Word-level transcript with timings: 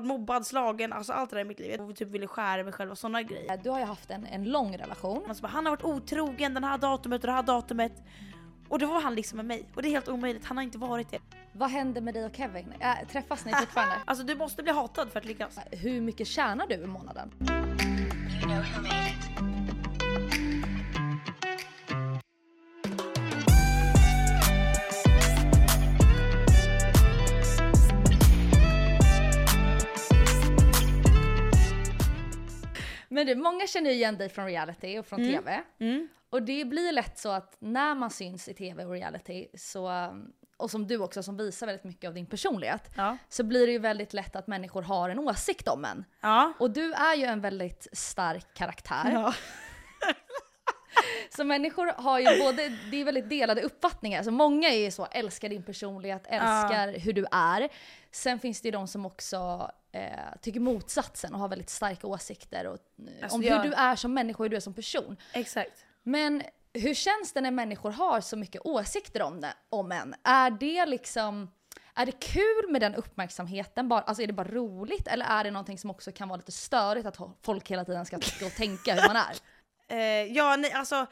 varit 0.00 0.08
mobbad, 0.08 0.46
slagen, 0.46 0.92
alltså 0.92 1.12
allt 1.12 1.30
det 1.30 1.36
där 1.36 1.40
i 1.40 1.44
mitt 1.44 1.60
liv. 1.60 1.74
Jag 1.78 1.96
typ 1.96 2.08
ville 2.08 2.26
skära 2.26 2.64
mig 2.64 2.72
själv 2.72 2.90
och 2.90 2.98
sådana 2.98 3.22
grejer. 3.22 3.60
Du 3.62 3.70
har 3.70 3.78
ju 3.78 3.84
haft 3.84 4.10
en, 4.10 4.26
en 4.26 4.44
lång 4.44 4.76
relation. 4.76 5.24
Alltså 5.28 5.46
han 5.46 5.66
har 5.66 5.72
varit 5.72 5.84
otrogen 5.84 6.54
den 6.54 6.64
här 6.64 6.78
datumet 6.78 7.20
och 7.20 7.26
det 7.26 7.32
här 7.32 7.42
datumet. 7.42 7.92
Och 8.68 8.78
då 8.78 8.86
var 8.86 9.00
han 9.00 9.14
liksom 9.14 9.36
med 9.36 9.46
mig. 9.46 9.64
Och 9.74 9.82
det 9.82 9.88
är 9.88 9.90
helt 9.90 10.08
omöjligt, 10.08 10.44
han 10.44 10.56
har 10.56 10.64
inte 10.64 10.78
varit 10.78 11.10
det. 11.10 11.18
Vad 11.52 11.70
händer 11.70 12.00
med 12.00 12.14
dig 12.14 12.24
och 12.24 12.36
Kevin? 12.36 12.74
Äh, 12.80 13.08
träffas 13.12 13.44
ni 13.44 13.52
fortfarande? 13.52 13.94
Alltså 14.04 14.24
du 14.24 14.36
måste 14.36 14.62
bli 14.62 14.72
hatad 14.72 15.10
för 15.12 15.18
att 15.18 15.24
lyckas. 15.24 15.58
Hur 15.70 16.00
mycket 16.00 16.26
tjänar 16.26 16.66
du 16.66 16.74
i 16.74 16.86
månaden? 16.86 17.30
Men 33.12 33.26
du, 33.26 33.34
många 33.34 33.66
känner 33.66 33.90
ju 33.90 33.96
igen 33.96 34.18
dig 34.18 34.28
från 34.28 34.46
reality 34.46 34.98
och 34.98 35.06
från 35.06 35.18
TV. 35.18 35.62
Mm. 35.78 36.08
Och 36.30 36.42
det 36.42 36.64
blir 36.64 36.92
lätt 36.92 37.18
så 37.18 37.28
att 37.30 37.56
när 37.58 37.94
man 37.94 38.10
syns 38.10 38.48
i 38.48 38.54
TV 38.54 38.84
och 38.84 38.92
reality, 38.92 39.48
så, 39.54 40.08
och 40.56 40.70
som 40.70 40.86
du 40.86 40.98
också 40.98 41.22
som 41.22 41.36
visar 41.36 41.66
väldigt 41.66 41.84
mycket 41.84 42.08
av 42.08 42.14
din 42.14 42.26
personlighet, 42.26 42.90
Ja. 42.96 43.16
så 43.28 43.44
blir 43.44 43.66
det 43.66 43.72
ju 43.72 43.78
väldigt 43.78 44.12
lätt 44.12 44.36
att 44.36 44.46
människor 44.46 44.82
har 44.82 45.08
en 45.08 45.18
åsikt 45.18 45.68
om 45.68 45.84
en. 45.84 46.04
Ja. 46.20 46.52
Och 46.58 46.70
du 46.70 46.92
är 46.92 47.14
ju 47.14 47.24
en 47.24 47.40
väldigt 47.40 47.86
stark 47.92 48.54
karaktär. 48.54 49.10
Ja. 49.12 49.34
Så 51.36 51.44
människor 51.44 51.92
har 51.96 52.18
ju 52.18 52.42
både, 52.44 52.68
det 52.90 53.00
är 53.00 53.04
väldigt 53.04 53.30
delade 53.30 53.62
uppfattningar. 53.62 54.22
Så 54.22 54.30
många 54.30 54.68
är 54.68 54.78
ju 54.78 54.90
så, 54.90 55.06
älskar 55.06 55.48
din 55.48 55.62
personlighet, 55.62 56.22
älskar 56.26 56.98
hur 56.98 57.12
du 57.12 57.26
är. 57.32 57.68
Sen 58.10 58.38
finns 58.38 58.60
det 58.60 58.68
ju 58.68 58.72
de 58.72 58.88
som 58.88 59.06
också 59.06 59.70
eh, 59.92 60.10
tycker 60.42 60.60
motsatsen 60.60 61.34
och 61.34 61.40
har 61.40 61.48
väldigt 61.48 61.70
starka 61.70 62.06
åsikter 62.06 62.66
och, 62.66 62.74
eh, 63.08 63.22
Alltså, 63.22 63.36
om 63.36 63.42
jag- 63.42 63.56
hur 63.62 63.68
du 63.70 63.74
är 63.74 63.96
som 63.96 64.14
människa 64.14 64.38
och 64.38 64.44
hur 64.44 64.50
du 64.50 64.56
är 64.56 64.60
som 64.60 64.74
person. 64.74 65.16
Exakt. 65.32 65.84
Men 66.02 66.42
hur 66.74 66.94
känns 66.94 67.32
det 67.32 67.40
när 67.40 67.50
människor 67.50 67.90
har 67.90 68.20
så 68.20 68.36
mycket 68.36 68.62
åsikter 68.66 69.22
om, 69.22 69.40
det, 69.40 69.54
om 69.68 69.92
en? 69.92 70.14
Är 70.24 70.50
det 70.50 70.86
liksom, 70.86 71.50
är 71.94 72.06
det 72.06 72.12
kul 72.20 72.70
med 72.70 72.80
den 72.80 72.94
uppmärksamheten? 72.94 73.88
Bara, 73.88 74.00
alltså 74.00 74.22
är 74.22 74.26
det 74.26 74.32
bara 74.32 74.48
roligt? 74.48 75.08
Eller 75.08 75.26
är 75.26 75.44
det 75.44 75.50
någonting 75.50 75.78
som 75.78 75.90
också 75.90 76.12
kan 76.12 76.28
vara 76.28 76.36
lite 76.36 76.52
störigt 76.52 77.06
att 77.06 77.18
folk 77.42 77.70
hela 77.70 77.84
tiden 77.84 78.06
ska 78.06 78.18
tycka 78.18 78.46
och 78.46 78.52
tänka 78.54 78.94
hur 78.94 79.06
man 79.08 79.16
är? 79.16 79.36
Eh, 79.92 80.32
ja, 80.32 80.56
nej 80.56 80.72
alltså. 80.72 81.06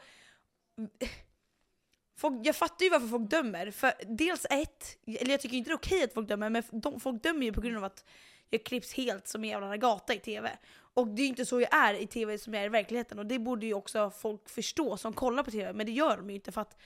Folk, 2.17 2.41
jag 2.43 2.55
fattar 2.55 2.83
ju 2.83 2.89
varför 2.89 3.07
folk 3.07 3.29
dömer. 3.29 3.71
För 3.71 3.93
dels 4.07 4.45
ett, 4.49 4.97
eller 5.07 5.31
jag 5.31 5.41
tycker 5.41 5.57
inte 5.57 5.69
det 5.69 5.73
är 5.73 5.77
okej 5.77 6.03
att 6.03 6.13
folk 6.13 6.27
dömer, 6.27 6.49
men 6.49 6.63
de, 6.71 6.99
folk 6.99 7.23
dömer 7.23 7.45
ju 7.45 7.53
på 7.53 7.61
grund 7.61 7.77
av 7.77 7.83
att 7.83 8.05
jag 8.49 8.63
klipps 8.63 8.93
helt 8.93 9.27
som 9.27 9.43
en 9.43 9.49
jävla 9.49 9.77
gata 9.77 10.13
i 10.13 10.19
TV. 10.19 10.57
Och 10.93 11.07
det 11.07 11.21
är 11.21 11.23
ju 11.23 11.29
inte 11.29 11.45
så 11.45 11.61
jag 11.61 11.73
är 11.73 11.93
i 11.93 12.07
TV 12.07 12.37
som 12.37 12.53
jag 12.53 12.63
är 12.63 12.67
i 12.67 12.69
verkligheten. 12.69 13.19
Och 13.19 13.25
det 13.25 13.39
borde 13.39 13.65
ju 13.65 13.73
också 13.73 14.09
folk 14.09 14.49
förstå 14.49 14.97
som 14.97 15.13
kollar 15.13 15.43
på 15.43 15.51
TV, 15.51 15.73
men 15.73 15.85
det 15.85 15.91
gör 15.91 16.17
de 16.17 16.29
ju 16.29 16.35
inte 16.35 16.51
för 16.51 16.61
att 16.61 16.77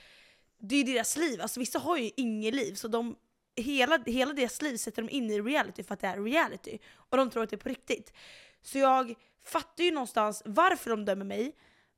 det 0.58 0.74
är 0.74 0.84
ju 0.84 0.92
deras 0.92 1.16
liv. 1.16 1.40
Alltså 1.40 1.60
vissa 1.60 1.78
har 1.78 1.96
ju 1.96 2.10
inget 2.16 2.54
liv, 2.54 2.74
så 2.74 2.88
de, 2.88 3.16
hela, 3.56 3.98
hela 4.06 4.32
deras 4.32 4.62
liv 4.62 4.76
sätter 4.76 5.02
de 5.02 5.10
in 5.10 5.30
i 5.30 5.40
reality 5.40 5.82
för 5.82 5.94
att 5.94 6.00
det 6.00 6.06
är 6.06 6.22
reality. 6.22 6.78
Och 6.94 7.16
de 7.16 7.30
tror 7.30 7.42
att 7.42 7.50
det 7.50 7.56
är 7.56 7.58
på 7.58 7.68
riktigt. 7.68 8.12
Så 8.62 8.78
jag 8.78 9.14
fattar 9.44 9.84
ju 9.84 9.90
någonstans 9.90 10.42
varför 10.44 10.90
de 10.90 11.04
dömer 11.04 11.24
mig, 11.24 11.52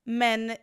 men 0.05 0.57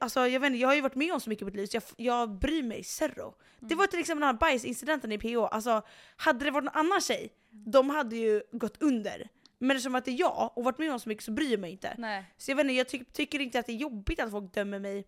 alltså, 0.00 0.26
jag, 0.26 0.40
vet 0.40 0.46
inte, 0.46 0.58
jag 0.58 0.68
har 0.68 0.74
ju 0.74 0.80
varit 0.80 0.94
med 0.94 1.12
om 1.12 1.20
så 1.20 1.30
mycket 1.30 1.42
i 1.42 1.44
mitt 1.44 1.54
liv 1.54 1.66
så 1.66 1.76
jag, 1.76 1.82
jag 1.96 2.38
bryr 2.38 2.62
mig 2.62 2.84
zero. 2.84 3.34
Det 3.60 3.74
var 3.74 3.86
till 3.86 3.98
exempel 4.00 4.20
den 4.20 4.26
här 4.34 4.40
bajsincidenten 4.40 5.12
i 5.12 5.18
PH, 5.18 5.36
alltså 5.38 5.82
hade 6.16 6.44
det 6.44 6.50
varit 6.50 6.64
en 6.68 6.80
annan 6.80 7.00
tjej, 7.00 7.32
de 7.50 7.90
hade 7.90 8.16
ju 8.16 8.42
gått 8.52 8.82
under. 8.82 9.28
Men 9.58 9.70
eftersom 9.76 9.94
att 9.94 10.04
det 10.04 10.10
är 10.10 10.20
jag 10.20 10.52
och 10.56 10.64
varit 10.64 10.78
med 10.78 10.92
om 10.92 11.00
så 11.00 11.08
mycket 11.08 11.24
så 11.24 11.30
bryr 11.32 11.50
jag 11.50 11.60
mig 11.60 11.70
inte. 11.72 11.94
Nej. 11.98 12.24
Så 12.36 12.50
jag 12.50 12.56
vet 12.56 12.64
inte, 12.64 12.74
jag 12.74 12.88
ty- 12.88 13.04
tycker 13.12 13.40
inte 13.40 13.58
att 13.58 13.66
det 13.66 13.72
är 13.72 13.76
jobbigt 13.76 14.20
att 14.20 14.30
folk 14.30 14.54
dömer 14.54 14.78
mig. 14.78 15.06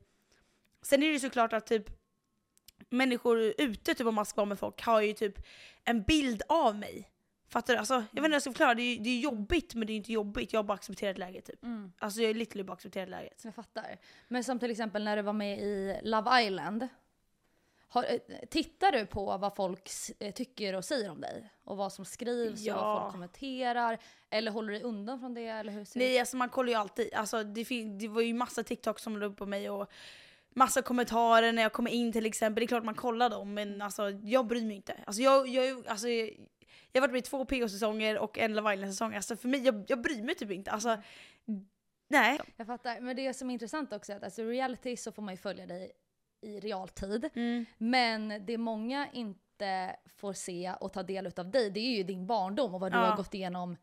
Sen 0.82 1.02
är 1.02 1.06
det 1.06 1.12
ju 1.12 1.20
såklart 1.20 1.52
att 1.52 1.66
typ 1.66 1.84
människor 2.90 3.38
ute 3.58 3.94
typ 3.94 4.06
om 4.06 4.14
man 4.14 4.26
ska 4.26 4.36
vara 4.36 4.46
med 4.46 4.58
folk 4.58 4.82
har 4.82 5.00
ju 5.00 5.12
typ 5.12 5.38
en 5.84 6.02
bild 6.02 6.42
av 6.48 6.76
mig. 6.76 7.08
Fattar 7.52 7.72
du? 7.74 7.78
Alltså, 7.78 7.94
jag 7.94 8.00
vet 8.00 8.16
inte 8.16 8.26
hur 8.26 8.32
jag 8.32 8.42
ska 8.42 8.50
förklara, 8.50 8.74
det 8.74 8.82
är, 8.82 9.00
det 9.00 9.10
är 9.10 9.20
jobbigt 9.20 9.74
men 9.74 9.86
det 9.86 9.92
är 9.92 9.96
inte 9.96 10.12
jobbigt, 10.12 10.52
jag 10.52 10.58
har 10.58 10.64
bara 10.64 10.74
accepterat 10.74 11.18
läget 11.18 11.44
typ. 11.44 11.62
Mm. 11.64 11.92
Alltså 11.98 12.20
jag 12.20 12.28
har 12.28 12.34
literally 12.34 12.62
bara 12.64 12.72
accepterat 12.72 13.08
läget. 13.08 13.40
Jag 13.44 13.54
fattar. 13.54 13.98
Men 14.28 14.44
som 14.44 14.58
till 14.58 14.70
exempel 14.70 15.04
när 15.04 15.16
du 15.16 15.22
var 15.22 15.32
med 15.32 15.58
i 15.58 16.00
Love 16.02 16.42
Island. 16.42 16.88
Har, 17.88 18.04
eh, 18.04 18.18
tittar 18.50 18.92
du 18.92 19.06
på 19.06 19.38
vad 19.38 19.56
folk 19.56 19.90
eh, 20.18 20.32
tycker 20.32 20.74
och 20.74 20.84
säger 20.84 21.10
om 21.10 21.20
dig? 21.20 21.50
Och 21.64 21.76
vad 21.76 21.92
som 21.92 22.04
skrivs 22.04 22.60
och 22.60 22.66
Ja. 22.66 22.76
vad 22.94 23.02
folk 23.02 23.12
kommenterar? 23.12 23.98
Eller 24.30 24.50
håller 24.50 24.72
du 24.72 24.78
dig 24.78 24.82
undan 24.88 25.20
från 25.20 25.34
det? 25.34 25.46
Eller 25.46 25.72
hur 25.72 25.84
ser 25.84 26.00
det? 26.00 26.06
Nej 26.06 26.18
alltså 26.18 26.36
man 26.36 26.48
kollar 26.48 26.68
ju 26.68 26.74
alltid, 26.74 27.14
alltså, 27.14 27.42
det, 27.44 27.64
det 27.98 28.08
var 28.08 28.22
ju 28.22 28.34
massa 28.34 28.62
TikTok 28.62 28.98
som 28.98 29.16
la 29.16 29.26
upp 29.26 29.36
på 29.36 29.46
mig 29.46 29.70
och 29.70 29.90
massa 30.54 30.82
kommentarer 30.82 31.52
när 31.52 31.62
jag 31.62 31.72
kommer 31.72 31.90
in 31.90 32.12
till 32.12 32.26
exempel. 32.26 32.60
Det 32.60 32.64
är 32.64 32.68
klart 32.68 32.84
man 32.84 32.94
kollar 32.94 33.30
dem 33.30 33.54
men 33.54 33.82
alltså 33.82 34.10
jag 34.10 34.46
bryr 34.46 34.64
mig 34.64 34.76
inte. 34.76 34.94
Alltså 35.06 35.22
jag, 35.22 35.48
jag, 35.48 35.86
alltså, 35.86 36.06
jag, 36.92 37.00
har 37.00 37.08
varit 37.08 37.12
med 37.12 37.18
i 37.18 37.22
två 37.22 37.44
PH-säsonger 37.44 38.18
och 38.18 38.38
en 38.38 38.54
Love 38.54 38.74
Island-säsong. 38.74 39.14
Alltså 39.14 39.36
för 39.36 39.48
mig, 39.48 39.60
jag, 39.60 39.84
jag 39.88 40.02
bryr 40.02 40.22
mig 40.22 40.34
typ 40.34 40.50
inte. 40.50 40.70
Alltså, 40.70 40.98
nej. 42.08 42.40
Jag 42.56 42.66
fattar. 42.66 43.00
Men 43.00 43.16
det 43.16 43.34
som 43.34 43.50
är 43.50 43.54
intressant 43.54 43.92
också 43.92 44.12
är 44.12 44.16
att 44.16 44.22
alltså, 44.24 44.42
reality 44.42 44.96
så 44.96 45.12
får 45.12 45.22
man 45.22 45.34
ju 45.34 45.38
följa 45.38 45.66
dig 45.66 45.92
i 46.40 46.60
realtid. 46.60 47.30
Men 47.78 48.46
det 48.46 48.58
många 48.58 49.08
inte 49.12 49.96
får 50.16 50.32
se 50.32 50.72
och 50.80 50.92
ta 50.92 51.02
del 51.02 51.32
av 51.36 51.50
dig, 51.50 51.70
det 51.70 51.80
är 51.80 51.96
ju 51.96 52.02
din 52.02 52.26
barndom 52.26 52.74
och 52.74 52.80
vad 52.80 52.92
du 52.92 52.98
Ja. 52.98 53.04
har 53.04 53.16
gått 53.16 53.34
igenom 53.34 53.76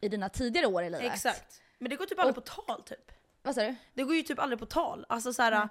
i 0.00 0.08
dina 0.08 0.28
tidigare 0.28 0.66
år 0.66 0.82
i 0.82 0.90
livet. 0.90 1.12
Exakt. 1.14 1.62
Men 1.78 1.90
det 1.90 1.96
går 1.96 2.06
typ 2.06 2.18
aldrig 2.18 2.34
på 2.34 2.40
tal 2.40 2.82
typ. 2.82 3.12
Vad 3.42 3.54
sa 3.54 3.62
du? 3.62 3.74
Det 3.94 4.02
går 4.02 4.14
ju 4.16 4.22
typ 4.22 4.38
aldrig 4.38 4.58
på 4.58 4.66
tal. 4.66 5.06
Alltså 5.08 5.32
såhär, 5.32 5.68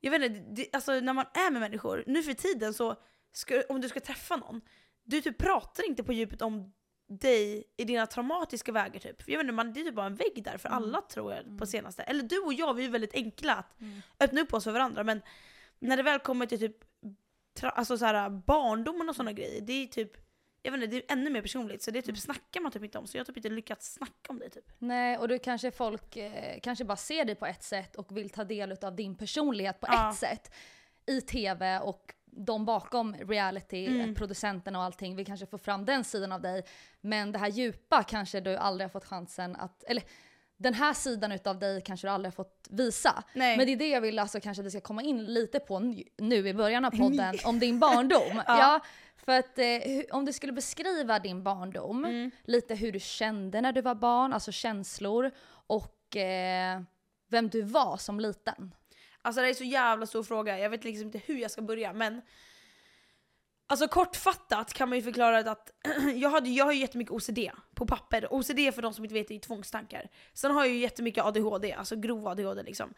jag 0.00 0.10
vet 0.10 0.22
inte, 0.22 0.40
det, 0.40 0.68
alltså 0.72 0.92
när 1.00 1.12
man 1.12 1.26
är 1.34 1.50
med 1.50 1.60
människor, 1.60 2.04
nu 2.06 2.22
för 2.22 2.32
tiden 2.32 2.74
så, 2.74 2.96
ska, 3.32 3.62
om 3.68 3.80
du 3.80 3.88
ska 3.88 4.00
träffa 4.00 4.36
någon, 4.36 4.60
du 5.04 5.20
typ 5.20 5.38
pratar 5.38 5.86
inte 5.88 6.04
på 6.04 6.12
djupet 6.12 6.42
om 6.42 6.72
dig 7.08 7.64
i 7.76 7.84
dina 7.84 8.06
traumatiska 8.06 8.72
vägar 8.72 9.00
typ. 9.00 9.28
Jag 9.28 9.40
inte, 9.40 9.52
man, 9.52 9.72
det 9.72 9.80
är 9.80 9.84
typ 9.84 9.94
bara 9.94 10.06
en 10.06 10.14
vägg 10.14 10.44
där 10.44 10.58
för 10.58 10.68
alla 10.68 11.00
tror 11.00 11.32
jag 11.34 11.58
på 11.58 11.66
senaste. 11.66 12.02
Eller 12.02 12.22
du 12.22 12.38
och 12.38 12.54
jag, 12.54 12.74
vi 12.74 12.82
är 12.82 12.86
ju 12.86 12.92
väldigt 12.92 13.14
enkla 13.14 13.54
att 13.54 13.76
öppna 14.20 14.40
upp 14.40 14.54
oss 14.54 14.64
för 14.64 14.72
varandra 14.72 15.04
men 15.04 15.22
när 15.78 15.96
det 15.96 16.02
väl 16.02 16.18
kommer 16.20 16.46
till 16.46 16.58
typ 16.58 16.76
alltså 17.62 17.98
såhär, 17.98 18.30
barndomen 18.30 19.08
och 19.08 19.16
sådana 19.16 19.32
grejer, 19.32 19.60
det 19.60 19.72
är 19.72 19.86
typ 19.86 20.12
jag 20.62 20.72
vet 20.72 20.82
inte, 20.82 20.96
det 20.96 21.10
är 21.10 21.12
ännu 21.12 21.30
mer 21.30 21.42
personligt 21.42 21.82
så 21.82 21.90
det 21.90 21.98
är 21.98 22.02
typ 22.02 22.18
snackar 22.18 22.60
man 22.60 22.72
typ 22.72 22.84
inte 22.84 22.98
om 22.98 23.06
så 23.06 23.16
jag 23.16 23.20
har 23.20 23.24
typ 23.24 23.36
inte 23.36 23.48
lyckats 23.48 23.92
snacka 23.94 24.28
om 24.28 24.38
det 24.38 24.48
typ. 24.50 24.64
Nej, 24.78 25.18
och 25.18 25.28
då 25.28 25.38
kanske 25.38 25.70
folk 25.70 26.16
eh, 26.16 26.60
kanske 26.62 26.84
bara 26.84 26.96
ser 26.96 27.24
dig 27.24 27.34
på 27.34 27.46
ett 27.46 27.62
sätt 27.62 27.96
och 27.96 28.16
vill 28.16 28.30
ta 28.30 28.44
del 28.44 28.72
av 28.82 28.96
din 28.96 29.16
personlighet 29.16 29.80
på 29.80 29.86
Ja. 29.90 30.10
ett 30.10 30.16
sätt 30.16 30.54
i 31.06 31.20
tv 31.20 31.78
och 31.80 32.14
de 32.36 32.64
bakom 32.64 33.14
reality, 33.14 33.86
Mm. 33.86 34.14
producenten 34.14 34.76
och 34.76 34.82
allting 34.82 35.16
vill 35.16 35.26
kanske 35.26 35.46
få 35.46 35.58
fram 35.58 35.84
den 35.84 36.04
sidan 36.04 36.32
av 36.32 36.40
dig. 36.40 36.64
Men 37.00 37.32
det 37.32 37.38
här 37.38 37.48
djupa 37.48 38.02
kanske 38.02 38.40
du 38.40 38.56
aldrig 38.56 38.84
har 38.84 38.90
fått 38.90 39.04
chansen 39.04 39.56
att, 39.56 39.84
eller 39.84 40.02
den 40.56 40.74
här 40.74 40.92
sidan 40.94 41.32
utav 41.32 41.58
dig 41.58 41.80
kanske 41.80 42.06
du 42.06 42.10
aldrig 42.10 42.26
har 42.32 42.34
fått 42.44 42.68
visa. 42.70 43.24
Nej. 43.34 43.56
Men 43.56 43.66
det 43.66 43.72
är 43.72 43.76
det 43.76 43.88
jag 43.88 44.00
vill 44.00 44.18
alltså 44.18 44.40
kanske 44.40 44.60
att 44.60 44.66
vi 44.66 44.70
ska 44.70 44.80
komma 44.80 45.02
in 45.02 45.24
lite 45.24 45.60
på 45.60 45.78
nu, 46.18 46.48
i 46.48 46.54
början 46.54 46.84
av 46.84 46.90
podden, 46.90 47.34
om 47.44 47.58
din 47.58 47.78
barndom. 47.78 48.42
ja. 48.46 48.80
för 49.16 49.38
att 49.38 49.58
eh, 49.58 49.66
om 50.10 50.24
du 50.24 50.32
skulle 50.32 50.52
beskriva 50.52 51.18
din 51.18 51.42
barndom, 51.42 52.04
Mm. 52.04 52.30
lite 52.44 52.74
hur 52.74 52.92
du 52.92 53.00
kände 53.00 53.60
när 53.60 53.72
du 53.72 53.80
var 53.82 53.94
barn, 53.94 54.32
alltså 54.32 54.52
känslor 54.52 55.30
och 55.66 56.16
eh, 56.16 56.80
vem 57.28 57.48
du 57.48 57.62
var 57.62 57.96
som 57.96 58.20
liten. 58.20 58.74
Alltså 59.24 59.42
det 59.42 59.48
är 59.48 59.54
så 59.54 59.64
jävla 59.64 60.06
stor 60.06 60.22
fråga, 60.22 60.58
jag 60.58 60.70
vet 60.70 60.84
liksom 60.84 61.06
inte 61.06 61.20
hur 61.26 61.38
jag 61.38 61.50
ska 61.50 61.62
börja 61.62 61.92
men 61.92 62.22
Alltså 63.66 63.88
kortfattat 63.88 64.72
kan 64.72 64.88
man 64.88 64.98
ju 64.98 65.04
förklara 65.04 65.38
att 65.50 65.70
jag, 66.14 66.30
hade, 66.30 66.50
jag 66.50 66.64
har 66.64 66.72
ju 66.72 66.80
jättemycket 66.80 67.12
OCD 67.12 67.38
på 67.74 67.86
papper. 67.86 68.28
OCD 68.30 68.74
för 68.74 68.82
de 68.82 68.94
som 68.94 69.04
inte 69.04 69.14
vet 69.14 69.30
är 69.30 69.34
ju 69.34 69.40
tvångstankar. 69.40 70.08
Sen 70.32 70.50
har 70.50 70.64
jag 70.64 70.74
ju 70.74 70.80
jättemycket 70.80 71.24
ADHD, 71.24 71.72
alltså 71.72 71.96
grov 71.96 72.28
ADHD 72.28 72.62
liksom. 72.62 72.94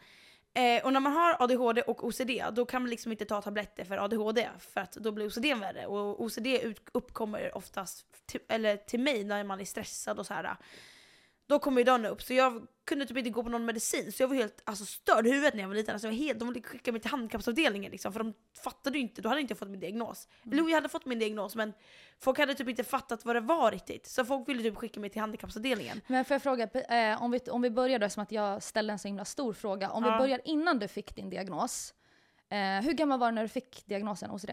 Eh, 0.53 0.85
och 0.85 0.93
när 0.93 0.99
man 0.99 1.13
har 1.13 1.43
ADHD 1.43 1.81
och 1.81 2.03
OCD 2.03 2.31
då 2.53 2.65
kan 2.65 2.81
man 2.81 2.89
liksom 2.89 3.11
inte 3.11 3.25
ta 3.25 3.41
tabletter 3.41 3.83
för 3.83 3.97
ADHD 3.97 4.49
för 4.59 4.81
att 4.81 4.91
då 4.91 5.11
blir 5.11 5.27
OCD 5.27 5.45
värre. 5.45 5.85
Och 5.85 6.21
OCD 6.21 6.47
ut, 6.47 6.81
uppkommer 6.93 7.57
oftast 7.57 8.05
till, 8.25 8.41
eller 8.47 8.77
till 8.77 8.99
mig 8.99 9.23
när 9.23 9.43
man 9.43 9.59
är 9.59 9.65
stressad 9.65 10.19
och 10.19 10.25
så 10.25 10.33
här. 10.33 10.55
Då 11.47 11.59
kommer 11.59 11.81
ju 11.81 11.85
den 11.85 12.05
upp, 12.05 12.21
så 12.21 12.33
jag 12.33 12.67
kunde 12.85 13.05
typ 13.05 13.17
inte 13.17 13.29
gå 13.29 13.43
på 13.43 13.49
någon 13.49 13.65
medicin. 13.65 14.11
Så 14.11 14.23
jag 14.23 14.27
var 14.27 14.35
helt 14.35 14.61
alltså, 14.63 14.85
störd 14.85 15.27
i 15.27 15.31
huvudet 15.31 15.53
när 15.53 15.61
jag 15.61 15.67
var 15.67 15.75
liten. 15.75 15.93
Alltså, 15.95 16.07
jag 16.07 16.11
var 16.11 16.17
helt, 16.17 16.39
de 16.39 16.47
ville 16.53 16.61
skicka 16.67 16.91
mig 16.91 17.01
till 17.01 17.11
handikappsavdelningen 17.11 17.91
liksom, 17.91 18.13
för 18.13 18.19
de 18.19 18.33
fattade 18.63 18.97
ju 18.97 19.03
inte, 19.03 19.21
då 19.21 19.29
hade 19.29 19.41
inte 19.41 19.51
jag 19.51 19.59
fått 19.59 19.69
min 19.69 19.79
diagnos. 19.79 20.27
Eller 20.45 20.57
jo, 20.57 20.69
jag 20.69 20.75
hade 20.75 20.89
fått 20.89 21.05
min 21.05 21.19
diagnos 21.19 21.55
men 21.55 21.73
folk 22.19 22.39
hade 22.39 22.53
typ 22.55 22.69
inte 22.69 22.83
fattat 22.83 23.25
vad 23.25 23.35
det 23.35 23.39
var 23.39 23.71
riktigt. 23.71 24.07
Så 24.07 24.25
folk 24.25 24.49
ville 24.49 24.63
typ 24.63 24.75
skicka 24.75 24.99
mig 24.99 25.09
till 25.09 25.21
handikappsavdelningen. 25.21 26.01
Men 26.07 26.25
får 26.25 26.35
jag 26.35 26.41
fråga, 26.43 26.63
eh, 26.73 27.23
om, 27.23 27.31
vi, 27.31 27.39
om 27.39 27.61
vi 27.61 27.69
börjar 27.69 27.99
då, 27.99 28.09
som 28.09 28.23
att 28.23 28.31
jag 28.31 28.63
ställde 28.63 28.93
en 28.93 28.99
så 28.99 29.07
himla 29.07 29.25
stor 29.25 29.53
fråga. 29.53 29.89
Om 29.89 30.03
Ja. 30.03 30.11
vi 30.11 30.17
börjar 30.17 30.41
innan 30.45 30.79
du 30.79 30.87
fick 30.87 31.15
din 31.15 31.29
diagnos. 31.29 31.93
Eh, 32.49 32.57
hur 32.85 32.93
gammal 32.93 33.19
var 33.19 33.27
du 33.31 33.35
när 33.35 33.41
du 33.41 33.47
fick 33.49 33.85
diagnosen 33.85 34.31
OCD? 34.31 34.49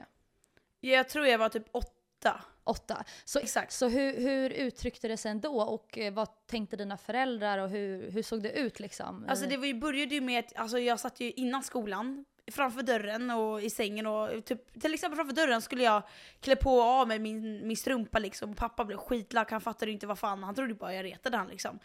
Jag 0.80 1.08
tror 1.08 1.26
jag 1.26 1.38
var 1.38 1.48
typ 1.48 1.64
åtta 1.72 1.90
åtta. 2.24 2.40
Åtta. 2.66 3.04
Så, 3.24 3.38
Exakt. 3.38 3.72
så 3.72 3.88
hur, 3.88 4.20
hur 4.20 4.50
uttryckte 4.50 5.08
det 5.08 5.16
sig 5.16 5.34
då 5.34 5.60
och 5.60 5.98
eh, 5.98 6.12
vad 6.12 6.28
tänkte 6.46 6.76
dina 6.76 6.96
föräldrar 6.96 7.58
och 7.58 7.68
hur, 7.68 8.10
hur 8.10 8.22
såg 8.22 8.42
det 8.42 8.52
ut 8.52 8.80
liksom? 8.80 9.26
Alltså 9.28 9.46
det 9.46 9.56
var 9.56 9.66
ju, 9.66 9.74
började 9.74 10.14
ju 10.14 10.20
med 10.20 10.44
att 10.44 10.56
alltså 10.56 10.78
jag 10.78 11.00
satt 11.00 11.20
ju 11.20 11.30
innan 11.30 11.62
skolan 11.62 12.24
framför 12.52 12.82
dörren 12.82 13.30
och 13.30 13.62
i 13.62 13.70
sängen 13.70 14.06
och 14.06 14.44
typ, 14.44 14.80
till 14.80 14.94
exempel 14.94 15.16
framför 15.16 15.34
dörren 15.34 15.62
skulle 15.62 15.82
jag 15.82 16.02
klä 16.40 16.56
på 16.56 16.70
och 16.70 16.82
av 16.82 17.08
mig 17.08 17.18
min, 17.18 17.66
min 17.66 17.76
strumpa 17.76 18.18
liksom. 18.18 18.50
Och 18.50 18.56
pappa 18.56 18.84
blev 18.84 18.96
skitlack, 18.96 19.50
han 19.50 19.60
fattade 19.60 19.92
inte 19.92 20.06
vad 20.06 20.18
fan, 20.18 20.42
han 20.42 20.54
trodde 20.54 20.74
bara 20.74 20.94
jag 20.94 21.04
retade 21.04 21.36
han 21.36 21.48
liksom. 21.48 21.78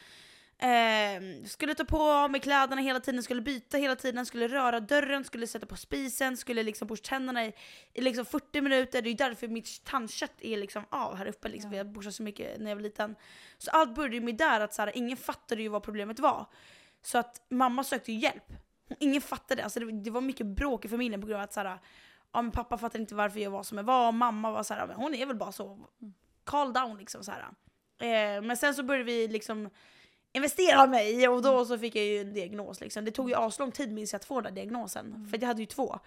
Eh, 0.62 1.46
skulle 1.46 1.76
ta 1.76 1.86
på 1.86 2.28
mig 2.28 2.42
kläderna 2.42 2.82
hela 2.82 3.00
tiden, 3.00 3.24
skulle 3.24 3.42
byta 3.42 3.78
hela 3.78 3.96
tiden, 3.96 4.26
skulle 4.26 4.48
röra 4.48 4.80
dörren, 4.80 5.24
skulle 5.24 5.48
sätta 5.48 5.66
på 5.66 5.76
spisen, 5.76 6.38
skulle 6.38 6.64
liksom 6.64 6.88
borsta 6.88 7.10
tänderna 7.10 7.46
i, 7.46 7.54
i 7.94 8.02
liksom 8.02 8.26
40 8.26 8.62
minuter. 8.62 9.02
Det 9.02 9.10
är 9.10 9.16
därför 9.16 9.48
mitt 9.48 9.84
tandkött 9.84 10.42
är 10.42 10.58
liksom 10.58 10.84
av 10.90 11.16
här 11.16 11.26
uppe, 11.26 11.50
liksom, 11.50 11.72
för 11.72 11.78
jag 11.78 11.92
borstade 11.92 12.14
så 12.14 12.24
mycket 12.24 12.60
när 12.60 12.72
jag 12.72 12.76
var 12.76 12.84
liten. 12.84 13.16
Så 13.58 13.72
allt 13.72 13.96
började 13.96 14.22
med 14.22 14.38
där 14.38 14.60
att 14.60 14.74
så 14.74 14.82
här, 14.82 14.98
ingen 14.98 15.18
fattade 15.18 15.62
ju 15.62 15.70
vad 15.70 15.84
problemet 15.84 16.20
var. 16.20 16.46
Så 17.02 17.18
att 17.18 17.42
mamma 17.50 17.84
sökte 17.84 18.12
hjälp. 18.12 18.54
Ingen 19.00 19.22
fattade, 19.22 19.64
alltså 19.64 19.80
det, 19.80 19.92
det 19.92 20.12
var 20.12 20.22
mycket 20.22 20.46
bråk 20.48 20.86
i 20.86 20.90
familjen 20.90 21.22
på 21.22 21.28
grund 21.28 21.38
av 21.38 21.44
att 21.44 21.54
så 21.54 21.60
här, 21.60 21.80
ja, 22.34 22.42
men 22.42 22.52
pappa 22.52 22.78
fattade 22.78 23.02
inte 23.02 23.16
varför 23.16 23.40
jag 23.40 23.52
var 23.52 23.64
som 23.64 23.78
jag 23.78 23.86
var, 23.86 24.08
och 24.08 24.14
mamma 24.14 24.52
var 24.52 24.64
så 24.64 24.74
här, 24.74 24.88
men 24.88 24.96
hon 24.96 25.16
är 25.16 25.26
väl 25.26 25.36
bara 25.36 25.52
så. 25.52 25.90
Calm 26.44 26.74
down 26.74 26.98
liksom 26.98 27.24
så 27.24 27.32
här. 27.32 27.42
Eh, 28.00 28.42
men 28.42 28.58
sen 28.58 28.76
så 28.76 28.84
började 28.84 29.04
vi 29.04 29.28
liksom 29.28 29.70
investera 30.34 30.88
mig 30.88 31.28
och 31.28 31.42
då 31.42 31.66
så 31.66 31.78
fick 31.78 31.96
jag 31.96 32.06
ju 32.06 32.22
en 32.22 32.34
diagnos. 32.34 32.82
Liksom. 32.82 33.06
Det 33.06 33.12
tog 33.12 33.30
ju 33.30 33.36
aslång 33.36 33.72
tid 33.72 33.92
minns 33.92 34.14
jag 34.14 34.20
att 34.20 34.26
få 34.26 34.42
den 34.42 34.54
där 34.54 34.62
diagnosen, 34.62 35.28
för 35.32 35.38
jag 35.38 35.48
hade 35.48 35.62
ju 35.62 35.66
två. 35.66 36.00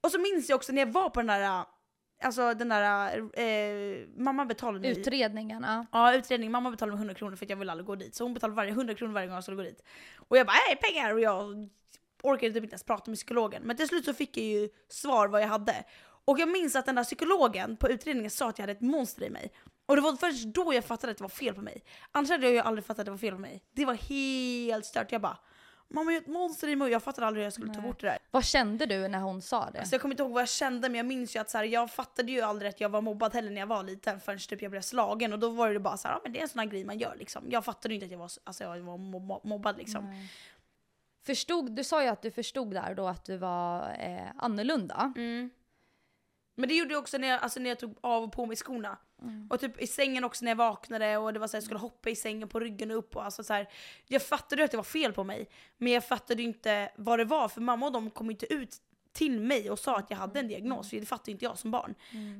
Och 0.00 0.10
så 0.10 0.20
minns 0.20 0.48
jag 0.48 0.56
också 0.56 0.72
när 0.72 0.82
jag 0.82 0.92
var 0.92 1.10
på 1.10 1.20
den 1.20 1.26
där, 1.26 1.64
alltså 2.22 2.54
den 2.54 2.68
där, 2.68 3.18
eh, 3.40 4.06
mamma 4.16 4.44
betalade 4.44 4.80
mig 4.80 4.90
Utredningarna. 5.00 5.86
Ja, 5.92 6.14
utredning. 6.14 6.50
Mamma 6.50 6.70
betalade 6.70 6.96
mig 6.96 7.00
100 7.00 7.14
kronor 7.14 7.36
för 7.36 7.46
att 7.46 7.50
jag 7.50 7.56
ville 7.56 7.72
aldrig 7.72 7.86
gå 7.86 7.94
dit. 7.94 8.14
Så 8.14 8.24
hon 8.24 8.34
betalade 8.34 8.56
varje 8.56 8.70
100 8.70 8.94
kronor 8.94 9.12
varje 9.12 9.26
gång 9.26 9.34
jag 9.34 9.44
skulle 9.44 9.56
gå 9.56 9.62
dit. 9.62 9.82
Och 10.16 10.36
jag 10.38 10.46
bara 10.46 10.56
hej 10.68 10.76
pengar! 10.76 11.14
Och 11.14 11.20
jag 11.20 11.68
orkade 12.22 12.52
typ 12.52 12.62
inte 12.62 12.74
ens 12.74 12.84
prata 12.84 13.10
med 13.10 13.16
psykologen. 13.16 13.62
Men 13.62 13.76
till 13.76 13.88
slut 13.88 14.04
så 14.04 14.14
fick 14.14 14.36
jag 14.36 14.46
ju 14.46 14.68
svar 14.88 15.28
vad 15.28 15.42
jag 15.42 15.48
hade. 15.48 15.84
Och 16.24 16.38
jag 16.38 16.48
minns 16.48 16.76
att 16.76 16.86
den 16.86 16.94
där 16.94 17.04
psykologen 17.04 17.76
på 17.76 17.88
utredningen 17.88 18.30
sa 18.30 18.48
att 18.48 18.58
jag 18.58 18.62
hade 18.62 18.72
ett 18.72 18.80
monster 18.80 19.26
i 19.26 19.30
mig. 19.30 19.52
Och 19.90 19.96
det 19.96 20.02
var 20.02 20.16
först 20.16 20.44
då 20.44 20.74
jag 20.74 20.84
fattade 20.84 21.10
att 21.10 21.18
det 21.18 21.24
var 21.24 21.28
fel 21.28 21.54
på 21.54 21.62
mig. 21.62 21.84
Annars 22.12 22.30
hade 22.30 22.46
jag 22.46 22.52
ju 22.52 22.58
aldrig 22.58 22.84
fattat 22.84 22.98
att 22.98 23.04
det 23.04 23.10
var 23.10 23.18
fel 23.18 23.34
på 23.34 23.40
mig. 23.40 23.64
Det 23.72 23.84
var 23.84 23.94
helt 23.94 24.86
stört. 24.86 25.12
Jag 25.12 25.20
bara 25.20 25.38
Mamma 25.88 26.12
jag 26.12 26.20
har 26.20 26.22
ett 26.22 26.28
monster 26.28 26.68
i 26.68 26.76
mig 26.76 26.90
jag 26.90 27.02
fattade 27.02 27.26
aldrig 27.26 27.40
hur 27.40 27.46
jag 27.46 27.52
skulle 27.52 27.74
ta 27.74 27.80
bort 27.80 28.00
det 28.00 28.06
där. 28.06 28.18
Vad 28.30 28.44
kände 28.44 28.86
du 28.86 29.08
när 29.08 29.18
hon 29.18 29.42
sa 29.42 29.70
det? 29.70 29.78
Alltså 29.78 29.94
jag 29.94 30.02
kommer 30.02 30.12
inte 30.12 30.22
ihåg 30.22 30.32
vad 30.32 30.42
jag 30.42 30.48
kände 30.48 30.88
men 30.88 30.96
jag 30.96 31.06
minns 31.06 31.36
ju 31.36 31.40
att 31.40 31.50
så 31.50 31.58
här, 31.58 31.64
jag 31.64 31.90
fattade 31.90 32.32
ju 32.32 32.40
aldrig 32.40 32.68
att 32.68 32.80
jag 32.80 32.88
var 32.88 33.00
mobbad 33.00 33.34
heller 33.34 33.50
när 33.50 33.60
jag 33.60 33.66
var 33.66 33.82
liten 33.82 34.20
förrän 34.20 34.38
typ 34.38 34.62
jag 34.62 34.70
blev 34.70 34.80
slagen 34.80 35.32
och 35.32 35.38
då 35.38 35.50
var 35.50 35.72
det 35.72 35.80
bara 35.80 35.96
så 35.96 36.08
här, 36.08 36.14
ja 36.14 36.20
men 36.22 36.32
det 36.32 36.38
är 36.38 36.42
en 36.42 36.48
sån 36.48 36.58
här 36.58 36.66
grej 36.66 36.84
man 36.84 36.98
gör 36.98 37.16
liksom. 37.16 37.44
Jag 37.50 37.64
fattade 37.64 37.94
ju 37.94 37.96
inte 37.96 38.04
att 38.04 38.12
jag 38.12 38.18
var, 38.18 38.30
alltså, 38.44 38.64
jag 38.64 38.80
var 38.80 38.98
mob- 38.98 39.40
mobbad 39.44 39.76
liksom. 39.78 40.10
Nej. 40.10 40.32
Förstod, 41.26 41.76
du 41.76 41.84
sa 41.84 42.02
ju 42.02 42.08
att 42.08 42.22
du 42.22 42.30
förstod 42.30 42.74
där 42.74 42.94
då 42.94 43.08
att 43.08 43.24
du 43.24 43.36
var 43.36 43.96
eh, 43.98 44.30
annorlunda. 44.36 45.12
Mm. 45.16 45.50
Men 46.56 46.68
det 46.68 46.74
gjorde 46.74 46.92
jag 46.92 47.00
också 47.00 47.18
när 47.18 47.28
jag, 47.28 47.42
alltså, 47.42 47.60
när 47.60 47.70
jag 47.70 47.78
tog 47.78 47.96
av 48.00 48.22
och 48.24 48.32
på 48.32 48.46
mig 48.46 48.56
skorna. 48.56 48.98
Och 49.50 49.60
typ 49.60 49.80
i 49.82 49.86
sängen 49.86 50.24
också 50.24 50.44
när 50.44 50.50
jag 50.50 50.56
vaknade 50.56 51.16
och 51.18 51.32
det 51.32 51.38
var 51.38 51.46
så 51.46 51.52
här, 51.52 51.56
jag 51.56 51.64
skulle 51.64 51.80
hoppa 51.80 52.10
i 52.10 52.16
sängen 52.16 52.48
på 52.48 52.60
ryggen 52.60 52.90
och 52.90 52.96
upp 52.98 53.16
och 53.16 53.24
alltså 53.24 53.44
så 53.44 53.52
här, 53.52 53.68
Jag 54.06 54.22
fattade 54.22 54.64
att 54.64 54.70
det 54.70 54.76
var 54.76 54.84
fel 54.84 55.12
på 55.12 55.24
mig. 55.24 55.48
Men 55.78 55.92
jag 55.92 56.04
fattade 56.04 56.42
inte 56.42 56.92
vad 56.96 57.18
det 57.18 57.24
var 57.24 57.48
för 57.48 57.60
mamma 57.60 57.86
och 57.86 57.92
de 57.92 58.10
kom 58.10 58.30
inte 58.30 58.52
ut 58.54 58.76
till 59.12 59.40
mig 59.40 59.70
och 59.70 59.78
sa 59.78 59.96
att 59.96 60.10
jag 60.10 60.16
hade 60.16 60.40
en 60.40 60.48
diagnos, 60.48 60.90
för 60.90 60.96
det 60.96 61.06
fattade 61.06 61.30
inte 61.30 61.44
jag 61.44 61.58
som 61.58 61.70
barn. 61.70 61.94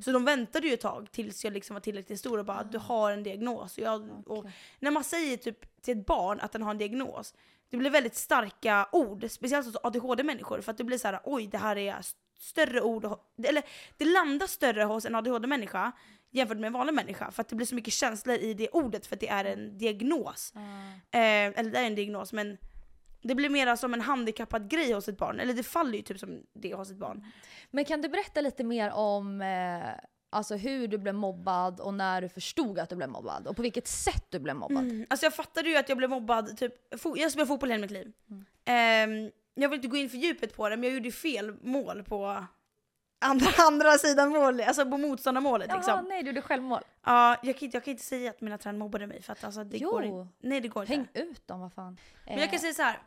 Så 0.04 0.12
de 0.12 0.24
väntade 0.24 0.66
ju 0.66 0.74
ett 0.74 0.80
tag 0.80 1.08
tills 1.12 1.44
jag 1.44 1.52
liksom 1.52 1.74
var 1.74 1.80
tillräckligt 1.80 2.18
stor 2.18 2.38
och 2.38 2.44
bara 2.44 2.62
du 2.64 2.78
har 2.78 3.12
en 3.12 3.22
diagnos. 3.22 3.78
Och, 3.78 3.84
jag, 3.84 4.10
och 4.26 4.38
Okej. 4.38 4.52
när 4.78 4.90
man 4.90 5.04
säger 5.04 5.36
typ 5.36 5.82
till 5.82 5.98
ett 5.98 6.06
barn 6.06 6.40
att 6.40 6.52
den 6.52 6.62
har 6.62 6.70
en 6.70 6.78
diagnos, 6.78 7.34
det 7.70 7.76
blir 7.76 7.90
väldigt 7.90 8.14
starka 8.16 8.88
ord, 8.92 9.30
speciellt 9.30 9.66
hos 9.66 9.76
ADHD-människor, 9.82 10.60
för 10.60 10.70
att 10.70 10.78
det 10.78 10.84
blir 10.84 10.98
så 10.98 11.08
här: 11.08 11.20
oj 11.24 11.46
det 11.46 11.58
här 11.58 11.76
är 11.78 11.98
st- 11.98 12.18
större 12.38 12.82
ord, 12.82 13.04
eller 13.44 13.62
det 13.96 14.04
landar 14.04 14.46
större 14.46 14.82
hos 14.82 15.04
en 15.04 15.14
ADHD-människa 15.14 15.92
jämfört 16.30 16.58
med 16.58 16.66
en 16.66 16.72
vanlig 16.72 16.94
människa, 16.94 17.30
för 17.30 17.40
att 17.40 17.48
det 17.48 17.56
blir 17.56 17.66
så 17.66 17.74
mycket 17.74 17.94
känslor 17.94 18.36
i 18.36 18.54
det 18.54 18.68
ordet 18.68 19.06
för 19.06 19.16
att 19.16 19.20
det 19.20 19.28
är 19.28 19.44
en 19.44 19.78
diagnos. 19.78 20.52
Eh, 20.54 21.20
eller 21.20 21.70
det 21.70 21.78
är 21.78 21.86
en 21.86 21.94
diagnos, 21.94 22.32
men 22.32 22.58
det 23.22 23.34
blir 23.34 23.50
mer 23.50 23.76
som 23.76 23.94
en 23.94 24.00
handikappad 24.00 24.70
grej 24.70 24.92
hos 24.92 25.08
ett 25.08 25.18
barn, 25.18 25.40
eller 25.40 25.54
det 25.54 25.62
faller 25.62 25.96
ju 25.96 26.02
typ 26.02 26.18
som 26.18 26.42
det 26.52 26.74
hos 26.74 26.90
ett 26.90 26.96
barn. 26.96 27.24
Men 27.70 27.84
kan 27.84 28.02
du 28.02 28.08
berätta 28.08 28.40
lite 28.40 28.64
mer 28.64 28.92
om 28.92 29.42
eh, 29.42 29.90
alltså 30.30 30.56
hur 30.56 30.88
du 30.88 30.98
blev 30.98 31.14
mobbad 31.14 31.80
och 31.80 31.94
när 31.94 32.22
du 32.22 32.28
förstod 32.28 32.78
att 32.78 32.88
du 32.88 32.96
blev 32.96 33.08
mobbad? 33.08 33.46
Och 33.46 33.56
på 33.56 33.62
vilket 33.62 33.88
sätt 33.88 34.24
du 34.30 34.38
blev 34.38 34.56
mobbad? 34.56 34.84
Mm. 34.84 35.06
Alltså 35.10 35.26
jag 35.26 35.34
fattade 35.34 35.68
ju 35.68 35.76
att 35.76 35.88
jag 35.88 35.98
blev 35.98 36.10
mobbad, 36.10 36.56
typ, 36.56 36.74
jag 37.16 37.30
spelade 37.30 37.46
fotboll 37.46 37.70
hela 37.70 37.80
mitt 37.80 37.90
liv. 37.90 38.12
Ehm, 38.64 39.30
jag 39.54 39.68
vill 39.68 39.76
inte 39.76 39.88
gå 39.88 39.96
in 39.96 40.10
för 40.10 40.18
djupet 40.18 40.56
på 40.56 40.68
det, 40.68 40.76
men 40.76 40.84
jag 40.84 40.94
gjorde 40.94 41.12
fel 41.12 41.54
mål 41.62 42.02
på 42.02 42.44
andra, 43.20 43.46
andra 43.66 43.98
sidan 43.98 44.28
mål, 44.28 44.60
alltså 44.60 44.90
på 44.90 44.98
motståndarmålet 44.98 45.68
Jaha, 45.68 45.76
liksom. 45.76 46.04
nej 46.08 46.22
du 46.22 46.28
gjorde 46.28 46.42
självmål. 46.42 46.80
Ja, 47.06 47.36
jag, 47.42 47.56
kan 47.58 47.64
inte, 47.66 47.76
jag 47.76 47.84
kan 47.84 47.90
inte 47.92 48.04
säga 48.04 48.30
att 48.30 48.40
mina 48.40 48.58
tränare 48.58 48.78
mobbade 48.78 49.06
mig 49.06 49.22
för 49.22 49.32
att 49.32 49.44
alltså, 49.44 49.64
det 49.64 49.76
Jo. 49.78 49.90
går 49.90 50.04
inte. 50.04 50.32
Nej 50.40 50.60
det 50.60 50.68
går 50.68 50.82
inte. 50.82 50.94
Häng 50.94 51.08
ut 51.28 51.46
dem, 51.48 51.60
vad 51.60 51.72
fan. 51.72 51.98
Men 52.26 52.38
jag 52.38 52.50
kan 52.50 52.54
Eh, 52.54 52.60
säga 52.60 52.74
så 52.74 52.82
här. 52.82 52.98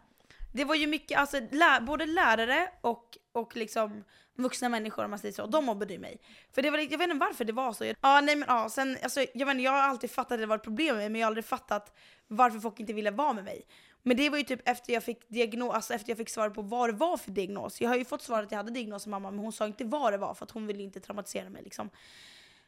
Det 0.53 0.65
var 0.65 0.75
ju 0.75 0.87
mycket, 0.87 1.19
alltså 1.19 1.39
lä 1.51 1.79
både 1.81 2.05
lärare 2.05 2.69
och, 2.81 3.17
och 3.31 3.55
liksom 3.55 4.03
vuxna 4.35 4.69
människor 4.69 5.03
om 5.03 5.09
man 5.09 5.19
säger 5.19 5.33
så, 5.33 5.45
de 5.45 5.65
mobbade 5.65 5.93
ju 5.93 5.99
mig. 5.99 6.17
För 6.51 6.61
det 6.61 6.69
var, 6.69 6.77
jag 6.77 6.97
vet 6.97 7.01
inte 7.09 7.25
varför 7.25 7.45
det 7.45 7.53
var 7.53 7.73
så. 7.73 7.85
Ja 8.01 8.21
nej 8.21 8.35
men 8.35 8.45
ja, 8.47 8.69
sen, 8.69 8.97
alltså, 9.03 9.19
jag, 9.33 9.45
vet 9.45 9.53
inte, 9.53 9.63
jag 9.63 9.71
har 9.71 9.79
alltid 9.81 10.11
fattat 10.11 10.31
att 10.31 10.39
det 10.39 10.45
var 10.45 10.55
ett 10.55 10.63
problem 10.63 10.87
med 10.87 10.97
mig 10.97 11.09
men 11.09 11.21
jag 11.21 11.25
har 11.25 11.29
aldrig 11.29 11.45
fattat 11.45 11.97
varför 12.27 12.59
folk 12.59 12.79
inte 12.79 12.93
ville 12.93 13.11
vara 13.11 13.33
med 13.33 13.43
mig. 13.43 13.61
Men 14.03 14.17
det 14.17 14.29
var 14.29 14.37
ju 14.37 14.43
typ 14.43 14.69
efter 14.69 14.93
jag 14.93 15.03
fick 15.03 15.29
diagnos, 15.29 15.73
alltså 15.75 15.93
efter 15.93 16.09
jag 16.09 16.17
fick 16.17 16.29
svar 16.29 16.49
på 16.49 16.61
vad 16.61 16.89
det 16.89 16.93
var 16.93 17.17
för 17.17 17.31
diagnos. 17.31 17.81
Jag 17.81 17.89
har 17.89 17.95
ju 17.95 18.05
fått 18.05 18.21
svaret 18.21 18.45
att 18.45 18.51
jag 18.51 18.57
hade 18.57 18.71
diagnos 18.71 19.05
av 19.05 19.09
mamma 19.11 19.31
men 19.31 19.39
hon 19.39 19.51
sa 19.51 19.65
inte 19.65 19.85
vad 19.85 20.13
det 20.13 20.17
var 20.17 20.33
för 20.33 20.45
att 20.45 20.51
hon 20.51 20.67
ville 20.67 20.83
inte 20.83 20.99
traumatisera 20.99 21.49
mig 21.49 21.63
liksom. 21.63 21.89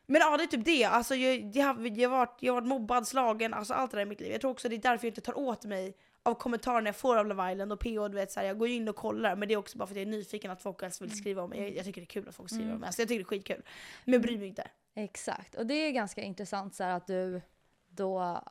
Men 0.06 0.22
ja 0.22 0.38
det 0.38 0.44
är 0.44 0.48
typ 0.48 0.66
det, 0.66 0.84
alltså 0.86 1.16
jag, 1.16 1.56
jag, 1.56 1.66
har- 1.66 1.98
jag, 2.00 2.10
har 2.10 2.18
varit, 2.18 2.38
jag 2.40 2.54
har 2.54 2.62
varit 2.62 2.68
mobbad, 2.70 3.08
slagen, 3.08 3.54
alltså 3.54 3.74
allt 3.74 3.92
det 3.92 3.98
där 3.98 4.02
i 4.02 4.06
mitt 4.06 4.20
liv. 4.22 4.32
Jag 4.32 4.42
tror 4.42 4.52
också 4.52 4.70
det 4.70 4.76
är 4.76 4.80
därför 4.82 5.08
jag 5.08 5.12
inte 5.12 5.22
tar 5.22 5.38
åt 5.38 5.66
mig 5.66 5.98
av 6.24 6.34
kommentarerna 6.34 6.88
jag 6.88 6.96
får 6.96 7.18
av 7.18 7.28
Love 7.28 7.52
Island 7.52 7.72
och 7.74 7.80
PO, 7.80 8.08
du 8.08 8.16
vet 8.16 8.32
så 8.32 8.40
här, 8.40 8.48
jag 8.48 8.58
går 8.60 8.68
in 8.68 8.88
och 8.90 8.96
kollar 8.96 9.36
men 9.36 9.48
det 9.48 9.54
är 9.54 9.58
också 9.58 9.78
bara 9.78 9.88
för 9.88 9.94
att 9.94 9.98
jag 9.98 10.02
är 10.08 10.12
nyfiken 10.12 10.52
att 10.52 10.62
folk 10.62 10.82
helst 10.82 11.02
vill 11.02 11.18
skriva 11.18 11.42
om 11.42 11.50
mig. 11.50 11.60
Jag, 11.60 11.76
jag 11.76 11.86
tycker 11.86 12.02
det 12.02 12.06
är 12.06 12.08
kul 12.08 12.30
att 12.30 12.36
folk 12.36 12.50
skriver 12.50 12.74
om 12.74 12.80
mig, 12.80 12.88
alltså 12.88 13.02
jag 13.02 13.10
tycker 13.10 13.20
det 13.20 13.24
är 13.24 13.26
skitkul. 13.38 13.62
Men 14.06 14.14
jag 14.14 14.22
bryr 14.22 14.38
mig 14.38 14.48
inte. 14.48 14.68
Exakt, 14.96 15.56
och 15.56 15.66
det 15.66 15.74
är 15.74 15.92
ganska 15.92 16.22
intressant 16.22 16.76
så 16.76 16.84
här 16.84 16.92
att 16.98 17.08
du 17.08 17.42
då 17.90 18.42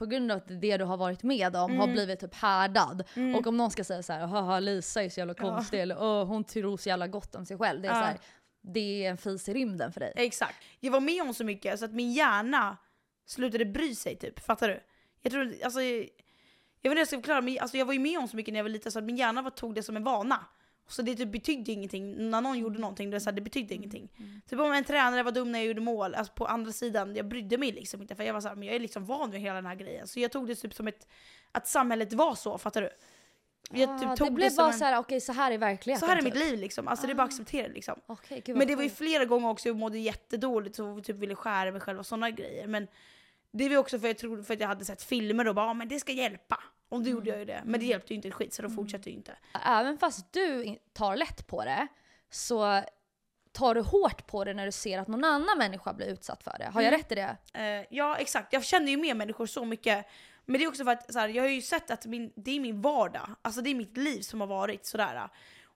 på 0.00 0.06
grund 0.06 0.32
av 0.32 0.36
att 0.38 0.60
det 0.60 0.76
du 0.76 0.84
har 0.84 0.96
varit 0.96 1.22
med 1.22 1.56
om 1.56 1.76
har 1.78 1.86
blivit 1.86 2.20
typ 2.20 2.34
härdad. 2.34 3.04
Och 3.36 3.46
om 3.46 3.56
någon 3.56 3.70
ska 3.70 3.84
säga 3.84 4.02
så 4.02 4.12
här, 4.12 4.26
haha 4.26 4.60
Lisa 4.60 5.02
är 5.02 5.08
så 5.08 5.20
jävla 5.20 5.34
konstig 5.34 5.80
eller 5.80 6.02
Åh, 6.02 6.24
hon 6.24 6.44
tror 6.44 6.76
så 6.76 6.88
jävla 6.88 7.06
gott 7.06 7.34
om 7.34 7.46
sig 7.46 7.58
själv. 7.58 7.82
Det 7.82 7.88
är, 7.88 7.92
Ja. 7.92 8.00
så 8.00 8.04
här, 8.06 8.18
det 8.62 9.04
är 9.06 9.10
en 9.10 9.16
fis 9.16 9.48
i 9.48 9.54
rymden 9.54 9.92
för 9.92 10.00
dig. 10.00 10.12
Exakt. 10.16 10.54
Jag 10.80 10.92
var 10.92 11.00
med 11.00 11.22
om 11.22 11.34
så 11.34 11.44
mycket 11.44 11.78
så 11.78 11.84
att 11.84 11.92
min 11.92 12.12
hjärna 12.12 12.76
slutade 13.26 13.64
bry 13.64 13.94
sig 13.94 14.16
typ, 14.16 14.40
fattar 14.40 14.68
du? 14.68 14.80
Jag 15.22 15.32
tror, 15.32 15.54
alltså, 15.64 15.82
jag, 15.82 15.96
jag 15.96 16.02
vet 16.02 16.08
inte 16.84 16.88
hur 16.90 16.96
jag 16.96 17.06
ska 17.06 17.16
förklara, 17.16 17.40
men 17.40 17.58
alltså, 17.60 17.76
jag 17.76 17.86
var 17.86 17.92
ju 17.92 17.98
med 18.00 18.18
om 18.18 18.28
så 18.28 18.36
mycket 18.36 18.52
när 18.52 18.58
jag 18.58 18.64
var 18.64 18.70
liten 18.70 18.92
så 18.92 18.98
att 18.98 19.04
min 19.04 19.16
hjärna 19.16 19.42
var, 19.42 19.50
tog 19.50 19.74
det 19.74 19.82
som 19.82 19.96
en 19.96 20.04
vana. 20.04 20.46
Så 20.90 21.02
det 21.02 21.14
typ 21.14 21.28
betydde 21.32 21.72
ingenting, 21.72 22.30
när 22.30 22.40
någon 22.40 22.58
gjorde 22.58 22.78
någonting, 22.78 23.10
det, 23.10 23.20
så 23.20 23.30
här, 23.30 23.32
det 23.34 23.40
betydde 23.40 23.74
ingenting. 23.74 24.08
Typ 24.50 24.58
om 24.60 24.72
en 24.72 24.84
tränare 24.84 25.22
var 25.22 25.32
dum 25.32 25.52
när 25.52 25.58
jag 25.58 25.66
gjorde 25.68 25.80
mål, 25.80 26.14
alltså 26.14 26.32
på 26.32 26.46
andra 26.46 26.72
sidan, 26.72 27.16
jag 27.16 27.28
brydde 27.28 27.58
mig 27.58 27.72
liksom 27.72 28.02
inte 28.02 28.14
för 28.14 28.24
jag 28.24 28.34
var 28.34 28.40
såhär, 28.40 28.54
men 28.56 28.66
jag 28.68 28.74
är 28.76 28.80
liksom 28.80 29.04
van 29.04 29.30
vid 29.30 29.40
hela 29.40 29.54
den 29.54 29.66
här 29.66 29.74
grejen. 29.74 30.08
Så 30.08 30.20
jag 30.20 30.32
tog 30.32 30.46
det 30.46 30.54
typ 30.54 30.74
som 30.74 30.88
ett, 30.88 31.08
att 31.52 31.68
samhället 31.68 32.12
var 32.12 32.34
så, 32.34 32.58
fattar 32.58 32.82
du? 32.82 32.90
Jag 33.72 33.90
Ah, 33.90 33.98
typ 33.98 34.08
det 34.10 34.16
tog 34.16 34.32
blev 34.34 34.50
som 34.50 34.56
bara 34.56 34.72
en- 34.72 34.78
så 34.78 34.84
här, 34.84 34.98
okej 34.98 35.20
så 35.20 35.32
här 35.32 35.52
är 35.52 35.58
verkligheten. 35.58 36.00
så 36.00 36.06
här 36.06 36.16
är 36.18 36.22
typ. 36.22 36.34
mitt 36.34 36.44
liv 36.50 36.58
liksom, 36.58 36.88
alltså 36.88 37.06
det 37.06 37.12
är 37.12 37.14
bara 37.14 37.22
att 37.22 37.28
acceptera 37.30 37.68
det 37.68 37.74
liksom. 37.74 37.94
Gud, 38.44 38.56
Men 38.56 38.66
det 38.68 38.76
var 38.76 38.82
ju 38.82 38.90
flera 38.90 39.24
gånger 39.24 39.48
också 39.48 39.68
jag 39.68 39.76
mådde 39.76 39.98
jättedåligt 39.98 40.78
och 40.78 41.04
typ 41.04 41.16
ville 41.16 41.34
skära 41.34 41.72
mig 41.72 41.80
själv 41.80 41.98
och 41.98 42.06
sådana 42.06 42.30
grejer. 42.30 42.66
Men 42.66 42.86
det 43.52 43.68
var 43.68 43.76
också 43.76 43.98
för 43.98 44.06
jag 44.06 44.18
trodde 44.18 44.44
för 44.44 44.54
att 44.54 44.60
jag 44.60 44.68
hade 44.68 44.84
sett 44.84 45.02
filmer 45.02 45.48
och 45.48 45.54
bara 45.54 45.66
ah, 45.70 45.74
men 45.74 45.88
det 45.88 46.00
ska 46.00 46.12
hjälpa. 46.12 46.62
Och 46.88 47.02
då 47.02 47.10
gjorde 47.10 47.30
jag 47.30 47.38
ju 47.38 47.44
det. 47.44 47.62
Men 47.64 47.80
det 47.80 47.86
hjälpte 47.86 48.12
ju 48.12 48.16
inte 48.16 48.28
ett 48.28 48.34
skit 48.34 48.54
så 48.54 48.62
då 48.62 48.70
fortsatte 48.70 49.10
jag 49.10 49.16
inte. 49.16 49.36
Även 49.66 49.98
fast 49.98 50.32
du 50.32 50.76
tar 50.92 51.16
lätt 51.16 51.46
på 51.46 51.64
det 51.64 51.86
så 52.30 52.82
tar 53.52 53.74
du 53.74 53.80
hårt 53.80 54.26
på 54.26 54.44
det 54.44 54.54
när 54.54 54.66
du 54.66 54.72
ser 54.72 54.98
att 54.98 55.08
någon 55.08 55.24
annan 55.24 55.58
människa 55.58 55.92
blir 55.92 56.06
utsatt 56.06 56.42
för 56.42 56.56
det. 56.58 56.64
Har 56.64 56.82
jag 56.82 56.88
Mm. 56.88 57.00
rätt 57.00 57.12
i 57.12 57.14
det? 57.14 57.36
Eh, 57.54 57.86
ja 57.90 58.16
exakt, 58.16 58.52
jag 58.52 58.64
känner 58.64 58.90
ju 58.90 58.96
med 58.96 59.16
människor 59.16 59.46
så 59.46 59.64
mycket. 59.64 60.06
Men 60.44 60.58
det 60.58 60.64
är 60.64 60.68
också 60.68 60.84
för 60.84 60.90
att 60.90 61.12
så 61.12 61.18
här, 61.18 61.28
jag 61.28 61.42
har 61.42 61.48
ju 61.50 61.62
sett 61.62 61.90
att 61.90 62.06
min, 62.06 62.32
det 62.36 62.50
är 62.56 62.60
min 62.60 62.82
vardag. 62.82 63.34
Alltså 63.42 63.60
det 63.60 63.70
är 63.70 63.74
mitt 63.74 63.96
liv 63.96 64.20
som 64.20 64.40
har 64.40 64.48
varit 64.48 64.86
sådär. 64.86 65.28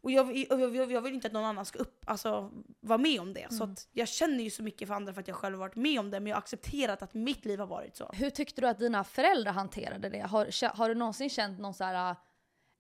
Och 0.04 0.11
jag, 0.11 0.37
jag, 0.37 0.76
jag, 0.76 0.92
jag 0.92 1.00
vill 1.00 1.14
inte 1.14 1.26
att 1.26 1.32
någon 1.32 1.44
annan 1.44 1.64
ska 1.64 1.78
upp, 1.78 2.04
alltså, 2.06 2.50
vara 2.80 2.99
med 2.99 3.20
om 3.20 3.34
det. 3.34 3.52
Så 3.52 3.64
att 3.64 3.88
jag 3.92 4.08
känner 4.08 4.44
ju 4.44 4.50
så 4.50 4.62
mycket 4.62 4.88
för 4.88 4.94
andra 4.94 5.12
för 5.12 5.20
att 5.20 5.28
jag 5.28 5.37
själv 5.37 5.58
varit 5.58 5.76
med 5.76 6.00
om 6.00 6.11
det. 6.11 6.20
Men 6.20 6.26
jag 6.30 6.37
har 6.37 6.40
accepterat 6.40 7.02
att 7.02 7.14
mitt 7.14 7.44
liv 7.44 7.58
har 7.58 7.66
varit 7.66 7.96
så. 7.96 8.11
Hur 8.12 8.30
tyckte 8.30 8.61
du 8.61 8.68
att 8.68 8.78
dina 8.78 9.04
föräldrar 9.04 9.52
hanterade 9.52 10.08
det? 10.08 10.20
Har, 10.20 10.76
har 10.76 10.88
du 10.88 10.94
någonsin 10.94 11.30
känt 11.30 11.58
någon 11.58 11.75
så 11.75 11.84
här, 11.84 12.16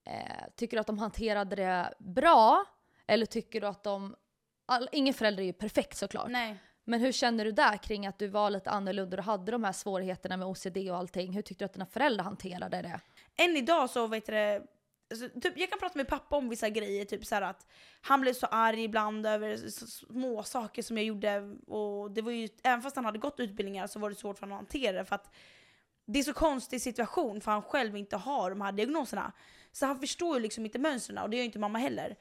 eh, 0.06 0.14
tycker 0.56 0.76
du 0.76 0.80
att 0.80 0.86
de 0.86 0.98
hanterade 0.98 1.56
det 1.56 1.94
bra? 1.98 2.64
Eller 3.06 3.26
tycker 3.26 3.60
du 3.60 3.66
att 3.66 3.82
de, 3.82 4.16
all, 4.66 4.88
ingen 4.92 5.14
förälder 5.14 5.42
är 5.42 5.46
ju 5.46 5.52
perfekt 5.52 5.96
såklart. 5.96 6.30
Nej. 6.30 6.56
Men 6.84 7.00
hur 7.00 7.12
känner 7.12 7.44
du 7.44 7.52
där 7.52 7.76
kring 7.76 8.06
att 8.06 8.18
du 8.18 8.28
var 8.28 8.50
lite 8.50 8.70
annorlunda 8.70 9.16
och 9.16 9.24
hade 9.24 9.52
de 9.52 9.64
här 9.64 9.72
svårigheterna 9.72 10.36
med 10.36 10.48
OCD 10.48 10.76
och 10.76 10.96
allting? 10.96 11.32
Hur 11.32 11.42
tyckte 11.42 11.64
du 11.64 11.66
att 11.66 11.72
dina 11.72 11.86
föräldrar 11.86 12.24
hanterade 12.24 12.82
det? 12.82 13.00
än 13.36 13.56
idag 13.56 13.90
så 13.90 14.06
vet 14.06 14.26
du 14.26 14.66
alltså, 15.22 15.40
typ, 15.40 15.58
jag 15.58 15.70
kan 15.70 15.78
prata 15.78 15.98
med 15.98 16.08
pappa 16.08 16.36
om 16.36 16.48
vissa 16.48 16.68
grejer, 16.68 17.04
typ 17.04 17.26
så 17.26 17.34
här 17.34 17.42
att 17.42 17.66
han 18.00 18.20
blev 18.20 18.32
så 18.32 18.46
arg 18.46 18.84
ibland 18.84 19.26
över 19.26 19.56
små 19.56 20.42
saker 20.42 20.82
som 20.82 20.96
jag 20.96 21.06
gjorde. 21.06 21.56
Och 21.66 22.10
det 22.10 22.22
var 22.22 22.32
ju, 22.32 22.48
även 22.62 22.82
fast 22.82 22.96
han 22.96 23.04
hade 23.04 23.18
gått 23.18 23.40
utbildningar 23.40 23.86
så 23.86 23.98
var 23.98 24.10
det 24.10 24.16
svårt 24.16 24.38
för 24.38 24.46
honom 24.46 24.56
att 24.56 24.62
hantera 24.62 24.98
det. 24.98 25.04
För 25.04 25.14
att 25.14 25.34
det 26.06 26.18
är 26.18 26.22
så 26.22 26.32
konstig 26.32 26.82
situation 26.82 27.40
för 27.40 27.50
han 27.50 27.62
själv 27.62 27.96
inte 27.96 28.16
har 28.16 28.50
de 28.50 28.60
här 28.60 28.72
diagnoserna. 28.72 29.32
Så 29.72 29.86
han 29.86 30.00
förstår 30.00 30.36
ju 30.36 30.42
liksom 30.42 30.64
inte 30.64 30.78
mönstren 30.78 31.18
och 31.18 31.30
det 31.30 31.36
gör 31.36 31.44
inte 31.44 31.58
mamma 31.58 31.78
heller. 31.78 32.16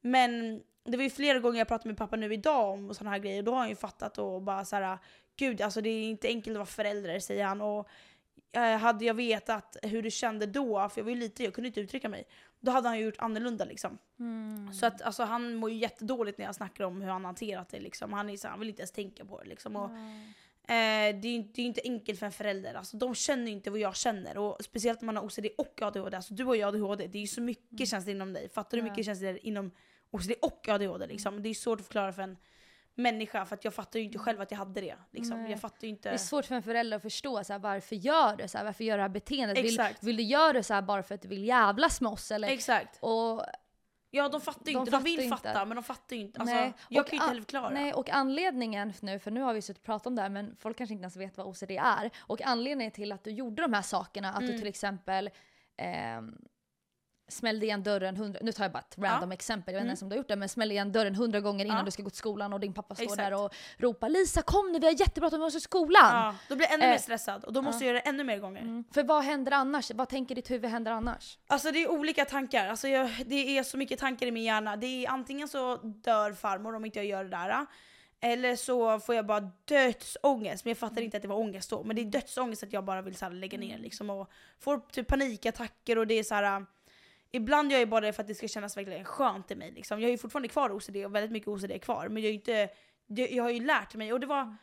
Men 0.00 0.62
det 0.84 0.96
var 0.96 1.04
ju 1.04 1.10
flera 1.10 1.38
gånger 1.38 1.58
jag 1.58 1.68
pratade 1.68 1.88
med 1.88 1.98
pappa 1.98 2.16
nu 2.16 2.34
idag 2.34 2.72
om 2.72 2.94
sådana 2.94 3.10
här 3.10 3.18
grejer. 3.18 3.42
Då 3.42 3.52
har 3.52 3.58
han 3.58 3.68
ju 3.68 3.76
fattat 3.76 4.18
och 4.18 4.42
bara 4.42 4.64
så 4.64 4.76
här, 4.76 4.98
gud 5.36 5.60
alltså 5.60 5.80
det 5.80 5.88
är 5.88 6.02
inte 6.02 6.28
enkelt 6.28 6.54
att 6.54 6.58
vara 6.58 6.66
förälder 6.66 7.20
säger 7.20 7.44
han. 7.44 7.60
Och 7.60 7.88
hade 8.80 9.04
jag 9.04 9.14
vetat 9.14 9.76
hur 9.82 10.02
det 10.02 10.10
kände 10.10 10.46
då, 10.46 10.88
för 10.88 11.00
jag 11.00 11.04
var 11.04 11.10
ju 11.10 11.16
liten, 11.16 11.44
jag 11.44 11.54
kunde 11.54 11.68
inte 11.68 11.80
uttrycka 11.80 12.08
mig. 12.08 12.24
Då 12.60 12.70
hade 12.70 12.88
han 12.88 12.98
ju 12.98 13.04
gjort 13.04 13.18
annorlunda 13.18 13.64
liksom. 13.64 13.98
Så 14.80 14.86
att 14.86 15.02
alltså, 15.02 15.22
han 15.22 15.54
mår 15.54 15.70
ju 15.70 15.76
jättedåligt 15.76 16.38
när 16.38 16.44
jag 16.44 16.54
snackar 16.54 16.84
om 16.84 17.00
hur 17.00 17.08
han 17.10 17.24
hanterat 17.24 17.68
det 17.68 17.80
liksom. 17.80 18.12
Han, 18.12 18.30
är 18.30 18.36
så, 18.36 18.48
han 18.48 18.60
vill 18.60 18.68
inte 18.68 18.82
ens 18.82 18.92
tänka 18.92 19.24
på 19.24 19.42
det 19.42 19.48
liksom. 19.48 19.76
Och, 19.76 19.90
Eh, 20.68 21.16
det 21.20 21.28
är 21.28 21.30
ju 21.30 21.34
inte, 21.34 21.52
det 21.54 21.62
är 21.62 21.66
inte 21.66 21.80
enkelt 21.84 22.18
för 22.18 22.26
en 22.26 22.32
förälder. 22.32 22.74
Alltså, 22.74 22.96
de 22.96 23.14
känner 23.14 23.46
ju 23.46 23.52
inte 23.52 23.70
vad 23.70 23.80
jag 23.80 23.96
känner. 23.96 24.38
Och 24.38 24.56
speciellt 24.64 25.00
när 25.00 25.06
man 25.06 25.16
har 25.16 25.24
OCD 25.24 25.46
och 25.58 25.82
ADHD. 25.82 26.16
Alltså, 26.16 26.34
du 26.34 26.44
har 26.44 26.54
ju 26.54 26.62
ADHD, 26.62 27.06
det 27.06 27.18
är 27.18 27.20
ju 27.20 27.26
så 27.26 27.40
mycket 27.40 27.72
Mm. 27.72 27.86
känslor 27.86 28.14
inom 28.14 28.32
dig. 28.32 28.48
Fattar 28.48 28.76
du 28.76 28.82
hur 28.82 28.90
mycket 28.90 29.04
känslor 29.04 29.38
inom 29.42 29.70
OCD 30.10 30.32
och 30.42 30.68
ADHD? 30.68 31.06
Liksom? 31.06 31.42
Det 31.42 31.48
är 31.48 31.54
svårt 31.54 31.80
att 31.80 31.86
förklara 31.86 32.12
för 32.12 32.22
en 32.22 32.36
människa 32.98 33.44
för 33.44 33.54
att 33.54 33.64
jag 33.64 33.74
fattar 33.74 33.98
ju 33.98 34.04
inte 34.04 34.18
själv 34.18 34.40
att 34.40 34.50
jag 34.50 34.58
hade 34.58 34.80
det. 34.80 34.94
Liksom. 35.10 35.46
Jag 35.50 35.60
fattar 35.60 35.86
inte. 35.88 36.08
Det 36.08 36.14
är 36.14 36.18
svårt 36.18 36.44
för 36.44 36.54
en 36.54 36.62
förälder 36.62 36.96
att 36.96 37.02
förstå 37.02 37.44
så 37.44 37.52
här, 37.52 37.60
varför 37.60 37.96
gör 37.96 38.36
du 38.36 38.48
så 38.48 38.58
här, 38.58 38.64
varför 38.64 38.84
gör 38.84 38.94
du 38.94 38.96
det 38.98 39.02
här 39.02 39.08
beteendet? 39.08 39.58
Vill, 39.58 39.66
Exakt. 39.80 40.02
vill 40.02 40.16
du 40.16 40.22
göra 40.22 40.52
det 40.52 40.62
så 40.62 40.74
här 40.74 40.82
bara 40.82 41.02
för 41.02 41.14
att 41.14 41.22
du 41.22 41.28
vill 41.28 41.44
jävlas 41.44 42.00
med 42.00 42.12
oss? 42.12 42.30
Eller? 42.30 42.48
Exakt. 42.48 42.98
Och, 43.00 43.42
Ja 44.10 44.28
de 44.28 44.40
fattar 44.40 44.66
ju 44.66 44.72
De 44.72 44.78
inte, 44.78 44.90
fattar 44.90 45.04
de 45.04 45.10
vill 45.10 45.20
inte. 45.20 45.36
fatta 45.36 45.64
men 45.64 45.74
de 45.74 45.84
fattar 45.84 46.16
ju 46.16 46.22
inte. 46.22 46.40
Alltså, 46.40 46.54
Nej, 46.54 46.72
jag 46.88 47.00
och 47.02 47.06
kan 47.10 47.16
ju 47.16 47.22
inte 47.22 47.28
heller 47.28 47.40
förklara. 47.42 47.70
nej, 47.70 47.92
och 47.94 48.10
anledningen 48.10 48.92
nu, 49.00 49.18
för 49.18 49.30
nu 49.30 49.40
har 49.40 49.54
vi 49.54 49.62
suttit 49.62 49.82
och 49.82 49.86
pratat 49.86 50.06
om 50.06 50.14
det 50.16 50.22
här 50.22 50.28
men 50.28 50.56
folk 50.58 50.78
kanske 50.78 50.92
inte 50.94 51.02
ens 51.02 51.16
vet 51.16 51.36
vad 51.36 51.46
OCD 51.46 51.70
är. 51.70 52.10
Och 52.18 52.42
anledningen 52.42 52.92
till 52.92 53.12
att 53.12 53.24
du 53.24 53.30
gjorde 53.30 53.62
de 53.62 53.72
här 53.72 53.82
sakerna, 53.82 54.28
att 54.32 54.40
du 54.40 54.46
Mm. 54.46 54.58
till 54.58 54.66
exempel 54.68 55.30
ehm, 55.76 56.38
smällde 57.28 57.66
igen 57.66 57.82
dörren 57.82 58.16
hundra, 58.16 58.40
nu 58.42 58.52
tar 58.52 58.64
jag 58.64 58.72
bara 58.72 58.78
ett 58.78 58.98
random 58.98 59.32
exempel, 59.32 59.74
jag 59.74 59.80
vet 59.80 59.82
inte 59.82 59.86
Mm. 59.86 59.88
ens 59.88 60.02
om 60.02 60.08
du 60.08 60.14
har 60.14 60.18
gjort 60.18 60.28
det, 60.28 60.36
men 60.36 60.48
smällde 60.48 60.74
igen 60.74 60.92
dörren 60.92 61.14
hundra 61.14 61.40
gånger 61.40 61.64
innan 61.64 61.76
Ja. 61.78 61.82
du 61.84 61.90
ska 61.90 62.02
gå 62.02 62.10
till 62.10 62.18
skolan 62.18 62.52
och 62.52 62.60
din 62.60 62.74
pappa 62.74 62.94
står 62.94 63.04
Exakt. 63.04 63.18
där 63.18 63.34
och 63.44 63.54
ropar 63.78 64.08
Lisa 64.08 64.42
kom 64.42 64.72
nu 64.72 64.78
vi 64.78 64.86
har 64.86 65.00
jättebråttom, 65.00 65.38
vi 65.40 65.44
måste 65.44 65.58
till 65.58 65.62
skolan! 65.64 66.02
Ja, 66.16 66.34
då 66.48 66.56
blir 66.56 66.66
jag 66.66 66.74
ännu 66.74 66.84
Eh, 66.84 66.90
mer 66.90 66.98
stressad 66.98 67.44
och 67.44 67.52
då 67.52 67.62
måste 67.62 67.84
jag 67.84 67.94
göra 67.94 68.02
det 68.04 68.08
ännu 68.08 68.24
mer 68.24 68.38
gånger. 68.38 68.62
Mm. 68.62 68.84
För 68.92 69.02
vad 69.02 69.24
händer 69.24 69.52
annars? 69.52 69.90
Vad 69.90 70.08
tänker 70.08 70.34
ditt 70.34 70.50
huvud 70.50 70.70
händer 70.70 70.92
annars? 70.92 71.38
Alltså 71.46 71.70
det 71.72 71.82
är 71.82 71.90
olika 71.90 72.24
tankar, 72.24 72.66
alltså 72.68 72.88
jag, 72.88 73.10
det 73.26 73.58
är 73.58 73.62
så 73.62 73.76
mycket 73.76 73.98
tankar 74.00 74.26
i 74.26 74.30
min 74.30 74.44
hjärna. 74.44 74.76
Det 74.76 74.86
är 75.06 75.10
antingen 75.10 75.48
så 75.48 75.76
dör 75.76 76.32
farmor 76.32 76.74
om 76.76 76.84
inte 76.84 76.98
jag 76.98 77.06
gör 77.06 77.24
det 77.24 77.30
där. 77.30 77.66
Eller 78.20 78.56
så 78.56 79.00
får 79.00 79.14
jag 79.14 79.26
bara 79.26 79.40
dödsångest, 79.64 80.64
men 80.64 80.70
jag 80.70 80.78
fattar 80.78 81.02
inte 81.02 81.16
att 81.16 81.22
det 81.22 81.28
var 81.28 81.36
ångest 81.38 81.70
då. 81.70 81.84
Men 81.84 81.96
det 81.96 82.02
är 82.02 82.06
dödsångest 82.06 82.62
att 82.62 82.72
jag 82.72 82.84
bara 82.84 83.02
vill 83.02 83.16
så 83.16 83.28
lägga 83.28 83.58
ner 83.58 83.78
liksom 83.78 84.10
och 84.10 84.30
får 84.60 84.78
typ 84.78 85.06
panikattacker 85.08 85.98
och 85.98 86.06
det 86.06 86.14
är 86.14 86.22
så 86.22 86.34
här. 86.34 86.66
Ibland 87.36 87.72
gör 87.72 87.78
jag 87.78 87.88
bara 87.88 88.00
det 88.00 88.12
för 88.12 88.22
att 88.22 88.28
det 88.28 88.34
ska 88.34 88.48
kännas 88.48 88.76
verkligen 88.76 89.04
skönt 89.04 89.50
i 89.50 89.54
mig. 89.54 89.72
Liksom. 89.72 90.00
Jag 90.00 90.06
har 90.06 90.10
ju 90.10 90.18
fortfarande 90.18 90.48
kvar 90.48 90.70
OCD 90.70 90.96
och 90.96 91.14
väldigt 91.14 91.32
mycket 91.32 91.48
OCD 91.48 91.70
är 91.70 91.78
kvar. 91.78 92.08
Men 92.08 92.22
jag, 92.22 92.30
är 92.30 92.34
inte, 92.34 92.68
jag 93.06 93.42
har 93.44 93.50
ju 93.50 93.60
lärt 93.60 93.94
mig 93.94 94.12
och 94.12 94.20
det 94.20 94.26
var... 94.26 94.56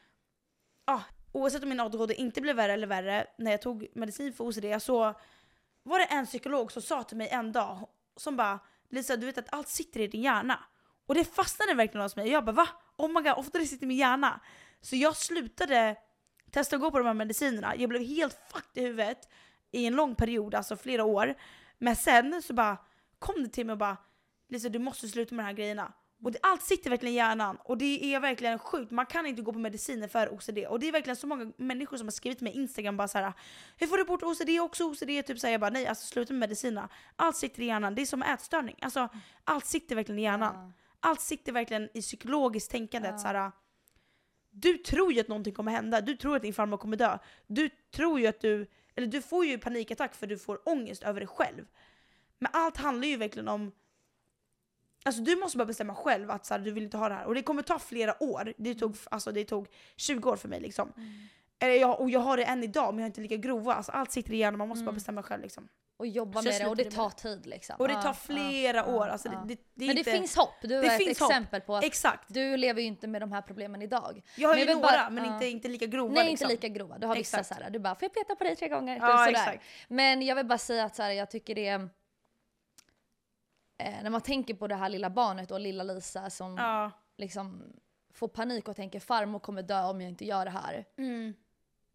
Ah, 0.86 1.02
oavsett 1.32 1.64
om 1.64 1.70
min 1.70 1.80
ADHD 1.80 2.14
inte 2.14 2.42
blev 2.42 2.56
värre 2.56 2.74
eller 2.74 2.88
värre 2.88 3.28
när 3.38 3.52
jag 3.52 3.62
tog 3.62 3.88
medicin 3.96 4.34
för 4.34 4.44
OCD 4.44 4.82
så 4.82 5.14
var 5.84 6.00
det 6.00 6.06
en 6.06 6.26
psykolog 6.26 6.72
som 6.72 6.82
sa 6.82 7.04
till 7.04 7.18
mig 7.18 7.30
en 7.30 7.52
dag 7.52 7.88
som 8.18 8.38
bara 8.38 8.60
Lisa 8.90 9.18
du 9.18 9.26
vet 9.26 9.38
att 9.38 9.54
allt 9.54 9.68
sitter 9.68 10.00
i 10.00 10.08
din 10.08 10.22
hjärna. 10.22 10.60
Och 11.06 11.16
det 11.16 11.24
fastnade 11.24 11.74
verkligen 11.74 12.02
hos 12.02 12.16
mig. 12.16 12.30
Jag 12.30 12.46
bara 12.46 12.52
va? 12.52 12.68
Oh 12.98 13.08
my 13.08 13.22
god, 13.22 13.38
ofta 13.38 13.60
det 13.60 13.66
sitter 13.66 13.84
i 13.84 13.88
min 13.88 13.98
hjärna. 13.98 14.40
Så 14.82 14.96
jag 14.96 15.16
slutade 15.16 15.96
testa 16.52 16.76
att 16.76 16.82
gå 16.82 16.92
på 16.92 16.98
de 16.98 17.08
här 17.08 17.14
medicinerna. 17.14 17.76
Jag 17.76 17.90
blev 17.90 18.02
helt 18.02 18.40
fucked 18.52 18.84
i 18.84 18.86
huvudet 18.86 19.30
i 19.72 19.86
en 19.86 19.96
lång 19.96 20.16
period, 20.16 20.56
alltså 20.56 20.78
flera 20.78 21.04
år. 21.04 21.36
Men 21.78 21.96
sen 21.96 22.42
så 22.42 22.54
bara 22.54 22.78
kom 23.20 23.44
det 23.44 23.50
till 23.50 23.66
mig 23.66 23.74
och 23.74 23.80
bara 23.80 23.98
Lisa 24.50 24.70
du 24.70 24.80
måste 24.80 25.08
sluta 25.08 25.36
med 25.36 25.46
de 25.46 25.48
här 25.48 25.54
grejerna. 25.54 25.94
Och 26.24 26.32
det, 26.32 26.40
allt 26.42 26.62
sitter 26.62 26.90
verkligen 26.90 27.14
i 27.14 27.18
hjärnan 27.18 27.58
och 27.64 27.78
det 27.78 28.14
är 28.16 28.20
verkligen 28.20 28.60
sjukt. 28.60 28.92
Man 28.92 29.06
kan 29.06 29.26
inte 29.26 29.42
gå 29.42 29.54
på 29.54 29.60
mediciner 29.60 30.08
för 30.08 30.34
OCD. 30.34 30.58
Och 30.68 30.80
det 30.80 30.88
är 30.88 30.92
verkligen 30.92 31.16
så 31.16 31.28
många 31.28 31.52
människor 31.58 31.98
som 31.98 32.08
har 32.08 32.12
skrivit 32.12 32.38
till 32.38 32.46
mig 32.46 32.54
Instagram 32.54 32.98
bara 32.98 33.08
så 33.08 33.18
här. 33.18 33.34
Hur 33.78 33.88
får 33.88 33.98
du 33.98 34.04
bort 34.04 34.24
OCD 34.24 34.50
också 34.62 34.84
OCD? 34.84 35.26
Typ 35.26 35.40
så 35.40 35.48
här, 35.48 35.52
jag 35.52 35.62
bara 35.62 35.70
nej 35.70 35.88
alltså 35.88 36.08
sluta 36.08 36.34
med 36.34 36.40
medicinerna. 36.40 36.90
Allt 37.16 37.36
sitter 37.36 37.62
i 37.62 37.66
hjärnan. 37.66 37.96
Det 37.96 38.02
är 38.02 38.06
som 38.06 38.24
ätstörning. 38.24 38.76
Alltså 38.82 39.10
allt 39.44 39.66
sitter 39.66 39.96
verkligen 39.96 40.20
i 40.20 40.24
hjärnan. 40.24 40.74
Allt 41.00 41.22
sitter 41.22 41.52
verkligen 41.52 41.90
i 41.94 42.02
psykologiskt 42.02 42.72
tänkande. 42.72 43.10
Ja. 43.10 43.18
Så 43.18 43.28
här, 43.28 43.52
du 44.52 44.78
tror 44.78 45.14
ju 45.14 45.20
att 45.20 45.28
någonting 45.28 45.54
kommer 45.54 45.72
hända. 45.72 46.02
Du 46.02 46.16
tror 46.16 46.36
att 46.36 46.42
din 46.42 46.54
farmor 46.54 46.78
kommer 46.78 46.98
dö. 46.98 47.18
Du 47.48 47.70
tror 47.96 48.20
ju 48.20 48.28
att 48.28 48.42
du, 48.42 48.68
eller 48.96 49.08
du 49.08 49.22
får 49.22 49.46
ju 49.46 49.58
panikattack 49.58 50.16
för 50.16 50.28
du 50.28 50.38
får 50.38 50.70
ångest 50.70 51.04
över 51.04 51.20
dig 51.20 51.28
själv. 51.28 51.66
Men 52.40 52.52
allt 52.54 52.78
handlar 52.78 53.08
ju 53.08 53.18
verkligen 53.18 53.48
om 53.48 53.72
Alltså 55.06 55.22
du 55.22 55.36
måste 55.36 55.58
bara 55.58 55.66
bestämma 55.66 55.96
själv 55.96 56.32
att 56.32 56.46
så 56.46 56.54
här, 56.54 56.62
du 56.62 56.72
vill 56.72 56.84
inte 56.84 56.98
ha 56.98 57.10
det 57.10 57.16
här. 57.16 57.26
Och 57.26 57.36
det 57.36 57.44
kommer 57.44 57.62
ta 57.62 57.80
flera 57.80 58.24
år. 58.24 58.54
Det 58.58 58.76
tog, 58.76 58.96
alltså, 59.12 59.32
det 59.32 59.46
tog 59.46 59.68
20 59.96 60.30
år 60.30 60.36
för 60.36 60.50
mig 60.50 60.60
liksom. 60.60 60.94
Eller 61.60 61.74
jag, 61.74 62.02
och 62.02 62.10
jag 62.10 62.20
har 62.20 62.38
det 62.38 62.44
än 62.44 62.64
idag 62.64 62.94
men 62.94 63.00
jag 63.00 63.06
är 63.06 63.10
inte 63.10 63.22
lika 63.22 63.38
grova. 63.38 63.74
Alltså, 63.74 63.92
allt 63.92 64.12
sitter 64.12 64.34
i 64.34 64.38
hjärnan, 64.38 64.58
man 64.58 64.68
måste 64.68 64.86
bara 64.86 64.92
bestämma 64.92 65.24
själv 65.24 65.42
liksom. 65.44 65.68
Och 65.98 66.08
jobba 66.08 66.42
Så 66.42 66.48
jag 66.48 66.54
med 66.54 66.62
det 66.62 66.70
och 66.70 66.76
det 66.76 66.92
tar 66.92 67.10
tid 67.10 67.46
liksom. 67.46 67.76
Och 67.80 67.88
det 67.88 68.02
tar 68.02 68.14
flera 68.14 68.78
ja, 68.78 68.86
år. 68.96 69.08
Alltså, 69.08 69.28
ja. 69.28 69.44
det, 69.48 69.56
det, 69.56 69.62
det 69.74 69.88
Men 69.88 69.98
inte, 69.98 70.12
det 70.12 70.18
finns 70.18 70.36
hopp, 70.36 70.54
du 70.62 70.68
det 70.68 70.76
är 70.76 70.84
ett 70.84 70.98
finns 70.98 71.20
hopp. 71.20 71.30
exempel 71.32 71.62
på 71.62 71.76
att 71.76 71.84
Exakt. 71.84 72.34
du 72.34 72.58
lever 72.58 72.82
ju 72.82 72.88
inte 72.88 73.08
med 73.08 73.22
de 73.22 73.32
här 73.32 73.42
problemen 73.42 73.82
idag. 73.82 74.22
Jag 74.38 74.50
har 74.50 74.56
Men 74.56 74.68
ju 74.68 74.74
några 74.74 74.88
bara- 74.88 75.10
men 75.10 75.26
inte, 75.34 75.48
inte 75.48 75.68
lika 75.68 75.86
grova 75.86 76.14
Nej 76.14 76.30
liksom. 76.30 76.52
inte 76.52 76.54
lika 76.68 76.68
grova, 76.78 76.98
du 76.98 77.08
har 77.08 77.16
vissa 77.16 77.40
Exakt. 77.40 77.60
såhär, 77.60 77.72
du 77.72 77.80
bara 77.80 77.96
får 77.96 78.04
jag 78.04 78.14
peta 78.14 78.36
på 78.36 78.44
dig 78.44 78.56
tre 78.56 78.68
gånger? 78.68 78.96
Ja, 79.02 79.02
typ 79.26 79.36
sådär. 79.38 79.48
exakt. 79.52 79.64
Men 79.88 80.22
jag 80.22 80.36
vill 80.36 80.46
bara 80.46 80.58
säga 80.58 80.84
att 80.86 80.96
så 80.96 81.04
här, 81.04 81.12
jag 81.12 81.32
tycker 81.32 81.56
det 81.56 81.68
är... 81.68 81.90
Eh, 83.84 84.04
när 84.04 84.10
man 84.10 84.22
tänker 84.22 84.54
på 84.54 84.68
det 84.68 84.76
här 84.76 84.90
lilla 84.90 85.10
barnet 85.10 85.52
och 85.52 85.60
lilla 85.60 85.84
Lisa 85.84 86.30
som 86.30 86.58
Ja. 86.58 86.92
liksom 87.18 87.64
får 88.14 88.28
panik 88.28 88.68
och 88.68 88.76
tänker 88.76 89.00
farmor 89.00 89.40
kommer 89.40 89.62
dö 89.64 89.84
om 89.84 90.02
jag 90.02 90.10
inte 90.10 90.26
gör 90.26 90.46
det 90.46 90.52
här. 90.52 90.86
Mm. 90.98 91.34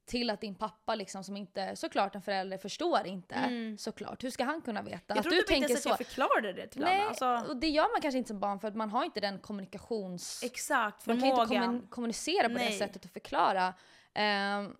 Till 0.08 0.30
att 0.30 0.40
din 0.40 0.54
pappa 0.54 0.94
liksom 0.94 1.24
som 1.24 1.36
inte, 1.36 1.76
såklart 1.76 2.14
en 2.14 2.22
förälder 2.22 2.58
förstår 2.58 3.06
inte, 3.06 3.34
Mm. 3.34 3.78
såklart. 3.78 4.24
Hur 4.24 4.30
ska 4.30 4.44
han 4.44 4.62
kunna 4.62 4.82
veta? 4.82 5.04
Jag 5.08 5.18
att 5.18 5.24
du 5.24 5.30
typ 5.30 5.46
tänker 5.46 5.76
så. 5.76 5.88
jag 5.88 5.96
förklarade 5.96 6.52
det 6.52 6.66
till 6.66 6.80
Nej, 6.80 7.00
Anna. 7.00 7.08
Alltså, 7.08 7.50
och 7.52 7.56
det 7.56 7.68
gör 7.68 7.92
man 7.94 8.00
kanske 8.00 8.18
inte 8.18 8.28
som 8.28 8.40
barn 8.40 8.60
för 8.60 8.68
att 8.68 8.74
man 8.76 8.90
har 8.90 9.04
inte 9.04 9.20
den 9.20 9.38
kommunikations... 9.38 10.42
exakt, 10.42 11.06
Man 11.06 11.20
kan 11.20 11.28
förmågan. 11.28 11.42
inte 11.52 11.66
kommun- 11.66 11.88
kommunicera 11.88 12.42
på 12.48 12.54
det 12.54 12.58
Nej. 12.64 12.78
sättet 12.78 13.04
och 13.04 13.10
förklara. 13.10 13.74
Ehm, 14.14 14.76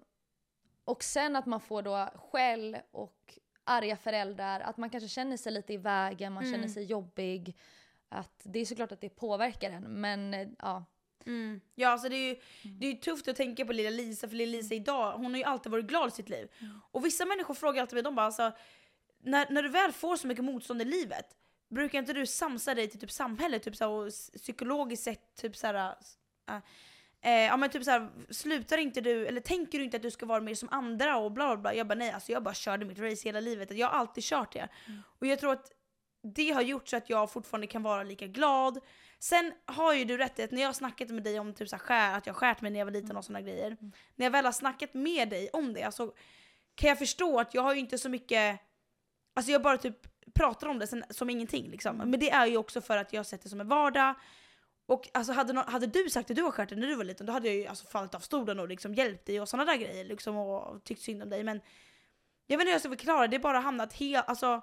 och 0.85 1.05
sen 1.05 1.37
att 1.37 1.47
man 1.47 1.61
får 1.61 1.83
då 1.83 2.09
skäll 2.15 2.77
och 2.91 3.39
arga 3.65 3.97
föräldrar, 3.97 4.61
att 4.61 4.77
man 4.77 4.91
kanske 4.91 5.09
känner 5.09 5.37
sig 5.37 5.53
lite 5.53 5.73
i 5.73 5.77
vägen, 5.77 6.33
man 6.33 6.43
Mm. 6.45 6.55
känner 6.55 6.69
sig 6.69 6.85
jobbig. 6.85 7.57
Att 8.09 8.41
det 8.45 8.59
är 8.59 8.65
såklart 8.65 8.93
att 8.93 9.01
det 9.01 9.09
påverkar 9.09 9.71
en, 9.71 9.83
men 10.01 10.35
eh, 10.35 10.49
ja. 10.59 10.85
Mm. 11.29 11.61
Ja 11.75 11.89
alltså 11.89 12.09
det 12.09 12.17
är, 12.17 12.29
ju, 12.29 12.37
det 12.63 12.87
är 12.87 12.91
ju 12.91 12.97
tufft 12.97 13.29
att 13.29 13.37
tänka 13.37 13.65
på 13.65 13.73
lilla 13.73 13.91
Lisa, 13.91 14.29
för 14.29 14.37
lilla 14.37 14.57
Lisa 14.57 14.75
idag, 14.75 15.13
hon 15.13 15.31
har 15.31 15.39
ju 15.39 15.45
alltid 15.45 15.73
varit 15.73 15.87
glad 15.87 16.09
i 16.09 16.11
sitt 16.11 16.29
liv. 16.29 16.49
Och 16.91 17.05
vissa 17.05 17.25
människor 17.25 17.55
frågar 17.55 17.81
alltid 17.83 17.95
mig, 17.95 18.03
de 18.03 18.15
bara 18.15 18.27
alltså, 18.27 18.53
när, 19.23 19.47
när 19.51 19.63
du 19.63 19.69
väl 19.69 19.93
får 19.93 20.17
så 20.17 20.27
mycket 20.27 20.45
motstånd 20.45 20.83
i 20.83 20.85
livet, 20.85 21.27
brukar 21.71 21.99
inte 21.99 22.13
du 22.13 22.27
samsa 22.27 22.75
dig 22.75 22.89
till 22.89 23.01
typ 23.01 23.11
samhället 23.11 23.63
typ 23.63 23.77
så 23.77 23.85
här, 23.85 23.91
och 23.91 24.13
psykologiskt 24.37 25.05
sett 25.05 25.37
typ 25.37 25.57
såhär, 25.57 25.95
äh, 26.49 26.57
eh, 27.21 27.47
ja 27.47 27.57
men 27.57 27.71
typ 27.71 27.85
såhär, 27.85 28.11
slutar 28.31 28.79
inte 28.79 29.01
du, 29.01 29.27
eller 29.27 29.41
tänker 29.41 29.79
du 29.79 29.85
inte 29.85 29.97
att 29.97 30.03
du 30.03 30.11
ska 30.11 30.27
vara 30.27 30.41
mer 30.41 30.55
som 30.55 30.69
andra 30.69 31.17
och 31.17 31.33
bla 31.33 31.47
bla 31.47 31.57
bla. 31.57 31.75
Jag 31.75 31.87
bara 31.87 31.95
nej 31.95 32.11
alltså 32.11 32.33
jag 32.33 32.43
bara 32.43 32.55
körde 32.55 32.85
mitt 32.85 32.99
race 32.99 33.29
hela 33.29 33.41
livet, 33.41 33.71
jag 33.71 33.89
har 33.89 33.99
alltid 33.99 34.25
kört 34.25 34.53
det. 34.53 34.69
Och 35.19 35.27
jag 35.27 35.39
tror 35.39 35.53
att 35.53 35.73
det 36.23 36.51
har 36.51 36.63
gjort 36.63 36.89
så 36.89 36.97
att 36.97 37.11
jag 37.11 37.33
fortfarande 37.33 37.67
kan 37.67 37.83
vara 37.83 38.03
lika 38.03 38.27
glad. 38.27 38.81
Sen 39.19 39.53
har 39.67 39.95
ju 39.95 40.05
du 40.05 40.17
rätt 40.17 40.39
i 40.39 40.43
att 40.43 40.51
när 40.51 40.61
jag 40.61 40.69
har 40.69 40.73
snackat 40.73 41.09
med 41.09 41.23
dig 41.23 41.41
om 41.41 41.55
typ 41.55 41.69
så 41.69 41.77
här 41.77 41.81
skär, 41.81 42.19
att 42.19 42.27
jag 42.27 42.37
skärt 42.37 42.61
mig 42.61 42.71
när 42.71 42.79
jag 42.79 42.87
var 42.87 42.93
liten 42.93 43.17
och 43.17 43.25
såna 43.25 43.41
grejer. 43.41 43.77
När 44.15 44.27
jag 44.27 44.31
väl 44.31 44.45
har 44.45 44.53
snackat 44.53 44.95
med 44.95 45.29
dig 45.29 45.51
om 45.53 45.73
det 45.73 45.95
så 45.95 46.13
kan 46.75 46.89
jag 46.89 46.99
förstå 46.99 47.41
att 47.41 47.55
jag 47.55 47.63
har 47.63 47.75
ju 47.75 47.81
inte 47.81 47.99
så 47.99 48.09
mycket, 48.09 48.61
alltså 49.35 49.53
jag 49.53 49.63
bara 49.63 49.79
typ 49.79 49.97
pratar 50.35 50.69
om 50.69 50.79
det 50.79 50.87
sen, 50.87 51.05
som 51.11 51.31
ingenting 51.31 51.71
liksom. 51.71 51.97
Men 51.97 52.21
det 52.21 52.31
är 52.31 52.47
ju 52.47 52.57
också 52.57 52.81
för 52.81 52.97
att 52.97 53.13
jag 53.13 53.19
har 53.19 53.25
sett 53.25 53.43
det 53.43 53.49
som 53.49 53.61
en 53.61 53.69
vardag. 53.69 54.15
Och 54.87 55.09
alltså 55.15 55.33
hade, 55.33 55.53
nå- 55.53 55.65
hade 55.67 55.87
du 55.87 56.11
sagt 56.11 56.31
att 56.31 56.37
du 56.37 56.43
var 56.43 56.51
skärt 56.51 56.71
när 56.71 56.87
du 56.87 56.95
var 56.95 57.05
liten 57.05 57.27
då 57.27 57.33
hade 57.33 57.49
jag 57.49 57.57
ju 57.57 57.67
alltså 57.67 57.87
fallit 57.87 58.15
av 58.15 58.21
stolen 58.21 58.61
och 58.61 58.69
liksom 58.69 58.95
hjälpt 58.95 59.27
dig 59.27 59.41
och 59.41 59.49
såna 59.49 59.65
där 59.65 59.77
grejer 59.77 60.05
liksom 60.05 60.37
och 60.37 60.85
tyckt 60.85 61.03
synd 61.03 61.23
om 61.23 61.31
dig. 61.31 61.45
Men 61.45 61.61
jag 62.47 62.59
vet 62.59 62.63
inte 62.63 62.69
hur 62.69 62.73
jag 62.73 62.81
ska 62.81 62.89
förklara, 62.89 63.27
det 63.27 63.37
är 63.37 63.41
bara 63.41 63.61
hamnat 63.61 63.93
helt, 63.93 64.29
alltså 64.29 64.63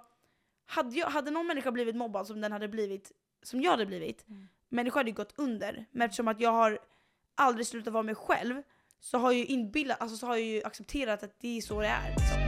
hade, 0.65 0.95
jag, 0.95 1.07
hade 1.07 1.31
någon 1.31 1.47
människa 1.47 1.71
blivit 1.71 1.95
mobbad 1.95 2.27
som 2.27 2.41
den 2.41 2.51
hade 2.51 2.67
blivit, 2.67 3.11
som 3.45 3.61
jag 3.61 3.71
hade 3.71 3.85
blivit, 3.85 4.25
människor 4.69 4.99
hade 4.99 5.09
ju 5.09 5.15
gått 5.15 5.33
under. 5.35 5.85
Men 5.91 6.05
eftersom 6.05 6.27
att 6.27 6.39
jag 6.39 6.51
har 6.51 6.79
aldrig 7.35 7.67
slutat 7.67 7.93
vara 7.93 8.03
mig 8.03 8.15
själv 8.15 8.61
så 8.99 9.17
har 9.17 9.31
jag 9.31 9.39
ju 9.39 9.45
inbillat, 9.45 10.01
alltså 10.01 10.17
så 10.17 10.27
har 10.27 10.35
jag 10.35 10.45
ju 10.45 10.63
accepterat 10.63 11.23
att 11.23 11.39
det 11.39 11.57
är 11.57 11.61
så 11.61 11.81
det 11.81 11.87
är. 11.87 12.09
Liksom. 12.09 12.45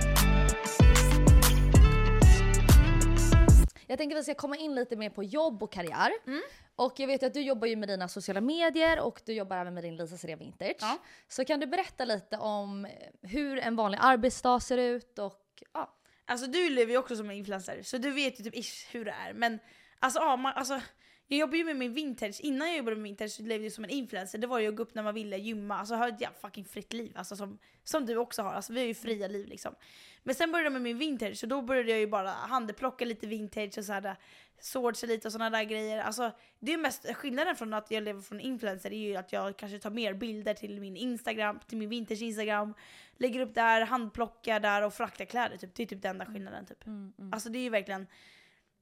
Jag 3.87 3.97
tänker 3.97 4.15
att 4.15 4.19
vi 4.19 4.23
ska 4.23 4.35
komma 4.35 4.57
in 4.57 4.75
lite 4.75 4.95
mer 4.95 5.09
på 5.09 5.23
jobb 5.23 5.63
och 5.63 5.71
karriär. 5.71 6.11
Mm. 6.25 6.41
Och 6.75 6.93
jag 6.97 7.07
vet 7.07 7.23
att 7.23 7.33
du 7.33 7.41
jobbar 7.41 7.67
ju 7.67 7.75
med 7.75 7.89
dina 7.89 8.07
sociala 8.07 8.41
medier 8.41 8.99
och 8.99 9.21
du 9.25 9.33
jobbar 9.33 9.57
även 9.57 9.73
med 9.73 9.83
din 9.83 9.97
Lisa 9.97 10.17
Serén 10.17 10.39
Vintage. 10.39 10.77
Ja. 10.79 10.97
Så 11.27 11.45
kan 11.45 11.59
du 11.59 11.67
berätta 11.67 12.05
lite 12.05 12.37
om 12.37 12.87
hur 13.21 13.57
en 13.57 13.75
vanlig 13.75 13.99
arbetsdag 14.01 14.59
ser 14.59 14.77
ut 14.77 15.19
och 15.19 15.63
ja. 15.73 15.93
Alltså 16.25 16.47
du 16.47 16.69
lever 16.69 16.91
ju 16.91 16.97
också 16.97 17.15
som 17.15 17.29
en 17.29 17.35
influencer, 17.35 17.81
så 17.83 17.97
du 17.97 18.11
vet 18.11 18.39
ju 18.39 18.43
typ 18.43 18.55
ish 18.55 18.87
hur 18.91 19.05
det 19.05 19.11
är. 19.11 19.33
Men 19.33 19.59
alltså, 19.99 20.19
ja, 20.19 20.35
man, 20.35 20.53
alltså 20.55 20.81
jag 21.27 21.39
jobbar 21.39 21.55
ju 21.55 21.63
med 21.63 21.75
min 21.75 21.93
vintage, 21.93 22.39
innan 22.41 22.67
jag 22.67 22.77
jobbade 22.77 22.95
med 22.95 23.03
vintage 23.03 23.31
så 23.31 23.43
levde 23.43 23.65
jag 23.65 23.73
som 23.73 23.83
en 23.83 23.89
influencer. 23.89 24.37
Det 24.37 24.47
var 24.47 24.59
ju 24.59 24.67
att 24.67 24.75
gå 24.75 24.83
upp 24.83 24.95
när 24.95 25.03
man 25.03 25.13
ville, 25.13 25.37
gymma, 25.37 25.77
alltså 25.77 25.95
ha 25.95 26.07
ett 26.07 26.21
jävla 26.21 26.37
fucking 26.37 26.65
fritt 26.65 26.93
liv. 26.93 27.11
Alltså 27.15 27.35
som, 27.35 27.59
som 27.83 28.05
du 28.05 28.17
också 28.17 28.41
har, 28.41 28.53
alltså 28.53 28.73
vi 28.73 28.79
har 28.79 28.87
ju 28.87 28.93
fria 28.93 29.27
liv 29.27 29.47
liksom. 29.47 29.75
Men 30.23 30.35
sen 30.35 30.51
började 30.51 30.65
jag 30.65 30.73
med 30.73 30.81
min 30.81 30.97
vintage, 30.97 31.37
så 31.37 31.45
då 31.45 31.61
började 31.61 31.89
jag 31.91 31.99
ju 31.99 32.07
bara 32.07 32.29
handplocka 32.29 33.05
lite 33.05 33.27
vintage 33.27 33.77
och 33.77 33.85
såhär 33.85 34.15
swords 34.59 35.03
lite 35.03 35.27
och 35.27 35.31
sådana 35.31 35.57
där 35.57 35.63
grejer. 35.63 35.99
Alltså 35.99 36.31
det 36.59 36.73
är 36.73 36.77
mest 36.77 37.15
skillnaden 37.15 37.55
från 37.55 37.73
att 37.73 37.91
jag 37.91 38.03
lever 38.03 38.21
från 38.21 38.39
influencer 38.39 38.93
är 38.93 39.07
ju 39.07 39.15
att 39.15 39.33
jag 39.33 39.57
kanske 39.57 39.79
tar 39.79 39.89
mer 39.89 40.13
bilder 40.13 40.53
till 40.53 40.79
min 40.81 40.97
instagram, 40.97 41.59
till 41.67 41.77
min 41.77 41.89
vintage 41.89 42.21
instagram, 42.21 42.73
lägger 43.17 43.39
upp 43.39 43.55
där, 43.55 43.81
handplockar 43.81 44.59
där 44.59 44.81
och 44.81 44.93
fraktar 44.93 45.25
kläder 45.25 45.57
typ. 45.57 45.75
Det 45.75 45.83
är 45.83 45.87
typ 45.87 46.01
den 46.01 46.11
enda 46.11 46.25
skillnaden 46.25 46.65
typ. 46.65 46.85
Mm, 46.85 47.13
mm. 47.17 47.33
Alltså 47.33 47.49
det 47.49 47.59
är 47.59 47.63
ju 47.63 47.69
verkligen, 47.69 48.07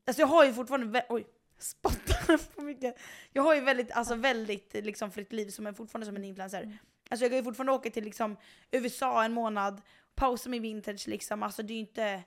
alltså 0.06 0.22
jag 0.22 0.28
har 0.28 0.46
ju 0.46 0.54
fortfarande, 0.54 1.06
oj, 1.10 1.28
spottar 1.58 2.38
på 2.56 2.62
mycket. 2.62 2.98
Jag 3.34 3.44
har 3.44 3.56
ju 3.56 3.62
väldigt, 3.62 3.92
alltså 3.92 4.16
väldigt 4.16 4.74
liksom 4.74 5.12
fritt 5.12 5.34
liv 5.34 5.50
som 5.50 5.68
är 5.68 5.74
fortfarande 5.74 6.06
som 6.06 6.16
en 6.16 6.24
influencer. 6.24 6.62
Mm. 6.62 6.78
Alltså 7.10 7.24
jag 7.24 7.32
kan 7.32 7.38
ju 7.38 7.44
fortfarande 7.44 7.74
åka 7.74 7.90
till 7.90 8.04
liksom 8.04 8.38
USA 8.72 9.24
en 9.24 9.34
månad, 9.34 9.82
pausa 10.16 10.50
min 10.50 10.62
vintage 10.62 11.08
liksom, 11.08 11.44
alltså 11.44 11.64
det 11.64 11.74
är 11.74 11.76
ju 11.76 11.82
inte, 11.82 12.24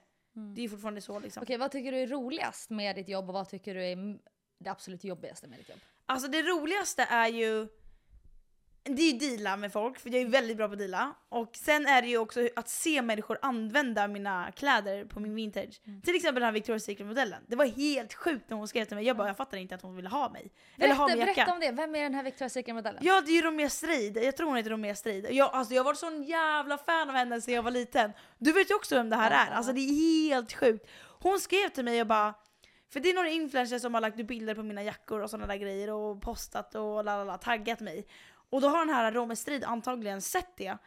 det 0.55 0.63
är 0.63 0.69
fortfarande 0.69 1.01
så 1.01 1.19
liksom. 1.19 1.41
Mm. 1.41 1.45
Okej, 1.45 1.57
vad 1.57 1.71
tycker 1.71 1.91
du 1.91 1.97
är 1.97 2.07
roligast 2.07 2.69
med 2.69 2.95
ditt 2.95 3.09
jobb 3.09 3.27
och 3.29 3.33
vad 3.33 3.49
tycker 3.49 3.75
du 3.75 3.85
är 3.85 4.19
det 4.59 4.69
absolut 4.69 5.03
jobbigaste 5.03 5.47
med 5.47 5.59
ditt 5.59 5.69
jobb? 5.69 5.79
Alltså 6.05 6.27
det 6.27 6.41
roligaste 6.41 7.03
är 7.03 7.27
ju 7.27 7.67
det 8.83 9.01
är 9.01 9.11
ju 9.13 9.17
deala 9.19 9.57
med 9.57 9.73
folk, 9.73 9.99
för 9.99 10.09
jag 10.09 10.21
är 10.21 10.25
väldigt 10.25 10.57
bra 10.57 10.67
på 10.67 10.73
att 10.73 10.79
deala. 10.79 11.13
Och 11.29 11.49
sen 11.55 11.85
är 11.85 12.01
det 12.01 12.07
ju 12.07 12.17
också 12.17 12.49
att 12.55 12.69
se 12.69 13.01
människor 13.01 13.37
använda 13.41 14.07
mina 14.07 14.51
kläder 14.51 15.05
på 15.05 15.19
min 15.19 15.35
vintage. 15.35 15.81
Mm. 15.87 16.01
Till 16.01 16.15
exempel 16.15 16.41
den 16.41 16.53
här 16.53 16.61
Victoria's 16.61 16.79
Secret-modellen. 16.79 17.43
Det 17.47 17.55
var 17.55 17.65
helt 17.65 18.13
sjukt 18.13 18.49
när 18.49 18.57
hon 18.57 18.67
skrev 18.67 18.85
till 18.85 18.95
mig. 18.95 19.05
Jag 19.05 19.17
bara, 19.17 19.27
jag 19.27 19.37
fattar 19.37 19.57
inte 19.57 19.75
att 19.75 19.81
hon 19.81 19.95
ville 19.95 20.09
ha 20.09 20.29
mig. 20.29 20.51
Eller 20.77 20.95
ha 20.95 21.05
Berätta, 21.07 21.17
min 21.17 21.27
jacka. 21.27 21.33
berätta 21.35 21.53
om 21.53 21.59
det, 21.59 21.71
vem 21.71 21.95
är 21.95 22.03
den 22.03 22.13
här 22.15 22.23
Victoria's 22.23 22.49
Secret-modellen? 22.49 23.01
Ja 23.05 23.21
det 23.21 23.31
är 23.31 23.35
ju 23.35 23.41
Romea 23.41 23.69
Strid, 23.69 24.17
jag 24.17 24.37
tror 24.37 24.47
hon 24.47 24.57
heter 24.57 24.69
Romea 24.69 24.95
Strid. 24.95 25.27
Jag, 25.31 25.49
alltså, 25.53 25.73
jag 25.73 25.79
har 25.79 25.85
varit 25.85 25.99
sån 25.99 26.23
jävla 26.23 26.77
fan 26.77 27.09
av 27.09 27.15
henne 27.15 27.41
sedan 27.41 27.53
jag 27.53 27.63
var 27.63 27.71
liten. 27.71 28.11
Du 28.37 28.51
vet 28.51 28.71
ju 28.71 28.75
också 28.75 28.95
vem 28.95 29.09
det 29.09 29.15
här 29.15 29.31
Ja. 29.31 29.37
är, 29.37 29.51
alltså 29.51 29.73
det 29.73 29.81
är 29.81 30.29
helt 30.29 30.53
sjukt. 30.53 30.89
Hon 31.19 31.39
skrev 31.39 31.69
till 31.69 31.85
mig 31.85 32.01
och 32.01 32.07
bara 32.07 32.33
för 32.93 32.99
det 32.99 33.09
är 33.09 33.13
några 33.13 33.29
influencers 33.29 33.81
som 33.81 33.93
har 33.93 34.01
lagt 34.01 34.27
bilder 34.27 34.55
på 34.55 34.63
mina 34.63 34.83
jackor 34.83 35.19
och 35.21 35.29
sådana 35.29 35.47
där 35.47 35.55
grejer 35.55 35.89
och 35.89 36.21
postat 36.21 36.75
och 36.75 37.03
lalala, 37.03 37.37
taggat 37.37 37.79
mig. 37.79 38.07
Och 38.49 38.61
då 38.61 38.67
har 38.67 38.79
den 38.85 38.95
här 38.95 39.11
Romea 39.11 39.35
Strid 39.35 39.63
antagligen 39.63 40.21
sett 40.21 40.57
det. 40.57 40.77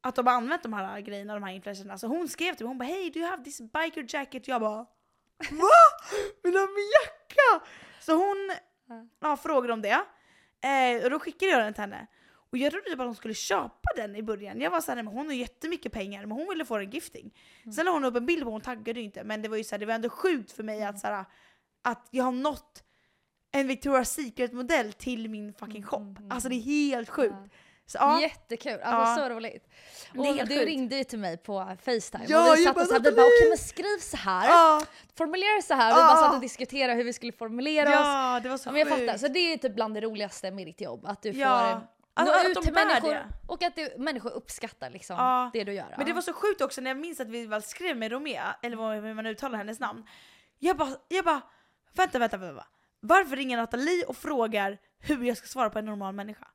Att 0.00 0.14
de 0.14 0.26
har 0.26 0.34
använt 0.34 0.62
de 0.62 0.72
här 0.72 1.00
grejerna, 1.00 1.34
de 1.34 1.42
här 1.42 1.52
influencerna. 1.52 1.98
Så 1.98 2.06
hon 2.06 2.28
skrev 2.28 2.54
till 2.54 2.64
mig, 2.66 2.70
hon 2.70 2.78
bara 2.78 2.84
hej 2.84 3.10
do 3.10 3.18
you 3.18 3.28
have 3.28 3.44
this 3.44 3.60
biker 3.60 4.06
jacket? 4.08 4.48
Jag 4.48 4.60
bara 4.60 4.76
VA? 5.50 5.68
Vill 6.42 6.52
du 6.52 6.58
ha 6.58 6.66
min 6.66 6.90
jacka? 7.02 7.66
Så 8.00 8.12
hon 8.14 8.52
Ja. 9.20 9.36
frågade 9.36 9.72
om 9.72 9.82
det. 9.82 10.00
Eh, 10.68 11.04
och 11.04 11.10
då 11.10 11.18
skickade 11.18 11.52
jag 11.52 11.60
den 11.60 11.74
till 11.74 11.80
henne. 11.80 12.06
Och 12.50 12.58
jag 12.58 12.70
trodde 12.72 12.90
typ 12.90 13.00
att 13.00 13.06
hon 13.06 13.14
skulle 13.14 13.34
köpa 13.34 13.88
den 13.96 14.16
i 14.16 14.22
början. 14.22 14.60
Jag 14.60 14.70
var 14.70 14.80
såhär, 14.80 14.96
men 15.02 15.06
hon 15.06 15.26
har 15.26 15.34
jättemycket 15.34 15.92
pengar 15.92 16.26
men 16.26 16.30
hon 16.38 16.48
ville 16.48 16.64
få 16.64 16.76
en 16.78 16.90
gifting. 16.90 17.34
Sen 17.76 17.84
la 17.84 17.90
hon 17.92 18.04
upp 18.04 18.16
en 18.16 18.26
bild 18.26 18.44
på 18.44 18.50
hon 18.50 18.60
taggade 18.60 19.00
ju 19.00 19.04
inte 19.06 19.24
men 19.24 19.42
det 19.42 19.48
var 19.48 19.56
ju 19.56 19.64
såhär, 19.64 19.78
det 19.78 19.86
var 19.86 19.94
ändå 19.94 20.08
sjukt 20.08 20.52
för 20.52 20.62
mig 20.62 20.82
att, 20.84 20.98
såhär, 20.98 21.24
att 21.82 22.08
jag 22.10 22.24
har 22.24 22.32
nått 22.32 22.84
en 23.54 23.70
Victoria's 23.70 24.04
Secret 24.04 24.52
modell 24.52 24.92
till 24.92 25.28
min 25.30 25.54
fucking 25.54 25.82
shop. 25.82 25.96
Mm, 25.96 26.16
mm, 26.16 26.30
Alltså 26.30 26.48
det 26.48 26.54
är 26.54 26.60
helt 26.60 27.10
sjukt. 27.10 27.34
Ja. 27.42 27.48
Så, 27.86 27.98
ja. 28.00 28.20
Jättekul, 28.20 28.80
alltså 28.82 29.20
Ja. 29.20 29.28
så 29.28 29.34
roligt. 29.34 29.68
Det 30.12 30.18
Och 30.18 30.24
du 30.36 30.38
sjukt. 30.38 30.50
ringde 30.66 30.96
ju 30.96 31.04
till 31.04 31.18
mig 31.18 31.36
på 31.36 31.76
Facetime 31.84 32.24
Ja, 32.28 32.50
och 32.50 32.56
vi 32.58 32.64
satt 32.64 32.76
och 32.76 32.86
så 32.86 32.92
här, 32.92 33.00
vi 33.00 33.10
bara 33.12 33.26
okej 33.26 33.48
men 33.48 33.58
skriv 33.58 33.98
så 34.00 34.16
här, 34.16 34.48
Ja, 34.48 34.82
formulera 35.18 35.62
så 35.62 35.74
här, 35.74 35.94
vi 35.94 36.00
bara 36.00 36.16
satt 36.16 36.34
och 36.34 36.40
diskuterade 36.40 36.94
hur 36.94 37.04
vi 37.04 37.12
skulle 37.12 37.32
formulera 37.32 37.88
oss. 37.88 37.94
ja, 38.06 38.40
det 38.42 38.48
var 38.48 38.58
så 38.58 38.70
men 38.70 38.78
jag 38.80 38.88
fattar, 38.88 39.18
så 39.18 39.28
det 39.28 39.38
är 39.52 39.56
typ 39.56 39.74
bland 39.74 39.94
det 39.94 40.00
roligaste 40.00 40.50
med 40.50 40.66
ditt 40.66 40.80
jobb, 40.80 41.06
att 41.06 41.22
du 41.22 41.32
får 41.34 41.42
Alltså, 42.16 42.34
nå 42.44 42.48
ut 42.50 42.62
till 42.62 42.72
människor 42.74 43.10
det. 43.10 43.26
och 43.48 43.62
att 43.62 43.76
du, 43.76 43.94
människor 43.98 44.30
uppskattar 44.30 44.90
liksom 44.90 45.16
Ja. 45.16 45.50
det 45.52 45.64
du 45.64 45.72
gör. 45.72 45.94
Men 45.96 46.06
det 46.06 46.12
var 46.12 46.22
så 46.22 46.32
sjukt 46.32 46.60
också 46.60 46.80
när 46.80 46.90
jag 46.90 46.98
minns 46.98 47.20
att 47.20 47.28
vi 47.28 47.46
väl 47.46 47.62
skrev 47.62 47.96
med 47.96 48.12
Romea, 48.12 48.56
eller 48.62 48.76
vad- 48.76 48.94
hur 48.94 49.14
man 49.14 49.26
uttalar 49.26 49.58
hennes 49.58 49.80
namn. 49.80 50.06
Jag 50.58 50.76
bara, 50.76 50.90
jag 51.08 51.24
bara 51.24 51.40
vänta, 51.96 52.18
vänta, 52.18 52.36
vänta. 52.36 52.64
Varför 53.06 53.36
ringer 53.36 53.56
Nathalie 53.56 54.04
och 54.04 54.16
frågar 54.16 54.78
hur 54.98 55.24
jag 55.24 55.36
ska 55.36 55.46
svara 55.46 55.70
på 55.70 55.78
en 55.78 55.84
normal 55.84 56.14
människa? 56.14 56.48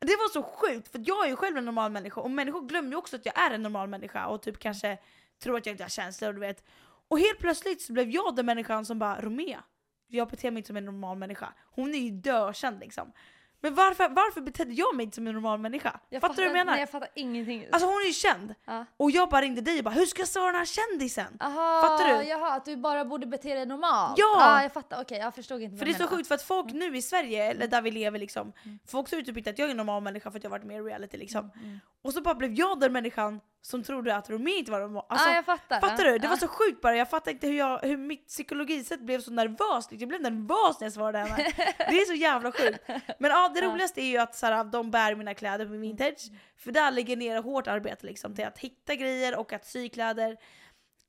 Det 0.00 0.16
var 0.16 0.28
så 0.32 0.42
sjukt, 0.42 0.88
för 0.88 1.02
jag 1.06 1.24
är 1.24 1.28
ju 1.28 1.36
själv 1.36 1.56
en 1.56 1.64
normal 1.64 1.92
människa 1.92 2.20
och 2.20 2.30
människor 2.30 2.68
glömmer 2.68 2.90
ju 2.90 2.96
också 2.96 3.16
att 3.16 3.26
jag 3.26 3.38
är 3.38 3.50
en 3.50 3.62
normal 3.62 3.88
människa 3.88 4.26
och 4.26 4.42
typ 4.42 4.58
kanske 4.58 4.98
tror 5.42 5.56
att 5.56 5.66
jag 5.66 5.72
inte 5.72 5.84
har 5.84 5.88
känslor, 5.88 6.32
du 6.32 6.40
vet. 6.40 6.64
Och 7.08 7.18
helt 7.18 7.38
plötsligt 7.38 7.82
så 7.82 7.92
blev 7.92 8.10
jag 8.10 8.36
den 8.36 8.46
människan 8.46 8.86
som 8.86 8.98
bara 8.98 9.20
Romea, 9.20 9.64
jag 10.06 10.28
beter 10.28 10.50
mig 10.50 10.58
inte 10.58 10.66
som 10.66 10.76
en 10.76 10.84
normal 10.84 11.18
människa. 11.18 11.52
Hon 11.70 11.94
är 11.94 11.98
ju 11.98 12.10
dökänd 12.10 12.80
liksom. 12.80 13.12
Men 13.60 13.74
varför, 13.74 14.08
varför 14.08 14.40
betedde 14.40 14.72
jag 14.72 14.96
mig 14.96 15.04
inte 15.04 15.14
som 15.14 15.26
en 15.26 15.34
normal 15.34 15.58
människa? 15.60 16.00
jag 16.08 16.20
fattar 16.20 16.34
du 16.34 16.42
vad 16.42 16.48
jag 16.48 16.52
menar? 16.52 16.72
Nej, 16.72 16.80
jag 16.80 16.90
fattar 16.90 17.08
ingenting. 17.14 17.66
Alltså 17.72 17.88
hon 17.88 17.96
är 17.96 18.06
ju 18.06 18.12
känd. 18.12 18.54
ja. 18.64 18.84
Och 18.96 19.10
jag 19.10 19.28
bara 19.28 19.40
ringde 19.40 19.60
dig 19.60 19.78
och 19.78 19.84
bara 19.84 19.94
hur 19.94 20.06
ska 20.06 20.20
jag 20.20 20.28
svara 20.28 20.46
den 20.46 20.54
här 20.54 20.64
kändisen? 20.64 21.36
Aha, 21.40 21.82
fattar 21.82 22.18
du? 22.18 22.24
Jaha, 22.24 22.52
att 22.54 22.64
du 22.64 22.76
bara 22.76 23.04
borde 23.04 23.26
bete 23.26 23.54
dig 23.54 23.66
normalt? 23.66 24.14
Ja! 24.18 24.36
Ah, 24.38 24.62
jag 24.62 24.72
fattar, 24.72 25.02
okej 25.02 25.18
jag 25.18 25.34
förstod 25.34 25.62
inte 25.62 25.76
För 25.76 25.84
det 25.84 25.90
är 25.90 25.94
så 25.94 26.06
sjukt 26.06 26.28
för 26.28 26.34
att 26.34 26.42
folk 26.42 26.72
nu 26.72 26.96
i 26.96 27.02
Sverige, 27.02 27.50
eller 27.50 27.66
där 27.66 27.82
vi 27.82 27.90
lever 27.90 28.18
liksom, 28.18 28.52
folk 28.86 29.08
tror 29.10 29.22
typ 29.22 29.36
inte 29.36 29.50
att 29.50 29.58
jag 29.58 29.66
är 29.66 29.70
en 29.70 29.76
normal 29.76 30.02
människa 30.02 30.30
för 30.30 30.38
att 30.38 30.44
jag 30.44 30.50
har 30.50 30.58
varit 30.58 30.66
med 30.66 30.76
i 30.76 30.80
reality 30.80 31.16
liksom. 31.16 31.50
Mm. 31.54 31.78
Och 32.02 32.14
så 32.14 32.20
bara 32.20 32.34
blev 32.34 32.52
jag 32.52 32.80
den 32.80 32.92
människan 32.92 33.40
som 33.60 33.82
trodde 33.82 34.16
att 34.16 34.30
Romeo 34.30 34.54
inte 34.58 34.70
var 34.70 34.80
normal. 34.80 35.04
Alltså, 35.08 35.28
ah, 35.28 35.34
jag 35.34 35.44
fattar. 35.44 35.80
fattar 35.80 36.04
du? 36.04 36.18
Det 36.18 36.24
Ja. 36.26 36.30
var 36.30 36.36
så 36.36 36.48
sjukt 36.48 36.80
bara, 36.80 36.96
jag 36.96 37.10
fattar 37.10 37.30
inte 37.30 37.46
hur, 37.46 37.58
jag, 37.58 37.78
hur 37.82 37.96
mitt 37.96 38.26
psykologisätt 38.26 39.00
blev 39.00 39.20
så 39.20 39.30
nervöst. 39.30 39.92
Jag 39.92 40.08
blev 40.08 40.20
nervös 40.22 40.80
när 40.80 40.84
jag 40.86 40.92
svarade 40.92 41.18
henne. 41.18 41.36
Det 41.78 42.00
är 42.00 42.06
så 42.06 42.14
jävla 42.14 42.52
sjukt. 42.52 42.84
Men 43.18 43.30
ja, 43.30 43.50
det 43.54 43.60
roligaste 43.60 44.00
är 44.02 44.06
ju 44.06 44.18
att 44.18 44.34
så 44.34 44.46
här, 44.46 44.64
de 44.64 44.90
bär 44.90 45.14
mina 45.14 45.34
kläder 45.34 45.66
på 45.66 45.72
vintage. 45.72 46.30
För 46.56 46.72
där 46.72 46.90
lägger 46.90 47.10
jag 47.12 47.18
ner 47.18 47.42
hårt 47.42 47.66
arbete 47.66 48.06
liksom, 48.06 48.34
till 48.34 48.44
att 48.44 48.58
hitta 48.58 48.94
grejer 48.94 49.38
och 49.38 49.52
att 49.52 49.66
sy 49.66 49.88
kläder 49.88 50.30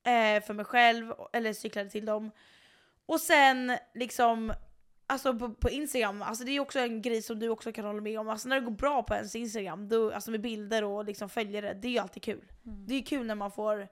eh, 0.04 0.42
för 0.46 0.54
mig 0.54 0.64
själv, 0.64 1.12
eller 1.32 1.52
sy 1.52 1.68
kläder 1.68 1.90
till 1.90 2.06
dem. 2.06 2.30
Och 3.06 3.20
sen 3.20 3.76
liksom 3.94 4.52
Alltså 5.10 5.34
på, 5.34 5.54
på 5.54 5.70
Instagram, 5.70 6.22
alltså 6.22 6.44
det 6.44 6.52
är 6.52 6.60
också 6.60 6.78
en 6.78 7.02
grej 7.02 7.22
som 7.22 7.38
du 7.38 7.48
också 7.48 7.72
kan 7.72 7.84
hålla 7.84 8.00
med 8.00 8.20
om. 8.20 8.28
Alltså 8.28 8.48
när 8.48 8.60
det 8.60 8.66
går 8.66 8.72
bra 8.72 9.02
på 9.02 9.14
ens 9.14 9.36
Instagram, 9.36 9.88
då, 9.88 10.12
alltså 10.12 10.30
med 10.30 10.40
bilder 10.40 10.84
och 10.84 11.04
liksom 11.04 11.28
följare, 11.28 11.74
det 11.74 11.88
är 11.88 11.92
ju 11.92 11.98
alltid 11.98 12.22
kul. 12.22 12.52
Det 12.62 12.94
är 12.94 13.02
kul 13.02 13.26
när 13.26 13.34
man 13.34 13.50
får 13.50 13.88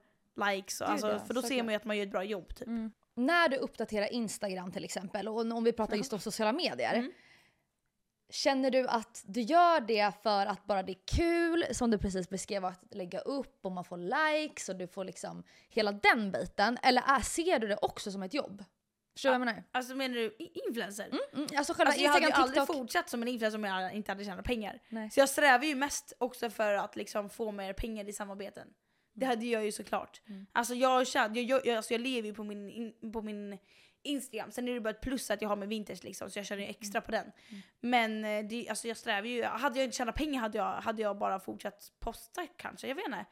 likes, 0.47 0.81
och, 0.81 0.91
alltså, 0.91 1.09
ja, 1.09 1.19
för 1.19 1.35
då 1.35 1.43
ser 1.43 1.63
man 1.63 1.69
ju 1.69 1.77
att 1.77 1.85
man 1.85 1.97
gör 1.97 2.07
ett 2.07 2.13
bra 2.13 2.25
jobb. 2.25 2.55
Typ. 2.55 2.67
Mm. 2.67 2.93
När 3.15 3.49
du 3.49 3.57
uppdaterar 3.57 4.13
Instagram 4.13 4.73
till 4.73 4.85
exempel, 4.85 5.29
och 5.29 5.41
om 5.53 5.65
vi 5.65 5.73
pratar 5.73 5.97
just 5.97 6.13
om 6.13 6.19
sociala 6.19 6.53
medier. 6.53 6.95
Mm. 6.95 7.13
Känner 8.31 8.71
du 8.71 8.89
att 8.89 9.23
du 9.27 9.41
gör 9.41 9.81
det 9.81 10.13
för 10.23 10.47
att 10.47 10.65
bara 10.65 10.83
det 10.83 10.93
är 10.93 11.17
kul, 11.17 11.65
som 11.73 11.91
du 11.91 11.99
precis 11.99 12.29
beskrev, 12.29 12.65
att 12.65 12.95
lägga 12.95 13.19
upp 13.19 13.59
och 13.63 13.73
man 13.73 13.85
får 13.85 13.97
likes 13.97 14.69
och 14.69 14.77
du 14.77 14.87
får 14.87 15.05
liksom 15.05 15.43
hela 15.69 15.93
den 15.93 16.33
biten? 16.33 16.79
Eller 16.83 17.03
är, 17.03 17.21
ser 17.21 17.59
du 17.59 17.69
det 17.69 17.77
också 17.83 18.13
som 18.13 18.23
ett 18.23 18.35
jobb? 18.35 18.65
Förstår 19.19 19.31
du 19.31 19.39
vad 19.39 19.49
jag 19.49 19.55
menar? 19.55 19.65
Alltså 19.73 19.95
menar 19.95 20.15
du 20.15 20.37
influencer? 20.69 21.09
Mm, 21.33 21.47
alltså 21.57 21.75
själva 21.75 21.91
Alltså 21.91 22.05
jag 22.05 22.13
hade 22.13 22.27
ju 22.27 22.33
aldrig 22.33 22.67
fortsatt 22.67 23.09
som 23.09 23.23
en 23.23 23.29
influencer 23.29 23.59
om 23.59 23.65
jag 23.65 23.93
inte 23.93 24.13
hade 24.13 24.25
tjänat 24.25 24.45
pengar. 24.45 24.83
Nej. 24.89 25.11
Så 25.11 25.21
jag 25.21 25.29
strävar 25.29 25.65
ju 25.65 25.75
mest 25.75 26.13
också 26.19 26.51
för 26.51 26.75
att 26.75 26.97
liksom 26.97 27.31
få 27.31 27.53
mer 27.53 27.73
pengar 27.73 28.09
i 28.09 28.13
samarbeten. 28.13 28.69
Det 29.15 29.27
hade 29.27 29.47
jag 29.47 29.65
ju 29.65 29.73
såklart. 29.73 30.21
Mm. 30.29 30.47
Alltså 30.53 30.75
jag, 30.75 31.07
jag, 31.15 31.37
jag, 31.37 31.67
jag, 31.67 31.77
alltså 31.77 31.95
jag 31.95 32.01
lever 32.01 32.29
ju 32.29 32.35
på 32.35 32.45
min, 32.45 32.71
in, 32.71 33.13
på 33.13 33.23
min 33.23 33.59
Instagram, 34.03 34.53
sen 34.53 34.69
är 34.69 34.75
det 34.75 34.81
bara 34.81 34.91
ett 34.91 35.01
plus 35.01 35.31
att 35.31 35.43
jag 35.43 35.49
har 35.49 35.57
med 35.57 35.69
vintage 35.69 36.05
liksom, 36.05 36.31
så 36.31 36.39
jag 36.39 36.47
tjänar 36.47 36.63
ju 36.63 36.69
extra 36.69 37.01
på 37.01 37.11
den. 37.11 37.33
Men 37.81 38.25
eh, 38.25 38.45
det, 38.45 38.69
alltså 38.69 38.89
jag 38.89 38.97
strävar 38.97 39.29
ju, 39.29 39.45
hade 39.45 39.79
jag 39.79 39.85
inte 39.85 39.97
tjänat 39.97 40.15
pengar 40.15 40.41
hade 40.41 40.59
jag, 40.59 40.73
hade 40.73 41.03
jag 41.03 41.19
bara 41.19 41.41
fortsatt 41.41 41.93
posta 41.99 42.47
kanske, 42.57 42.89
jag 42.89 42.95
vet 42.95 43.07
inte. 43.07 43.27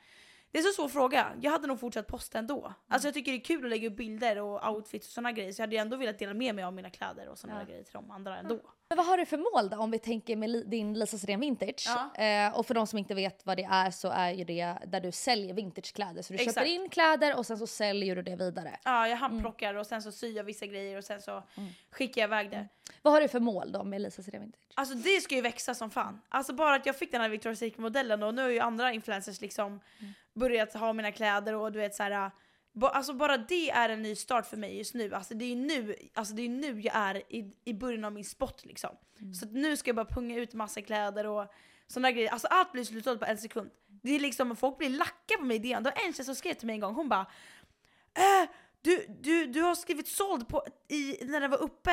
Det 0.50 0.58
är 0.58 0.62
så 0.62 0.72
svår 0.72 0.88
fråga. 0.88 1.32
Jag 1.40 1.50
hade 1.50 1.66
nog 1.66 1.80
fortsatt 1.80 2.06
posta 2.06 2.38
ändå. 2.38 2.72
Alltså 2.88 3.08
jag 3.08 3.14
tycker 3.14 3.32
det 3.32 3.38
är 3.38 3.44
kul 3.44 3.64
att 3.64 3.70
lägga 3.70 3.88
upp 3.88 3.96
bilder 3.96 4.38
och 4.40 4.68
outfits 4.74 5.06
och 5.08 5.12
såna 5.12 5.32
grejer. 5.32 5.52
Så 5.52 5.60
jag 5.60 5.66
hade 5.66 5.76
ju 5.76 5.80
ändå 5.80 5.96
velat 5.96 6.18
dela 6.18 6.34
med 6.34 6.54
mig 6.54 6.64
av 6.64 6.72
mina 6.72 6.90
kläder 6.90 7.28
och 7.28 7.38
såna 7.38 7.58
Ja. 7.60 7.64
grejer 7.66 7.82
till 7.82 7.92
de 7.92 8.10
andra 8.10 8.38
ändå. 8.38 8.60
Men 8.88 8.96
vad 8.96 9.06
har 9.06 9.16
du 9.18 9.26
för 9.26 9.36
mål 9.38 9.70
då 9.70 9.76
om 9.76 9.90
vi 9.90 9.98
tänker 9.98 10.36
med 10.36 10.62
din 10.66 10.94
Lisa 10.98 11.18
Sirén 11.18 11.40
Vintage? 11.40 11.84
Ja. 11.86 12.22
Eh, 12.24 12.58
och 12.58 12.66
för 12.66 12.74
de 12.74 12.86
som 12.86 12.98
inte 12.98 13.14
vet 13.14 13.46
vad 13.46 13.56
det 13.56 13.64
är 13.70 13.90
så 13.90 14.08
är 14.08 14.30
ju 14.30 14.44
det 14.44 14.76
där 14.86 15.00
du 15.00 15.12
säljer 15.12 15.54
vintagekläder. 15.54 16.22
Så 16.22 16.32
du 16.32 16.38
Exakt. 16.38 16.54
köper 16.54 16.68
in 16.70 16.88
kläder 16.88 17.36
och 17.38 17.46
sen 17.46 17.58
så 17.58 17.66
säljer 17.66 18.16
du 18.16 18.22
det 18.22 18.36
vidare. 18.36 18.76
Ja, 18.84 19.08
jag 19.08 19.16
handplockar 19.16 19.74
och 19.74 19.86
sen 19.86 20.02
så 20.02 20.12
syr 20.12 20.36
jag 20.36 20.44
vissa 20.44 20.66
grejer 20.66 20.98
och 20.98 21.04
sen 21.04 21.22
så 21.22 21.42
skickar 21.90 22.20
jag 22.22 22.28
iväg 22.28 22.50
det. 22.50 22.68
Vad 23.02 23.12
har 23.14 23.20
du 23.20 23.28
för 23.28 23.40
mål 23.40 23.72
då 23.72 23.84
med 23.84 24.00
Lisa 24.00 24.22
Sirén 24.22 24.40
Vintage? 24.42 24.62
Alltså 24.74 24.94
det 24.94 25.20
ska 25.20 25.34
ju 25.34 25.40
växa 25.40 25.74
som 25.74 25.90
fan. 25.90 26.20
Alltså 26.28 26.52
bara 26.52 26.74
att 26.74 26.86
jag 26.86 26.96
fick 26.96 27.12
den 27.12 27.20
här 27.20 27.28
Victoria's 27.28 27.54
Secret-modellen 27.54 28.22
och 28.22 28.34
nu 28.34 28.42
har 28.42 28.48
ju 28.48 28.58
andra 28.60 28.92
influencers 28.92 29.40
liksom 29.40 29.80
börjat 30.36 30.74
ha 30.74 30.92
mina 30.92 31.12
kläder 31.12 31.54
och 31.54 31.72
du 31.72 31.78
vet 31.78 31.94
så 31.94 32.02
här. 32.02 32.30
ba- 32.72 32.88
Alltså 32.88 33.12
bara 33.12 33.36
det 33.36 33.70
är 33.70 33.88
en 33.88 34.02
ny 34.02 34.14
start 34.14 34.46
för 34.46 34.56
mig 34.56 34.78
just 34.78 34.94
nu. 34.94 35.14
Alltså 35.14 35.34
det 35.34 35.44
är 35.52 35.56
nu, 35.56 35.94
alltså 36.14 36.34
det 36.34 36.42
är 36.42 36.48
nu 36.48 36.80
jag 36.80 36.96
är 36.96 37.16
i, 37.34 37.52
i 37.64 37.74
början 37.74 38.04
av 38.04 38.12
min 38.12 38.24
spot 38.24 38.64
liksom. 38.64 38.90
Så 39.40 39.44
att 39.46 39.52
nu 39.52 39.76
ska 39.76 39.88
jag 39.88 39.96
bara 39.96 40.06
punga 40.06 40.36
ut 40.36 40.54
massa 40.54 40.82
kläder 40.82 41.26
och 41.26 41.46
sådana 41.86 42.10
grejer. 42.12 42.30
Alltså 42.30 42.46
allt 42.46 42.72
blir 42.72 42.84
slutsålt 42.84 43.20
på 43.20 43.26
en 43.26 43.38
sekund. 43.38 43.70
Det 43.86 44.10
är 44.14 44.18
liksom, 44.20 44.56
folk 44.56 44.78
blir 44.78 44.90
lacka 44.90 45.34
på 45.38 45.44
mig 45.44 45.56
i 45.56 45.58
DN. 45.58 45.82
Det 45.82 45.90
var 45.96 46.06
en 46.06 46.12
tjej 46.12 46.24
som 46.24 46.34
skrev 46.34 46.54
till 46.54 46.66
mig 46.66 46.74
en 46.74 46.80
gång, 46.80 46.94
hon 46.94 47.08
bara 47.08 47.26
äh, 48.14 48.48
du, 48.82 49.06
du, 49.20 49.46
du 49.46 49.60
har 49.62 49.74
skrivit 49.74 50.08
såld 50.08 50.48
på, 50.48 50.62
i, 50.88 51.24
när 51.24 51.40
det 51.40 51.48
var 51.48 51.58
uppe, 51.62 51.92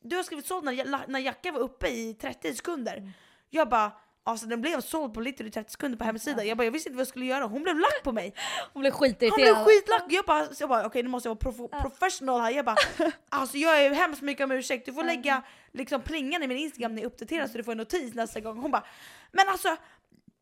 du 0.00 0.16
har 0.16 0.22
skrivit 0.22 0.46
såld 0.46 0.64
när, 0.64 1.06
när 1.08 1.20
jackan 1.20 1.54
var 1.54 1.60
uppe 1.60 1.88
i 1.88 2.14
30 2.14 2.54
sekunder. 2.54 3.12
Jag 3.50 3.68
bara, 3.68 3.92
alltså 4.30 4.46
den 4.46 4.60
blev 4.60 4.80
såld 4.80 5.14
på 5.14 5.20
literally 5.20 5.50
30 5.50 5.70
sekunder 5.70 5.98
på 5.98 6.04
hemsidan. 6.04 6.46
Jag 6.46 6.56
bara, 6.58 6.64
jag 6.64 6.72
visste 6.72 6.88
inte 6.88 6.96
vad 6.96 7.00
jag 7.00 7.08
skulle 7.08 7.24
göra. 7.26 7.44
Hon 7.44 7.62
blev 7.62 7.78
lack 7.78 8.02
på 8.04 8.12
mig. 8.12 8.34
Hon 8.72 8.80
blev 8.80 8.92
Han 8.92 9.00
blev 9.00 9.10
skitirriterad. 9.12 9.66
skitlack. 9.66 10.04
Jag 10.08 10.24
bara, 10.24 10.46
så 10.46 10.62
jag 10.62 10.68
bara 10.68 10.86
okej 10.86 11.02
nu 11.02 11.08
måste 11.08 11.28
jag 11.28 11.42
vara 11.44 11.52
prof- 11.54 11.82
professional 11.82 12.40
här. 12.40 12.50
Jag 12.50 12.64
bara, 12.64 12.76
alltså 13.28 13.56
jag 13.56 13.84
är 13.84 13.90
hemskt 13.90 14.22
mycket 14.22 14.44
om 14.44 14.52
ursäkt. 14.52 14.86
Du 14.86 14.92
får 14.92 15.04
lägga 15.04 15.42
liksom 15.72 16.02
plingan 16.02 16.42
i 16.42 16.46
min 16.46 16.58
instagram 16.58 16.94
när 16.94 17.02
jag 17.02 17.06
uppdaterar 17.12 17.46
så 17.46 17.58
du 17.58 17.64
får 17.64 17.72
en 17.72 17.78
notis 17.78 18.14
nästa 18.14 18.40
gång. 18.40 18.58
Hon 18.58 18.70
bara, 18.70 18.84
men 19.32 19.48
alltså 19.48 19.76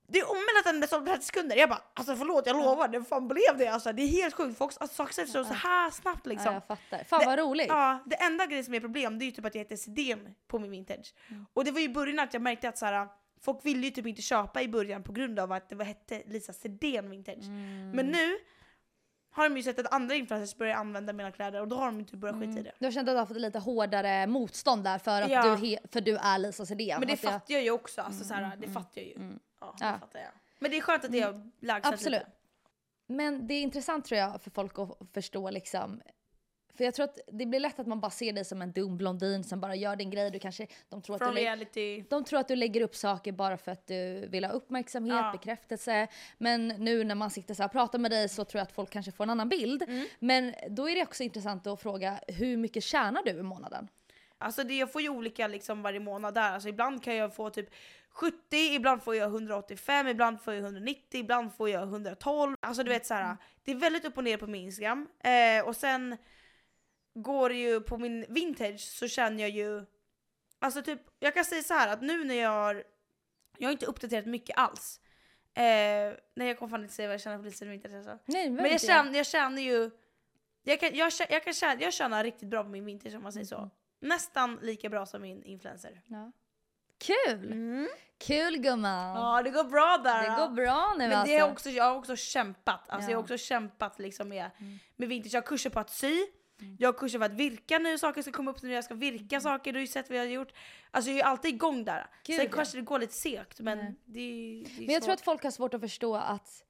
det 0.09 0.19
är 0.19 0.31
omöjligt 0.31 0.59
att 0.59 0.73
den 0.73 0.83
är 0.83 0.87
såld 0.87 1.07
på 1.07 1.11
30 1.13 1.25
sekunder. 1.27 1.57
Jag 1.57 1.69
bara, 1.69 1.83
alltså 1.95 2.17
förlåt 2.17 2.47
jag 2.47 2.57
lovar, 2.57 2.89
det 2.89 3.05
fan 3.05 3.29
blev 3.29 3.59
det 3.59 3.67
alltså. 3.69 3.93
Det 3.93 4.03
är 4.03 4.07
helt 4.09 4.35
sjukt. 4.35 4.59
Folk, 4.59 4.73
alltså, 4.81 4.97
saker 4.97 5.13
sig 5.15 5.27
så 5.27 5.43
här 5.43 5.91
snabbt 5.91 6.21
Ja, 6.25 6.29
liksom. 6.31 6.55
jag 6.55 6.67
fattar. 6.67 7.05
Fan 7.05 7.23
vad 7.27 7.39
roligt. 7.39 7.67
Ja, 7.69 7.99
det 8.07 8.17
enda 8.17 8.47
grejen 8.47 8.65
som 8.65 8.75
är 8.75 8.81
problem 8.81 9.19
det 9.19 9.25
är 9.25 9.27
ju 9.27 9.33
typ 9.33 9.45
att 9.45 9.55
jag 9.55 9.61
heter 9.63 9.77
Sidén 9.77 10.35
på 10.49 10.59
min 10.59 10.71
vintage. 10.71 11.15
Mm. 11.29 11.47
Och 11.55 11.65
det 11.65 11.71
var 11.71 11.79
ju 11.81 11.85
i 11.85 11.89
början 11.89 12.19
att 12.19 12.33
jag 12.35 12.43
märkte 12.43 12.69
att 12.69 12.79
så 12.79 12.87
här, 12.87 13.09
folk 13.47 13.65
ville 13.67 13.87
ju 13.87 13.91
typ 13.91 14.07
inte 14.07 14.23
köpa 14.23 14.63
i 14.63 14.69
början 14.69 15.03
på 15.03 15.13
grund 15.13 15.39
av 15.39 15.53
att 15.53 15.69
det 15.69 15.75
var, 15.77 15.85
hette 15.85 16.23
Lisa 16.27 16.53
Sidén 16.53 17.11
vintage. 17.11 17.45
Mm. 17.45 17.91
Men 17.91 18.07
nu 18.07 18.37
har 19.31 19.49
de 19.49 19.57
ju 19.57 19.63
sett 19.63 19.79
att 19.79 19.93
andra 19.93 20.15
influencers 20.15 20.57
börjar 20.57 20.77
använda 20.77 21.13
mina 21.13 21.33
kläder 21.33 21.61
och 21.61 21.69
då 21.69 21.77
har 21.77 21.87
de 21.87 21.99
ju 21.99 22.05
typ 22.05 22.21
börjat 22.21 22.37
skita 22.41 22.61
i 22.61 22.63
det. 22.63 22.73
Du 22.79 22.85
har 22.87 22.93
känt 22.93 23.09
att 23.09 23.15
du 23.15 23.19
har 23.19 23.27
fått 23.27 23.37
lite 23.41 23.59
hårdare 23.59 24.27
motstånd 24.27 24.85
där 24.85 24.99
för 24.99 25.23
att, 25.23 25.31
Ja. 25.31 25.57
du, 25.61 25.77
för 25.93 26.01
du 26.01 26.17
är 26.17 26.39
Lisa 26.39 26.67
Sidén. 26.67 27.01
Men 27.01 27.07
det 27.09 27.13
jag- 27.23 27.33
fattar 27.33 27.55
jag 27.55 27.63
ju 27.63 27.71
också, 27.71 28.01
alltså, 28.01 28.25
så 28.25 28.35
här, 28.35 28.57
det 28.57 28.69
fattar 28.69 29.01
jag 29.01 29.07
ju. 29.07 29.15
Ja, 29.61 29.75
det 29.79 29.85
Ja. 29.87 29.99
fattar 30.01 30.19
jag. 30.21 30.31
Men 30.59 30.71
det 30.71 30.77
är 30.77 30.81
skönt 30.81 31.05
att 31.05 31.13
det 31.13 31.21
har 31.21 31.51
lagts 31.61 31.89
Absolut. 31.89 32.21
lite. 32.21 32.31
Men 33.09 33.47
det 33.47 33.55
är 33.55 33.63
intressant 33.63 34.05
tror 34.05 34.19
jag 34.19 34.43
för 34.43 34.51
folk 34.51 34.79
att 34.79 34.99
förstå 35.15 35.51
liksom. 35.51 36.01
För 36.77 36.85
jag 36.85 36.95
tror 36.95 37.05
att 37.05 37.19
det 37.33 37.47
blir 37.47 37.61
lätt 37.61 37.79
att 37.79 37.87
man 37.87 38.01
bara 38.01 38.11
ser 38.11 38.33
dig 38.33 38.45
som 38.45 38.63
en 38.63 38.73
dum 38.73 38.97
blondin 38.97 39.45
som 39.45 39.61
bara 39.61 39.75
gör 39.75 39.97
din 39.97 40.11
grej. 40.11 40.31
Du 40.31 40.39
kanske, 40.39 40.67
de, 40.89 41.03
tror 41.03 41.17
att 41.17 41.35
du 41.35 41.41
reality. 41.41 42.05
de 42.11 42.25
tror 42.25 42.41
att 42.41 42.49
du 42.49 42.57
lägger 42.57 42.81
upp 42.81 42.97
saker 42.97 43.33
bara 43.33 43.57
för 43.57 43.73
att 43.73 43.87
du 43.87 44.27
vill 44.29 44.45
ha 44.45 44.53
uppmärksamhet, 44.53 45.17
Ja. 45.17 45.33
bekräftelse. 45.33 46.09
Men 46.39 46.69
nu 46.69 47.05
när 47.05 47.15
man 47.15 47.31
sitter 47.31 47.55
så 47.55 47.63
här 47.63 47.69
och 47.69 47.73
pratar 47.73 47.99
med 47.99 48.11
dig 48.11 48.29
så 48.29 48.45
tror 48.45 48.59
jag 48.59 48.63
att 48.63 48.73
folk 48.73 48.91
kanske 48.91 49.13
får 49.13 49.25
en 49.25 49.31
annan 49.31 49.49
bild. 49.49 49.83
Mm. 49.83 50.07
Men 50.19 50.55
då 50.71 50.89
är 50.91 50.95
det 50.95 51.03
också 51.03 51.23
intressant 51.23 51.67
att 51.67 51.81
fråga 51.81 52.21
hur 52.29 52.57
mycket 52.57 52.83
tjänar 52.83 53.23
du 53.25 53.31
i 53.31 53.43
månaden? 53.43 53.89
Alltså 54.39 54.65
det, 54.65 54.75
jag 54.75 54.93
får 54.93 55.03
ju 55.03 55.09
olika 55.09 55.47
liksom 55.47 55.83
varje 55.83 56.01
månad 56.01 56.35
där. 56.35 56.53
Alltså 56.53 56.69
ibland 56.69 57.03
kan 57.03 57.17
jag 57.17 57.35
få 57.37 57.51
typ 57.51 57.69
70, 58.11 58.57
ibland 58.57 59.03
får 59.03 59.17
jag 59.17 59.27
185, 59.29 60.09
ibland 60.09 60.41
får 60.41 60.55
jag 60.55 60.63
190, 60.65 61.21
ibland 61.21 61.55
får 61.55 61.69
jag 61.71 61.83
112. 61.83 62.57
Alltså 62.61 62.83
du 62.83 62.89
vet 62.89 63.07
så 63.07 63.15
här, 63.15 63.37
det 63.65 63.71
är 63.71 63.75
väldigt 63.75 64.05
upp 64.05 64.17
och 64.19 64.25
ner 64.25 64.37
på 64.37 64.47
min 64.47 64.63
Instagram. 64.65 65.09
Eh, 65.25 65.69
och 65.69 65.77
sen 65.77 66.17
går 67.23 67.53
ju 67.53 67.81
på 67.81 67.99
min 67.99 68.27
vintage 68.29 68.81
så 68.81 69.09
känner 69.09 69.43
jag 69.43 69.51
ju, 69.51 69.85
alltså 70.59 70.83
typ, 70.83 71.01
jag 71.19 71.35
kan 71.35 71.45
säga 71.45 71.63
så 71.63 71.75
här 71.75 71.89
att 71.93 72.03
nu 72.03 72.25
när 72.25 72.35
jag 72.35 72.51
har, 72.51 72.85
jag 73.59 73.69
har 73.69 73.73
inte 73.73 73.87
uppdaterat 73.87 74.27
mycket 74.27 74.59
alls. 74.59 75.01
Eh, 75.55 75.63
nej 76.35 76.49
jag 76.49 76.59
kommer 76.59 76.71
fan 76.71 76.83
inte 76.83 76.95
säga 76.95 77.09
vad 77.09 77.15
jag 77.15 77.21
tjänar 77.21 77.39
på 77.39 77.45
Lisa 77.45 77.65
vintage 77.65 77.95
alltså. 77.95 78.19
Nej, 78.27 78.51
Men 78.51 78.71
jag 78.71 78.81
känner, 78.81 79.17
jag 79.19 79.27
känner 79.27 79.63
ju, 79.63 79.91
jag 80.63 80.81
kan, 80.81 80.95
jag, 80.95 81.13
jag 81.29 81.45
kan 81.45 81.53
tjäna, 81.55 81.83
jag 81.83 81.93
tjänar 81.93 82.25
riktigt 82.25 82.49
bra 82.49 82.63
på 82.63 82.69
min 82.69 82.85
vintage 82.85 83.15
om 83.15 83.23
man 83.23 83.33
säger 83.33 83.47
så. 83.47 83.71
Nästan 84.01 84.59
lika 84.63 84.89
bra 84.89 85.07
som 85.07 85.23
min 85.23 85.45
influencer. 85.45 86.01
Ja. 86.07 86.33
Kul! 86.99 87.89
Kul 88.19 88.57
gumman! 88.59 89.17
Ja 89.17 89.43
det 89.43 89.51
går 89.51 89.65
bra 89.65 90.01
där. 90.05 90.21
det 90.23 90.27
ja. 90.27 90.47
går 90.47 90.55
bra 90.55 90.95
nu 90.99 91.09
Men 91.09 91.19
alltså. 91.19 91.33
det 91.33 91.39
har 91.39 91.51
också, 91.51 91.71
jag 91.71 91.85
har 91.85 91.95
också 91.97 92.17
kämpat. 92.17 92.89
Alltså 92.89 93.11
jag 93.11 93.17
har 93.17 93.23
Ja. 93.23 93.25
också 93.25 93.39
kämpat 93.39 93.99
liksom 93.99 94.29
med, 94.29 94.51
med 94.97 95.09
vintage. 95.09 95.35
Jag 95.35 95.41
har 95.43 95.47
kurser 95.47 95.71
på 95.71 95.81
att 95.81 95.91
sy. 95.91 96.27
Jag 96.79 96.89
har 96.93 96.99
kurser 96.99 97.19
på 97.19 97.25
att 97.25 97.33
virka 97.33 97.79
nu, 97.79 97.99
saker 97.99 98.23
ska 98.23 98.33
komma 98.33 98.51
upp 98.51 98.63
nu, 98.63 98.73
jag 98.73 98.85
ska 98.85 98.95
virka 98.95 99.41
saker, 99.41 99.73
du 99.73 99.77
har 99.79 99.81
ju 99.81 99.87
sett 99.87 100.09
vad 100.11 100.19
jag 100.19 100.25
har 100.25 100.31
gjort. 100.31 100.53
Alltså 100.91 101.11
jag 101.11 101.19
är 101.21 101.25
alltid 101.25 101.55
igång 101.55 101.85
där. 101.85 102.07
Gud, 102.25 102.37
Sen 102.37 102.49
kanske 102.49 102.79
det 102.79 102.83
går 102.83 102.99
lite 102.99 103.13
segt 103.15 103.61
men 103.61 103.79
Nej. 103.79 103.95
det, 104.05 104.21
är- 104.21 104.65
det 104.65 104.71
är 104.83 104.87
Men 104.87 104.95
jag 104.95 105.03
tror 105.03 105.13
svårt. 105.13 105.19
att 105.21 105.25
folk 105.25 105.43
har 105.45 105.51
svårt 105.51 105.75
att 105.75 105.81
förstå 105.81 106.15
att 106.17 106.63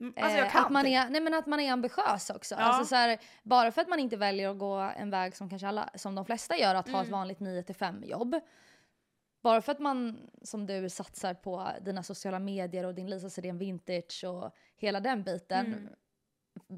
Mm, 0.00 0.14
Alltså 0.16 0.38
jag 0.38 0.46
Eh, 0.46 0.56
att, 0.56 0.70
man 0.70 0.86
är, 0.86 1.10
nej 1.10 1.20
men 1.20 1.34
att 1.34 1.46
man 1.46 1.60
är 1.60 1.72
ambitiös 1.72 2.30
också. 2.30 2.54
Ja. 2.54 2.60
Alltså 2.60 2.84
så 2.88 2.94
här, 2.94 3.18
bara 3.42 3.72
för 3.72 3.82
att 3.82 3.88
man 3.88 3.98
inte 3.98 4.16
väljer 4.16 4.48
att 4.50 4.58
gå 4.58 4.74
en 4.74 5.10
väg 5.10 5.36
som 5.36 5.50
kanske 5.50 5.68
alla, 5.68 5.90
som 5.94 6.14
de 6.14 6.24
flesta 6.24 6.56
gör, 6.58 6.74
att 6.74 6.88
ha 6.88 6.94
Mm. 6.94 7.04
ett 7.06 7.12
vanligt 7.12 7.38
9-5 7.40 8.04
jobb. 8.06 8.40
Bara 9.42 9.62
för 9.62 9.72
att 9.72 9.78
man 9.78 10.18
som 10.42 10.66
du 10.66 10.88
satsar 10.90 11.34
på 11.34 11.68
dina 11.80 12.02
sociala 12.02 12.38
medier 12.38 12.84
och 12.86 12.94
din 12.94 13.10
Lisa 13.10 13.30
Sidén 13.30 13.58
Vintage 13.58 14.24
och 14.26 14.54
hela 14.76 15.00
den 15.00 15.22
biten. 15.22 15.66
Mm. 15.66 15.88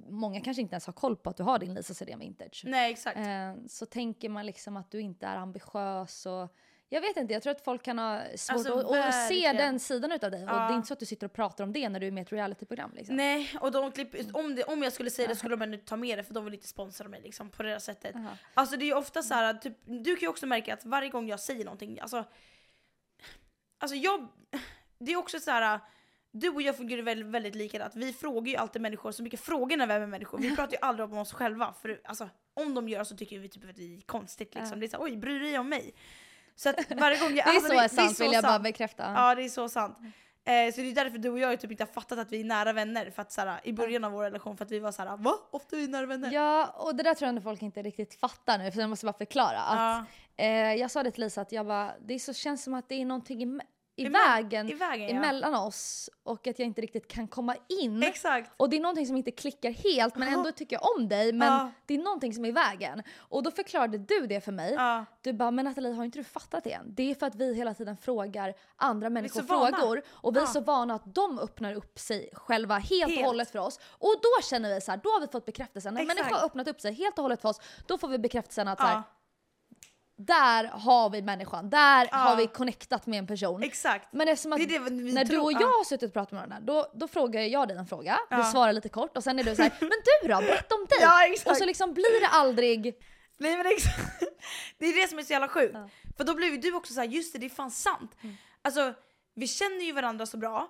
Många 0.08 0.40
kanske 0.40 0.60
inte 0.62 0.74
ens 0.74 0.86
har 0.86 0.92
koll 0.92 1.16
på 1.16 1.30
att 1.30 1.36
du 1.36 1.42
har 1.42 1.58
din 1.58 1.74
Lisa 1.74 1.94
Sidén 1.94 2.18
Vintage. 2.18 2.62
Nej 2.66 2.92
exakt. 2.92 3.16
Eh, 3.16 3.66
så 3.68 3.86
tänker 3.86 4.28
man 4.28 4.46
liksom 4.46 4.76
att 4.76 4.90
du 4.90 5.00
inte 5.00 5.26
är 5.26 5.36
ambitiös 5.36 6.26
och 6.26 6.54
jag 6.90 7.00
vet 7.00 7.16
inte, 7.16 7.32
jag 7.32 7.42
tror 7.42 7.50
att 7.50 7.64
folk 7.64 7.82
kan 7.82 7.98
ha 7.98 8.22
svårt 8.36 8.56
Alltså, 8.56 8.74
att, 8.74 9.08
att 9.08 9.28
se 9.28 9.52
den 9.52 9.80
sidan 9.80 10.12
utav 10.12 10.30
dig. 10.30 10.44
Och 10.44 10.50
Ja. 10.50 10.54
det 10.54 10.72
är 10.72 10.76
inte 10.76 10.88
så 10.88 10.94
att 10.94 11.00
du 11.00 11.06
sitter 11.06 11.26
och 11.26 11.32
pratar 11.32 11.64
om 11.64 11.72
det 11.72 11.88
när 11.88 12.00
du 12.00 12.06
är 12.06 12.10
med 12.10 12.20
i 12.20 12.22
ett 12.22 12.32
realityprogram. 12.32 12.92
Liksom. 12.94 13.16
Nej, 13.16 13.50
och 13.60 13.72
de 13.72 13.92
klipp, 13.92 14.14
om, 14.32 14.54
det, 14.54 14.64
om 14.64 14.82
jag 14.82 14.92
skulle 14.92 15.10
säga 15.10 15.28
det 15.28 15.36
skulle 15.36 15.56
de 15.56 15.62
ändå 15.62 15.78
ta 15.84 15.96
med 15.96 16.18
det 16.18 16.24
för 16.24 16.34
de 16.34 16.44
vill 16.44 16.54
inte 16.54 16.68
sponsra 16.68 17.08
mig 17.08 17.20
liksom, 17.20 17.50
på 17.50 17.62
det 17.62 17.70
där 17.70 17.78
sättet. 17.78 18.16
Aha. 18.16 18.30
Alltså 18.54 18.76
det 18.76 18.84
är 18.84 18.86
ju 18.86 18.94
ofta 18.94 19.22
så 19.22 19.34
här, 19.34 19.54
typ, 19.54 19.76
du 19.84 20.16
kan 20.16 20.20
ju 20.20 20.28
också 20.28 20.46
märka 20.46 20.74
att 20.74 20.84
varje 20.84 21.08
gång 21.08 21.28
jag 21.28 21.40
säger 21.40 21.64
någonting, 21.64 22.00
alltså, 22.00 22.24
alltså 23.78 23.96
jag, 23.96 24.28
det 24.98 25.12
är 25.12 25.16
också 25.16 25.40
så 25.40 25.50
här. 25.50 25.80
Du 26.40 26.48
och 26.48 26.62
jag 26.62 26.76
fungerar 26.76 27.02
väldigt, 27.02 27.26
väldigt 27.26 27.54
likadant. 27.54 27.96
Vi 27.96 28.12
frågar 28.12 28.50
ju 28.50 28.56
alltid 28.56 28.82
människor 28.82 29.12
så 29.12 29.22
mycket 29.22 29.40
frågor 29.40 29.76
när 29.76 29.86
vi 29.86 29.92
är 29.92 30.00
med 30.00 30.08
människor. 30.08 30.38
Vi 30.38 30.56
pratar 30.56 30.72
ju 30.72 30.78
aldrig 30.82 31.12
om 31.12 31.18
oss 31.18 31.32
själva. 31.32 31.74
För 31.82 32.00
alltså, 32.04 32.28
om 32.54 32.74
de 32.74 32.88
gör 32.88 33.04
så 33.04 33.16
tycker 33.16 33.38
vi 33.38 33.48
typ 33.48 33.70
att 33.70 33.76
det 33.76 33.94
är 33.96 34.00
konstigt. 34.00 34.54
Liksom. 34.54 34.70
Ja. 34.72 34.76
Det 34.80 34.86
är 34.86 34.88
så 34.88 34.96
här, 34.96 35.04
oj 35.04 35.16
bryr 35.16 35.38
du 35.38 35.44
dig 35.44 35.58
om 35.58 35.68
mig? 35.68 35.94
Så 36.56 36.68
att 36.68 36.76
varje 37.00 37.18
gång 37.20 37.28
jag, 37.36 37.46
Det 37.46 37.50
är 37.50 37.54
alltså, 37.54 37.68
så 37.72 37.80
är 37.80 37.88
sant 37.88 38.16
så 38.16 38.24
vill 38.24 38.32
jag 38.32 38.42
bara 38.44 38.52
sant. 38.52 38.64
bekräfta. 38.64 39.12
Ja 39.16 39.34
det 39.34 39.44
är 39.44 39.48
så 39.48 39.68
sant. 39.68 39.98
Eh, 40.44 40.72
så 40.74 40.80
det 40.80 40.90
är 40.90 40.94
därför 40.94 41.18
du 41.18 41.28
och 41.30 41.38
jag 41.38 41.60
typ 41.60 41.70
inte 41.70 41.82
har 41.84 41.92
fattat 41.92 42.18
att 42.18 42.32
vi 42.32 42.40
är 42.40 42.44
nära 42.44 42.72
vänner 42.72 43.10
för 43.10 43.22
att, 43.22 43.32
såhär, 43.32 43.60
i 43.64 43.72
början 43.72 44.04
av 44.04 44.12
vår 44.12 44.22
relation 44.22 44.56
för 44.56 44.64
att 44.64 44.70
vi 44.70 44.78
var 44.78 44.92
såhär 44.92 45.16
va? 45.16 45.34
Ofta 45.50 45.76
är 45.76 45.80
vi 45.80 45.88
nära 45.88 46.06
vänner? 46.06 46.32
Ja, 46.32 46.66
och 46.66 46.94
det 46.94 47.02
där 47.02 47.14
tror 47.14 47.26
jag 47.26 47.28
ändå 47.28 47.40
folk 47.42 47.62
inte 47.62 47.82
riktigt 47.82 48.14
fattar 48.14 48.58
nu, 48.58 48.72
för 48.72 48.80
jag 48.80 48.90
måste 48.90 49.06
bara 49.06 49.18
förklara. 49.18 49.58
Att, 49.60 50.06
Ja. 50.36 50.44
eh, 50.44 50.74
jag 50.74 50.90
sa 50.90 51.02
det 51.02 51.10
till 51.10 51.24
Lisa 51.24 51.40
att 51.40 51.52
jag 51.52 51.66
bara, 51.66 51.92
det 52.00 52.18
så 52.18 52.32
känns 52.34 52.62
som 52.64 52.74
att 52.74 52.88
det 52.88 52.94
är 52.94 53.04
någonting 53.04 53.60
i, 53.98 54.06
Emellan- 54.06 54.28
vägen 54.34 54.68
I 54.68 54.74
vägen 54.74 55.08
ja. 55.08 55.16
emellan 55.16 55.54
oss 55.54 56.10
och 56.22 56.46
att 56.46 56.58
jag 56.58 56.66
inte 56.66 56.80
riktigt 56.80 57.08
kan 57.08 57.28
komma 57.28 57.56
in. 57.80 58.02
Exakt. 58.02 58.50
Och 58.56 58.70
det 58.70 58.76
är 58.76 58.80
någonting 58.80 59.06
som 59.06 59.16
inte 59.16 59.30
klickar 59.30 59.70
helt 59.70 60.16
men 60.16 60.28
ändå 60.34 60.52
tycker 60.52 60.76
jag 60.76 60.96
om 60.96 61.08
dig 61.08 61.32
men 61.32 61.48
Ja. 61.52 61.70
det 61.86 61.94
är 61.94 61.98
någonting 61.98 62.34
som 62.34 62.44
är 62.44 62.48
i 62.48 62.52
vägen. 62.52 63.02
Och 63.18 63.42
då 63.42 63.50
förklarade 63.50 63.98
du 63.98 64.26
det 64.26 64.40
för 64.40 64.52
mig. 64.52 64.72
Ja. 64.74 65.04
Du 65.22 65.32
bara, 65.32 65.50
men 65.50 65.64
Nathalie 65.64 65.92
har 65.92 66.04
inte 66.04 66.18
du 66.18 66.24
fattat 66.24 66.64
det 66.64 66.72
än? 66.72 66.94
Det 66.94 67.10
är 67.10 67.14
för 67.14 67.26
att 67.26 67.34
vi 67.34 67.54
hela 67.54 67.74
tiden 67.74 67.96
frågar 67.96 68.54
andra 68.76 69.10
människor 69.10 69.40
så 69.40 69.46
vana. 69.46 69.76
frågor 69.76 70.02
och 70.08 70.36
vi 70.36 70.38
är 70.40 70.42
Ja. 70.42 70.46
så 70.46 70.60
vana 70.60 70.94
att 70.94 71.14
de 71.14 71.38
öppnar 71.38 71.72
upp 71.74 71.98
sig 71.98 72.30
själva 72.32 72.78
helt, 72.78 73.18
och 73.18 73.24
hållet 73.24 73.50
för 73.50 73.58
oss. 73.58 73.80
Och 73.84 74.14
då 74.22 74.42
känner 74.44 74.74
vi 74.74 74.80
så 74.80 74.90
här, 74.90 75.00
då 75.02 75.08
har 75.10 75.20
vi 75.20 75.26
fått 75.26 75.44
bekräftelsen. 75.46 75.94
När 75.94 76.00
en 76.00 76.06
människa 76.06 76.36
har 76.36 76.46
öppnat 76.46 76.68
upp 76.68 76.80
sig 76.80 76.92
helt 76.92 77.18
och 77.18 77.22
hållet 77.22 77.40
för 77.42 77.48
oss, 77.48 77.60
då 77.86 77.98
får 77.98 78.08
vi 78.08 78.18
bekräftelsen 78.18 78.68
att 78.68 78.78
så 78.80 78.86
här, 78.86 78.94
Ja. 78.94 79.02
Där 80.18 80.64
har 80.64 81.10
vi 81.10 81.22
människan, 81.22 81.70
där 81.70 82.08
Ja. 82.10 82.16
har 82.16 82.36
vi 82.36 82.46
connectat 82.46 83.06
med 83.06 83.18
en 83.18 83.26
person. 83.26 83.62
Exakt. 83.62 84.12
Men 84.12 84.28
eftersom 84.28 84.52
att 84.52 84.58
Det 84.58 84.66
det 84.66 84.78
när 84.90 85.24
du 85.24 85.30
tror, 85.30 85.44
och 85.44 85.52
ja. 85.52 85.60
jag 85.60 85.68
har 85.68 85.84
suttit 85.84 86.08
och 86.08 86.12
pratat 86.12 86.32
med 86.32 86.48
varandra, 86.48 86.72
då, 86.72 86.92
då 86.94 87.08
frågar 87.08 87.42
jag 87.42 87.68
dig 87.68 87.76
en 87.76 87.86
fråga, 87.86 88.18
du 88.30 88.36
Ja. 88.36 88.44
svarar 88.44 88.72
lite 88.72 88.88
kort 88.88 89.16
och 89.16 89.24
sen 89.24 89.38
är 89.38 89.44
du 89.44 89.56
så 89.56 89.62
här, 89.62 89.72
men 89.80 89.90
du 90.22 90.28
då, 90.28 90.40
berätta 90.40 90.74
om 90.74 90.86
dig! 90.88 90.98
Ja, 91.00 91.26
exakt. 91.26 91.50
och 91.50 91.56
så 91.56 91.64
liksom 91.64 91.94
blir 91.94 92.20
det 92.20 92.28
aldrig, 92.28 92.94
Nej 93.38 93.56
men 93.56 93.66
exakt. 93.66 94.22
Det 94.78 94.86
är 94.86 95.02
det 95.02 95.08
som 95.08 95.18
är 95.18 95.22
så 95.22 95.32
jävla 95.32 95.48
sjukt. 95.48 95.74
Mm. 95.74 95.88
För 96.16 96.24
då 96.24 96.34
ju 96.40 96.56
du 96.56 96.72
också 96.74 96.94
så 96.94 97.00
här, 97.00 97.06
just 97.08 97.32
det 97.32 97.38
det 97.38 97.46
är 97.46 97.50
fan 97.50 97.70
sant. 97.70 98.16
Alltså 98.62 98.94
vi 99.34 99.46
känner 99.46 99.84
ju 99.84 99.92
varandra 99.92 100.26
så 100.26 100.36
bra 100.36 100.68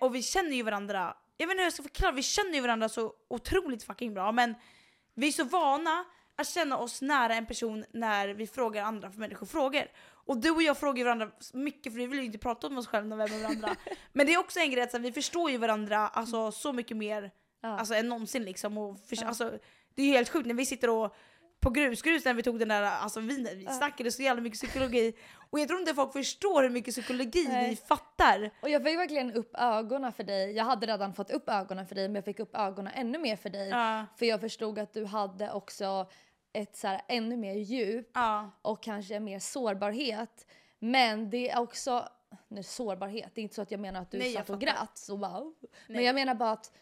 och 0.00 0.14
vi 0.14 0.22
känner 0.22 0.56
ju 0.56 0.62
varandra 0.62 1.16
jag 1.36 1.46
vet 1.46 1.52
inte 1.52 1.60
hur 1.60 1.66
jag 1.66 1.72
ska 1.72 1.82
förklara, 1.82 2.12
vi 2.12 2.22
känner 2.22 2.52
ju 2.54 2.60
varandra 2.60 2.88
så 2.88 3.12
otroligt 3.30 3.84
fucking 3.84 4.14
bra 4.14 4.32
men 4.32 4.54
vi 5.14 5.28
är 5.28 5.32
så 5.32 5.44
vana 5.44 6.04
att 6.36 6.48
känna 6.48 6.78
oss 6.78 7.02
nära 7.02 7.34
en 7.34 7.46
person 7.46 7.84
när 7.90 8.28
vi 8.28 8.46
frågar 8.46 8.82
andra 8.84 9.10
för 9.10 9.18
människor 9.20 9.46
frågor. 9.46 9.82
Och 10.08 10.36
du 10.36 10.50
och 10.50 10.62
jag 10.62 10.78
frågar 10.78 11.04
varandra 11.04 11.30
mycket 11.52 11.92
för 11.92 11.98
vi 11.98 12.06
vill 12.06 12.18
ju 12.18 12.24
inte 12.24 12.38
prata 12.38 12.66
om 12.66 12.78
oss 12.78 12.86
själva 12.86 13.16
när 13.16 13.28
vi 13.28 13.34
är 13.34 13.38
med 13.38 13.42
varandra. 13.42 13.76
men 14.12 14.26
det 14.26 14.34
är 14.34 14.38
också 14.38 14.60
en 14.60 14.70
grej 14.70 14.82
att 14.82 14.90
så 14.90 14.96
här, 14.96 15.02
vi 15.02 15.12
förstår 15.12 15.50
ju 15.50 15.58
varandra 15.58 15.98
alltså, 16.08 16.52
så 16.52 16.72
mycket 16.72 16.96
mer 16.96 17.30
Ja. 17.60 17.78
alltså, 17.78 17.94
än 17.94 18.08
någonsin 18.08 18.44
liksom. 18.44 18.78
Och 18.78 19.00
för, 19.00 19.16
Ja. 19.20 19.26
alltså, 19.28 19.58
det 19.94 20.02
är 20.02 20.06
ju 20.06 20.12
helt 20.12 20.28
sjukt 20.28 20.46
när 20.46 20.54
vi 20.54 20.66
sitter 20.66 20.90
och 20.90 21.16
på 21.66 21.70
grusgrus 21.70 22.24
när 22.24 22.34
vi 22.34 22.42
tog 22.42 22.58
den 22.58 22.68
där, 22.68 22.82
alltså 22.82 23.20
vi, 23.20 23.54
vi 23.54 23.66
snackade 23.66 24.12
så 24.12 24.22
jävla 24.22 24.42
mycket 24.42 24.58
psykologi. 24.58 25.16
Och 25.50 25.60
jag 25.60 25.68
tror 25.68 25.80
inte 25.80 25.94
folk 25.94 26.12
förstår 26.12 26.62
hur 26.62 26.70
mycket 26.70 26.94
psykologi 26.94 27.48
Nej. 27.48 27.70
vi 27.70 27.76
fattar. 27.76 28.50
Och 28.60 28.70
jag 28.70 28.84
fick 28.84 28.98
verkligen 28.98 29.32
upp 29.32 29.50
ögonen 29.58 30.12
för 30.12 30.24
dig. 30.24 30.52
Jag 30.52 30.64
hade 30.64 30.86
redan 30.86 31.14
fått 31.14 31.30
upp 31.30 31.48
ögonen 31.48 31.86
för 31.86 31.94
dig 31.94 32.08
men 32.08 32.14
jag 32.14 32.24
fick 32.24 32.38
upp 32.38 32.56
ögonen 32.56 32.92
ännu 32.96 33.18
mer 33.18 33.36
för 33.36 33.50
dig. 33.50 33.68
Ja. 33.68 34.06
För 34.16 34.26
jag 34.26 34.40
förstod 34.40 34.78
att 34.78 34.92
du 34.92 35.04
hade 35.04 35.52
också 35.52 36.10
ett 36.52 36.76
så 36.76 36.88
här, 36.88 37.02
ännu 37.08 37.36
mer 37.36 37.54
djup 37.54 38.10
Ja. 38.14 38.50
och 38.62 38.82
kanske 38.82 39.20
mer 39.20 39.38
sårbarhet. 39.38 40.46
Men 40.78 41.30
det 41.30 41.50
är 41.50 41.58
också, 41.58 42.08
nu 42.48 42.62
sårbarhet, 42.62 43.34
det 43.34 43.40
är 43.40 43.42
inte 43.42 43.54
så 43.54 43.62
att 43.62 43.70
jag 43.70 43.80
menar 43.80 44.02
att 44.02 44.10
du 44.10 44.18
Nej, 44.18 44.34
satt 44.34 44.50
och 44.50 44.60
grät 44.60 44.90
så 44.94 45.16
wow. 45.16 45.54
Men 45.86 46.04
jag 46.04 46.14
menar 46.14 46.34
bara 46.34 46.52
att 46.52 46.72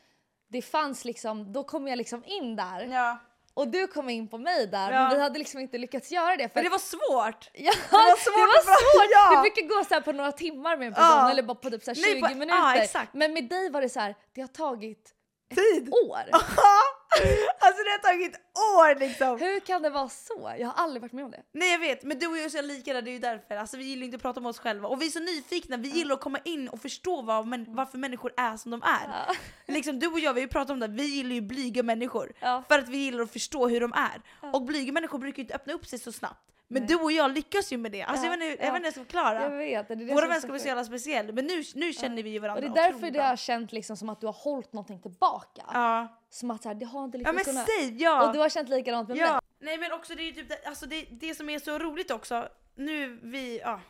det 0.48 0.62
fanns 0.62 1.04
liksom, 1.04 1.52
då 1.52 1.64
kom 1.64 1.88
jag 1.88 1.96
liksom 1.96 2.24
in 2.24 2.56
där 2.56 2.84
ja. 2.84 3.18
Och 3.54 3.68
du 3.68 3.86
kom 3.86 4.08
in 4.08 4.28
på 4.28 4.38
mig 4.38 4.66
där 4.66 4.92
Ja. 4.92 5.00
men 5.08 5.16
vi 5.16 5.22
hade 5.22 5.38
liksom 5.38 5.60
inte 5.60 5.78
lyckats 5.78 6.10
göra 6.10 6.36
det. 6.36 6.48
För 6.48 6.54
Men 6.54 6.64
det 6.64 6.70
var 6.70 6.78
svårt! 6.78 7.50
Ja, 7.54 7.72
Det 7.90 7.96
var 7.96 8.16
svårt 8.16 8.34
det 8.34 8.40
var 8.40 8.62
svårt. 8.76 9.10
Ja. 9.12 9.30
Det 9.36 9.50
brukar 9.50 9.78
gå 9.78 9.84
så 9.84 10.00
på 10.02 10.12
några 10.12 10.32
timmar 10.32 10.76
med 10.76 10.86
en 10.88 10.94
person 10.94 11.08
Ja. 11.08 11.30
eller 11.30 11.42
bara 11.42 11.54
på 11.54 11.70
typ 11.70 11.82
så 11.84 11.90
här 11.90 12.00
Nej, 12.02 12.14
20 12.14 12.20
på- 12.20 12.28
minuter. 12.34 13.08
Men 13.12 13.32
med 13.32 13.48
dig 13.48 13.70
var 13.70 13.80
det 13.80 13.88
så 13.88 14.00
här, 14.00 14.14
det 14.34 14.40
har 14.40 14.48
tagit 14.48 15.10
Tid! 15.54 15.88
år. 15.88 16.22
alltså 17.58 17.82
det 17.84 17.90
har 17.90 17.98
tagit 17.98 18.34
år 18.54 19.00
liksom! 19.00 19.40
Hur 19.40 19.60
kan 19.60 19.82
det 19.82 19.90
vara 19.90 20.08
så? 20.08 20.54
Jag 20.58 20.68
har 20.68 20.84
aldrig 20.84 21.02
varit 21.02 21.12
med 21.12 21.24
om 21.24 21.30
det. 21.30 21.42
Nej 21.52 21.72
jag 21.72 21.78
vet, 21.78 22.02
men 22.02 22.18
du 22.18 22.26
och 22.26 22.36
jag 22.36 22.44
är 22.44 22.48
så 22.48 22.62
lika 22.62 22.92
där, 22.92 23.02
det 23.02 23.10
är 23.10 23.12
ju 23.12 23.18
därför. 23.18 23.56
Alltså, 23.56 23.76
vi 23.76 23.84
gillar 23.84 24.04
inte 24.04 24.16
att 24.16 24.22
prata 24.22 24.40
om 24.40 24.46
oss 24.46 24.58
själva 24.58 24.88
och 24.88 25.02
vi 25.02 25.06
är 25.06 25.10
så 25.10 25.20
nyfikna, 25.20 25.76
vi 25.76 25.88
gillar 25.88 26.14
att 26.14 26.20
komma 26.20 26.38
in 26.44 26.68
och 26.68 26.80
förstå 26.80 27.22
vad, 27.22 27.46
men, 27.46 27.74
varför 27.74 27.98
människor 27.98 28.32
är 28.36 28.56
som 28.56 28.70
de 28.70 28.82
är. 28.82 29.26
Ja. 29.28 29.34
Liksom, 29.74 29.98
du 29.98 30.06
och 30.06 30.20
jag 30.20 30.34
vi 30.34 30.40
har 30.40 30.46
ju 30.46 30.52
pratat 30.52 30.70
om 30.70 30.80
det, 30.80 30.88
vi 30.88 31.04
gillar 31.04 31.34
ju 31.34 31.40
blyga 31.40 31.82
människor. 31.82 32.32
Ja. 32.40 32.62
För 32.68 32.78
att 32.78 32.88
vi 32.88 32.96
gillar 32.96 33.22
att 33.22 33.32
förstå 33.32 33.68
hur 33.68 33.80
de 33.80 33.92
är. 33.92 34.22
Och 34.52 34.62
blyga 34.62 34.92
människor 34.92 35.18
brukar 35.18 35.36
ju 35.36 35.42
inte 35.42 35.54
öppna 35.54 35.72
upp 35.72 35.86
sig 35.86 35.98
så 35.98 36.12
snabbt. 36.12 36.53
Men 36.68 36.82
Nej. 36.82 36.88
du 36.88 36.94
och 36.94 37.12
jag 37.12 37.34
lyckas 37.34 37.72
ju 37.72 37.76
med 37.76 37.92
det. 37.92 38.02
Alltså, 38.02 38.26
Ja, 38.26 38.32
jag, 38.32 38.38
vet 38.38 38.50
inte, 38.50 38.62
ja. 38.62 38.66
jag 38.66 38.72
vet 38.72 38.80
inte 38.80 38.92
ska 38.92 39.00
förklara. 39.00 39.42
Jag 39.42 39.50
vet. 39.50 39.88
Det 39.88 39.94
är 39.94 39.96
det 39.96 40.14
Våra 40.14 40.26
vänskap 40.26 40.54
är 40.54 40.58
så 40.58 40.66
jävla 40.66 40.84
speciell, 40.84 41.32
men 41.32 41.46
nu, 41.46 41.62
nu 41.74 41.92
känner 41.92 42.22
vi 42.22 42.30
ju 42.30 42.38
Och 42.38 42.42
varandra 42.42 42.68
det 42.68 42.80
är 42.80 42.92
därför 42.92 43.10
det 43.10 43.22
har 43.22 43.36
känt 43.36 43.72
liksom 43.72 43.96
som 43.96 44.08
att 44.08 44.20
du 44.20 44.26
har 44.26 44.32
hållit 44.32 44.72
någonting 44.72 45.00
tillbaka. 45.02 45.62
Ja. 45.72 46.20
Som 46.30 46.50
att 46.50 46.62
så 46.62 46.68
här, 46.68 46.74
det 46.74 46.86
har 46.86 47.04
inte 47.04 47.18
ja 47.18 47.32
liksom 47.32 47.34
men 47.34 47.44
kunnat... 47.44 47.66
säg 47.66 48.02
ja! 48.02 48.26
Och 48.26 48.32
du 48.32 48.38
har 48.38 48.48
känt 48.48 48.68
likadant 48.68 49.08
med 49.08 49.16
mig. 49.16 49.26
Ja. 49.26 49.40
Nej 49.58 49.78
men 49.78 49.92
också 49.92 50.14
det 50.14 50.22
är 50.22 50.26
ju 50.26 50.32
typ 50.32 50.48
det, 50.48 50.68
alltså 50.68 50.86
det, 50.86 51.06
det 51.10 51.34
som 51.34 51.48
är 51.50 51.58
så 51.58 51.78
roligt 51.78 52.10
också, 52.10 52.48
nu 52.74 53.18
vi, 53.22 53.60
ja, 53.60 53.80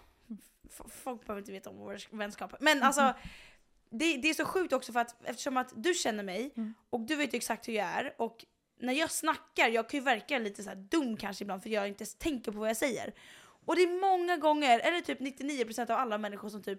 folk 1.05 1.27
behöver 1.27 1.41
inte 1.41 1.53
veta 1.53 1.71
om 1.71 1.79
vår 1.79 2.17
vänskap. 2.17 2.55
Men 2.61 2.83
alltså 2.83 3.15
det, 3.91 4.17
det 4.17 4.31
är 4.31 4.35
så 4.35 4.45
sjukt 4.45 4.73
också 4.73 4.93
för 4.93 5.01
att 5.01 5.17
eftersom 5.25 5.57
att 5.57 5.73
du 5.77 5.95
känner 5.95 6.23
mig 6.23 6.53
Mm. 6.57 6.75
och 6.91 7.01
du 7.01 7.17
vet 7.17 7.35
ju 7.35 7.37
exakt 7.37 7.69
hur 7.69 7.73
jag 7.73 7.87
är 7.87 8.15
och 8.19 8.45
när 8.85 8.93
jag 8.93 9.11
snackar, 9.11 9.69
jag 9.69 9.89
kan 9.89 10.01
ju 10.01 10.05
verka 10.05 10.39
lite 10.39 10.63
så 10.63 10.69
här 10.69 10.77
dum 10.77 11.17
kanske 11.17 11.45
ibland 11.45 11.63
för 11.63 11.71
jag 11.71 11.89
inte 11.89 12.03
ens 12.03 12.15
tänker 12.15 12.53
på 12.53 12.59
vad 12.59 12.69
jag 12.69 12.77
säger. 12.77 13.15
Och 13.67 13.77
det 13.77 13.83
är 13.83 14.01
många 14.01 14.37
gånger, 14.37 14.79
eller 14.81 15.01
typ 15.01 15.21
99% 15.21 15.91
av 15.91 15.99
alla 15.99 16.19
människor 16.19 16.49
som 16.49 16.63
typ 16.63 16.79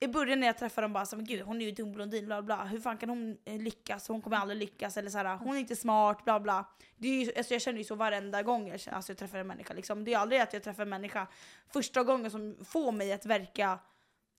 i 0.00 0.08
början 0.08 0.40
när 0.40 0.46
jag 0.46 0.58
träffar 0.58 0.82
dem 0.82 0.92
bara 0.92 1.06
så 1.06 1.16
men 1.16 1.24
gud 1.24 1.42
hon 1.42 1.60
är 1.60 1.64
ju 1.64 1.70
dum 1.70 1.92
blondin 1.92 2.26
bla 2.26 2.42
bla 2.42 2.64
hur 2.64 2.80
fan 2.80 2.98
kan 2.98 3.08
hon 3.08 3.36
eh, 3.44 3.58
lyckas, 3.60 4.08
hon 4.08 4.22
kommer 4.22 4.36
aldrig 4.36 4.58
lyckas 4.58 4.96
eller 4.96 5.10
så 5.10 5.18
här, 5.18 5.36
hon 5.36 5.56
är 5.56 5.60
inte 5.60 5.76
smart 5.76 6.24
bla 6.24 6.40
bla. 6.40 6.64
Det 6.96 7.08
är 7.08 7.24
ju, 7.24 7.32
alltså 7.36 7.54
jag 7.54 7.62
känner 7.62 7.78
ju 7.78 7.84
så 7.84 7.94
varenda 7.94 8.42
gång 8.42 8.68
jag, 8.68 8.80
alltså 8.92 9.12
jag 9.12 9.18
träffar 9.18 9.38
en 9.38 9.46
människa 9.46 9.74
liksom. 9.74 10.04
Det 10.04 10.14
är 10.14 10.18
aldrig 10.18 10.40
att 10.40 10.52
jag 10.52 10.62
träffar 10.62 10.82
en 10.82 10.88
människa 10.88 11.26
första 11.72 12.02
gången 12.02 12.30
som 12.30 12.56
får 12.64 12.92
mig 12.92 13.12
att 13.12 13.26
verka 13.26 13.78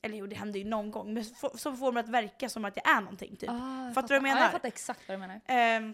eller 0.01 0.17
jo 0.17 0.27
det 0.27 0.35
händer 0.35 0.59
ju 0.59 0.65
någon 0.65 0.91
gång, 0.91 1.13
men 1.13 1.25
som 1.55 1.77
får 1.77 1.91
mig 1.91 2.03
att 2.03 2.09
verka 2.09 2.49
som 2.49 2.65
att 2.65 2.77
jag 2.77 2.89
är 2.97 3.01
någonting 3.01 3.35
typ. 3.35 3.49
Ah, 3.49 3.85
jag 3.85 3.93
Fattar 3.93 4.07
du 4.07 4.19
vad 4.19 4.29
jag 4.29 4.31
Ja, 4.31 4.33
menar? 4.33 4.41
jag 4.41 4.51
fattar 4.51 4.67
exakt 4.67 5.07
vad 5.07 5.15
du 5.17 5.19
menar. 5.19 5.41
Ehm, 5.45 5.93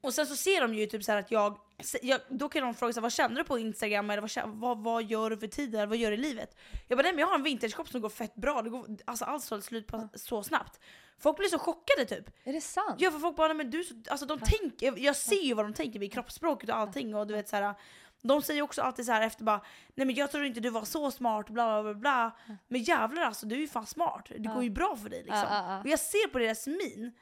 och 0.00 0.14
sen 0.14 0.26
så 0.26 0.36
ser 0.36 0.60
de 0.60 0.74
ju 0.74 0.86
typ 0.86 1.04
så 1.04 1.12
att 1.12 1.30
jag, 1.30 1.58
jag 2.02 2.20
då 2.28 2.48
kan 2.48 2.62
de 2.62 2.74
fråga 2.74 2.92
så 2.92 3.00
här, 3.00 3.02
vad 3.02 3.12
känner 3.12 3.36
du 3.36 3.44
på 3.44 3.58
Instagram 3.58 4.10
eller 4.10 4.46
vad, 4.46 4.56
vad, 4.58 4.78
vad 4.78 5.04
gör 5.04 5.30
du 5.30 5.38
för 5.38 5.60
eller 5.60 5.86
vad 5.86 5.96
gör 5.96 6.10
du 6.10 6.16
i 6.16 6.20
livet? 6.20 6.56
Jag 6.88 6.98
bara 6.98 7.02
nej 7.02 7.12
men 7.12 7.20
jag 7.20 7.26
har 7.26 7.34
en 7.34 7.42
vintageshop 7.42 7.88
som 7.88 8.00
går 8.00 8.08
fett 8.08 8.34
bra, 8.34 8.62
det 8.62 8.70
går, 8.70 8.86
alltså 9.04 9.24
allt 9.24 9.44
sålt 9.44 9.64
slut 9.64 9.86
på, 9.86 10.08
så 10.14 10.42
snabbt. 10.42 10.80
Folk 11.18 11.36
blir 11.36 11.48
så 11.48 11.58
chockade 11.58 12.04
typ. 12.04 12.30
Är 12.44 12.52
det 12.52 12.60
sant? 12.60 12.94
Ja 12.98 13.10
för 13.10 13.18
folk 13.18 13.36
bara 13.36 13.48
nej, 13.48 13.56
men 13.56 13.70
du, 13.70 13.84
alltså 14.08 14.26
de 14.26 14.38
tänker, 14.40 14.94
jag 14.98 15.16
ser 15.16 15.42
ju 15.42 15.54
vad 15.54 15.64
de 15.64 15.74
tänker 15.74 15.98
med 15.98 16.12
kroppsspråket 16.12 16.70
och 16.70 16.76
allting 16.76 17.14
och 17.14 17.26
du 17.26 17.34
vet 17.34 17.48
så 17.48 17.56
här. 17.56 17.74
De 18.22 18.42
säger 18.42 18.62
också 18.62 18.82
alltid 18.82 19.06
så 19.06 19.12
här 19.12 19.22
efter 19.22 19.44
bara 19.44 19.60
nej 19.94 20.06
men 20.06 20.14
jag 20.14 20.30
tror 20.30 20.44
inte 20.44 20.60
du 20.60 20.70
var 20.70 20.84
så 20.84 21.10
smart 21.10 21.48
bla 21.48 21.82
bla 21.82 21.94
bla 21.94 22.00
bla. 22.00 22.36
Men 22.68 22.82
jävlar 22.82 23.22
alltså 23.22 23.46
du 23.46 23.54
är 23.54 23.60
ju 23.60 23.68
fan 23.68 23.86
smart, 23.86 24.26
det 24.38 24.48
går 24.48 24.62
ju 24.64 24.70
bra 24.70 24.96
för 24.96 25.08
dig 25.08 25.22
liksom. 25.22 25.80
Och 25.84 25.88
jag 25.88 25.98
ser 26.00 26.28
på 26.28 26.38
deras 26.38 26.66
min. 26.66 27.12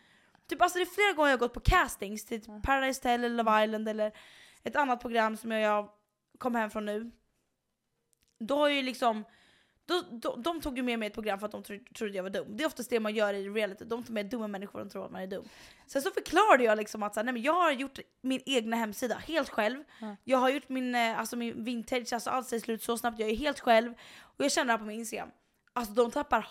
Typ 0.49 0.63
alltså 0.63 0.79
det 0.79 0.85
är 0.85 0.87
flera 0.87 1.13
gånger 1.13 1.31
jag 1.31 1.39
har 1.39 1.41
gått 1.41 1.55
på 1.55 1.61
castings 1.61 2.25
till 2.25 2.41
Paradise 2.63 2.99
Hotel 2.99 3.25
eller 3.25 3.45
Love 3.45 3.65
Island 3.65 3.89
eller 3.89 4.13
ett 4.63 4.77
annat 4.77 5.01
program 5.01 5.37
som 5.37 5.51
jag, 5.51 5.91
kom 6.39 6.55
hem 6.55 6.71
från 6.71 6.85
nu. 6.85 7.11
Då 8.39 8.59
har 8.59 8.69
ju 8.69 8.83
liksom 8.83 9.25
då, 9.87 10.03
då, 10.11 10.37
de 10.37 10.61
tog 10.61 10.77
ju 10.77 10.83
med 10.83 10.99
mig 10.99 11.07
i 11.07 11.09
ett 11.09 11.15
program 11.15 11.39
för 11.39 11.47
att 11.47 11.53
de 11.53 11.63
tro, 11.63 11.79
trodde 11.95 12.13
jag 12.13 12.23
var 12.23 12.31
dum. 12.31 12.57
Det 12.57 12.65
är 12.65 12.67
oftast 12.67 12.91
det 12.91 13.01
man 13.01 13.15
gör 13.15 13.35
i 13.35 13.49
reality, 13.49 13.85
de 13.85 14.05
tar 14.05 14.13
med 14.13 14.27
dumma 14.27 14.49
människor 14.49 14.79
de 14.79 14.91
tror 14.91 15.05
att 15.05 15.11
man 15.11 15.23
är 15.23 15.27
dum. 15.27 15.49
Sen 15.87 16.03
så 16.03 16.11
förklarade 16.11 16.65
jag 16.65 16.79
liksom 16.79 17.03
att 17.03 17.15
så 17.15 17.21
här, 17.21 17.25
nej, 17.25 17.35
men 17.35 17.43
jag 17.43 17.53
har 17.53 17.73
gjort 17.73 17.99
min 18.21 18.41
egna 18.47 18.77
hemsida 18.77 19.15
helt 19.15 19.49
själv. 19.49 19.85
Ja. 20.01 20.17
Jag 20.25 20.39
har 20.39 20.51
gjort 20.51 20.69
min, 20.69 20.95
eh, 20.95 21.19
alltså 21.19 21.37
min 21.37 21.65
vintage, 21.65 22.13
alltså 22.13 22.31
allt 22.31 22.49
ser 22.49 22.59
slut 22.59 22.83
så 22.83 22.99
snabbt, 22.99 23.19
jag 23.19 23.31
är 23.31 23.37
helt 23.37 23.61
själv. 23.61 23.95
Och 24.21 24.45
jag 24.45 24.53
känner 24.53 24.67
det 24.67 24.73
här 24.73 24.79
på 24.79 24.85
min 24.85 24.99
Instagram, 24.99 25.31
alltså 25.73 25.93
de 25.93 26.11
tappar 26.11 26.47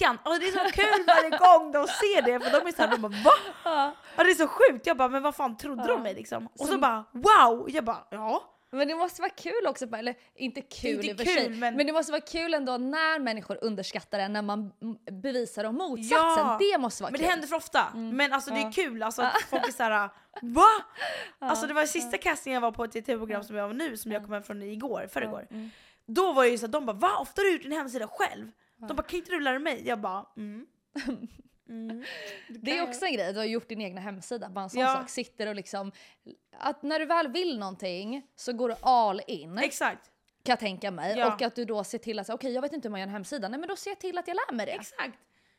hakan. 0.00 0.18
Och 0.24 0.40
det 0.40 0.46
är 0.48 0.52
så 0.52 0.72
kul 0.72 1.04
varje 1.06 1.30
gång 1.30 1.72
de 1.72 1.86
ser 1.86 2.22
det 2.22 2.40
för 2.40 2.50
de 2.60 2.66
är 2.68 2.72
såhär, 2.72 2.90
de 2.90 3.02
bara 3.02 3.12
va? 3.24 3.30
Ja. 3.64 3.92
Ja, 4.16 4.24
det 4.24 4.30
är 4.30 4.34
så 4.34 4.48
sjukt, 4.48 4.86
jag 4.86 4.96
bara 4.96 5.08
men 5.08 5.22
vad 5.22 5.34
fan 5.36 5.56
trodde 5.56 5.82
Ja. 5.82 5.88
de 5.88 6.02
mig 6.02 6.14
liksom? 6.14 6.46
Och 6.46 6.66
så, 6.66 6.72
Så- 6.72 6.78
bara 6.78 7.04
wow! 7.12 7.66
Jag 7.70 7.84
bara 7.84 7.98
ja. 8.10 8.52
Men 8.70 8.88
det 8.88 8.94
måste 8.94 9.22
vara 9.22 9.30
kul 9.30 9.66
också, 9.68 9.86
eller 9.96 10.14
inte 10.34 10.60
kul 10.60 10.90
inte 10.90 11.06
i 11.06 11.12
och 11.12 11.16
för 11.18 11.24
kul, 11.24 11.34
sig, 11.34 11.48
men- 11.50 11.76
men... 11.76 11.86
det 11.86 11.92
måste 11.92 12.12
vara 12.12 12.20
kul 12.22 12.54
ändå 12.54 12.76
när 12.76 13.18
människor 13.18 13.58
underskattar 13.62 14.18
en, 14.18 14.32
när 14.32 14.42
man 14.42 14.72
mm, 14.82 14.96
bevisar 15.22 15.64
om 15.64 15.74
motsatsen. 15.74 16.46
Ja, 16.46 16.58
det 16.60 16.78
måste 16.78 17.02
vara 17.02 17.10
Men 17.10 17.18
kul. 17.18 17.24
det 17.26 17.30
händer 17.30 17.48
för 17.48 17.56
ofta. 17.56 17.86
Men 17.94 18.32
alltså 18.32 18.50
det 18.50 18.60
är 18.60 18.72
kul 18.72 19.02
alltså, 19.02 19.22
att 19.22 19.42
folk 19.50 19.68
är 19.68 19.72
såhär 19.72 20.08
va? 20.42 20.62
Alltså 21.38 21.66
det 21.66 21.74
var 21.74 21.84
sista 21.86 22.18
castingen 22.18 22.54
jag 22.54 22.60
var 22.60 22.72
på 22.72 22.84
ett 22.84 22.92
tv-program 22.92 23.44
som 23.44 23.56
jag 23.56 23.66
var 23.66 23.74
nu 23.74 23.96
som 23.96 24.12
jag 24.12 24.22
kom 24.24 24.32
hem 24.32 24.42
från 24.42 24.62
igår, 24.62 25.08
förrgår. 25.12 25.46
Mm. 25.50 25.70
Då 26.06 26.32
var 26.32 26.42
jag 26.44 26.50
ju 26.50 26.58
så 26.58 26.64
att 26.66 26.72
de 26.72 26.86
bara 26.86 26.96
va? 26.96 27.10
Ofta 27.20 27.40
har 27.40 27.44
du 27.46 27.52
gjort 27.52 27.62
din 27.62 27.72
hemsida 27.72 28.08
själv? 28.08 28.50
De 28.76 28.96
bara 28.96 29.02
kan 29.02 29.18
inte 29.18 29.30
du 29.30 29.40
lära 29.40 29.58
mig? 29.58 29.82
Jag 29.86 30.00
bara 30.00 30.26
mm. 30.36 30.66
mm. 31.68 32.04
Det 32.48 32.78
är 32.78 32.82
också 32.82 33.04
en 33.06 33.12
grej, 33.12 33.32
du 33.32 33.38
har 33.38 33.46
gjort 33.46 33.68
din 33.68 33.80
egna 33.80 34.00
hemsida, 34.00 34.48
bara 34.48 34.64
en 34.64 34.70
sån 34.70 34.80
Ja. 34.80 34.94
sak. 34.94 35.08
Sitter 35.08 35.46
och 35.46 35.54
liksom, 35.54 35.92
att 36.58 36.82
när 36.82 36.98
du 36.98 37.06
väl 37.06 37.28
vill 37.28 37.58
någonting 37.58 38.26
så 38.36 38.52
går 38.52 38.68
du 38.68 38.74
all 38.80 39.20
in. 39.26 39.58
Exakt. 39.58 40.10
kan 40.42 40.52
jag 40.52 40.60
tänka 40.60 40.90
mig. 40.90 41.18
Ja. 41.18 41.34
Och 41.34 41.42
att 41.42 41.54
du 41.54 41.64
då 41.64 41.84
ser 41.84 41.98
till 41.98 42.18
att, 42.18 42.30
okej 42.30 42.52
jag 42.52 42.62
vet 42.62 42.72
inte 42.72 42.88
hur 42.88 42.90
man 42.90 43.00
gör 43.00 43.06
en 43.06 43.12
hemsida, 43.12 43.48
nej 43.48 43.60
men 43.60 43.68
då 43.68 43.76
ser 43.76 43.90
jag 43.90 43.98
till 43.98 44.18
att 44.18 44.28
jag 44.28 44.34
lär 44.34 44.54
mig 44.56 44.66
det. 44.66 44.72
Exakt. 44.72 45.18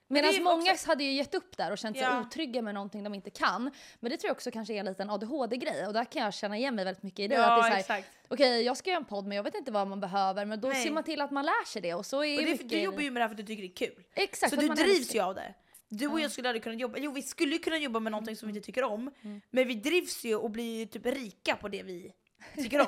Medan 0.10 0.44
många 0.44 0.72
också- 0.72 0.88
hade 0.88 1.04
ju 1.04 1.12
gett 1.12 1.36
upp 1.36 1.58
där 1.58 1.72
och 1.72 1.78
känt 1.78 1.98
sig 1.98 2.06
Ja. 2.06 2.22
otrygga 2.22 2.62
med 2.62 2.74
någonting 2.74 3.04
de 3.04 3.14
inte 3.14 3.30
kan. 3.30 3.72
Men 4.00 4.12
det 4.12 4.18
tror 4.18 4.28
jag 4.30 4.36
också 4.36 4.52
kanske 4.52 4.74
är 4.74 4.78
en 4.80 4.86
liten 4.86 5.10
ADHD-grej 5.10 5.88
och 5.88 5.94
där 5.94 6.06
kan 6.06 6.22
jag 6.24 6.34
känna 6.34 6.58
igen 6.58 6.76
mig 6.76 6.86
väldigt 6.86 7.04
mycket 7.04 7.20
i 7.20 7.28
det. 7.28 7.36
att 7.46 7.48
det 7.48 7.52
är 7.54 7.58
Ja 7.58 7.64
så 7.64 7.70
här, 7.70 7.80
exakt. 8.00 8.08
Okej 8.28 8.62
jag 8.62 8.78
ska 8.78 8.90
göra 8.90 8.98
en 9.00 9.06
podd 9.06 9.26
men 9.28 9.36
jag 9.38 9.44
vet 9.44 9.56
inte 9.56 9.72
vad 9.72 9.88
man 9.88 10.00
behöver 10.00 10.46
men 10.46 10.62
då 10.62 10.68
Nej. 10.68 10.84
ser 10.84 10.92
man 10.92 11.04
till 11.04 11.22
att 11.22 11.32
man 11.32 11.46
lär 11.46 11.66
sig 11.66 11.82
det 11.82 11.94
och 11.94 12.06
så 12.06 12.24
är 12.24 12.38
Och 12.38 12.44
det, 12.46 12.52
mycket... 12.52 12.70
du 12.70 12.80
jobbar 12.80 13.02
ju 13.02 13.12
med 13.12 13.20
det 13.22 13.24
här 13.24 13.30
för 13.30 13.34
att 13.34 13.38
du 13.48 13.56
tycker 13.56 13.64
det 13.64 13.86
är 13.86 13.88
kul. 13.96 14.04
Exakt, 14.16 14.54
Så 14.54 14.60
du 14.62 14.68
drivs 14.68 15.16
ju 15.16 15.20
av 15.20 15.36
det. 15.36 15.54
Du 15.90 16.08
och 16.08 16.20
jag 16.20 16.32
skulle 16.32 16.50
aldrig 16.50 16.64
kunna 16.64 16.76
jobba, 16.76 16.98
jo 17.00 17.12
vi 17.12 17.22
skulle 17.22 17.58
kunna 17.58 17.78
jobba 17.78 18.00
med 18.00 18.12
någonting 18.12 18.36
som 18.36 18.48
vi 18.50 18.56
inte 18.56 18.66
tycker 18.66 18.84
om, 18.84 19.12
Mm. 19.24 19.42
men 19.50 19.68
vi 19.68 19.74
drivs 19.76 20.24
ju 20.26 20.36
och 20.36 20.52
blir 20.52 20.80
ju 20.80 20.86
typ 20.86 21.06
rika 21.06 21.56
på 21.56 21.68
det 21.68 21.84
vi 21.84 22.14
tycker 22.56 22.80
om. 22.82 22.88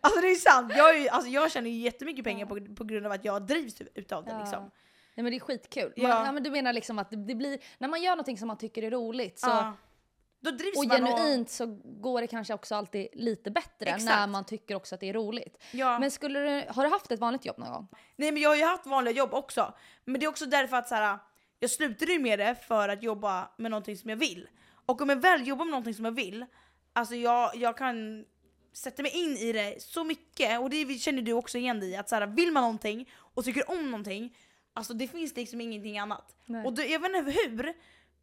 alltså 0.00 0.20
det 0.20 0.26
är 0.30 0.34
sant, 0.34 0.72
jag, 0.76 0.96
är 0.96 1.00
ju, 1.00 1.08
alltså, 1.08 1.30
jag 1.30 1.52
tjänar 1.52 1.68
ju 1.70 1.76
jättemycket 1.76 2.24
pengar 2.24 2.46
på, 2.46 2.74
på 2.74 2.84
grund 2.84 3.06
av 3.06 3.12
att 3.12 3.24
jag 3.24 3.42
drivs 3.46 3.80
utav 3.94 4.24
det 4.24 4.38
liksom. 4.38 4.70
Nej 5.20 5.22
men 5.22 5.30
det 5.32 5.36
är 5.36 5.40
skitkul. 5.40 5.92
Man, 5.96 6.10
Ja. 6.10 6.24
ja. 6.24 6.32
men 6.32 6.42
du 6.42 6.50
menar 6.50 6.72
liksom 6.72 6.98
att 6.98 7.10
det, 7.10 7.16
det 7.16 7.34
blir, 7.34 7.58
när 7.78 7.88
man 7.88 8.02
gör 8.02 8.10
någonting 8.10 8.38
som 8.38 8.48
man 8.48 8.58
tycker 8.58 8.82
är 8.82 8.90
roligt 8.90 9.38
så, 9.38 9.48
Ja. 9.48 9.76
Då 10.42 10.50
drivs 10.50 10.78
och 10.78 10.84
man 10.86 10.96
genuint 10.96 11.50
så 11.50 11.66
går 11.84 12.20
det 12.20 12.26
kanske 12.26 12.54
också 12.54 12.74
alltid 12.74 13.08
lite 13.12 13.50
bättre 13.50 13.86
Exakt. 13.86 14.04
när 14.04 14.26
man 14.26 14.44
tycker 14.44 14.74
också 14.74 14.94
att 14.94 15.00
det 15.00 15.08
är 15.08 15.12
roligt. 15.12 15.62
ja. 15.72 15.98
Men 15.98 16.10
skulle 16.10 16.40
du, 16.40 16.64
har 16.68 16.84
du 16.84 16.90
haft 16.90 17.12
ett 17.12 17.20
vanligt 17.20 17.44
jobb 17.44 17.58
någon 17.58 17.72
gång? 17.72 17.88
Nej 18.16 18.32
men 18.32 18.42
jag 18.42 18.50
har 18.50 18.56
ju 18.56 18.64
haft 18.64 18.86
vanliga 18.86 19.14
jobb 19.14 19.34
också. 19.34 19.74
Men 20.04 20.20
det 20.20 20.26
är 20.26 20.28
också 20.28 20.46
därför 20.46 20.76
att 20.76 20.88
så 20.88 20.94
här, 20.94 21.18
jag 21.58 21.70
slutade 21.70 22.12
ju 22.12 22.18
med 22.18 22.38
det 22.38 22.54
för 22.54 22.88
att 22.88 23.02
jobba 23.02 23.50
med 23.56 23.70
någonting 23.70 23.96
som 23.96 24.10
jag 24.10 24.16
vill. 24.16 24.48
Och 24.86 25.00
om 25.02 25.08
jag 25.08 25.16
väl 25.16 25.46
jobbar 25.46 25.64
med 25.64 25.70
någonting 25.70 25.94
som 25.94 26.04
jag 26.04 26.12
vill, 26.12 26.46
alltså 26.92 27.14
jag, 27.14 27.56
jag 27.56 27.76
kan 27.76 28.24
sätta 28.72 29.02
mig 29.02 29.12
in 29.12 29.36
i 29.36 29.52
det 29.52 29.82
så 29.82 30.04
mycket. 30.04 30.60
Och 30.60 30.70
det 30.70 31.00
känner 31.00 31.22
du 31.22 31.32
också 31.32 31.58
igen 31.58 31.80
dig 31.80 31.90
i, 31.90 31.96
att 31.96 32.08
så 32.08 32.14
här, 32.14 32.26
vill 32.26 32.52
man 32.52 32.62
någonting 32.62 33.10
och 33.34 33.44
tycker 33.44 33.70
om 33.70 33.90
någonting, 33.90 34.36
alltså 34.80 34.94
det 34.94 35.08
finns 35.08 35.36
liksom 35.36 35.60
ingenting 35.60 35.98
annat. 35.98 36.36
Nej. 36.46 36.64
Och 36.66 36.72
det, 36.72 36.86
jag 36.86 37.00
vet 37.00 37.16
inte 37.16 37.30
hur, 37.32 37.74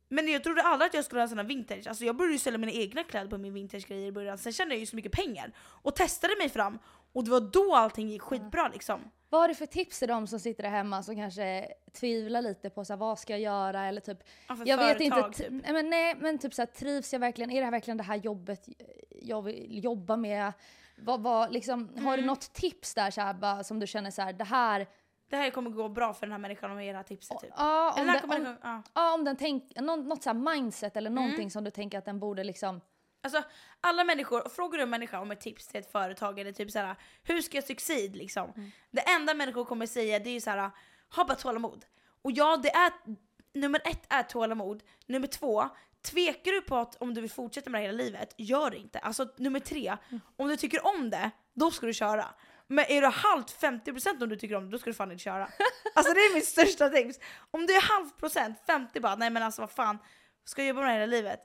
Men 0.09 0.27
jag 0.27 0.43
trodde 0.43 0.61
aldrig 0.61 0.87
att 0.87 0.93
jag 0.93 1.05
skulle 1.05 1.19
ha 1.19 1.23
en 1.23 1.29
sån 1.29 1.37
här 1.37 1.45
vintage. 1.45 1.87
Alltså 1.87 2.05
jag 2.05 2.15
började 2.15 2.33
ju 2.33 2.39
sälja 2.39 2.57
mina 2.57 2.71
egna 2.71 3.03
kläder 3.03 3.29
på 3.29 3.37
min 3.37 3.53
vintage-grejer 3.53 4.07
i 4.07 4.11
början. 4.11 4.37
Sen 4.37 4.53
tjänade 4.53 4.75
jag 4.75 4.79
ju 4.79 4.85
så 4.85 4.95
mycket 4.95 5.11
pengar. 5.11 5.51
Och 5.57 5.95
testade 5.95 6.33
mig 6.39 6.49
fram. 6.49 6.79
Och 7.13 7.23
det 7.23 7.31
var 7.31 7.39
då 7.41 7.75
allting 7.75 8.09
gick 8.09 8.21
skitbra 8.21 8.67
liksom. 8.67 9.11
Vad 9.29 9.41
har 9.41 9.47
du 9.47 9.55
för 9.55 9.65
tips 9.65 9.99
till 9.99 10.07
de 10.07 10.27
som 10.27 10.39
sitter 10.39 10.63
där 10.63 10.69
hemma 10.69 11.03
som 11.03 11.15
kanske 11.15 11.67
tvivlar 11.99 12.41
lite 12.41 12.69
på 12.69 12.85
så 12.85 12.93
här, 12.93 12.97
vad 12.97 13.19
ska 13.19 13.33
jag 13.33 13.39
göra 13.39 13.85
eller 13.85 14.01
typ 14.01 14.17
Ja, 14.47 14.55
för 14.55 14.67
Jag 14.67 14.77
vet 14.77 14.97
företag, 14.97 15.27
inte, 15.27 15.43
typ. 15.43 15.51
men, 15.51 15.89
nej 15.89 16.15
men 16.19 16.37
typ 16.39 16.53
så 16.53 16.61
här, 16.61 16.67
trivs 16.67 17.13
jag 17.13 17.19
verkligen, 17.19 17.51
är 17.51 17.59
det 17.59 17.63
här 17.65 17.71
verkligen 17.71 17.97
det 17.97 18.03
här 18.03 18.15
jobbet 18.15 18.69
jag 19.21 19.41
vill 19.41 19.83
jobba 19.83 20.15
med? 20.17 20.53
Vad, 20.97 21.21
vad, 21.21 21.53
liksom, 21.53 21.89
Har 21.95 22.11
du 22.17 22.23
Mm. 22.23 22.25
något 22.25 22.53
tips 22.53 22.93
där 22.93 23.11
så 23.11 23.21
här, 23.21 23.33
bara, 23.33 23.63
som 23.63 23.79
du 23.79 23.87
känner 23.87 24.11
så 24.11 24.21
här, 24.21 24.33
det 24.33 24.43
här, 24.43 24.87
Det 25.29 25.35
här 25.35 25.49
kommer 25.49 25.69
gå 25.69 25.89
bra 25.89 26.13
för 26.13 26.21
den 26.25 26.31
här 26.31 26.39
människan 26.39 26.71
om 26.71 26.77
jag 26.77 26.85
ger 26.85 26.93
det 26.93 26.97
här 26.99 27.03
tipset 27.03 27.39
typ. 27.39 27.53
ja 27.57 27.93
om, 27.99 28.07
den 28.07 28.23
om, 28.23 28.29
människan, 28.29 28.57
ja. 28.63 28.81
ja, 28.93 29.13
om 29.13 29.23
den 29.23 29.35
tänk, 29.35 29.75
någon, 29.75 30.07
något 30.07 30.23
så 30.23 30.33
mindset 30.33 30.97
eller 30.97 31.09
någonting 31.09 31.37
Mm. 31.39 31.49
som 31.49 31.63
du 31.63 31.71
tänker 31.71 31.97
att 31.97 32.05
den 32.05 32.19
borde 32.19 32.43
liksom, 32.43 32.81
Alltså 33.21 33.43
alla 33.81 34.03
människor, 34.03 34.49
frågar 34.49 34.77
du 34.77 34.83
en 34.83 34.89
människa 34.89 35.19
om 35.19 35.31
ett 35.31 35.41
tips 35.41 35.67
till 35.67 35.79
ett 35.79 35.91
företag 35.91 36.39
eller 36.39 36.51
typ 36.51 36.71
såhär, 36.71 36.95
hur 37.23 37.41
ska 37.41 37.57
jag 37.57 37.63
succeed 37.63 38.15
liksom? 38.15 38.51
Mm. 38.55 38.71
Det 38.91 39.01
enda 39.01 39.33
människor 39.33 39.65
kommer 39.65 39.85
säga 39.85 40.19
det 40.19 40.29
är 40.29 40.33
ju 40.33 40.41
såhär, 40.41 40.71
ha 41.15 41.23
bara 41.25 41.35
tålamod. 41.35 41.85
Och 42.21 42.31
ja, 42.31 42.57
det 42.57 42.69
är, 42.69 42.91
nummer 43.53 43.81
ett 43.85 44.05
är 44.09 44.23
tålamod, 44.23 44.83
nummer 45.05 45.27
två, 45.27 45.69
tvekar 46.01 46.51
du 46.51 46.61
på 46.61 46.75
att 46.75 46.95
om 46.95 47.13
du 47.13 47.21
vill 47.21 47.31
fortsätta 47.31 47.69
med 47.69 47.81
det 47.81 47.85
hela 47.85 47.97
livet, 47.97 48.33
gör 48.37 48.69
det 48.69 48.77
inte. 48.77 48.99
Alltså 48.99 49.27
nummer 49.37 49.59
tre, 49.59 49.97
Mm. 50.09 50.21
om 50.35 50.47
du 50.47 50.55
tycker 50.57 50.85
om 50.85 51.09
det, 51.09 51.31
då 51.53 51.71
ska 51.71 51.85
du 51.85 51.93
köra. 51.93 52.25
Men 52.67 52.85
är 52.89 53.01
du 53.01 53.07
halvt 53.07 53.61
50% 53.61 54.23
om 54.23 54.29
du 54.29 54.35
tycker 54.35 54.55
om 54.55 54.65
det, 54.65 54.71
då 54.71 54.79
ska 54.79 54.89
du 54.89 54.93
fan 54.93 55.11
inte 55.11 55.23
köra. 55.23 55.49
Alltså 55.95 56.13
det 56.13 56.19
är 56.19 56.33
mitt 56.35 56.45
största 56.47 56.89
tips. 56.89 57.19
Om 57.51 57.65
du 57.65 57.73
är 57.73 57.81
halvt 57.81 58.17
procent, 58.17 58.57
50 58.67 58.99
bara, 58.99 59.15
nej 59.15 59.29
men 59.29 59.43
alltså 59.43 59.61
vad 59.61 59.71
fan, 59.71 59.97
ska 60.45 60.61
jag 60.61 60.67
jobba 60.69 60.81
med 60.81 60.89
det 60.89 60.93
hela 60.93 61.05
livet? 61.05 61.39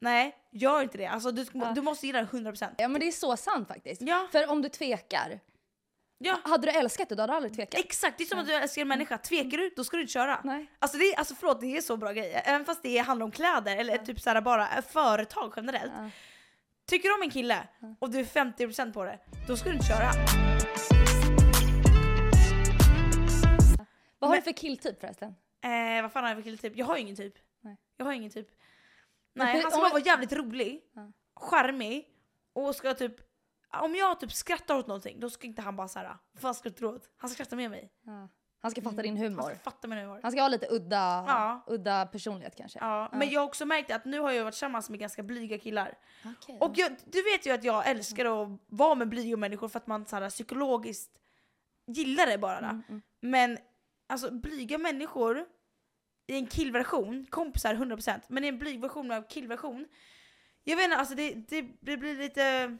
Nej, 0.00 0.36
gör 0.52 0.82
inte 0.82 0.98
det. 0.98 1.06
Alltså, 1.06 1.30
du, 1.30 1.46
Ja. 1.52 1.72
du 1.74 1.80
måste 1.82 2.06
gilla 2.06 2.18
det 2.20 2.26
100%. 2.26 2.74
ja 2.78 2.88
men 2.88 3.00
det 3.00 3.06
är 3.08 3.12
så 3.12 3.36
sant 3.36 3.68
faktiskt. 3.68 4.02
Ja, 4.02 4.28
För 4.32 4.50
om 4.50 4.62
du 4.62 4.68
tvekar, 4.68 5.40
ja. 6.18 6.40
hade 6.44 6.66
du 6.66 6.78
älskat 6.78 7.08
det 7.08 7.14
då 7.14 7.22
hade 7.22 7.32
du 7.32 7.36
aldrig 7.36 7.54
tvekat. 7.54 7.80
Exakt, 7.80 8.18
det 8.18 8.24
är 8.24 8.26
som 8.26 8.38
att 8.38 8.46
du 8.46 8.52
älskar 8.54 8.82
en 8.82 8.88
människa. 8.88 9.18
Tvekar 9.18 9.58
du, 9.58 9.70
då 9.76 9.84
ska 9.84 9.96
du 9.96 10.00
inte 10.00 10.12
köra. 10.12 10.40
Nej. 10.44 10.66
Alltså, 10.78 10.98
det 10.98 11.04
är, 11.04 11.18
alltså 11.18 11.34
förlåt, 11.34 11.60
det 11.60 11.76
är 11.76 11.80
så 11.80 11.96
bra 11.96 12.12
grejer. 12.12 12.42
Även 12.44 12.64
fast 12.64 12.82
det 12.82 12.98
handlar 12.98 13.24
om 13.24 13.30
kläder 13.32 13.76
eller 13.76 13.96
typ 13.96 14.20
såhär 14.20 14.40
bara 14.40 14.82
företag 14.82 15.52
generellt. 15.56 15.92
Ja. 15.96 16.10
Tycker 16.88 17.08
du 17.08 17.14
om 17.14 17.22
en 17.22 17.30
kille 17.30 17.68
och 18.00 18.10
du 18.10 18.20
är 18.20 18.24
50% 18.24 18.92
på 18.92 19.04
det, 19.04 19.18
då 19.48 19.56
ska 19.56 19.68
du 19.68 19.74
inte 19.74 19.86
köra. 19.86 20.10
Vad 24.18 24.30
har 24.30 24.36
Men- 24.36 24.40
du 24.40 24.44
för 24.44 24.52
killtyp 24.52 25.00
förresten? 25.00 25.34
Eh, 25.64 26.02
vad 26.02 26.12
fan 26.12 26.22
har 26.24 26.30
jag 26.30 26.36
för 26.36 26.42
killetyp? 26.42 26.76
Jag 26.76 26.86
har 26.86 26.96
ju 26.96 27.00
ingen 27.02 27.16
typ. 27.16 27.34
Nej. 27.60 27.76
Jag 27.96 28.04
har 28.06 28.12
ingen 28.12 28.30
typ. 28.30 28.48
Men 29.34 29.46
Nej, 29.46 29.56
för- 29.56 29.62
han 29.62 29.70
ska 29.72 29.80
bara 29.80 29.90
vara 29.90 30.02
jävligt 30.02 30.32
rolig, 30.32 30.80
Ja. 30.94 31.12
charmig 31.36 32.08
och 32.52 32.74
ska 32.76 32.94
typ 32.94 33.14
om 33.82 33.94
jag 33.94 34.20
typ 34.20 34.32
skrattar 34.32 34.74
åt 34.74 34.86
någonting, 34.86 35.20
då 35.20 35.30
ska 35.30 35.46
inte 35.46 35.62
han 35.62 35.76
bara 35.76 35.88
såhär 35.88 36.16
vad 36.40 36.56
ska 36.56 36.68
du 36.68 36.74
tro 36.74 36.88
åt? 36.88 37.10
Han 37.16 37.30
ska 37.30 37.34
skratta 37.34 37.56
med 37.56 37.70
mig. 37.70 37.92
Ja. 38.02 38.28
Han 38.60 38.70
ska 38.70 38.82
fatta 38.82 39.02
din 39.02 39.16
Han 39.16 39.24
humor. 39.26 39.42
ska 39.42 39.54
fatta 39.54 39.88
min 39.88 39.98
humor. 39.98 40.20
Han 40.22 40.32
ska 40.32 40.40
ha 40.42 40.48
lite 40.48 40.66
udda, 40.70 41.24
Ja. 41.28 41.64
udda 41.66 42.06
personlighet 42.06 42.54
kanske. 42.56 42.78
Ja, 42.78 43.08
men 43.12 43.28
jag 43.30 43.40
har 43.40 43.46
också 43.46 43.66
märkt 43.66 43.90
att 43.90 44.04
nu 44.04 44.18
har 44.20 44.30
jag 44.32 44.44
varit 44.44 44.54
tillsammans 44.54 44.90
med 44.90 45.00
ganska 45.00 45.22
blyga 45.22 45.58
killar. 45.58 45.98
Okej, 46.24 46.58
Och 46.60 46.72
jag, 46.74 46.92
du 47.04 47.22
vet 47.22 47.46
ju 47.46 47.50
att 47.50 47.64
jag 47.64 47.88
älskar 47.88 48.24
att 48.42 48.60
vara 48.66 48.94
med 48.94 49.08
blyga 49.08 49.36
människor 49.36 49.68
för 49.68 49.78
att 49.78 49.86
man 49.86 50.06
så 50.06 50.16
här, 50.16 50.30
psykologiskt 50.30 51.10
gillar 51.86 52.26
det 52.26 52.38
bara. 52.38 52.58
Mm, 52.58 52.82
mm. 52.88 53.02
Men 53.20 53.58
alltså 54.08 54.30
blyga 54.30 54.78
människor 54.78 55.46
i 56.26 56.36
en 56.36 56.46
killversion, 56.46 57.26
kompisar 57.30 57.74
100% 57.74 58.20
men 58.28 58.44
i 58.44 58.48
en 58.48 58.58
blyg 58.58 58.80
version 58.80 59.10
av 59.12 59.22
killversion. 59.28 59.86
Jag 60.64 60.76
vet 60.76 60.84
inte, 60.84 60.96
alltså 60.96 61.14
det, 61.14 61.34
det, 61.34 61.62
det 61.80 61.96
blir 61.96 62.16
lite 62.16 62.76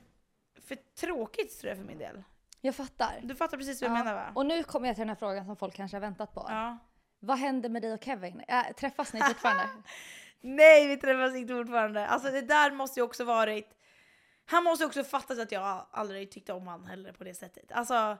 för 0.62 0.76
tråkigt 0.76 1.60
tror 1.60 1.68
jag 1.68 1.76
för 1.78 1.84
min 1.84 1.98
del. 1.98 2.22
Jag 2.60 2.74
fattar. 2.74 3.20
Du 3.22 3.34
fattar 3.34 3.56
precis 3.56 3.82
vad 3.82 3.90
jag 3.90 3.98
Ja. 3.98 4.04
menar 4.04 4.14
va? 4.14 4.32
Och 4.34 4.46
nu 4.46 4.62
kommer 4.62 4.86
jag 4.86 4.96
till 4.96 5.00
den 5.02 5.08
här 5.08 5.16
frågan 5.16 5.44
som 5.46 5.56
folk 5.56 5.74
kanske 5.74 5.96
har 5.96 6.00
väntat 6.00 6.34
på. 6.34 6.46
Ja. 6.48 6.78
Vad 7.20 7.38
händer 7.38 7.68
med 7.68 7.82
dig 7.82 7.92
och 7.92 8.04
Kevin? 8.04 8.42
Äh, 8.48 8.62
träffas 8.76 9.12
ni 9.12 9.20
fortfarande? 9.20 9.64
Nej 10.40 10.86
vi 10.88 10.96
träffas 10.96 11.34
inte 11.36 11.54
fortfarande. 11.54 12.06
Alltså 12.06 12.30
det 12.30 12.40
där 12.40 12.70
måste 12.70 13.00
ju 13.00 13.04
också 13.04 13.24
varit... 13.24 13.74
Han 14.44 14.64
måste 14.64 14.86
också 14.86 15.04
fattat 15.04 15.38
att 15.38 15.52
jag 15.52 15.86
aldrig 15.90 16.30
tyckte 16.30 16.52
om 16.52 16.66
han 16.66 16.84
heller 16.86 17.12
på 17.12 17.24
det 17.24 17.34
sättet. 17.34 17.72
Alltså, 17.72 18.16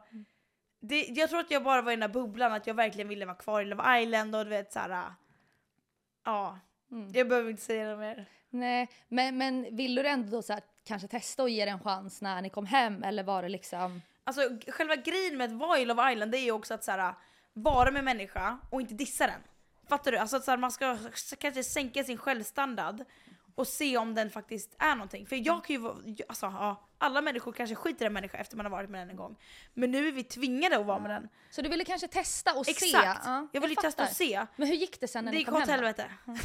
det, 0.81 1.05
jag 1.09 1.31
tror 1.31 1.41
att 1.41 1.51
jag 1.51 1.65
bara 1.65 1.83
var 1.83 1.93
i 1.93 1.97
den 1.97 2.01
där 2.01 2.21
bubblan 2.21 2.53
att 2.53 2.67
jag 2.67 2.75
verkligen 2.75 3.09
ville 3.09 3.27
vara 3.27 3.37
kvar 3.37 3.61
i 3.61 3.65
Love 3.65 4.01
Island 4.03 4.37
och 4.37 4.45
du 4.45 4.51
vet 4.51 4.73
såhär... 4.73 5.05
Ja, 6.25 6.59
Mm. 6.91 7.11
jag 7.15 7.29
behöver 7.29 7.51
inte 7.51 7.63
säga 7.63 7.89
något 7.89 7.99
mer. 7.99 8.27
Nej, 8.51 8.89
men, 9.09 9.39
men 9.39 9.77
ville 9.77 10.03
du 10.03 10.09
ändå 10.09 10.31
då 10.31 10.43
så 10.43 10.53
här, 10.53 10.63
kanske 10.85 11.09
testa 11.09 11.43
och 11.43 11.51
ge 11.51 11.65
det 11.65 11.71
en 11.71 11.81
chans 11.81 12.23
när 12.23 12.43
ni 12.43 12.51
kom 12.51 12.67
hem 12.67 13.03
eller 13.03 13.23
var 13.23 13.43
det 13.43 13.49
liksom... 13.49 14.03
Alltså 14.25 14.41
själva 14.69 14.97
grejen 14.97 15.37
med 15.37 15.45
att 15.45 15.59
vara 15.59 15.79
i 15.79 15.85
Love 15.85 16.13
Island 16.13 16.33
det 16.33 16.39
är 16.39 16.45
ju 16.45 16.53
också 16.53 16.75
att 16.75 16.85
såhär, 16.85 17.15
vara 17.53 17.91
med 17.91 18.05
människa 18.05 18.59
och 18.71 18.81
inte 18.81 18.95
dissa 18.95 19.27
den. 19.27 19.41
Fattar 19.89 20.13
du? 20.13 20.19
Alltså 20.19 20.37
att 20.37 20.45
såhär, 20.45 20.59
man 20.59 20.73
ska 20.73 20.99
kanske 21.39 21.65
sänka 21.65 22.05
sin 22.05 22.19
självstandard 22.19 23.05
och 23.59 23.69
se 23.69 23.97
om 23.97 24.15
den 24.15 24.31
faktiskt 24.31 24.77
är 24.79 24.95
någonting. 24.95 25.27
För 25.27 25.47
jag 25.47 25.65
kan 25.65 25.77
ju 25.77 25.83
vara, 25.83 25.97
alltså, 26.29 26.47
ja, 26.47 26.89
alla 26.99 27.21
människor 27.21 27.53
kanske 27.53 27.75
skiter 27.75 28.05
i 28.05 28.07
en 28.07 28.13
människa 28.13 28.39
efter 28.39 28.57
man 28.57 28.67
har 28.67 28.71
varit 28.71 28.91
med 28.91 29.01
den 29.01 29.11
en 29.11 29.17
gång. 29.17 29.37
Men 29.75 29.91
nu 29.91 30.09
är 30.09 30.13
vi 30.13 30.25
tvingade 30.25 30.79
att 30.79 30.87
vara 30.87 30.99
med 30.99 31.11
den. 31.11 31.29
Så 31.51 31.63
du 31.63 31.69
ville 31.69 31.85
kanske 31.85 32.09
testa 32.09 32.55
och 32.55 32.67
se? 32.67 32.71
Exakt! 32.71 33.21
Ja, 33.25 33.49
jag 33.53 33.61
vill 33.61 33.71
ju 33.71 33.77
testa 33.77 34.03
och 34.03 34.09
se. 34.09 34.47
Men 34.57 34.69
hur 34.69 34.75
gick 34.75 35.01
det 35.01 35.09
sen 35.09 35.25
när 35.25 35.33
Det 35.33 35.35
ni 35.35 35.39
gick 35.39 35.49
kom 35.49 35.57
åt 35.57 35.69
hem? 35.69 35.69
då? 35.69 35.73
helvete. 35.73 36.11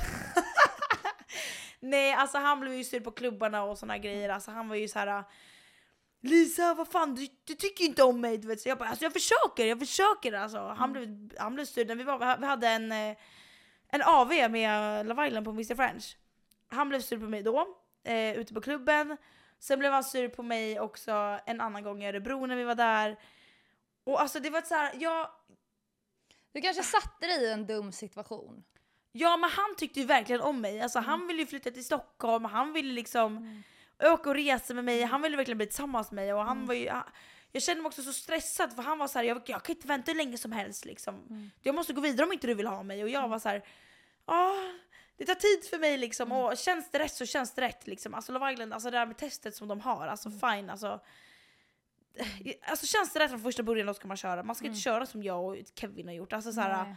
Nej 1.80 2.13
alltså 2.13 2.38
han 2.38 2.60
blev 2.60 2.73
ju 2.73 2.84
sur 2.84 2.99
på 2.99 3.12
klubbarna 3.12 3.63
och 3.63 3.78
såna 3.78 3.97
grejer. 3.97 4.30
Alltså 4.30 4.52
han 4.52 4.69
var 4.69 4.76
ju 4.76 4.88
så 4.88 4.99
här. 4.99 5.23
Lisa 6.21 6.73
vad 6.73 6.88
fan 6.88 7.15
du, 7.15 7.28
du 7.43 7.54
tycker 7.54 7.84
inte 7.84 8.04
om 8.04 8.21
mig. 8.21 8.38
Du 8.38 8.47
vet. 8.47 8.62
Så 8.62 8.69
jag 8.69 8.78
bara 8.78 8.89
alltså 8.89 9.06
jag 9.06 9.13
försöker, 9.13 9.65
jag 9.65 9.80
försöker 9.80 10.34
alltså. 10.34 10.76
Han, 10.78 10.93
blev, 10.93 11.32
han 11.39 11.56
blev 11.56 11.65
sur 11.65 11.95
vi, 11.95 12.04
var, 12.04 12.38
vi 12.38 12.45
hade 12.45 12.67
en, 12.67 12.91
eh, 12.91 13.17
en 13.88 14.02
AV 14.02 14.30
med 14.49 15.06
Love 15.06 15.28
Island 15.28 15.45
på 15.45 15.52
Mr 15.52 15.76
French. 15.76 16.17
Han 16.73 16.89
blev 16.89 16.99
sur 17.01 17.19
på 17.19 17.25
mig 17.25 17.43
då, 17.43 17.67
eh, 18.03 18.33
ute 18.38 18.53
på 18.53 18.62
klubben. 18.62 19.17
Sen 19.59 19.79
blev 19.79 19.91
han 19.91 20.03
sur 20.03 20.27
på 20.29 20.43
mig 20.43 20.79
också 20.79 21.39
en 21.45 21.62
annan 21.62 21.83
gång 21.83 22.03
i 22.03 22.07
Örebro 22.07 22.45
när 22.45 22.55
vi 22.55 22.63
var 22.63 22.75
där. 22.75 23.19
Och 24.03 24.21
alltså 24.21 24.39
det 24.39 24.49
var 24.49 24.62
så 24.62 24.75
här, 24.75 24.91
jag, 24.99 25.29
Du 26.51 26.62
kanske 26.62 26.83
satte 26.83 27.27
dig 27.27 27.43
i 27.43 27.51
en 27.51 27.65
dum 27.67 27.91
situation? 27.91 28.63
Ja 29.12 29.38
men 29.38 29.49
han 29.49 29.75
tyckte 29.77 29.99
ju 29.99 30.05
verkligen 30.05 30.41
om 30.41 30.62
mig, 30.62 30.81
alltså 30.81 30.99
Mm. 30.99 31.09
han 31.09 31.27
ville 31.27 31.39
ju 31.41 31.45
flytta 31.47 31.71
till 31.71 31.86
Stockholm, 31.86 32.45
han 32.45 32.73
ville 32.73 32.93
liksom 32.93 33.63
åka 34.03 34.29
och 34.29 34.36
resa 34.36 34.73
med 34.73 34.83
mig, 34.86 35.01
han 35.03 35.21
ville 35.21 35.38
verkligen 35.38 35.57
bli 35.57 35.67
tillsammans 35.67 36.12
med 36.12 36.15
mig 36.25 36.33
och 36.33 36.41
Mm. 36.41 36.47
han 36.47 36.65
var 36.65 36.73
ju 36.73 36.91
jag 37.51 37.63
kände 37.63 37.81
mig 37.83 37.88
också 37.88 38.01
så 38.03 38.13
stressad 38.13 38.75
för 38.75 38.81
han 38.83 38.97
var 38.97 39.07
så 39.07 39.19
här, 39.19 39.25
jag, 39.25 39.41
jag 39.45 39.63
kan 39.63 39.75
inte 39.75 39.88
vänta 39.88 40.12
hur 40.12 40.17
länge 40.17 40.38
som 40.38 40.51
helst 40.51 40.86
liksom. 40.86 41.15
Mm. 41.29 41.51
Jag 41.62 41.75
måste 41.75 41.93
gå 41.93 42.01
vidare 42.01 42.25
om 42.27 42.33
inte 42.33 42.47
du 42.47 42.53
vill 42.53 42.67
ha 42.67 42.83
mig 42.83 43.03
och 43.03 43.09
jag 43.09 43.27
var 43.27 43.39
så 43.39 43.49
här, 43.49 43.63
ja 44.25 44.55
det 45.17 45.26
tar 45.26 45.36
tid 45.36 45.69
för 45.69 45.78
mig 45.80 45.97
liksom 45.97 46.32
Mm. 46.32 46.43
och 46.45 46.58
känns 46.58 46.91
det 46.91 46.99
rätt 46.99 47.13
så 47.13 47.26
känns 47.26 47.54
det 47.54 47.62
rätt 47.62 47.88
liksom. 47.88 48.13
Alltså 48.13 48.32
Love 48.32 48.54
Island, 48.54 48.73
alltså 48.73 48.91
det 48.91 48.97
där 48.97 49.06
med 49.06 49.17
testet 49.17 49.56
som 49.56 49.67
de 49.67 49.80
har, 49.82 50.08
alltså 50.08 50.30
Mm. 50.30 50.39
fine 50.39 50.69
alltså. 50.69 50.99
Alltså 52.67 52.86
känns 52.86 53.13
det 53.13 53.19
rätt 53.19 53.30
från 53.30 53.41
första 53.41 53.63
början 53.63 53.88
då 53.88 53.93
ska 53.93 54.08
man 54.08 54.17
köra, 54.17 54.43
man 54.43 54.56
ska 54.56 54.65
inte 54.67 54.80
köra 54.80 55.06
som 55.06 55.23
jag 55.23 55.45
och 55.45 55.56
Kevin 55.76 56.08
har 56.08 56.13
gjort. 56.15 56.34
Alltså 56.34 56.52
så 56.54 56.62
här, 56.62 56.84
Nej. 56.84 56.95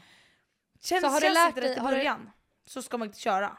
Känns, 0.81 1.03
Så 1.03 1.09
har 1.09 1.21
du 1.21 1.27
känns 1.27 1.35
lärt 1.35 1.55
dig- 1.55 1.65
rätt 1.71 1.77
i 1.77 1.81
har 1.81 1.91
du- 1.91 1.97
början 1.97 2.31
så 2.67 2.83
ska 2.83 2.99
man 2.99 3.09
inte 3.09 3.21
köra. 3.21 3.59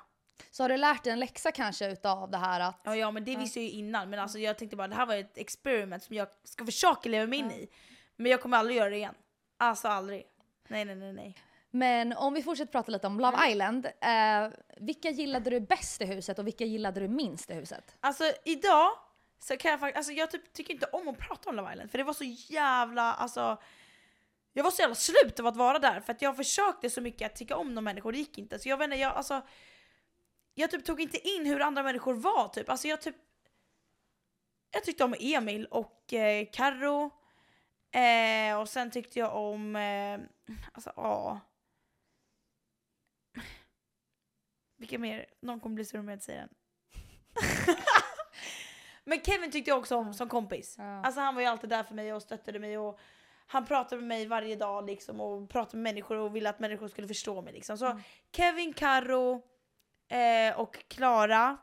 Så 0.51 0.63
har 0.63 0.69
du 0.69 0.77
lärt 0.77 1.03
dig 1.03 1.13
en 1.13 1.19
läxa 1.19 1.51
kanske 1.51 1.91
utav 1.91 2.31
det 2.31 2.37
här 2.37 2.59
att... 2.59 2.81
Ja, 2.83 2.95
ja 2.95 3.11
men 3.11 3.23
det 3.25 3.35
visste 3.35 3.59
jag 3.59 3.65
ju 3.65 3.71
innan 3.71 4.09
men 4.09 4.19
alltså 4.19 4.39
jag 4.39 4.57
tänkte 4.57 4.77
bara 4.77 4.87
det 4.87 4.95
här 4.95 5.05
var 5.05 5.15
ett 5.15 5.37
experiment 5.37 6.03
som 6.03 6.15
jag 6.15 6.27
ska 6.43 6.65
försöka 6.65 7.09
leva 7.09 7.27
mig 7.27 7.39
in 7.39 7.51
i. 7.51 7.69
Men 8.15 8.31
jag 8.31 8.41
kommer 8.41 8.57
aldrig 8.57 8.77
göra 8.77 8.89
det 8.89 8.95
igen. 8.95 9.15
Alltså 9.57 9.87
aldrig. 9.87 10.25
Nej 10.67 10.85
nej 10.85 10.95
nej 10.95 11.13
nej. 11.13 11.37
Men 11.77 12.13
om 12.13 12.33
vi 12.33 12.43
fortsätter 12.43 12.71
prata 12.71 12.91
lite 12.91 13.07
om 13.07 13.19
Love 13.19 13.49
Island. 13.49 13.85
Eh, 13.85 14.49
vilka 14.77 15.09
gillade 15.09 15.49
du 15.49 15.59
bäst 15.59 16.01
i 16.01 16.05
huset 16.05 16.39
och 16.39 16.47
vilka 16.47 16.65
gillade 16.65 16.99
du 16.99 17.07
minst 17.07 17.49
i 17.49 17.53
huset? 17.53 17.97
Alltså 17.99 18.23
idag 18.45 18.91
så 19.39 19.57
kan 19.57 19.71
jag 19.71 19.79
faktiskt, 19.79 19.97
alltså 19.97 20.13
jag 20.13 20.31
typ 20.31 20.53
tycker 20.53 20.73
inte 20.73 20.85
om 20.85 21.07
att 21.07 21.17
prata 21.17 21.49
om 21.49 21.55
Love 21.55 21.71
Island 21.71 21.91
för 21.91 21.97
det 21.97 22.03
var 22.03 22.13
så 22.13 22.23
jävla, 22.53 23.13
alltså 23.13 23.57
jag 24.53 24.63
var 24.63 24.71
så 24.71 24.81
jävla 24.81 24.95
slut 24.95 25.39
av 25.39 25.47
att 25.47 25.55
vara 25.55 25.79
där 25.79 25.99
för 25.99 26.13
att 26.13 26.21
jag 26.21 26.37
försökte 26.37 26.89
så 26.89 27.01
mycket 27.01 27.31
att 27.31 27.35
tycka 27.35 27.55
om 27.55 27.75
de 27.75 27.83
människor, 27.83 28.11
det 28.11 28.17
gick 28.17 28.37
inte. 28.37 28.59
Så 28.59 28.69
jag 28.69 28.77
vet 28.77 28.85
inte, 28.85 28.97
jag 28.97 29.13
alltså 29.13 29.41
jag 30.53 30.71
typ 30.71 30.85
tog 30.85 31.01
inte 31.01 31.27
in 31.27 31.45
hur 31.45 31.61
andra 31.61 31.83
människor 31.83 32.13
var 32.13 32.47
typ. 32.47 32.69
Alltså 32.69 32.87
jag 32.87 33.01
typ 33.01 33.15
jag 34.71 34.83
tyckte 34.83 35.03
om 35.03 35.15
Emil 35.19 35.65
och 35.65 36.13
eh, 36.13 36.47
Karo 36.53 37.11
eh, 37.91 38.59
och 38.59 38.69
sen 38.69 38.91
tyckte 38.91 39.19
jag 39.19 39.35
om, 39.35 39.75
eh, 39.75 40.19
alltså 40.73 40.91
ja. 40.95 41.39
Vilka 44.77 44.99
mer? 44.99 45.25
Någon 45.39 45.59
kommer 45.59 45.75
bli 45.75 45.85
sur 45.85 45.99
om 45.99 46.07
jag 46.07 46.15
inte 46.15 46.25
säger 46.25 46.39
den. 46.39 46.49
Men 49.03 49.21
Kevin 49.21 49.51
tyckte 49.51 49.71
jag 49.71 49.79
också 49.79 49.95
om 49.95 50.13
som 50.13 50.29
kompis. 50.29 50.75
Ja. 50.77 51.01
Alltså 51.05 51.21
han 51.21 51.35
var 51.35 51.41
ju 51.41 51.47
alltid 51.47 51.69
där 51.69 51.83
för 51.83 51.95
mig 51.95 52.13
och 52.13 52.21
stöttade 52.21 52.59
mig 52.59 52.77
och 52.77 52.99
han 53.47 53.65
pratade 53.65 54.01
med 54.01 54.07
mig 54.07 54.25
varje 54.27 54.55
dag 54.55 54.85
liksom 54.85 55.21
och 55.21 55.49
pratade 55.49 55.77
med 55.77 55.83
människor 55.93 56.17
och 56.17 56.35
ville 56.35 56.49
att 56.49 56.59
människor 56.59 56.87
skulle 56.87 57.07
förstå 57.07 57.41
mig 57.41 57.53
liksom. 57.53 57.77
Så 57.77 57.85
Mm. 57.85 58.01
Kevin, 58.31 58.73
Karo, 58.73 59.41
eh, 60.07 60.59
och 60.59 60.87
Klara 60.87 61.57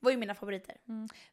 var 0.00 0.10
ju 0.10 0.16
mina 0.16 0.34
favoriter. 0.34 0.76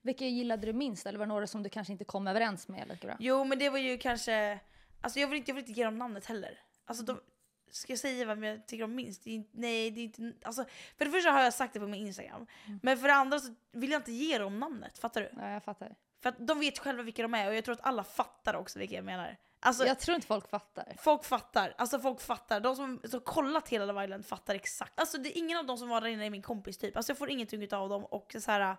Vilka 0.02 0.26
gillade 0.26 0.66
du 0.66 0.74
minst 0.74 1.06
eller 1.06 1.20
var 1.20 1.26
det 1.26 1.30
några 1.34 1.48
som 1.48 1.64
du 1.64 1.70
kanske 1.70 1.94
inte 1.94 2.06
kom 2.06 2.28
överens 2.28 2.68
med 2.68 2.88
lika 2.88 3.08
bra? 3.08 3.16
Jo 3.20 3.44
men 3.44 3.60
det 3.60 3.70
var 3.70 3.78
ju 3.78 3.98
kanske, 3.98 4.60
alltså 5.02 5.20
jag 5.20 5.28
vill 5.28 5.38
inte, 5.38 5.52
jag 5.52 5.56
vill 5.56 5.64
inte 5.70 5.80
ge 5.80 5.86
dem 5.86 5.98
namnet 5.98 6.26
heller. 6.26 6.60
Alltså 6.86 7.04
de, 7.04 7.20
ska 7.76 7.92
jag 7.92 8.00
säga 8.00 8.26
vem 8.26 8.44
jag 8.44 8.68
tycker 8.68 8.84
om 8.84 8.96
minst? 8.96 9.24
Det 9.24 9.32
inte- 9.32 9.50
nej 9.54 9.92
det 9.92 10.00
är 10.02 10.04
inte, 10.04 10.34
alltså 10.48 10.66
för 10.98 11.06
det 11.06 11.12
första 11.12 11.32
har 11.32 11.42
jag 11.44 11.54
sagt 11.54 11.74
det 11.74 11.80
på 11.80 11.88
min 11.88 12.08
instagram. 12.08 12.48
Men 12.82 12.98
för 12.98 13.08
det 13.08 13.14
andra 13.14 13.40
så 13.40 13.56
vill 13.72 13.92
jag 13.92 14.00
inte 14.00 14.12
ge 14.12 14.38
dem 14.38 14.60
namnet, 14.60 14.98
fattar 14.98 15.22
du? 15.22 15.30
Ja, 15.42 15.50
jag 15.50 15.64
fattar. 15.64 15.96
För 16.22 16.30
att 16.30 16.36
de 16.48 16.60
vet 16.60 16.80
själva 16.80 17.04
vilka 17.04 17.22
de 17.22 17.34
är 17.34 17.48
och 17.50 17.56
jag 17.56 17.66
tror 17.66 17.74
att 17.76 17.86
alla 17.86 18.04
fattar 18.04 18.54
också 18.54 18.80
vilka 18.80 18.96
jag 18.96 19.06
menar. 19.06 19.38
Alltså 19.60 19.86
Jag 19.86 20.00
tror 20.00 20.16
inte 20.16 20.28
folk 20.28 20.50
fattar. 20.50 20.96
folk 21.00 21.24
fattar, 21.26 21.74
alltså 21.78 22.00
folk 22.00 22.22
fattar. 22.22 22.60
De 22.60 22.76
som 22.76 23.00
har 23.12 23.20
kollat 23.20 23.70
hela 23.70 23.86
Love 23.86 24.04
Island 24.04 24.26
fattar 24.26 24.56
exakt. 24.56 25.00
Alltså 25.00 25.18
det 25.18 25.30
är 25.30 25.38
ingen 25.38 25.58
av 25.58 25.66
dem 25.66 25.78
som 25.78 25.90
var 25.90 26.02
där 26.02 26.08
inne 26.08 26.26
är 26.26 26.30
min 26.30 26.42
kompis 26.42 26.78
typ. 26.78 26.98
Alltså 26.98 27.10
jag 27.10 27.18
får 27.18 27.30
ingenting 27.30 27.74
av 27.74 27.90
dem 27.90 28.06
och 28.06 28.36
så 28.40 28.52
här. 28.52 28.76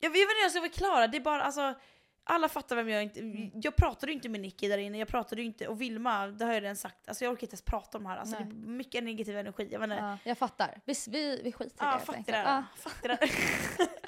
Jag 0.00 0.10
vet 0.10 0.20
inte 0.20 0.34
hur 0.34 0.42
jag 0.42 0.50
ska 0.50 0.60
förklara, 0.60 1.06
det 1.06 1.16
är 1.18 1.20
bara 1.20 1.42
alltså 1.42 1.74
alla 2.30 2.48
fattar 2.48 2.76
vem 2.76 2.88
jag 2.88 2.98
är 2.98 3.02
inte. 3.02 3.50
Jag 3.66 3.76
pratade 3.76 4.12
ju 4.12 4.16
inte 4.16 4.28
med 4.28 4.40
Nicky 4.40 4.68
där 4.68 4.78
inne, 4.78 4.98
jag 4.98 5.08
pratade 5.08 5.40
ju 5.40 5.46
inte, 5.46 5.68
och 5.68 5.80
Vilma, 5.80 6.26
det 6.26 6.44
har 6.44 6.52
jag 6.52 6.62
redan 6.62 6.76
sagt. 6.76 7.08
Alltså 7.08 7.24
jag 7.24 7.32
orkar 7.32 7.42
inte 7.44 7.54
ens 7.54 7.62
prata 7.62 7.98
om 7.98 8.04
det 8.04 8.10
här. 8.10 8.16
Alltså 8.16 8.36
det 8.36 8.42
är 8.42 8.46
mycket 8.54 9.04
negativ 9.04 9.38
energi. 9.38 9.68
Jag 9.72 9.84
inte. 9.84 9.96
Ja, 9.96 10.18
jag 10.24 10.38
fattar. 10.38 10.80
Vi, 10.84 10.94
vi, 11.08 11.40
vi 11.44 11.52
skiter 11.52 11.70
i 11.84 11.86
Ja, 11.88 11.98
fuck 11.98 12.26
det. 12.26 12.32
Ja. 12.32 12.64
Fuck 12.76 13.02
det 13.02 13.08
där. 13.08 13.18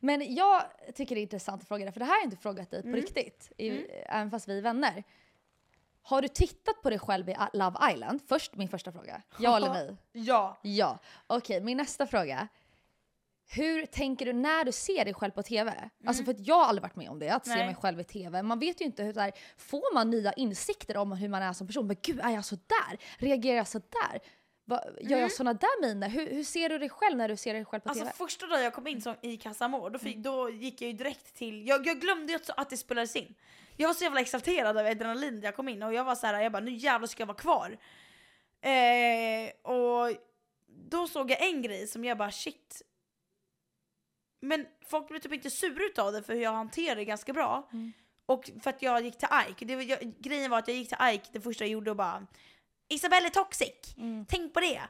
Men 0.00 0.34
jag 0.34 0.62
tycker 0.94 1.14
det 1.14 1.20
är 1.20 1.22
intressant 1.22 1.62
att 1.62 1.68
fråga 1.68 1.84
dig, 1.84 1.92
för 1.92 2.00
det 2.00 2.06
här 2.06 2.12
har 2.12 2.18
jag 2.18 2.26
inte 2.26 2.36
frågat 2.36 2.70
dig 2.70 2.82
på 2.82 2.88
Mm. 2.88 3.00
riktigt, 3.00 3.52
i, 3.56 3.68
även 4.06 4.30
fast 4.30 4.48
vi 4.48 4.58
är 4.58 4.62
vänner. 4.62 5.04
Har 6.02 6.22
du 6.22 6.28
tittat 6.28 6.82
på 6.82 6.90
dig 6.90 6.98
själv 6.98 7.28
i 7.28 7.36
Love 7.52 7.92
Island? 7.92 8.20
Först 8.28 8.54
min 8.56 8.68
första 8.68 8.92
fråga. 8.92 9.22
Ja 9.38 9.56
eller 9.56 9.68
nej? 9.68 9.96
ja. 10.12 10.58
Ja. 10.62 10.98
Okej, 11.26 11.60
min 11.60 11.76
nästa 11.76 12.06
fråga. 12.06 12.48
Hur 13.48 13.86
tänker 13.86 14.26
du 14.26 14.32
när 14.32 14.64
du 14.64 14.72
ser 14.72 15.04
dig 15.04 15.14
själv 15.14 15.30
på 15.30 15.42
TV? 15.42 15.90
Alltså 16.06 16.24
för 16.24 16.30
att 16.32 16.46
jag 16.46 16.54
har 16.54 16.64
aldrig 16.64 16.82
varit 16.82 16.96
med 16.96 17.08
om 17.10 17.18
det, 17.18 17.28
att 17.30 17.44
se 17.46 17.50
Mm. 17.52 17.58
Nej. 17.58 17.66
mig 17.74 17.82
själv 17.82 18.00
i 18.00 18.04
TV. 18.04 18.42
Man 18.42 18.58
vet 18.58 18.80
ju 18.80 18.84
inte 18.84 19.02
hur 19.02 19.12
så 19.12 19.20
här, 19.20 19.32
får 19.56 19.94
man 19.94 20.10
nya 20.10 20.32
insikter 20.32 20.96
om 20.96 21.12
hur 21.12 21.28
man 21.28 21.42
är 21.42 21.52
som 21.52 21.66
person? 21.66 21.86
Men 21.86 21.96
gud, 22.02 22.20
är 22.20 22.30
jag 22.30 22.44
så 22.44 22.54
där? 22.56 22.98
Reagerar 23.18 23.56
jag 23.56 23.68
så 23.68 23.78
där? 23.78 24.20
Va, 24.68 24.84
gör 25.00 25.18
jag 25.18 25.32
såna 25.32 25.52
där 25.54 25.82
miner? 25.82 26.08
Hur, 26.08 26.30
hur 26.30 26.44
ser 26.44 26.68
du 26.68 26.78
dig 26.78 26.88
själv 26.88 27.16
när 27.16 27.28
du 27.28 27.36
ser 27.36 27.54
dig 27.54 27.64
själv 27.64 27.80
på 27.80 27.88
Mm. 27.88 27.90
Alltså 27.90 28.04
TV? 28.04 28.28
första 28.28 28.46
dagen 28.46 28.62
jag 28.64 28.74
kom 28.74 28.86
in 28.86 29.02
som, 29.02 29.14
i 29.22 29.36
Casamor, 29.36 29.80
då, 29.80 29.86
Mm. 29.86 30.00
fick, 30.00 30.16
då 30.16 30.50
gick 30.50 30.80
jag 30.82 30.90
ju 30.90 30.96
direkt 30.96 31.34
till, 31.34 31.66
jag, 31.68 31.86
jag 31.86 32.00
glömde 32.00 32.32
ju 32.32 32.36
att, 32.36 32.50
att 32.56 32.70
det 32.70 32.76
spelades 32.76 33.16
in. 33.16 33.34
Jag 33.76 33.88
var 33.88 33.94
så 33.94 34.04
jävla 34.04 34.20
exalterad 34.20 34.78
av 34.78 34.86
adrenalin 34.86 35.40
jag 35.44 35.56
kom 35.56 35.68
in 35.68 35.82
och 35.82 35.94
jag 35.94 36.04
var 36.04 36.14
så 36.14 36.26
här, 36.26 36.40
jag 36.40 36.52
bara 36.52 36.62
nu 36.62 36.72
jävlar 36.72 37.06
ska 37.08 37.20
jag 37.22 37.26
vara 37.26 37.36
kvar. 37.36 37.78
Eh, 38.60 39.70
och 39.72 40.16
då 40.90 41.06
såg 41.08 41.30
jag 41.30 41.42
en 41.48 41.62
grej 41.62 41.86
som 41.86 42.04
jag 42.04 42.18
bara 42.18 42.30
shit. 42.30 42.82
Men 44.48 44.66
folk 44.86 45.08
blev 45.08 45.18
typ 45.20 45.32
inte 45.32 45.50
sura 45.50 45.84
utav 45.84 46.12
det 46.12 46.22
för 46.22 46.34
hur 46.34 46.42
jag 46.42 46.52
hanterade 46.52 47.00
det 47.00 47.04
ganska 47.04 47.32
bra. 47.32 47.68
Mm. 47.72 47.92
Och 48.26 48.50
för 48.62 48.70
att 48.70 48.82
jag 48.82 49.04
gick 49.04 49.18
till 49.18 49.28
Ike. 49.50 49.64
Det 49.64 49.72
jag, 49.82 50.14
grejen 50.18 50.50
var 50.50 50.58
att 50.58 50.68
jag 50.68 50.76
gick 50.76 50.88
till 50.88 50.98
Ike 51.14 51.28
det 51.32 51.40
första 51.40 51.64
jag 51.64 51.70
gjorde 51.70 51.90
och 51.90 51.96
bara 51.96 52.26
Isabelle 52.88 53.26
är 53.26 53.30
toxic, 53.30 53.94
Mm. 53.98 54.26
tänk 54.28 54.54
på 54.54 54.60
det. 54.60 54.82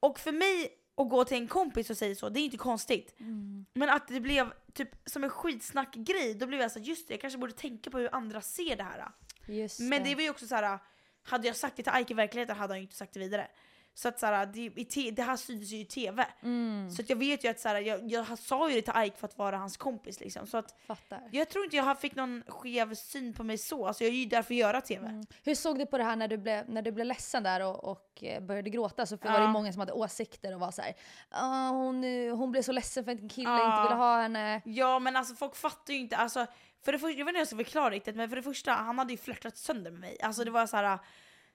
Och 0.00 0.18
för 0.18 0.32
mig 0.32 0.78
att 0.96 1.08
gå 1.08 1.24
till 1.24 1.36
en 1.36 1.48
kompis 1.48 1.90
och 1.90 1.96
säga 1.96 2.14
så, 2.14 2.28
det 2.28 2.40
är 2.40 2.44
inte 2.44 2.56
konstigt. 2.56 3.14
Mm. 3.20 3.66
Men 3.74 3.88
att 3.88 4.08
det 4.08 4.20
blev 4.20 4.52
typ 4.72 4.88
som 5.04 5.24
en 5.24 5.30
skitsnackgrej, 5.30 6.34
då 6.34 6.46
blev 6.46 6.60
jag 6.60 6.70
så 6.72 6.78
här, 6.78 6.86
just 6.86 7.08
det, 7.08 7.14
jag 7.14 7.20
kanske 7.20 7.38
borde 7.38 7.52
tänka 7.52 7.90
på 7.90 7.98
hur 7.98 8.14
andra 8.14 8.40
ser 8.40 8.76
det 8.76 8.82
här. 8.82 9.08
Just 9.46 9.80
Men 9.80 10.04
det 10.04 10.14
var 10.14 10.22
ju 10.22 10.30
också 10.30 10.46
så 10.46 10.54
här. 10.54 10.78
hade 11.22 11.46
jag 11.46 11.56
sagt 11.56 11.76
det 11.76 11.82
till 11.82 11.92
Ike 12.02 12.12
i 12.12 12.16
verkligheten 12.16 12.56
hade 12.56 12.72
han 12.72 12.78
ju 12.78 12.82
inte 12.82 12.96
sagt 12.96 13.12
det 13.14 13.20
vidare. 13.20 13.48
Så 13.94 14.08
att 14.08 14.18
så 14.18 14.26
här, 14.26 14.46
det, 14.46 14.96
i 15.00 15.10
det 15.10 15.22
här 15.22 15.36
syntes 15.36 15.68
ju 15.70 15.76
i 15.78 15.84
TV. 15.84 16.26
Mm, 16.42 16.90
Så 16.90 17.02
att 17.02 17.10
jag 17.10 17.16
vet 17.16 17.44
ju 17.44 17.48
att 17.48 17.60
så 17.60 17.68
här, 17.68 17.80
jag, 17.80 18.10
jag 18.10 18.38
sa 18.38 18.68
ju 18.70 18.74
det 18.80 18.82
till 18.92 19.02
Ike 19.02 19.16
för 19.16 19.26
att 19.28 19.38
vara 19.38 19.56
hans 19.56 19.76
kompis 19.76 20.20
liksom. 20.20 20.46
Så 20.46 20.56
att 20.58 20.74
fattar. 20.86 21.20
jag 21.32 21.48
tror 21.48 21.64
inte 21.64 21.76
jag 21.76 22.00
fick 22.00 22.14
någon 22.14 22.42
skev 22.48 22.94
syn 22.94 23.32
på 23.34 23.44
mig 23.44 23.58
så, 23.58 23.86
alltså 23.86 24.04
jag 24.04 24.12
är 24.12 24.16
ju 24.16 24.24
där 24.26 24.42
för 24.42 24.54
att 24.54 24.58
göra 24.58 24.80
TV. 24.80 25.06
Mm. 25.08 25.24
Hur 25.44 25.54
såg 25.54 25.78
du 25.78 25.86
på 25.86 25.98
det 25.98 26.04
här 26.04 26.16
när 26.16 26.28
du 26.28 26.36
blev, 26.38 26.70
när 26.70 26.82
du 26.82 26.92
blev 26.92 27.06
ledsen 27.06 27.42
där 27.42 27.64
och, 27.66 27.84
och 27.84 28.22
eh, 28.24 28.40
började 28.42 28.70
gråta? 28.70 29.06
Så 29.06 29.16
var 29.16 29.32
det 29.32 29.38
Ja. 29.38 29.46
många 29.46 29.72
som 29.72 29.80
hade 29.80 29.92
åsikter 29.92 30.54
och 30.54 30.60
var 30.60 30.70
så 30.70 30.82
här, 30.82 30.94
"Ah, 31.30 31.68
hon, 31.68 32.04
eh, 32.04 32.36
hon 32.36 32.52
blev 32.52 32.62
så 32.62 32.72
ledsen 32.72 33.04
för 33.04 33.12
att 33.12 33.20
en 33.20 33.28
kille 33.28 33.48
Ja. 33.50 33.66
inte 33.72 33.82
ville 33.82 33.94
ha 34.02 34.20
henne. 34.22 34.62
Ja 34.64 34.98
men 34.98 35.16
alltså 35.16 35.34
folk 35.34 35.56
fattar 35.56 35.94
ju 35.94 36.00
inte, 36.00 36.16
alltså, 36.16 36.46
för 36.84 36.92
det 36.92 36.98
första, 36.98 37.18
jag 37.18 37.24
vet 37.24 37.28
inte 37.28 37.32
hur 37.36 37.40
jag 37.40 37.46
ska 37.48 37.56
förklara 37.56 37.90
riktigt 37.90 38.16
men 38.16 38.28
för 38.28 38.36
det 38.36 38.42
första, 38.42 38.72
han 38.72 38.98
hade 38.98 39.12
ju 39.12 39.16
flörtat 39.18 39.56
sönder 39.56 39.90
med 39.90 40.00
mig. 40.00 40.16
Alltså 40.22 40.44
det 40.44 40.50
var 40.50 40.66
så 40.66 40.76
här. 40.76 40.98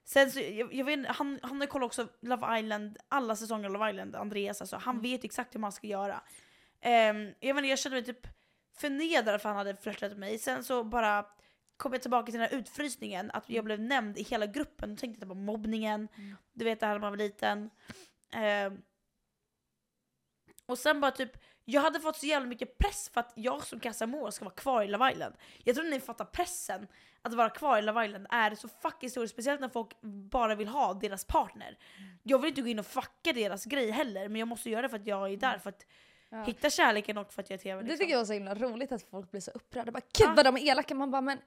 Sen 0.08 0.32
så, 0.32 0.40
jag, 0.40 0.74
jag 0.74 0.86
vet, 0.86 1.08
han, 1.08 1.40
han 1.42 1.60
har 1.60 1.68
kollat 1.68 1.86
också 1.86 2.08
Love 2.22 2.60
Island, 2.60 2.98
alla 3.08 3.36
säsonger 3.36 3.66
av 3.66 3.72
Love 3.72 3.90
Island, 3.90 4.16
Andreas 4.16 4.62
alltså, 4.62 4.76
han 4.78 5.02
vet 5.02 5.24
exakt 5.24 5.56
hur 5.56 5.60
man 5.60 5.72
ska 5.72 5.88
göra. 5.88 6.22
Ehm, 6.82 7.34
jag, 7.40 7.56
vet 7.56 7.70
jag 7.70 7.80
kände 7.80 7.96
mig 7.96 8.06
typ 8.06 8.28
förnedrad 8.78 9.42
för 9.42 9.50
han 9.50 9.58
hade 9.58 9.76
flörtat 9.76 10.12
med 10.12 10.20
mig. 10.20 10.40
Sen 10.40 10.64
så 10.64 10.84
bara 10.84 11.26
kom 11.78 11.94
jag 11.94 12.02
tillbaka 12.02 12.26
till 12.26 12.40
den 12.40 12.50
här 12.50 12.58
utfrysningen, 12.58 13.32
att 13.34 13.50
jag 13.50 13.66
blev 13.66 13.80
nämnd 13.80 14.18
i 14.18 14.24
hela 14.24 14.46
gruppen. 14.46 14.90
Då 14.90 15.00
tänkte 15.00 15.22
jag 15.22 15.30
på 15.30 15.36
mobbningen, 15.36 16.08
du 16.54 16.66
vet 16.66 16.80
det 16.80 16.86
här 16.86 16.94
när 16.94 17.00
man 17.00 17.12
var 17.12 17.18
liten. 17.18 17.70
Ehm, 18.32 18.82
och 20.66 20.80
sen 20.80 21.02
bara 21.02 21.12
typ, 21.12 21.32
jag 21.66 21.82
hade 21.82 22.00
fått 22.00 22.18
så 22.18 22.26
jävla 22.26 22.48
mycket 22.48 22.78
press 22.78 23.10
för 23.14 23.20
att 23.20 23.34
jag 23.36 23.64
som 23.64 23.80
Casamor 23.80 24.32
ska 24.32 24.46
vara 24.46 24.56
kvar 24.56 24.84
i 24.84 24.88
Love 24.88 25.12
Island. 25.12 25.36
Jag 25.64 25.76
tror 25.76 25.86
ni 25.86 26.00
fattar 26.00 26.26
pressen 26.26 26.88
att 27.28 27.34
vara 27.34 27.50
kvar 27.50 27.78
i 27.78 27.82
Love 27.82 28.06
Island 28.06 28.28
är 28.30 28.56
så 28.56 28.68
fucking 28.68 29.10
stor, 29.10 29.26
speciellt 29.28 29.62
när 29.62 29.70
folk 29.70 30.02
bara 30.32 30.56
vill 30.56 30.68
ha 30.68 30.94
deras 30.94 31.26
partner. 31.26 31.78
Jag 32.24 32.40
vill 32.40 32.50
inte 32.50 32.62
gå 32.62 32.68
in 32.68 32.80
och 32.80 32.86
fucka 32.86 33.34
deras 33.34 33.66
grej 33.66 33.92
heller, 33.92 34.30
men 34.30 34.40
jag 34.40 34.48
måste 34.48 34.70
göra 34.70 34.82
det 34.82 34.90
för 34.90 34.98
att 34.98 35.08
jag 35.08 35.32
är 35.34 35.38
där 35.38 35.58
för 35.58 35.70
att 35.70 35.86
Ja. 36.30 36.44
hitta 36.44 36.70
kärleken 36.70 37.18
och 37.18 37.34
för 37.34 37.42
att 37.42 37.50
jag 37.50 37.58
är 37.60 37.64
TV. 37.64 37.76
Det 37.76 37.82
Liksom. 37.88 37.98
tycker 37.98 38.12
jag 38.12 38.20
var 38.20 38.26
så 38.26 38.34
himla 38.34 38.56
roligt 38.56 38.92
att 38.92 39.04
folk 39.04 39.32
blir 39.32 39.42
så 39.42 39.52
upprörda. 39.52 39.92
Bara, 39.92 40.02
Gud 40.18 40.36
vad 40.36 40.46
de 40.46 40.58
är 40.58 40.62
elaka. 40.72 40.96
Man 40.96 41.12
bara, 41.12 41.22
men 41.22 41.38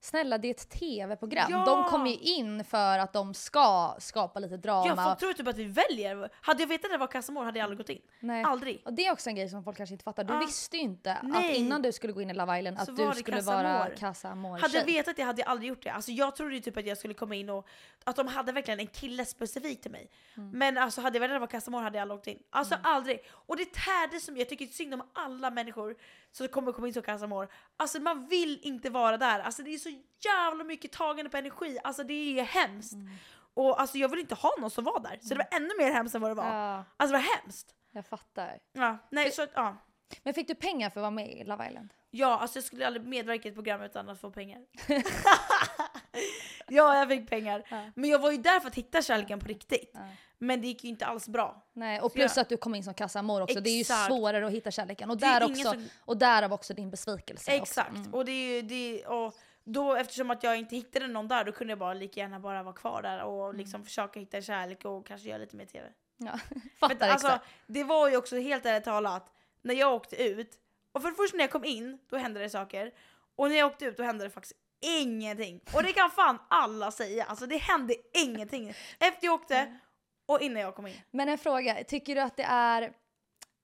snälla 0.00 0.38
det 0.38 0.48
är 0.48 0.50
ett 0.50 0.70
tv-program. 0.70 1.46
Ja. 1.50 1.64
De 1.64 1.84
kommer 1.84 2.10
ju 2.10 2.16
in 2.16 2.64
för 2.64 2.98
att 2.98 3.12
de 3.12 3.34
ska 3.34 3.96
skapa 3.98 4.40
lite 4.40 4.56
drama. 4.56 4.86
Ja, 4.88 5.04
folk 5.04 5.18
tror 5.18 5.32
typ 5.32 5.48
att 5.48 5.56
vi 5.56 5.64
väljer. 5.64 6.30
Hade 6.40 6.62
jag 6.62 6.68
vetat 6.68 6.84
att 6.84 6.90
det 6.90 6.98
var 6.98 7.06
Casamor 7.06 7.44
hade 7.44 7.58
jag 7.58 7.64
aldrig 7.64 7.78
gått 7.78 7.88
in. 7.88 8.02
Nej. 8.20 8.44
Aldrig. 8.44 8.82
Och 8.84 8.92
det 8.92 9.06
är 9.06 9.12
också 9.12 9.30
en 9.30 9.36
grej 9.36 9.48
som 9.48 9.64
folk 9.64 9.76
kanske 9.76 9.94
inte 9.94 10.04
fattar. 10.04 10.24
Du 10.24 10.34
Ja. 10.34 10.40
visste 10.40 10.76
ju 10.76 10.82
inte 10.82 11.14
att 11.14 11.22
Nej. 11.22 11.56
innan 11.56 11.82
du 11.82 11.92
skulle 11.92 12.12
gå 12.12 12.22
in 12.22 12.30
i 12.30 12.34
Love 12.34 12.58
Island 12.58 12.76
Så 12.76 12.82
att 12.82 12.96
du 12.96 13.20
skulle 13.20 13.36
Casa 13.36 13.50
vara 13.52 14.32
Amor 14.32 14.58
Hade 14.58 14.78
jag 14.78 14.84
vetat 14.84 15.16
det 15.16 15.22
hade 15.22 15.40
jag 15.42 15.48
aldrig 15.48 15.68
gjort 15.68 15.82
det. 15.82 15.90
Alltså 15.90 16.10
jag 16.12 16.36
trodde 16.36 16.54
ju 16.54 16.60
typ 16.60 16.76
att 16.76 16.86
jag 16.86 16.98
skulle 16.98 17.14
komma 17.14 17.34
in 17.34 17.50
och 17.50 17.68
att 18.04 18.16
de 18.16 18.26
hade 18.26 18.52
verkligen 18.52 18.80
en 18.80 18.86
kille 18.86 19.24
specifikt 19.24 19.82
till 19.82 19.90
mig. 19.90 20.10
Mm. 20.36 20.50
Men 20.50 20.78
alltså 20.78 21.00
hade 21.00 21.16
jag 21.16 21.20
vetat 21.20 21.34
att 21.34 21.36
det 21.36 21.40
var 21.40 21.46
Casamor 21.46 21.80
hade 21.80 21.98
jag 21.98 22.02
aldrig 22.02 22.18
åkt 22.18 22.26
in. 22.26 22.38
Alltså 22.50 22.76
aldrig. 22.82 23.20
Och 23.30 23.56
det 23.56 23.72
tärde 23.72 24.20
som 24.20 24.36
jag 24.36 24.48
tycker 24.48 24.66
synd 24.66 24.94
om 24.94 25.02
alla 25.12 25.50
människor 25.50 25.96
som 26.32 26.48
kommer 26.48 26.72
komma 26.72 26.86
in 26.86 26.94
som 26.94 27.02
Casamor. 27.02 27.48
Alltså 27.76 28.00
man 28.00 28.26
vill 28.26 28.60
inte 28.62 28.90
vara 28.90 29.16
där. 29.16 29.40
Alltså 29.40 29.62
det 29.62 29.74
är 29.74 29.78
så 29.78 29.90
jävla 30.24 30.64
mycket 30.64 30.92
tagande 30.92 31.30
på 31.30 31.36
energi. 31.36 31.78
Alltså 31.84 32.04
det 32.04 32.38
är 32.40 32.44
hemskt. 32.44 32.92
Mm. 32.92 33.10
Och 33.54 33.80
alltså 33.80 33.98
jag 33.98 34.08
vill 34.08 34.18
inte 34.20 34.34
ha 34.34 34.50
någon 34.60 34.70
som 34.70 34.84
var 34.84 35.00
där. 35.00 35.18
Så 35.22 35.28
det 35.28 35.34
var 35.34 35.56
ännu 35.56 35.70
mer 35.78 35.92
hemskt 35.92 36.14
än 36.14 36.20
vad 36.20 36.30
det 36.30 36.34
var. 36.34 36.46
Ja, 36.46 36.84
Alltså 36.96 37.16
det 37.16 37.22
var 37.22 37.36
hemskt. 37.40 37.74
jag 37.92 38.06
fattar. 38.06 38.58
Ja, 38.72 38.98
nej 39.10 39.30
så 39.30 39.46
ja. 39.54 39.76
Men 40.22 40.34
fick 40.34 40.48
du 40.48 40.54
pengar 40.54 40.90
för 40.90 41.00
att 41.00 41.02
vara 41.02 41.10
med 41.10 41.28
i 41.28 41.44
Love 41.44 41.68
Island? 41.68 41.94
Ja, 42.10 42.38
alltså 42.38 42.56
jag 42.56 42.64
skulle 42.64 42.86
aldrig 42.86 43.06
medverka 43.06 43.48
i 43.48 43.50
ett 43.50 43.54
program 43.54 43.82
utan 43.82 44.08
att 44.08 44.20
få 44.20 44.30
pengar. 44.30 44.60
ja, 46.68 46.98
jag 46.98 47.08
fick 47.08 47.30
pengar. 47.30 47.62
Ja. 47.70 47.90
Men 47.94 48.10
jag 48.10 48.18
var 48.18 48.30
ju 48.30 48.38
där 48.38 48.60
för 48.60 48.68
att 48.68 48.74
hitta 48.74 49.02
kärleken 49.02 49.40
på 49.40 49.46
riktigt. 49.46 49.90
Ja. 49.94 50.00
Men 50.38 50.60
det 50.60 50.66
gick 50.66 50.84
ju 50.84 50.90
inte 50.90 51.06
alls 51.06 51.28
bra. 51.28 51.66
Nej, 51.72 52.00
och 52.00 52.12
plus 52.14 52.36
jag- 52.36 52.42
att 52.42 52.48
du 52.48 52.56
kom 52.56 52.74
in 52.74 52.84
som 52.84 52.94
Casa 52.94 53.18
Amor 53.18 53.42
också. 53.42 53.60
Det 53.60 53.70
är 53.70 53.74
ju 53.74 53.80
Exakt. 53.80 54.06
svårare 54.06 54.46
att 54.46 54.52
hitta 54.52 54.70
kärleken. 54.70 55.10
Och, 55.10 55.16
där 55.18 55.44
också, 55.44 55.62
som- 55.62 55.88
och 56.00 56.16
därav 56.16 56.52
också 56.52 56.74
din 56.74 56.90
besvikelse. 56.90 57.50
Exakt. 57.52 57.90
Mm. 57.96 58.14
Och 58.14 58.24
det 58.24 58.32
är 58.32 58.62
det, 58.62 59.06
och 59.06 59.34
då 59.64 59.94
eftersom 59.94 60.30
att 60.30 60.42
jag 60.42 60.56
inte 60.58 60.76
hittade 60.76 61.06
någon 61.06 61.28
där, 61.28 61.44
då 61.44 61.52
kunde 61.52 61.70
jag 61.70 61.78
bara 61.78 61.94
lika 61.94 62.20
gärna 62.20 62.40
bara 62.40 62.62
vara 62.62 62.74
kvar 62.74 63.02
där 63.02 63.22
och 63.22 63.44
Mm. 63.44 63.56
liksom 63.56 63.84
försöka 63.84 64.20
hitta 64.20 64.42
kärlek 64.42 64.84
och 64.84 65.06
kanske 65.06 65.28
göra 65.28 65.38
lite 65.38 65.56
mer 65.56 65.66
TV. 65.66 65.86
Ja. 66.16 66.38
Fattar 66.80 66.94
att, 67.06 67.12
alltså, 67.12 67.26
exakt. 67.28 67.44
det 67.66 67.84
var 67.84 68.08
ju 68.08 68.16
också 68.16 68.36
helt 68.38 68.66
ärligt 68.66 68.84
talat, 68.84 69.32
när 69.62 69.74
jag 69.74 69.94
åkte 69.94 70.22
ut, 70.24 70.50
och 70.92 71.02
för 71.02 71.08
det 71.10 71.14
första 71.16 71.36
när 71.36 71.44
jag 71.44 71.50
kom 71.50 71.64
in, 71.64 71.98
då 72.10 72.16
hände 72.16 72.40
det 72.40 72.50
saker. 72.50 72.92
Och 73.36 73.48
när 73.48 73.56
jag 73.56 73.66
åkte 73.66 73.84
ut, 73.84 73.96
då 73.96 74.02
hände 74.02 74.24
det 74.24 74.30
faktiskt 74.30 74.54
ingenting. 74.80 75.60
Och 75.74 75.82
det 75.82 75.92
kan 75.92 76.10
fan 76.10 76.38
alla 76.48 76.90
säga, 76.90 77.24
alltså 77.24 77.46
det 77.46 77.56
hände 77.56 77.94
ingenting. 78.14 78.68
Efter 78.98 79.26
jag 79.26 79.34
åkte, 79.34 79.78
och 80.26 80.40
innan 80.40 80.62
jag 80.62 80.74
kom 80.74 80.86
in. 80.86 81.00
Men 81.10 81.28
en 81.28 81.38
fråga, 81.38 81.84
tycker 81.84 82.14
du 82.14 82.20
att 82.20 82.36
det 82.36 82.46
är... 82.48 82.92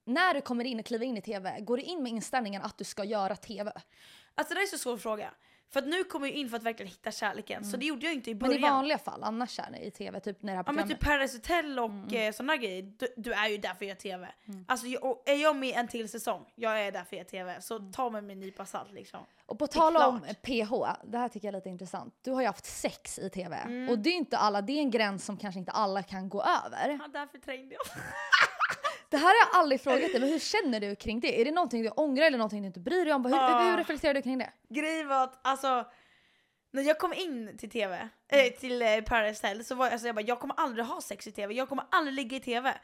När 0.07 0.35
du 0.35 0.41
kommer 0.41 0.65
in 0.65 0.81
och 0.81 0.87
kliver 0.87 1.07
in 1.07 1.17
i 1.17 1.23
TV, 1.23 1.61
går 1.61 1.77
du 1.77 1.83
in 1.83 2.03
med 2.03 2.13
inställningen 2.13 2.63
att 2.63 2.79
du 2.79 2.85
ska 2.85 3.05
göra 3.05 3.37
TV? 3.37 3.73
Alltså 4.35 4.55
det 4.55 4.61
är 4.61 4.67
så 4.67 4.79
svår 4.79 4.97
fråga. 4.97 5.31
För 5.75 5.81
att 5.81 5.87
nu 5.87 6.05
kommer 6.05 6.27
jag 6.27 6.37
in 6.37 6.49
för 6.49 6.57
att 6.57 6.63
verkligen 6.63 6.91
hitta 6.91 7.11
kärleken, 7.11 7.65
så 7.65 7.77
det 7.77 7.87
gjorde 7.87 8.07
jag 8.07 8.15
inte 8.15 8.31
i 8.31 8.35
Men 8.35 8.39
början. 8.49 8.59
i 8.59 8.71
vanliga 8.71 8.99
fall, 8.99 9.23
annars 9.23 9.59
är 9.59 9.71
ni 9.71 9.87
i 9.87 9.91
tv, 9.91 10.21
typ 10.21 10.43
när 10.43 10.53
det 10.53 10.57
här 10.57 10.65
Ja 10.67 10.73
men 10.73 10.75
programmet. 10.77 11.01
typ 11.01 11.09
Paradise 11.09 11.37
Hotel 11.37 11.79
och 11.79 11.91
Mm. 11.91 12.15
eh, 12.29 12.33
sådana 12.33 12.57
grejer, 12.57 12.83
du, 12.83 13.09
du 13.17 13.33
är 13.33 13.49
ju 13.49 13.59
där 13.59 13.69
för 13.69 13.75
att 13.77 13.83
göra 13.89 13.97
TV. 13.97 14.29
Alltså 14.69 14.87
jag, 14.87 15.05
och 15.05 15.23
är 15.27 15.35
jag 15.43 15.57
med 15.57 15.77
en 15.77 15.89
till 15.89 16.09
säsong, 16.09 16.45
jag 16.55 16.81
är 16.87 16.93
där 16.93 17.05
för 17.05 17.07
att 17.07 17.13
göra 17.13 17.25
TV. 17.25 17.61
Så 17.61 17.77
Mm. 17.77 17.93
ta 17.93 18.11
mig 18.11 18.23
med 18.23 18.33
en 18.35 18.41
nypa 18.41 18.67
salt 18.67 18.93
liksom. 18.93 19.21
Och 19.47 19.59
på 19.59 19.67
tal 19.67 19.97
om. 19.97 20.21
PH, 20.21 20.73
det 21.05 21.19
här 21.19 21.29
tycker 21.29 21.49
jag 21.49 21.55
är 21.55 21.59
lite 21.59 21.69
intressant. 21.69 22.15
Du 22.23 22.31
har 22.31 22.41
ju 22.41 22.47
haft 22.47 22.65
sex 22.67 23.19
i 23.19 23.31
tv. 23.31 23.57
Mm. 23.57 23.89
Och 23.91 23.99
det 23.99 24.11
är 24.11 24.15
inte 24.15 24.39
alla, 24.39 24.63
det 24.63 24.73
är 24.73 24.79
en 24.81 24.91
gräns 24.91 25.25
som 25.25 25.37
kanske 25.37 25.59
inte 25.59 25.73
alla 25.73 26.03
kan 26.03 26.29
gå 26.29 26.43
över. 26.43 26.99
Ja, 27.03 27.09
därför 27.13 27.39
trängde 27.39 27.75
jag. 27.75 27.83
Det 29.11 29.17
här 29.17 29.27
har 29.27 29.35
jag 29.53 29.61
aldrig 29.61 29.81
frågat 29.81 30.13
dig, 30.13 30.21
men 30.21 30.29
hur 30.29 30.39
känner 30.39 30.81
du 30.81 30.97
kring 30.97 31.21
det? 31.21 31.41
Är 31.41 31.45
det 31.45 31.51
någonting 31.51 31.83
du 31.83 31.89
ångrar 31.89 32.25
eller 32.25 32.39
någonting 32.39 32.61
du 32.63 32.67
inte 32.67 32.81
bryr 32.81 33.05
dig 33.05 33.15
om? 33.15 33.25
Hur, 33.25 33.35
Ah. 33.35 33.71
hur 33.71 33.77
reflekterar 33.77 34.15
du 34.15 34.23
kring 34.23 34.39
det? 34.39 34.53
Grejen 34.69 35.09
var 35.09 35.25
att 35.25 35.47
alltså, 35.47 35.85
när 36.73 36.83
jag 36.83 36.99
kom 36.99 37.13
in 37.13 37.59
till 37.59 37.71
TV, 37.71 38.09
äh, 38.29 38.53
till 38.61 38.83
eh, 38.83 39.01
Paradise 39.01 39.47
Hotel 39.47 39.65
så 39.65 39.75
var 39.75 39.87
jag, 39.87 39.93
alltså, 39.93 40.09
jag 40.09 40.15
bara, 40.17 40.25
jag 40.25 40.41
kommer 40.41 40.55
aldrig 40.59 40.85
ha 40.87 41.01
sex 41.01 41.27
i 41.27 41.33
TV, 41.33 41.55
jag 41.55 41.69
kommer 41.69 41.85
aldrig 41.91 42.15
ligga 42.15 42.37
i 42.37 42.41
TV. 42.41 42.75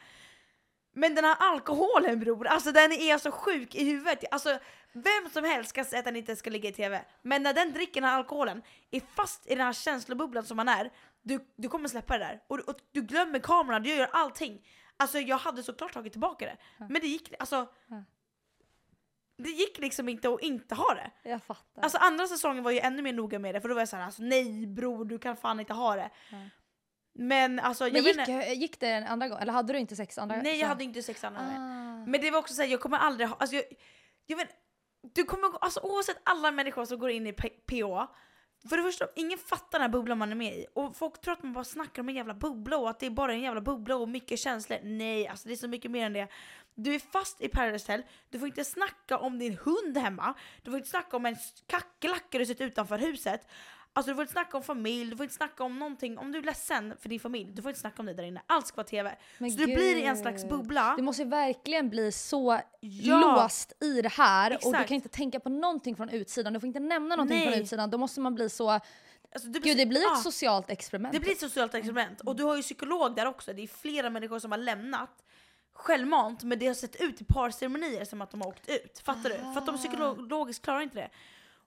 Men 0.92 1.14
den 1.14 1.24
här 1.24 1.36
alkoholen 1.38 2.20
bror, 2.20 2.46
alltså 2.46 2.72
den 2.72 2.92
är 2.92 3.18
så 3.18 3.30
sjuk 3.30 3.74
i 3.74 3.84
huvudet. 3.84 4.24
Alltså 4.30 4.58
vem 4.92 5.30
som 5.32 5.44
helst 5.44 5.70
ska 5.70 5.84
säga 5.84 5.98
att 5.98 6.04
den 6.04 6.16
inte 6.16 6.36
ska 6.36 6.50
ligga 6.50 6.68
i 6.68 6.72
TV. 6.72 7.04
Men 7.22 7.42
när 7.42 7.52
den 7.54 7.72
dricker 7.72 8.00
den 8.00 8.10
här 8.10 8.16
alkoholen, 8.16 8.62
är 8.90 9.00
fast 9.16 9.46
i 9.46 9.54
den 9.54 9.66
här 9.66 9.72
känslobubblan 9.72 10.44
som 10.44 10.56
man 10.56 10.68
är, 10.68 10.90
du, 11.22 11.40
du 11.56 11.68
kommer 11.68 11.88
släppa 11.88 12.18
det 12.18 12.24
där. 12.24 12.40
Och, 12.46 12.58
och 12.58 12.76
du 12.92 13.02
glömmer 13.02 13.38
kameran, 13.38 13.82
du 13.82 13.94
gör 13.94 14.08
allting. 14.12 14.66
Alltså 15.00 15.18
jag 15.18 15.38
hade 15.38 15.62
såklart 15.62 15.92
tagit 15.92 16.12
tillbaka 16.12 16.46
det. 16.46 16.56
Men 16.78 17.00
det 17.00 17.06
gick, 17.06 17.34
alltså. 17.38 17.66
Ja. 17.86 18.04
Det 19.36 19.50
gick 19.50 19.78
liksom 19.78 20.08
inte 20.08 20.28
att 20.28 20.40
inte 20.40 20.74
ha 20.74 20.94
det. 20.94 21.10
Jag 21.30 21.42
fattar. 21.42 21.82
Alltså 21.82 21.98
andra 21.98 22.26
säsongen 22.26 22.64
var 22.64 22.70
ju 22.70 22.78
ännu 22.78 23.02
mer 23.02 23.12
noga 23.12 23.38
med 23.38 23.54
det 23.54 23.60
för 23.60 23.68
då 23.68 23.74
var 23.74 23.82
jag 23.82 23.88
såhär 23.88 24.04
alltså 24.04 24.22
nej 24.22 24.66
bror 24.66 25.04
du 25.04 25.18
kan 25.18 25.36
fan 25.36 25.60
inte 25.60 25.72
ha 25.72 25.96
det. 25.96 26.10
Ja. 26.30 26.36
Men 27.12 27.58
alltså 27.58 27.84
jag 27.84 27.92
men 27.92 28.02
vet 28.02 28.16
gick, 28.16 28.28
inte, 28.28 28.48
gick 28.52 28.80
det 28.80 28.88
en 28.88 29.06
andra 29.06 29.28
gång? 29.28 29.38
Eller 29.38 29.52
hade 29.52 29.72
du 29.72 29.78
inte 29.78 29.96
sex 29.96 30.18
andra 30.18 30.36
nej 30.36 30.60
jag 30.60 30.68
hade 30.68 30.84
inte 30.84 31.02
sex 31.02 31.24
andra 31.24 31.40
gånger. 31.40 31.58
ah. 31.58 32.06
Men 32.06 32.20
det 32.20 32.30
var 32.30 32.38
också 32.38 32.54
såhär 32.54 32.68
jag 32.68 32.80
kommer 32.80 32.98
aldrig 32.98 33.28
ha, 33.28 33.36
alltså 33.36 33.56
jag, 33.56 33.64
jag 34.26 34.36
vet 34.36 34.48
du 35.14 35.24
kommer, 35.24 35.50
alltså 35.60 35.80
oavsett 35.80 36.20
alla 36.24 36.50
människor 36.50 36.84
som 36.84 36.98
går 36.98 37.10
in 37.10 37.26
i 37.26 37.32
PH 37.32 38.12
för 38.68 38.76
det 38.76 38.82
första, 38.82 39.08
ingen 39.16 39.38
fattar 39.38 39.78
den 39.78 39.80
här 39.80 39.88
bubblan 39.88 40.18
man 40.18 40.30
är 40.30 40.34
med 40.34 40.54
i. 40.54 40.66
Och 40.74 40.96
folk 40.96 41.20
tror 41.20 41.32
att 41.32 41.42
man 41.42 41.52
bara 41.52 41.64
snackar 41.64 42.02
om 42.02 42.08
en 42.08 42.14
jävla 42.14 42.34
bubbla 42.34 42.76
och 42.76 42.90
att 42.90 43.00
det 43.00 43.06
är 43.06 43.10
bara 43.10 43.32
en 43.32 43.40
jävla 43.40 43.60
bubbla 43.60 43.96
och 43.96 44.08
mycket 44.08 44.38
känslor. 44.38 44.78
Nej, 44.82 45.28
alltså 45.28 45.48
det 45.48 45.54
är 45.54 45.56
så 45.56 45.68
mycket 45.68 45.90
mer 45.90 46.06
än 46.06 46.12
det. 46.12 46.28
Du 46.74 46.94
är 46.94 46.98
fast 46.98 47.40
i 47.40 47.48
Paradise 47.48 47.92
Hotel, 47.92 48.06
du 48.30 48.38
får 48.38 48.48
inte 48.48 48.64
snacka 48.64 49.18
om 49.18 49.38
din 49.38 49.58
hund 49.64 49.98
hemma, 49.98 50.34
du 50.62 50.70
får 50.70 50.78
inte 50.78 50.90
snacka 50.90 51.16
om 51.16 51.26
en 51.26 51.36
kackerlacka 51.66 52.38
du 52.38 52.46
sett 52.46 52.60
utanför 52.60 52.98
huset. 52.98 53.48
Alltså 53.92 54.10
du 54.10 54.14
får 54.14 54.22
inte 54.22 54.32
snacka 54.32 54.56
om 54.56 54.62
familj, 54.62 55.10
du 55.10 55.16
får 55.16 55.24
inte 55.24 55.34
snacka 55.34 55.64
om 55.64 55.78
någonting. 55.78 56.18
Om 56.18 56.32
du 56.32 56.38
är 56.38 56.42
ledsen 56.42 56.94
för 57.00 57.08
din 57.08 57.20
familj, 57.20 57.52
du 57.52 57.62
får 57.62 57.68
inte 57.68 57.80
snacka 57.80 57.96
om 58.02 58.06
det 58.06 58.14
där 58.14 58.22
inne. 58.22 58.42
Allt 58.46 58.66
ska 58.66 58.76
vara 58.76 58.86
TV. 58.86 59.16
Men 59.38 59.50
så 59.50 59.58
du 59.58 59.64
blir 59.64 59.96
i 59.96 60.02
en 60.02 60.14
gud. 60.14 60.22
slags 60.22 60.48
bubbla. 60.48 60.94
Du 60.96 61.02
måste 61.02 61.24
verkligen 61.24 61.90
bli 61.90 62.12
så 62.12 62.60
Ja. 62.80 63.36
låst 63.42 63.72
i 63.84 64.02
det 64.02 64.08
här 64.08 64.50
och 64.50 64.60
du 64.62 64.68
Exakt. 64.68 64.88
kan 64.88 64.94
inte 64.94 65.08
tänka 65.08 65.40
på 65.40 65.48
någonting 65.48 65.96
från 65.96 66.08
utsidan. 66.08 66.52
Du 66.52 66.60
får 66.60 66.66
inte 66.66 66.80
nämna 66.80 67.16
någonting 67.16 67.40
från 67.42 67.50
Nej. 67.50 67.60
utsidan. 67.62 67.90
Då 67.90 67.98
måste 67.98 68.20
man 68.20 68.34
bli 68.34 68.48
så... 68.48 68.70
Alltså, 68.70 69.48
du 69.48 69.60
Gud, 69.60 69.76
det 69.76 69.86
blir 69.86 70.00
ett 70.00 70.06
Ja. 70.10 70.16
socialt 70.16 70.70
experiment. 70.70 71.14
Det 71.14 71.20
blir 71.20 71.32
ett 71.32 71.40
socialt 71.40 71.74
experiment. 71.74 72.20
Och 72.20 72.36
du 72.36 72.42
har 72.44 72.56
ju 72.56 72.62
psykolog 72.62 73.16
där 73.16 73.26
också. 73.26 73.52
Det 73.52 73.62
är 73.62 73.66
flera 73.66 74.10
människor 74.10 74.38
som 74.38 74.50
har 74.50 74.58
lämnat 74.58 75.22
självmant 75.72 76.42
men 76.42 76.58
det 76.58 76.66
har 76.66 76.74
sett 76.74 77.00
ut 77.00 77.20
i 77.20 77.24
parceremonier 77.24 78.04
som 78.04 78.22
att 78.22 78.30
de 78.30 78.40
har 78.40 78.48
åkt 78.48 78.68
ut. 78.68 78.98
Fattar 79.04 79.30
du? 79.30 79.36
För 79.36 79.58
att 79.58 79.66
de 79.66 79.76
psykologiskt 79.78 80.64
klarar 80.64 80.80
inte 80.80 80.96
det. 80.96 81.10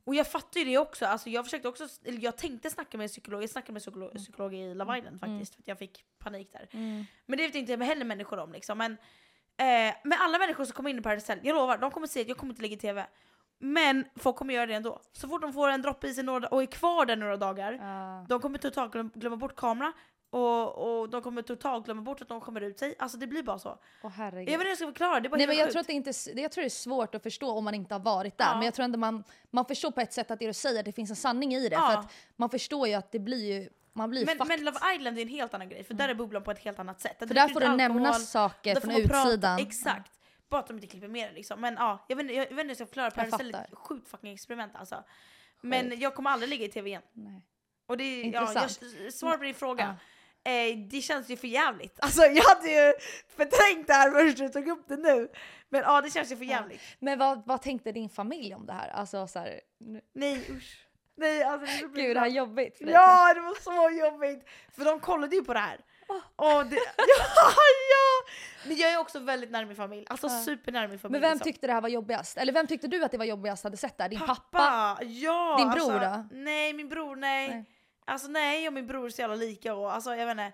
Och 0.05 0.15
jag 0.15 0.27
fattar 0.27 0.59
ju 0.59 0.65
det 0.65 0.77
också. 0.77 1.05
Alltså 1.05 1.29
jag 1.29 1.45
försökte 1.45 1.67
också, 1.67 1.87
eller 2.05 2.19
jag 2.19 2.37
tänkte 2.37 2.69
snacka 2.69 2.97
med 2.97 3.03
en 3.03 3.09
psykolog, 3.09 3.43
jag 3.43 3.49
snackade 3.49 3.73
med 3.73 3.81
psykolog, 3.81 4.13
psykolog 4.15 4.53
i 4.53 4.73
Love 4.75 4.97
Island 4.97 5.19
faktiskt 5.19 5.55
för 5.55 5.63
jag 5.65 5.79
fick 5.79 6.05
panik 6.19 6.49
där. 6.53 6.67
Mm. 6.71 7.05
Men 7.25 7.37
det 7.37 7.47
vet 7.47 7.55
inte 7.55 7.75
heller 7.85 8.05
människor 8.05 8.39
om 8.39 8.51
liksom. 8.53 8.77
Men, 8.77 8.91
eh, 9.57 9.95
men 10.03 10.17
alla 10.19 10.37
människor 10.37 10.65
som 10.65 10.73
kommer 10.73 10.89
in 10.89 10.99
i 10.99 11.01
Paradise 11.01 11.31
Hotel, 11.33 11.47
jag 11.47 11.55
lovar, 11.55 11.77
de 11.77 11.91
kommer 11.91 12.07
säga 12.07 12.21
att 12.23 12.27
jag 12.29 12.37
kommer 12.37 12.53
inte 12.53 12.61
lägga 12.61 12.75
i 12.75 12.79
TV. 12.79 13.05
Men 13.59 14.05
folk 14.15 14.35
kommer 14.35 14.53
göra 14.53 14.65
det 14.65 14.73
ändå. 14.73 15.01
Så 15.13 15.27
fort 15.27 15.41
de 15.41 15.53
får 15.53 15.69
en 15.69 15.81
droppe 15.81 16.07
i 16.07 16.13
sig 16.13 16.23
några, 16.23 16.47
och 16.47 16.61
är 16.61 16.65
kvar 16.65 17.05
där 17.05 17.15
några 17.15 17.37
dagar, 17.37 17.73
Ja. 17.73 18.25
de 18.29 18.39
kommer 18.41 18.57
totalt 18.57 18.91
glömma, 18.91 19.09
glömma 19.15 19.35
bort 19.35 19.55
kamera 19.55 19.93
och, 20.33 20.99
och 21.01 21.09
de 21.09 21.21
kommer 21.21 21.41
totalt 21.41 21.85
glömma 21.85 22.01
bort 22.01 22.21
att 22.21 22.27
de 22.27 22.41
kommer 22.41 22.61
ut 22.61 22.79
sig. 22.79 22.95
Alltså 22.99 23.17
det 23.17 23.27
blir 23.27 23.43
bara 23.43 23.59
så. 23.59 23.77
Åh 24.03 24.11
herregud. 24.11 24.49
Jag 24.53 24.57
vet 24.57 24.59
inte 24.59 24.63
hur 24.63 24.69
jag 24.69 24.77
ska 24.77 24.85
förklara, 24.87 25.19
det 25.19 25.27
är 25.27 25.29
bara 25.29 25.37
Nej, 25.37 25.47
men 25.47 25.55
jag 25.57 25.65
sjukt. 25.65 25.71
tror 25.73 25.81
att 25.81 25.87
det 25.87 25.93
inte, 25.93 26.09
är- 26.09 26.39
jag 26.39 26.51
tror 26.51 26.61
det 26.61 26.67
är 26.67 26.69
svårt 26.69 27.15
att 27.15 27.23
förstå 27.23 27.51
om 27.51 27.63
man 27.63 27.73
inte 27.73 27.93
har 27.95 27.99
varit 27.99 28.37
där. 28.37 28.45
Ja. 28.45 28.55
Men 28.55 28.65
jag 28.65 28.73
tror 28.73 28.83
ändå 28.83 28.99
man, 28.99 29.23
man 29.51 29.65
förstår 29.65 29.91
på 29.91 30.01
ett 30.01 30.13
sätt 30.13 30.31
att 30.31 30.39
det 30.39 30.47
du 30.47 30.53
säger, 30.53 30.83
det 30.83 30.91
finns 30.93 31.09
en 31.09 31.15
sanning 31.15 31.53
i 31.53 31.69
det. 31.69 31.75
Ja. 31.75 31.87
För 31.91 31.99
att 31.99 32.13
man 32.35 32.49
förstår 32.49 32.87
ju 32.87 32.93
att 32.93 33.11
det 33.11 33.19
blir 33.19 33.53
ju, 33.61 33.69
man 33.93 34.09
blir 34.09 34.25
men, 34.25 34.47
men 34.47 34.63
Love 34.63 34.79
Island 34.95 35.17
är 35.17 35.21
en 35.21 35.27
helt 35.27 35.53
annan 35.53 35.69
grej, 35.69 35.83
för 35.83 35.93
där 35.93 36.09
är 36.09 36.13
bubblan 36.13 36.43
på 36.43 36.51
ett 36.51 36.59
helt 36.59 36.79
annat 36.79 37.01
sätt. 37.01 37.15
för 37.19 37.25
där 37.25 37.47
får 37.47 37.59
det 37.59 37.75
nämnas 37.75 38.31
saker 38.31 38.73
där 38.73 38.81
från 38.81 38.93
man 38.93 39.01
prata- 39.01 39.27
utsidan. 39.27 39.59
Exakt. 39.59 40.11
Bara 40.49 40.59
att 40.61 40.67
de 40.67 40.73
inte 40.77 40.87
klipper 40.87 41.07
med 41.07 41.29
det 41.29 41.33
liksom. 41.35 41.61
Men 41.61 41.73
ja, 41.79 42.05
jag 42.07 42.15
vet, 42.15 42.23
inte- 42.23 42.33
jag, 42.33 42.41
vet 42.43 42.49
inte 42.51 42.61
hur 42.63 42.67
jag 42.69 42.77
ska 42.77 42.85
förklara. 42.85 43.11
Paradise 43.11 43.43
är 43.43 43.63
ett 43.63 43.77
sjukt 43.77 44.09
fucking 44.09 44.33
experiment 44.33 44.71
alltså. 44.75 45.03
Men 45.61 45.99
jag 45.99 46.15
kommer 46.15 46.29
aldrig 46.29 46.49
ligga 46.49 46.65
i 46.65 46.69
TV 46.69 46.89
igen. 46.89 47.01
Nej. 47.13 47.41
Och 47.85 47.97
det 47.97 48.03
är, 48.03 48.33
ja, 48.33 48.67
jag, 49.03 49.13
svar 49.13 49.37
på 49.37 49.43
din 49.43 49.53
fråga. 49.53 49.83
Ja. 49.83 49.95
Eh, 50.45 50.77
det 50.89 51.01
känns 51.01 51.29
ju 51.29 51.37
för 51.37 51.47
jävligt. 51.47 51.99
Alltså 52.01 52.21
jag 52.21 52.43
hade 52.43 52.69
ju 52.69 52.93
förträngt 53.37 53.87
det 53.87 53.93
här 53.93 54.11
först 54.11 54.41
och 54.41 54.53
tog 54.53 54.67
upp 54.67 54.87
det 54.87 54.97
nu. 54.97 55.29
Men 55.69 55.81
ja, 55.81 56.01
det 56.01 56.09
känns 56.09 56.31
ju 56.31 56.37
för 56.37 56.45
jävligt. 56.45 56.81
Men 56.99 57.19
vad, 57.19 57.43
vad 57.45 57.61
tänkte 57.61 57.91
din 57.91 58.09
familj 58.09 58.55
om 58.55 58.65
det 58.65 58.73
här? 58.73 58.89
Alltså 58.89 59.27
så 59.27 59.39
här, 59.39 59.61
nu- 59.79 60.01
Nej 60.13 60.45
usch. 60.49 60.87
Nej 61.17 61.43
alltså 61.43 61.87
det 61.87 62.01
gud 62.01 62.15
det 62.15 62.19
här 62.19 62.27
är 62.27 62.31
jobbigt 62.31 62.77
för 62.77 62.85
dig. 62.85 62.93
Ja 62.93 63.33
det 63.33 63.41
var 63.41 63.55
så 63.61 63.97
jobbigt! 63.99 64.47
För 64.75 64.85
de 64.85 64.99
kollade 64.99 65.35
ju 65.35 65.43
på 65.43 65.53
det 65.53 65.59
här. 65.59 65.79
Och 66.35 66.65
det, 66.65 66.75
ja, 66.97 67.53
ja! 67.89 68.31
Men 68.67 68.77
jag 68.77 68.91
är 68.93 68.97
också 68.97 69.19
väldigt 69.19 69.51
nära 69.51 69.65
min 69.65 69.75
familj. 69.75 70.05
Alltså 70.09 70.27
Ja. 70.27 70.43
supernära 70.43 70.87
min 70.87 70.99
familj. 70.99 71.11
Men 71.11 71.21
vem 71.21 71.31
liksom. 71.31 71.43
tyckte 71.43 71.67
det 71.67 71.73
här 71.73 71.81
var 71.81 71.89
jobbigast? 71.89 72.37
Eller 72.37 72.53
vem 72.53 72.67
tyckte 72.67 72.87
du 72.87 73.03
att 73.03 73.11
det 73.11 73.17
var 73.17 73.25
jobbigast 73.25 73.63
hade 73.63 73.77
sett 73.77 73.97
där? 73.97 74.09
Din 74.09 74.19
pappa? 74.19 74.35
pappa? 74.51 75.03
Ja! 75.03 75.55
Din 75.57 75.69
bror 75.69 75.93
alltså, 76.03 76.27
då? 76.33 76.37
Nej 76.41 76.73
min 76.73 76.89
bror 76.89 77.15
nej. 77.15 77.49
Nej. 77.49 77.65
Alltså 78.05 78.27
nej 78.27 78.63
jag 78.63 78.71
och 78.71 78.73
min 78.73 78.87
bror 78.87 79.05
är 79.05 79.09
så 79.09 79.21
jävla 79.21 79.35
lika 79.35 79.73
och 79.75 79.93
alltså 79.93 80.15
jag 80.15 80.25
vet 80.25 80.31
inte. 80.31 80.53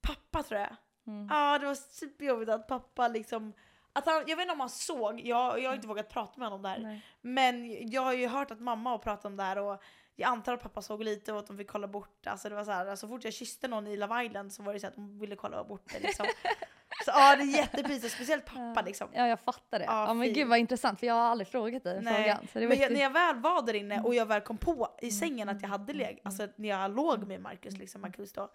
Pappa 0.00 0.42
tror 0.42 0.60
jag. 0.60 0.76
Mm. 1.06 1.28
Ja 1.30 1.58
det 1.58 1.66
var 1.66 1.74
superjobbigt 1.74 2.50
att 2.50 2.66
pappa 2.66 3.08
liksom 3.08 3.52
att 3.92 4.06
han, 4.06 4.24
jag 4.26 4.36
vet 4.36 4.42
inte 4.42 4.52
om 4.52 4.60
han 4.60 4.70
såg, 4.70 5.20
jag, 5.20 5.60
jag 5.60 5.70
har 5.70 5.74
inte 5.74 5.88
vågat 5.88 6.08
prata 6.08 6.32
med 6.36 6.48
honom 6.48 6.58
om 6.58 6.62
det 6.62 6.68
här. 6.68 6.78
Nej. 6.78 7.06
Men 7.20 7.88
jag 7.90 8.02
har 8.02 8.12
ju 8.12 8.28
hört 8.28 8.50
att 8.50 8.60
mamma 8.60 8.90
har 8.90 8.98
pratat 8.98 9.24
om 9.24 9.36
det 9.36 9.42
här 9.42 9.58
och 9.58 9.82
jag 10.20 10.28
antar 10.28 10.54
att 10.54 10.62
pappa 10.62 10.82
såg 10.82 11.02
lite 11.02 11.32
och 11.32 11.38
att 11.38 11.46
de 11.46 11.56
fick 11.56 11.68
kolla 11.68 11.86
bort 11.86 12.26
alltså 12.26 12.48
det. 12.48 12.54
var 12.54 12.64
så, 12.64 12.70
här, 12.70 12.96
så 12.96 13.08
fort 13.08 13.24
jag 13.24 13.32
kysste 13.32 13.68
någon 13.68 13.86
i 13.86 13.96
Love 13.96 14.24
Island 14.24 14.52
så 14.52 14.62
var 14.62 14.74
det 14.74 14.80
så 14.80 14.86
att 14.86 14.94
de 14.94 15.18
ville 15.18 15.36
kolla 15.36 15.64
bort 15.64 15.82
det 15.92 16.00
liksom. 16.00 16.26
så 17.04 17.10
ja 17.10 17.36
det 17.36 17.42
är 17.42 17.56
jättepinsamt, 17.56 18.12
speciellt 18.12 18.44
pappa 18.44 18.82
liksom. 18.82 19.08
Ja 19.12 19.26
jag 19.26 19.40
fattar 19.40 19.78
det. 19.78 19.84
Ja, 19.84 20.06
Ja, 20.06 20.14
men 20.14 20.32
gud 20.32 20.48
vad 20.48 20.58
intressant 20.58 21.00
för 21.00 21.06
jag 21.06 21.14
har 21.14 21.20
aldrig 21.20 21.48
frågat 21.48 21.84
dig 21.84 22.02
Nej. 22.02 22.14
frågan. 22.14 22.48
Så 22.52 22.58
det 22.58 22.68
Men 22.68 22.78
jag, 22.78 22.92
när 22.92 23.00
jag 23.00 23.10
väl 23.10 23.36
var 23.36 23.62
där 23.62 23.74
inne 23.74 24.00
och 24.00 24.14
jag 24.14 24.26
väl 24.26 24.40
kom 24.40 24.58
på 24.58 24.98
i 25.02 25.10
sängen 25.10 25.48
att 25.48 25.62
jag 25.62 25.68
hade 25.68 25.92
leg, 25.92 26.20
alltså 26.24 26.48
när 26.56 26.68
jag 26.68 26.96
låg 26.96 27.26
med 27.26 27.40
Marcus 27.40 27.78
liksom, 27.78 28.00
Marcus 28.00 28.32
då, 28.32 28.52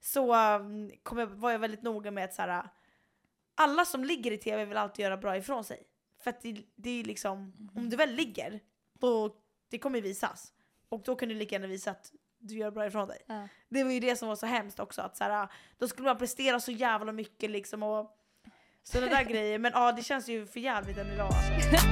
så 0.00 0.34
um, 0.56 0.90
kom 1.02 1.18
jag, 1.18 1.26
var 1.26 1.50
jag 1.50 1.58
väldigt 1.58 1.82
noga 1.82 2.10
med 2.10 2.24
att 2.24 2.34
så 2.34 2.42
här, 2.42 2.64
alla 3.54 3.84
som 3.84 4.04
ligger 4.04 4.32
i 4.32 4.38
tv 4.38 4.64
vill 4.64 4.76
alltid 4.76 5.02
göra 5.02 5.16
bra 5.16 5.36
ifrån 5.36 5.64
sig. 5.64 5.82
För 6.22 6.30
att 6.30 6.40
det, 6.40 6.62
det 6.76 7.00
är 7.00 7.04
liksom, 7.04 7.68
om 7.76 7.90
du 7.90 7.96
väl 7.96 8.10
ligger, 8.10 8.60
då 8.98 9.36
det 9.70 9.78
kommer 9.78 10.00
visas. 10.00 10.52
Och 10.90 11.02
då 11.02 11.16
kan 11.16 11.28
du 11.28 11.34
lika 11.34 11.54
gärna 11.54 11.66
visa 11.66 11.90
att 11.90 12.12
du 12.38 12.54
gör 12.54 12.70
bra 12.70 12.86
ifrån 12.86 13.08
dig. 13.08 13.18
Ja. 13.26 13.48
Det 13.68 13.84
var 13.84 13.90
ju 13.90 14.00
det 14.00 14.16
som 14.16 14.28
var 14.28 14.36
så 14.36 14.46
hemskt 14.46 14.80
också, 14.80 15.02
att 15.02 15.16
så 15.16 15.24
här, 15.24 15.48
då 15.78 15.88
skulle 15.88 16.08
man 16.08 16.18
prestera 16.18 16.60
så 16.60 16.70
jävla 16.72 17.12
mycket 17.12 17.50
liksom 17.50 17.82
och 17.82 18.16
sådana 18.82 19.10
där 19.10 19.24
grejer. 19.30 19.58
Men 19.58 19.72
ja, 19.74 19.92
det 19.92 20.02
känns 20.02 20.28
ju 20.28 20.46
för 20.46 20.60
jävligt 20.60 20.98
än 20.98 21.06
idag 21.12 21.26
alltså. 21.26 21.86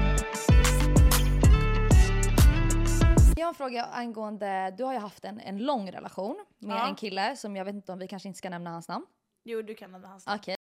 Jag 3.37 3.45
har 3.47 3.49
en 3.49 3.55
fråga 3.55 3.85
angående, 3.85 4.75
du 4.79 4.85
har 4.85 4.93
ju 4.93 4.99
haft 4.99 5.25
en, 5.25 5.41
en 5.41 5.59
lång 5.59 5.91
relation 5.91 6.45
med 6.59 6.77
Ja. 6.77 6.89
en 6.89 6.95
kille 6.95 7.37
som 7.37 7.57
jag 7.57 7.65
vet 7.65 7.75
inte 7.75 7.93
om 7.93 7.99
vi 7.99 8.09
kanske 8.09 8.29
inte 8.29 8.39
ska 8.39 8.51
nämna 8.51 8.71
hans 8.71 8.89
namn. 8.89 9.07
Jo, 9.45 9.63
du 9.63 9.75
kan 9.75 9.93
nämna 9.93 10.09
hans 10.09 10.27
namn. 10.27 10.39
Okej. 10.43 10.57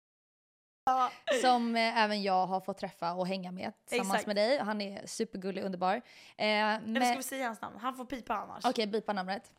Ja. 0.86 1.10
Som 1.40 1.76
eh, 1.76 1.98
även 2.02 2.22
jag 2.22 2.46
har 2.46 2.60
fått 2.60 2.78
träffa 2.78 3.12
och 3.12 3.26
hänga 3.26 3.52
med 3.52 3.72
tillsammans 3.86 4.14
Exakt. 4.14 4.26
med 4.26 4.36
dig. 4.36 4.58
Han 4.58 4.80
är 4.80 5.06
supergullig, 5.06 5.64
underbar. 5.64 5.94
Eh, 5.94 6.02
Eller 6.36 6.80
ska 6.80 6.90
men, 7.00 7.16
vi 7.16 7.22
säga 7.22 7.46
hans 7.46 7.60
namn? 7.60 7.76
Han 7.80 7.94
får 7.96 8.04
pipa 8.04 8.34
annars. 8.34 8.64
Okej, 8.64 8.86
bipa 8.86 9.12
namnet. 9.12 9.52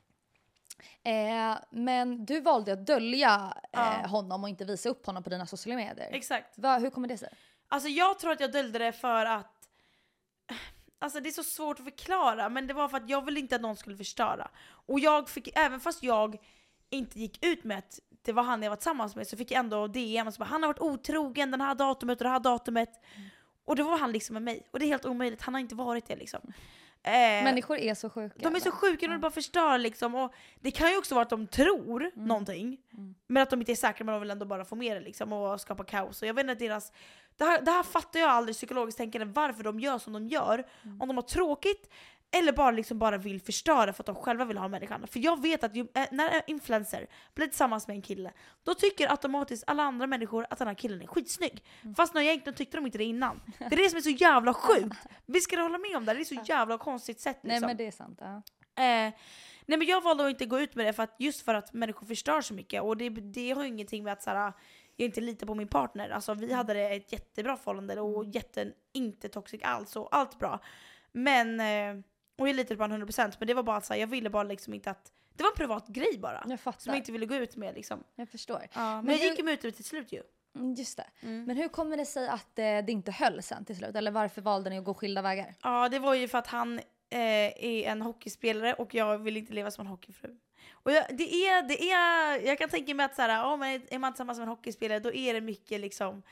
Eh, 1.04 1.58
men 1.70 2.26
du 2.26 2.42
valde 2.42 2.74
att 2.74 2.86
dölja 2.86 3.54
eh, 3.64 3.80
Ja. 4.02 4.08
honom 4.08 4.44
och 4.44 4.50
inte 4.50 4.66
visa 4.66 4.90
upp 4.90 5.06
honom 5.06 5.24
på 5.24 5.30
dina 5.30 5.46
sociala 5.46 5.76
medier. 5.76 6.10
Exakt. 6.12 6.58
Va, 6.58 6.78
hur 6.78 6.90
kommer 6.90 7.08
det 7.08 7.18
sig? 7.18 7.30
Alltså 7.68 7.90
jag 7.90 8.20
tror 8.20 8.32
att 8.32 8.40
jag 8.40 8.52
döljde 8.52 8.80
det 8.80 8.92
för 8.92 9.26
att... 9.26 9.70
Alltså 11.00 11.20
det 11.20 11.30
är 11.30 11.32
så 11.32 11.44
svårt 11.44 11.80
att 11.80 11.86
förklara, 11.86 12.50
men 12.50 12.68
det 12.68 12.74
var 12.74 12.90
för 12.90 12.98
att 12.98 13.10
jag 13.10 13.26
ville 13.26 13.40
inte 13.40 13.56
att 13.56 13.62
någon 13.62 13.76
skulle 13.76 13.98
förstöra. 13.98 14.52
Och 14.70 15.00
jag 15.00 15.30
fick, 15.30 15.58
även 15.58 15.80
fast 15.80 16.04
jag 16.04 16.38
inte 16.90 17.20
gick 17.20 17.46
ut 17.46 17.64
med 17.64 17.78
att 17.78 18.00
det 18.22 18.32
var 18.34 18.44
han 18.44 18.64
jag 18.64 18.70
var 18.70 18.76
tillsammans 18.76 19.16
med, 19.16 19.28
så 19.28 19.38
fick 19.38 19.52
jag 19.52 19.60
ändå 19.60 19.88
DM 19.88 20.32
som 20.32 20.40
bara, 20.40 20.46
han 20.46 20.64
har 20.64 20.68
varit 20.70 20.80
otrogen 20.82 21.52
den 21.52 21.62
här 21.62 21.76
datumet 21.76 22.18
och 22.22 22.24
det 22.24 22.30
här 22.30 22.40
datumet. 22.40 22.90
Och 23.66 23.76
det 23.76 23.84
var 23.84 23.98
han 23.98 24.12
liksom 24.12 24.34
med 24.34 24.44
mig. 24.44 24.68
Och 24.72 24.80
det 24.80 24.86
är 24.86 24.88
helt 24.88 25.06
omöjligt, 25.06 25.42
han 25.42 25.54
har 25.54 25.62
inte 25.62 25.76
varit 25.76 26.06
det 26.08 26.16
liksom. 26.16 26.42
Eh, 27.04 27.12
Människor 27.44 27.78
är 27.78 27.94
så 27.94 28.10
sjuka. 28.10 28.36
de 28.50 28.56
är 28.56 28.60
så 28.60 28.72
sjuka 28.72 29.08
när 29.08 29.14
de 29.16 29.22
bara 29.22 29.32
förstör 29.32 29.78
liksom. 29.78 30.16
Och 30.16 30.34
det 30.60 30.72
kan 30.72 30.92
ju 30.92 30.98
också 30.98 31.16
vara 31.16 31.24
att 31.24 31.30
de 31.30 31.48
tror 31.48 32.12
någonting, 32.16 32.78
Mm. 32.94 33.16
men 33.28 33.44
att 33.44 33.50
de 33.50 33.60
inte 33.60 33.72
är 33.72 33.76
säkra 33.76 34.06
men 34.06 34.14
de 34.14 34.22
vill 34.22 34.32
ändå 34.32 34.46
bara 34.46 34.66
få 34.66 34.76
med 34.76 34.98
det 34.98 35.02
liksom, 35.02 35.34
och 35.34 35.62
skapa 35.62 35.84
kaos. 35.84 36.22
Och 36.22 36.28
jag 36.28 36.34
vet 36.34 36.44
inte 36.50 36.56
deras... 36.66 36.92
Det 37.38 37.44
här, 37.46 37.62
det 37.62 37.72
här 37.72 37.84
fattar 37.84 38.20
jag 38.20 38.30
aldrig 38.30 38.56
psykologiskt 38.56 38.98
tänkande 38.98 39.26
varför 39.26 39.64
de 39.64 39.80
gör 39.80 39.98
som 39.98 40.14
de 40.14 40.28
gör. 40.28 40.68
Mm. 40.84 41.02
Om 41.02 41.08
de 41.08 41.18
har 41.18 41.22
tråkigt 41.24 41.90
eller 42.32 42.52
bara, 42.52 42.72
liksom 42.72 43.00
bara 43.00 43.18
vill 43.18 43.42
förstöra 43.42 43.94
för 43.94 44.04
att 44.04 44.06
de 44.06 44.16
själva 44.16 44.46
vill 44.46 44.58
ha 44.58 44.68
människan. 44.68 45.08
För 45.08 45.20
jag 45.20 45.42
vet 45.42 45.64
att 45.64 45.76
ju, 45.76 45.82
eh, 45.82 46.06
när 46.12 46.30
en 46.30 46.42
influencer 46.48 47.08
blir 47.36 47.48
tillsammans 47.48 47.88
med 47.88 47.96
en 47.96 48.02
kille, 48.02 48.34
då 48.64 48.74
tycker 48.74 49.12
automatiskt 49.12 49.64
alla 49.68 49.84
andra 49.84 50.08
människor 50.08 50.48
att 50.50 50.60
den 50.60 50.68
här 50.68 50.76
killen 50.76 51.02
är 51.02 51.08
skitsnygg. 51.08 51.64
Mm. 51.82 51.96
Fast 51.96 52.14
när 52.14 52.22
egentligen 52.22 52.56
tyckte 52.58 52.78
de 52.78 52.86
inte 52.86 52.98
det 52.98 53.04
innan. 53.04 53.42
Det 53.60 53.66
är 53.66 53.84
det 53.84 53.90
som 53.90 53.98
är 53.98 54.02
så 54.02 54.10
jävla 54.10 54.54
sjukt. 54.54 54.98
Vi 55.26 55.42
ska 55.42 55.62
hålla 55.62 55.78
med 55.78 55.98
om 55.98 56.06
det, 56.06 56.14
det 56.14 56.20
är 56.20 56.26
så 56.26 56.42
jävla 56.46 56.78
konstigt 56.78 57.20
sätt 57.20 57.40
Nej 57.42 57.54
liksom. 57.54 57.68
men 57.68 57.78
det 57.78 57.88
är 57.88 57.92
sant. 57.92 58.20
Ja. 58.22 58.42
Eh, 58.84 59.14
nej 59.66 59.78
men 59.78 59.88
jag 59.88 60.02
valde 60.02 60.24
att 60.26 60.30
inte 60.30 60.46
gå 60.46 60.60
ut 60.60 60.76
med 60.76 60.86
det 60.86 60.94
för 60.94 61.04
att, 61.04 61.16
just 61.20 61.42
för 61.46 61.54
att 61.54 61.74
människor 61.74 62.08
förstör 62.08 62.42
så 62.42 62.54
mycket. 62.54 62.82
Och 62.82 62.98
det, 62.98 63.10
det 63.10 63.52
har 63.52 63.64
ju 63.64 63.68
ingenting 63.68 64.04
med 64.04 64.14
att 64.14 64.24
såhär, 64.24 64.54
jag 64.96 65.06
inte 65.06 65.22
litar 65.22 65.48
på 65.48 65.56
min 65.56 65.68
partner. 65.68 66.10
Alltså 66.10 66.34
vi 66.34 66.54
hade 66.54 66.74
det 66.74 66.90
ett 66.90 67.12
jättebra 67.12 67.58
förhållande 67.58 68.02
och 68.02 68.26
jätte, 68.26 68.72
inte 68.94 69.30
toxic 69.30 69.62
alls 69.64 69.96
och 69.96 70.16
allt 70.16 70.40
bra. 70.40 70.60
Men, 71.12 71.60
eh, 71.60 72.04
och 72.38 72.50
jag 72.50 72.56
litade 72.56 72.78
på 72.78 72.84
honom 72.84 73.08
100% 73.08 73.36
men 73.40 73.48
det 73.48 73.54
var 73.54 73.64
bara 73.64 73.78
att 73.78 73.86
såhär, 73.86 74.00
jag 74.00 74.08
ville 74.08 74.30
bara 74.30 74.44
liksom 74.44 74.74
inte 74.74 74.92
att, 74.92 75.12
det 75.36 75.44
var 75.44 75.50
en 75.52 75.56
privat 75.56 75.88
grej 75.88 76.18
bara. 76.20 76.34
Jag 76.34 76.48
Som 76.50 76.58
fattar. 76.58 76.92
jag 76.92 76.98
inte 76.98 77.12
ville 77.12 77.26
gå 77.26 77.36
ut 77.36 77.56
med 77.56 77.76
liksom. 77.76 78.04
Jag 78.16 78.30
förstår. 78.30 78.68
Ja, 78.74 78.96
men, 78.96 79.06
Men 79.06 79.16
jag 79.18 79.26
gick 79.26 79.40
ju 79.40 79.52
ut 79.70 79.76
till 79.76 79.86
slut 79.86 80.12
ju. 80.12 80.22
Mm, 80.56 80.74
Just 80.74 80.98
det. 80.98 81.06
Mm. 81.22 81.44
Men 81.44 81.58
hur 81.58 81.68
kommer 81.68 81.98
det 81.98 82.06
sig 82.06 82.28
att 82.28 82.60
eh, 82.60 82.64
det 82.64 82.90
inte 82.90 83.12
höll 83.12 83.42
sen 83.42 83.66
till 83.66 83.78
slut? 83.78 83.96
Eller 83.96 84.12
varför 84.12 84.42
valde 84.42 84.70
ni 84.70 84.78
att 84.78 84.86
gå 84.86 84.94
skilda 84.94 85.22
vägar? 85.22 85.56
Ja, 85.64 85.90
det 85.90 86.00
var 86.00 86.14
ju 86.14 86.28
för 86.28 86.38
att 86.38 86.48
han 86.48 86.80
eh, 87.10 87.20
är 87.66 87.84
en 87.84 88.02
hockeyspelare 88.02 88.74
och 88.74 88.94
jag 88.96 89.18
vill 89.18 89.38
inte 89.38 89.54
leva 89.54 89.72
som 89.72 89.82
en 89.82 89.88
hockeyfru. 89.88 90.38
Och 90.72 90.92
jag, 90.92 91.06
det 91.18 91.34
är, 91.34 91.64
det 91.68 91.92
är, 91.92 92.48
jag 92.48 92.58
kan 92.58 92.70
tänka 92.70 92.94
mig 92.94 93.06
att 93.06 93.16
såhär, 93.16 93.54
oh, 93.54 93.58
men 93.58 93.82
är 93.90 94.00
man 94.00 94.14
tillsammans 94.14 94.38
med 94.40 94.44
en 94.44 94.50
hockeyspelare 94.50 95.00
då 95.00 95.14
är 95.14 95.34
det 95.34 95.42
mycket 95.42 95.80
liksom 95.80 96.24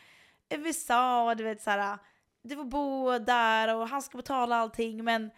USA, 0.49 1.35
du 1.35 1.43
vet 1.43 1.61
såhär, 1.61 1.97
du 2.41 2.55
får 2.55 2.63
bo 2.63 3.19
där 3.19 3.75
och 3.75 3.87
han 3.89 4.01
ska 4.01 4.17
betala 4.17 4.55
allting 4.55 5.03
men 5.03 5.31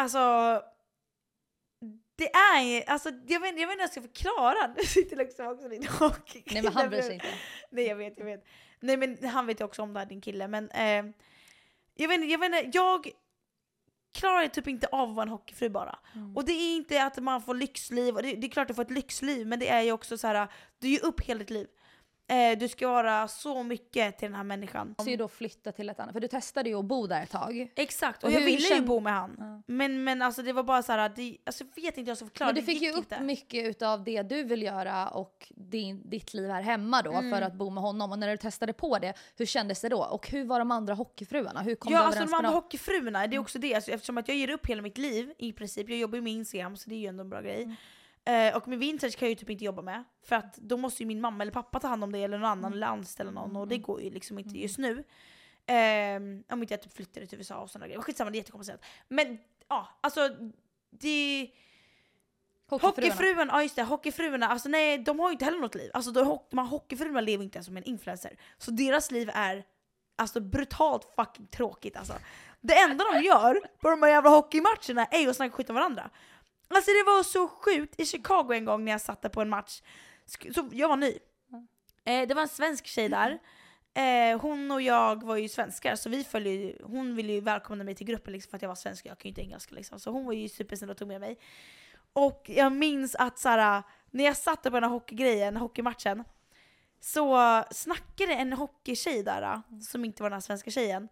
alltså 0.00 0.62
det 2.16 2.30
är 2.34 2.90
alltså 2.90 3.10
jag 3.26 3.40
vet, 3.40 3.60
jag 3.60 3.68
vet 3.68 3.72
inte 3.72 3.72
hur 3.72 3.78
jag 3.78 3.90
ska 3.90 4.02
förklara. 4.02 4.74
Nu 4.76 4.82
sitter 4.82 5.16
liksom 5.16 5.46
också 5.46 5.68
din 5.68 5.86
hockey. 5.86 6.42
Nej 6.46 6.62
men 6.62 6.72
han 6.72 6.90
bryr 6.90 7.02
sig 7.02 7.14
inte. 7.14 7.26
Nej 7.70 7.84
jag 7.86 7.96
vet, 7.96 8.18
jag 8.18 8.24
vet. 8.24 8.44
Nej 8.80 8.96
men 8.96 9.24
han 9.24 9.46
vet 9.46 9.60
ju 9.60 9.64
också 9.64 9.82
om 9.82 9.92
det 9.92 9.98
här 9.98 10.06
din 10.06 10.20
kille 10.20 10.48
men 10.48 10.70
eh, 10.70 11.04
jag 11.94 12.08
vet 12.08 12.20
inte, 12.20 12.26
jag 12.26 12.38
vet 12.38 12.46
inte, 12.46 12.78
jag 12.78 13.10
klarar 14.14 14.48
typ 14.48 14.68
inte 14.68 14.86
av 14.86 15.08
att 15.08 15.16
vara 15.16 15.22
en 15.22 15.28
hockeyfru 15.28 15.68
bara. 15.68 15.98
Mm. 16.14 16.36
Och 16.36 16.44
det 16.44 16.52
är 16.52 16.76
inte 16.76 17.04
att 17.04 17.16
man 17.16 17.42
får 17.42 17.54
lyxliv, 17.54 18.14
och 18.14 18.22
det, 18.22 18.34
det 18.34 18.46
är 18.46 18.50
klart 18.50 18.68
du 18.68 18.74
får 18.74 18.82
ett 18.82 18.90
lyxliv 18.90 19.46
men 19.46 19.58
det 19.58 19.68
är 19.68 19.82
ju 19.82 19.92
också 19.92 20.18
så 20.18 20.26
här 20.26 20.48
du 20.78 20.88
ger 20.88 21.04
upp 21.04 21.20
hela 21.20 21.38
ditt 21.38 21.50
liv. 21.50 21.66
Eh, 22.30 22.58
du 22.58 22.68
ska 22.68 22.88
vara 22.88 23.28
så 23.28 23.62
mycket 23.62 24.18
till 24.18 24.26
den 24.28 24.34
här 24.34 24.44
människan. 24.44 24.94
Så 24.98 25.10
ju 25.10 25.16
då 25.16 25.28
flytta 25.28 25.72
till 25.72 25.88
ett 25.88 26.00
annat, 26.00 26.12
för 26.12 26.20
du 26.20 26.28
testade 26.28 26.68
ju 26.68 26.74
att 26.78 26.84
bo 26.84 27.06
där 27.06 27.22
ett 27.22 27.30
tag. 27.30 27.72
Exakt, 27.76 28.22
och, 28.22 28.28
Och 28.28 28.34
jag 28.34 28.40
ville 28.40 28.50
ju 28.58 28.74
känn- 28.74 28.86
bo 28.86 29.00
med 29.00 29.12
han. 29.12 29.34
Ja. 29.38 29.62
Men, 29.66 30.04
men 30.04 30.22
alltså 30.22 30.42
det 30.42 30.52
var 30.52 30.62
bara 30.62 30.82
så 30.82 30.92
här, 30.92 31.08
det, 31.16 31.36
alltså 31.46 31.64
jag 31.74 31.82
vet 31.82 31.84
inte 31.84 32.00
hur 32.00 32.08
jag 32.08 32.16
ska 32.16 32.26
förklara. 32.26 32.48
Men 32.48 32.54
du 32.54 32.60
det 32.60 32.66
fick 32.66 32.82
ju 32.82 32.90
upp 32.90 32.98
inte. 32.98 33.20
mycket 33.20 33.64
utav 33.66 34.04
det 34.04 34.22
du 34.22 34.42
vill 34.44 34.62
göra 34.62 35.08
och 35.08 35.46
din, 35.56 36.10
ditt 36.10 36.34
liv 36.34 36.50
här 36.50 36.62
hemma 36.62 37.02
då 37.02 37.12
Mm. 37.12 37.30
för 37.30 37.42
att 37.42 37.54
bo 37.54 37.70
med 37.70 37.82
honom. 37.82 38.12
Och 38.12 38.18
när 38.18 38.28
du 38.28 38.36
testade 38.36 38.72
på 38.72 38.98
det, 38.98 39.14
hur 39.36 39.46
kändes 39.46 39.80
det 39.80 39.88
då? 39.88 40.02
Och 40.04 40.28
hur 40.28 40.44
var 40.44 40.58
de 40.58 40.70
andra 40.70 40.94
hockeyfruarna? 40.94 41.60
Hur 41.62 41.74
kom 41.74 41.92
Ja 41.92 41.98
du 41.98 42.04
alltså 42.04 42.24
de 42.24 42.34
andra 42.34 42.48
dem? 42.50 42.54
hockeyfruarna, 42.54 43.26
det 43.26 43.36
är 43.36 43.40
också 43.40 43.58
det. 43.58 43.74
Alltså, 43.74 43.90
eftersom 43.90 44.18
att 44.18 44.28
jag 44.28 44.36
ger 44.36 44.50
upp 44.50 44.66
hela 44.66 44.82
mitt 44.82 44.98
liv 44.98 45.32
i 45.38 45.52
princip. 45.52 45.88
Jag 45.88 45.98
jobbar 45.98 46.16
ju 46.16 46.22
med 46.22 46.32
Instagram 46.32 46.76
så 46.76 46.90
det 46.90 46.94
är 46.94 46.98
ju 47.00 47.06
ändå 47.06 47.20
en 47.22 47.30
bra 47.30 47.40
grej. 47.40 47.76
Eh, 48.24 48.56
och 48.56 48.68
med 48.68 48.78
vintage 48.78 49.16
kan 49.16 49.26
jag 49.26 49.30
ju 49.30 49.34
typ 49.34 49.50
inte 49.50 49.64
jobba 49.64 49.82
med. 49.82 50.04
För 50.22 50.36
att 50.36 50.56
då 50.56 50.76
måste 50.76 51.02
ju 51.02 51.06
min 51.06 51.20
mamma 51.20 51.42
eller 51.42 51.52
pappa 51.52 51.80
ta 51.80 51.88
hand 51.88 52.04
om 52.04 52.12
det 52.12 52.18
eller 52.18 52.38
någon 52.38 52.50
annan 52.50 52.72
eller 52.72 52.86
anställa 52.86 53.30
någon 53.30 53.56
och 53.56 53.68
det 53.68 53.78
går 53.78 54.02
ju 54.02 54.10
liksom 54.10 54.38
inte 54.38 54.58
just 54.58 54.78
nu. 54.78 55.04
Ehm, 55.66 56.44
om 56.48 56.62
inte 56.62 56.74
jag 56.74 56.82
typ 56.82 56.92
flyttade 56.92 57.26
till 57.26 57.38
USA 57.38 57.56
och 57.56 57.70
sådana 57.70 57.86
grejer. 57.86 58.00
Skitsamma, 58.00 58.30
det 58.30 58.36
är 58.36 58.40
jättekomplicerat. 58.40 58.84
Men 59.08 59.38
ja, 59.68 59.88
alltså 60.00 60.28
det... 60.90 61.50
Hockeyfruarna. 62.66 63.12
Hockeyfruarna, 63.12 63.52
ja 63.52 63.62
just 63.62 63.76
det, 63.76 63.82
hockeyfruarna, 63.82 64.48
alltså 64.48 64.68
nej 64.68 64.98
de 64.98 65.20
har 65.20 65.28
ju 65.28 65.32
inte 65.32 65.44
heller 65.44 65.58
något 65.58 65.74
liv. 65.74 65.90
Alltså 65.94 66.10
de, 66.10 66.38
de 66.50 66.58
hockeyfruarna 66.58 67.20
lever 67.20 67.44
inte 67.44 67.56
ens 67.56 67.66
som 67.66 67.76
en 67.76 67.84
influencer. 67.84 68.36
Så 68.58 68.70
deras 68.70 69.10
liv 69.10 69.30
är 69.34 69.64
alltså 70.16 70.40
brutalt 70.40 71.12
fucking 71.16 71.46
tråkigt 71.46 71.96
alltså. 71.96 72.14
Det 72.60 72.78
enda 72.78 73.04
de 73.12 73.22
gör 73.22 73.60
på 73.80 73.90
de 73.90 74.02
här 74.02 74.10
jävla 74.10 74.30
hockeymatcherna 74.30 75.04
är 75.04 75.18
ju 75.18 75.30
att 75.30 75.36
snacka 75.36 75.52
skit 75.54 75.70
om 75.70 75.74
varandra. 75.74 76.10
Alltså 76.74 76.90
det 76.90 77.02
var 77.06 77.22
så 77.22 77.48
sjukt, 77.48 78.00
i 78.00 78.06
Chicago 78.06 78.52
en 78.52 78.64
gång 78.64 78.84
när 78.84 78.92
jag 78.92 79.00
satt 79.00 79.22
där 79.22 79.28
på 79.28 79.40
en 79.40 79.48
match, 79.48 79.82
så 80.54 80.68
jag 80.72 80.88
var 80.88 80.96
ny. 80.96 81.18
Eh, 82.04 82.28
det 82.28 82.34
var 82.34 82.42
en 82.42 82.48
svensk 82.48 82.86
tjej 82.86 83.08
där. 83.08 83.38
Eh, 83.94 84.40
hon 84.40 84.70
och 84.70 84.82
jag 84.82 85.22
var 85.22 85.36
ju 85.36 85.48
svenskar 85.48 85.96
så 85.96 86.08
vi 86.10 86.24
följde 86.24 86.50
ju, 86.50 86.76
hon 86.82 87.16
ville 87.16 87.32
ju 87.32 87.40
välkomna 87.40 87.84
mig 87.84 87.94
till 87.94 88.06
gruppen 88.06 88.32
liksom, 88.32 88.50
för 88.50 88.56
att 88.56 88.62
jag 88.62 88.68
var 88.68 88.74
svensk 88.74 89.06
jag 89.06 89.18
kan 89.18 89.28
ju 89.28 89.28
inte 89.28 89.40
engelska 89.40 89.74
liksom. 89.74 90.00
Så 90.00 90.10
hon 90.10 90.24
var 90.26 90.32
ju 90.32 90.48
supersnäll 90.48 90.90
och 90.90 90.96
tog 90.96 91.08
med 91.08 91.20
mig. 91.20 91.38
Och 92.12 92.50
jag 92.54 92.72
minns 92.72 93.14
att 93.14 93.38
såhär, 93.38 93.82
när 94.10 94.24
jag 94.24 94.36
satt 94.36 94.62
där 94.62 94.70
på 94.70 94.76
den 94.76 94.84
här 94.84 94.90
hockeygrejen, 94.90 95.56
hockeymatchen, 95.56 96.24
så 97.00 97.62
snackade 97.70 98.34
en 98.34 98.52
hockeytjej 98.52 99.22
där, 99.22 99.62
som 99.82 100.04
inte 100.04 100.22
var 100.22 100.30
den 100.30 100.36
här 100.36 100.40
svenska 100.40 100.70
tjejen, 100.70 101.08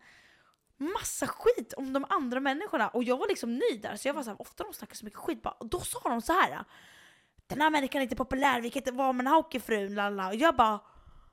massa 0.78 1.26
skit 1.26 1.72
om 1.72 1.92
de 1.92 2.04
andra 2.08 2.40
människorna. 2.40 2.88
Och 2.88 3.04
jag 3.04 3.16
var 3.16 3.28
liksom 3.28 3.54
ny 3.54 3.78
där, 3.82 3.96
så 3.96 4.08
jag 4.08 4.14
var 4.14 4.22
såhär, 4.22 4.40
ofta 4.42 4.64
de 4.64 4.72
snackar 4.72 4.94
så 4.94 5.04
mycket 5.04 5.20
skit 5.20 5.42
bara. 5.42 5.54
Och 5.58 5.66
då 5.66 5.80
sa 5.80 5.98
de 6.04 6.22
så 6.22 6.32
här. 6.32 6.64
Den 7.46 7.60
här 7.60 7.70
människan 7.70 7.98
är 7.98 8.02
inte 8.02 8.16
populär, 8.16 8.60
vi 8.60 8.70
kan 8.70 8.80
inte 8.80 8.92
vara 8.92 9.12
med 9.12 9.24
den 9.24 9.32
här 9.32 9.36
hockeyfrun, 9.36 9.94
lalala. 9.94 10.28
Och 10.28 10.34
jag 10.34 10.56
bara, 10.56 10.80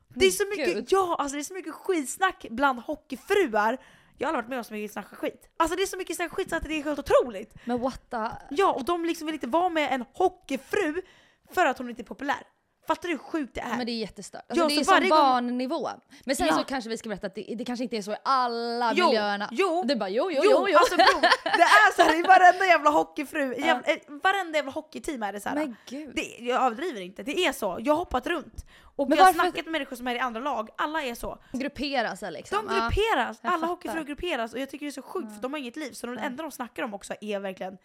det 0.10 0.26
är 0.26 0.32
så 0.32 0.46
mycket, 0.50 0.76
Gud. 0.76 0.88
ja, 0.89 1.16
alltså 1.20 1.36
det 1.36 1.41
är 1.41 1.43
så 1.43 1.54
mycket 1.54 1.74
skitsnack 1.74 2.46
bland 2.50 2.80
hockeyfruar. 2.80 3.78
Jag 4.18 4.28
har 4.28 4.34
aldrig 4.34 4.43
varit 4.43 4.50
med 4.50 4.58
om 4.58 4.64
så 4.64 4.74
mycket 4.74 4.91
snacka 4.91 5.16
skit. 5.16 5.50
Alltså 5.58 5.76
det 5.76 5.82
är 5.82 5.88
så 5.88 5.98
mycket 5.98 6.16
snack 6.16 6.32
skit 6.32 6.50
så 6.50 6.56
att 6.56 6.64
det 6.64 6.80
är 6.80 6.84
helt 6.84 7.00
otroligt. 7.00 7.56
Men 7.66 7.80
what 7.80 8.10
the... 8.10 8.30
Ja, 8.50 8.74
och 8.74 8.86
de 8.86 9.06
liksom 9.06 9.26
vill 9.26 9.36
inte 9.36 9.48
vara 9.48 9.70
med 9.70 9.93
en 9.93 10.06
hockeyfru 10.14 11.02
för 11.52 11.66
att 11.66 11.78
hon 11.78 11.89
inte 11.89 12.02
är 12.02 12.04
populär. 12.04 12.43
Fattar 12.88 13.08
du 13.10 13.14
hur 13.14 13.18
sjukt 13.20 13.56
det 13.56 13.62
är? 13.62 13.78
Men 13.78 13.86
det 13.86 13.92
är 13.92 14.00
jättestört. 14.00 14.44
Alltså, 14.50 14.64
Ja, 14.66 14.70
det 14.70 14.76
är 14.76 14.84
som 14.84 15.00
gång- 15.00 15.10
barnnivå. 15.10 15.90
Men 16.24 16.36
sen 16.36 16.48
Ja. 16.48 16.54
så 16.58 16.64
kanske 16.64 16.90
vi 16.90 16.98
ska 16.98 17.10
berätta 17.10 17.28
att 17.28 17.36
det, 17.36 17.56
det 17.58 17.66
kanske 17.66 17.84
inte 17.84 17.98
är 17.98 18.02
så 18.02 18.12
i 18.12 18.16
alla 18.24 18.94
Jo, 18.96 19.08
miljöerna. 19.08 19.50
jo. 19.52 19.84
Du 19.86 19.96
bara 19.96 20.10
jo, 20.10 20.32
jo, 20.32 20.42
Jo, 20.46 20.52
jo, 20.54 20.68
jo. 20.70 20.78
alltså 20.78 20.96
bro, 20.96 21.22
det 21.44 21.62
är 21.62 21.96
så 21.96 22.02
här 22.02 22.20
i 22.20 22.22
varenda 22.22 22.66
jävla 22.66 22.90
hockeyfru, 22.90 23.56
jävla, 23.58 23.88
eh, 23.94 23.98
varenda 24.24 24.58
jävla 24.58 24.72
hockeyteam 24.72 25.24
är 25.24 25.34
det 25.34 25.40
så 25.40 25.50
här. 25.50 25.56
Men 25.56 25.76
gud. 25.90 26.16
Det, 26.16 26.36
jag 26.40 26.64
överdriver 26.66 27.02
inte, 27.02 27.24
det 27.24 27.46
är 27.46 27.52
så. 27.52 27.78
Jag 27.82 27.94
har 27.94 28.00
hoppat 28.00 28.28
runt. 28.28 28.66
Och 28.98 29.10
Men 29.10 29.18
jag 29.18 29.26
har 29.26 29.34
snackat 29.34 29.56
med 29.66 29.72
människor 29.72 29.96
som 29.96 30.08
är 30.08 30.16
i 30.16 30.20
andra 30.20 30.40
lag, 30.42 30.70
alla 30.78 31.02
är 31.04 31.16
så. 31.16 31.38
Gruppera 31.52 32.16
sig 32.16 32.32
liksom. 32.32 32.68
De 32.68 32.76
Ja. 32.76 32.82
grupperas, 32.82 33.40
alla 33.42 33.68
hockeyfruar 33.68 34.04
grupperas 34.04 34.54
och 34.54 34.60
jag 34.60 34.70
tycker 34.70 34.86
det 34.86 34.90
är 34.90 34.92
så 34.92 35.02
sjukt 35.02 35.34
för 35.36 35.42
de 35.42 35.54
har 35.54 35.60
inget 35.60 35.76
liv. 35.76 35.92
Så 35.92 36.08
de 36.08 36.18
enda 36.18 36.44
de 36.44 36.52
snackar 36.52 36.84
om 36.84 36.94
också 36.94 37.14
är 37.22 37.40
verkligen 37.40 37.78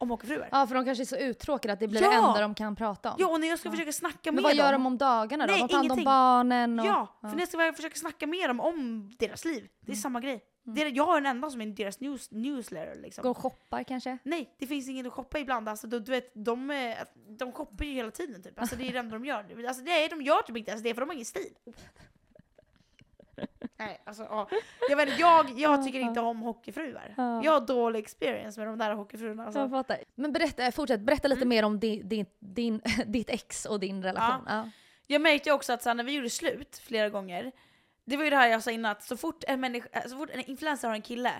om 0.00 0.10
hockeyfruar. 0.10 0.48
Ja, 0.52 0.66
för 0.66 0.74
de 0.74 0.84
kanske 0.84 1.02
är 1.02 1.06
så 1.06 1.16
uttråkade 1.16 1.72
att 1.72 1.80
det 1.80 1.88
blir 1.88 2.00
det 2.00 2.06
Ja. 2.06 2.28
enda 2.28 2.40
de 2.40 2.54
kan 2.54 2.76
prata 2.76 3.10
om. 3.10 3.16
Ja, 3.18 3.26
och 3.28 3.40
när 3.40 3.48
jag 3.48 3.58
ska 3.58 3.70
försöka 3.70 3.92
snacka 3.92 4.18
Men 4.24 4.34
med 4.34 4.42
vad 4.42 4.54
gör 4.54 4.72
dem. 4.72 4.82
de 4.82 4.86
om 4.86 4.98
dagarna 4.98 5.46
då? 5.46 5.52
Nej, 5.52 5.62
de 5.62 5.68
tar 5.68 5.76
hand 5.76 5.92
om 5.92 6.04
barnen 6.04 6.80
och... 6.80 6.86
Ja, 6.86 7.18
för 7.20 7.28
när 7.28 7.38
jag 7.38 7.48
ska 7.48 7.72
försöka 7.72 7.96
snacka 7.98 8.26
med 8.26 8.50
dem 8.50 8.60
om 8.60 9.10
deras 9.18 9.44
liv. 9.44 9.68
Det 9.80 9.86
är 9.92 9.94
Mm. 9.94 10.02
samma 10.02 10.20
grej. 10.20 10.44
Det 10.64 10.82
är, 10.82 10.96
jag 10.96 11.08
är 11.16 11.20
den 11.20 11.26
enda 11.26 11.50
som 11.50 11.60
är 11.60 11.66
deras 11.66 12.00
news, 12.00 12.30
newsletter 12.30 13.00
liksom. 13.02 13.22
Gå 13.22 13.30
och 13.30 13.36
shoppar 13.38 13.82
kanske? 13.82 14.18
Nej, 14.22 14.56
det 14.58 14.66
finns 14.66 14.88
ingen 14.88 15.06
att 15.06 15.12
shoppa 15.12 15.38
ibland. 15.38 15.68
Alltså, 15.68 15.86
du, 15.86 16.00
du 16.00 16.10
vet, 16.12 16.30
de, 16.34 16.70
eh, 16.70 16.96
de 17.38 17.52
shoppar 17.52 17.84
ju 17.84 17.92
hela 17.92 18.10
tiden 18.10 18.42
typ. 18.42 18.60
Alltså, 18.60 18.76
det 18.76 18.88
är 18.88 18.92
det 18.92 18.98
enda 18.98 19.18
de 19.18 19.24
gör. 19.24 19.66
Alltså, 19.68 19.82
nej, 19.82 20.08
de 20.08 20.22
gör 20.22 20.42
typ 20.42 20.56
inte 20.56 20.70
ens 20.70 20.82
det 20.82 20.94
för 20.94 21.00
de 21.00 21.08
har 21.08 21.14
ingen 21.14 21.24
stil. 21.26 21.54
Nej, 23.80 24.00
alltså, 24.04 24.22
ja. 24.22 24.48
jag, 24.88 24.96
vet, 24.96 25.18
jag, 25.18 25.50
jag 25.58 25.84
tycker 25.84 26.00
inte 26.00 26.20
om 26.20 26.40
hockeyfruar. 26.40 27.14
Ja. 27.16 27.44
Jag 27.44 27.52
har 27.52 27.60
dålig 27.60 28.00
experience 28.00 28.60
med 28.60 28.68
de 28.68 28.78
där 28.78 28.94
hockeyfruarna. 28.94 29.44
Alltså. 29.44 29.60
Jag 29.60 29.70
fattar. 29.70 29.98
Men 30.14 30.32
berätta, 30.32 30.72
fortsätt, 30.72 31.00
berätta 31.00 31.28
lite 31.28 31.38
Mm. 31.40 31.48
mer 31.48 31.64
om 31.64 31.80
din, 31.80 32.08
din, 32.08 32.26
din, 32.38 32.82
ditt 33.06 33.30
ex 33.30 33.66
och 33.66 33.80
din 33.80 34.02
relation. 34.02 34.44
Ja. 34.48 34.70
Jag 35.06 35.20
märkte 35.22 35.52
också 35.52 35.72
att 35.72 35.82
så 35.82 35.94
när 35.94 36.04
vi 36.04 36.12
gjorde 36.12 36.30
slut 36.30 36.78
flera 36.78 37.08
gånger, 37.08 37.52
det 38.04 38.16
var 38.16 38.24
ju 38.24 38.30
det 38.30 38.36
här 38.36 38.48
jag 38.48 38.62
sa 38.62 38.70
innan, 38.70 38.90
att 38.90 39.02
så 39.02 39.16
fort 39.16 39.44
en, 39.48 39.60
människa, 39.60 39.88
äh, 39.92 40.02
så 40.06 40.16
fort 40.16 40.30
en 40.32 40.40
influencer 40.40 40.88
har 40.88 40.94
en 40.94 41.02
kille 41.02 41.32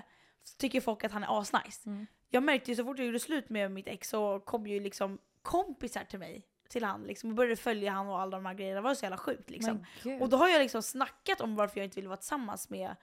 så 0.44 0.56
tycker 0.56 0.80
folk 0.80 1.04
att 1.04 1.12
han 1.12 1.24
är 1.24 1.40
asnice. 1.40 1.86
Mm. 1.86 2.06
Jag 2.28 2.42
märkte 2.42 2.70
ju 2.70 2.76
så 2.76 2.84
fort 2.84 2.98
jag 2.98 3.06
gjorde 3.06 3.20
slut 3.20 3.48
med 3.48 3.70
mitt 3.70 3.88
ex 3.88 4.08
så 4.08 4.40
kom 4.40 4.66
ju 4.66 4.80
liksom 4.80 5.18
kompisar 5.42 6.04
till 6.04 6.18
mig, 6.18 6.46
till 6.70 6.84
han 6.84 7.02
liksom, 7.02 7.30
och 7.30 7.36
började 7.36 7.56
följa 7.56 7.90
han 7.92 8.08
och 8.08 8.20
alla 8.20 8.36
de 8.36 8.46
här 8.46 8.54
grejerna. 8.54 8.74
Det 8.80 8.84
var 8.84 8.94
så 8.94 9.04
jävla 9.04 9.16
sjukt 9.16 9.50
liksom. 9.50 9.86
Och 10.20 10.28
då 10.28 10.36
har 10.36 10.48
jag 10.48 10.58
liksom 10.60 10.82
snackat 10.82 11.40
om 11.40 11.56
varför 11.56 11.78
jag 11.80 11.84
inte 11.84 11.96
vill 11.96 12.08
vara 12.08 12.16
tillsammans 12.16 12.70
med 12.70 12.96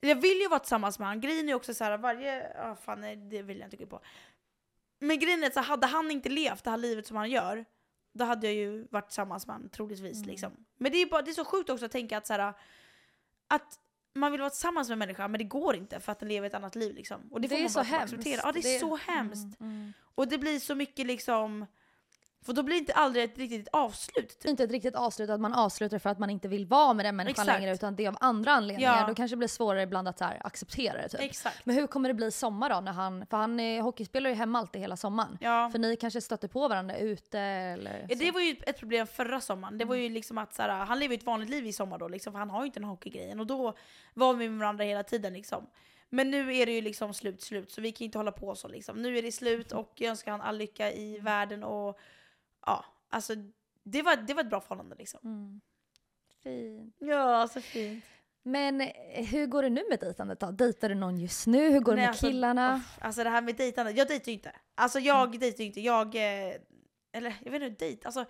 jag 0.00 0.14
vill 0.16 0.38
ju 0.40 0.48
vara 0.48 0.60
tillsammans 0.60 0.98
med 0.98 1.08
han, 1.08 1.20
grejen 1.20 1.44
är 1.44 1.48
ju 1.48 1.54
också 1.54 1.74
så 1.74 1.84
här 1.84 1.98
varje, 1.98 2.52
ja 2.56 2.76
fan 2.76 3.00
nej, 3.00 3.16
det 3.16 3.42
vill 3.42 3.58
jag 3.58 3.66
inte 3.66 3.76
gå 3.76 3.86
på. 3.86 4.00
Men 4.98 5.18
grejen 5.18 5.42
är 5.42 5.46
att 5.46 5.54
så 5.54 5.60
hade 5.60 5.86
han 5.86 6.10
inte 6.10 6.28
levt 6.28 6.64
det 6.64 6.70
här 6.70 6.76
livet 6.76 7.06
som 7.06 7.16
han 7.16 7.30
gör, 7.30 7.64
då 8.14 8.24
hade 8.24 8.46
jag 8.46 8.54
ju 8.56 8.86
varit 8.90 9.06
tillsammans 9.08 9.46
med 9.46 9.56
han 9.56 9.68
troligtvis 9.68 10.16
Mm. 10.18 10.28
liksom. 10.28 10.52
Men 10.76 10.92
det 10.92 10.98
är, 10.98 11.06
bara, 11.06 11.22
det 11.22 11.30
är 11.30 11.32
så 11.32 11.44
sjukt 11.44 11.70
också 11.70 11.84
att 11.86 11.92
tänka 11.92 12.18
att 12.18 12.26
så 12.26 12.32
här, 12.32 12.52
att 13.48 13.78
man 14.14 14.32
vill 14.32 14.40
vara 14.40 14.50
tillsammans 14.50 14.88
med 14.88 14.92
en 14.94 14.98
människa 14.98 15.28
men 15.28 15.38
det 15.38 15.44
går 15.44 15.76
inte 15.76 16.00
för 16.00 16.12
att 16.12 16.18
den 16.20 16.28
lever 16.28 16.46
ett 16.46 16.54
annat 16.54 16.74
liv 16.76 16.94
liksom. 16.94 17.28
Och 17.32 17.40
det, 17.40 17.48
Det 17.48 17.54
får 17.54 17.58
är 17.58 17.62
man 17.62 17.70
så 17.70 17.78
bara 17.78 17.82
hemskt. 17.84 18.14
acceptera. 18.14 18.40
Ja 18.44 18.52
det 18.52 18.58
är 18.58 18.72
Det- 18.74 18.78
så 18.80 18.96
hemskt. 18.96 19.60
Mm, 19.60 19.72
mm. 19.72 19.92
Och 20.14 20.28
det 20.28 20.38
blir 20.38 20.58
så 20.58 20.74
mycket 20.74 21.06
liksom, 21.06 21.66
för 22.42 22.52
då 22.52 22.62
blir 22.62 22.74
det 22.74 22.78
inte 22.78 22.92
aldrig 22.92 23.24
ett 23.24 23.38
riktigt 23.38 23.68
avslut. 23.72 24.14
Det 24.16 24.22
är 24.22 24.42
Typ. 24.42 24.50
inte 24.50 24.64
ett 24.64 24.70
riktigt 24.70 24.94
avslut 24.94 25.30
att 25.30 25.40
man 25.40 25.54
avslutar 25.54 25.98
för 25.98 26.10
att 26.10 26.18
man 26.18 26.30
inte 26.30 26.48
vill 26.48 26.66
vara 26.66 26.94
med 26.94 27.04
den 27.04 27.16
människan 27.16 27.42
Exakt. 27.42 27.60
längre 27.60 27.74
utan 27.74 27.96
det 27.96 28.04
är 28.04 28.08
av 28.08 28.16
andra 28.20 28.52
anledningar. 28.52 29.00
Ja. 29.00 29.06
Då 29.06 29.14
kanske 29.14 29.32
det 29.34 29.38
blir 29.38 29.48
svårare 29.48 29.82
ibland 29.82 30.08
att 30.08 30.20
här, 30.20 30.40
acceptera 30.44 31.02
det 31.02 31.08
typ. 31.08 31.20
Exakt. 31.20 31.66
Men 31.66 31.74
hur 31.76 31.86
kommer 31.86 32.08
det 32.08 32.14
bli 32.14 32.26
i 32.26 32.30
sommar 32.30 32.70
då? 32.70 32.80
När 32.80 32.92
han, 32.92 33.26
för 33.26 33.36
han 33.36 33.60
är, 33.60 33.80
hockeyspelar 33.82 34.30
ju 34.30 34.36
hemma 34.36 34.58
alltid 34.58 34.80
hela 34.80 34.96
sommaren. 34.96 35.38
Ja. 35.40 35.68
För 35.72 35.78
ni 35.78 35.96
kanske 35.96 36.20
stöter 36.20 36.48
på 36.48 36.68
varandra 36.68 36.96
ute 36.98 37.38
eller 37.40 38.06
Ja, 38.08 38.16
det 38.16 38.30
var 38.30 38.40
ju 38.40 38.56
ett 38.66 38.78
problem 38.78 39.06
förra 39.06 39.40
sommaren. 39.40 39.78
Det 39.78 39.84
var 39.84 39.94
Mm. 39.94 40.02
ju 40.08 40.14
liksom 40.14 40.38
att 40.38 40.54
så 40.54 40.62
här, 40.62 40.68
han 40.84 40.98
lever 40.98 41.14
ju 41.14 41.18
ett 41.18 41.26
vanligt 41.26 41.50
liv 41.50 41.66
i 41.66 41.72
sommar 41.72 41.98
då, 41.98 42.08
liksom, 42.08 42.32
för 42.32 42.38
han 42.38 42.50
har 42.50 42.60
ju 42.60 42.66
inte 42.66 42.80
den 42.80 42.88
hockeygrejen. 42.88 43.40
Och 43.40 43.46
då 43.46 43.74
var 44.14 44.34
vi 44.34 44.48
med 44.48 44.58
varandra 44.58 44.84
hela 44.84 45.02
tiden. 45.02 45.32
Liksom. 45.32 45.66
Men 46.10 46.30
nu 46.30 46.56
är 46.56 46.66
det 46.66 46.72
ju 46.72 46.80
liksom 46.80 47.14
slut, 47.14 47.42
slut, 47.42 47.70
så 47.70 47.80
vi 47.80 47.92
kan 47.92 48.04
inte 48.04 48.18
hålla 48.18 48.32
på 48.32 48.54
så. 48.54 48.68
Liksom. 48.68 49.02
Nu 49.02 49.18
är 49.18 49.22
det 49.22 49.32
slut 49.32 49.72
och 49.72 49.92
jag 49.94 50.10
önskar 50.10 50.30
han 50.32 50.40
all 50.40 50.56
lycka 50.58 50.92
i 50.92 51.18
världen. 51.18 51.64
Och 51.64 51.98
ja, 52.68 52.84
alltså 53.10 53.34
det 53.82 54.02
var, 54.02 54.16
det 54.16 54.34
var 54.34 54.42
ett 54.42 54.50
bra 54.50 54.60
förhållande 54.60 54.96
liksom. 54.98 55.20
Mm. 55.24 55.60
Fint. 56.42 56.96
Ja, 56.98 57.48
så 57.48 57.60
fint. 57.60 58.04
Men 58.42 58.80
eh, 58.80 59.24
hur 59.26 59.46
går 59.46 59.62
det 59.62 59.70
nu 59.70 59.82
med 59.90 60.00
dejtandet 60.00 60.40
då? 60.40 60.50
Dejtar 60.50 60.88
du 60.88 60.94
någon 60.94 61.18
just 61.18 61.46
nu? 61.46 61.70
Hur 61.70 61.80
går 61.80 61.92
det 61.92 61.96
Nej, 61.96 62.02
med 62.02 62.08
alltså, 62.10 62.26
killarna? 62.26 62.76
Uff, 62.76 62.98
alltså 63.00 63.24
det 63.24 63.30
här 63.30 63.42
med 63.42 63.56
dejtande, 63.56 63.92
jag 63.92 64.08
dejtar 64.08 64.26
ju 64.26 64.32
inte. 64.32 64.52
Alltså 64.74 64.98
jag 64.98 65.38
dejtar 65.38 65.58
ju 65.58 65.66
inte, 65.66 65.80
jag... 65.80 66.14
eh, 66.14 66.54
Eller 67.12 67.34
jag 67.44 67.52
vet 67.52 67.62
inte, 67.62 67.84
dejt, 67.84 68.06
alltså... 68.06 68.24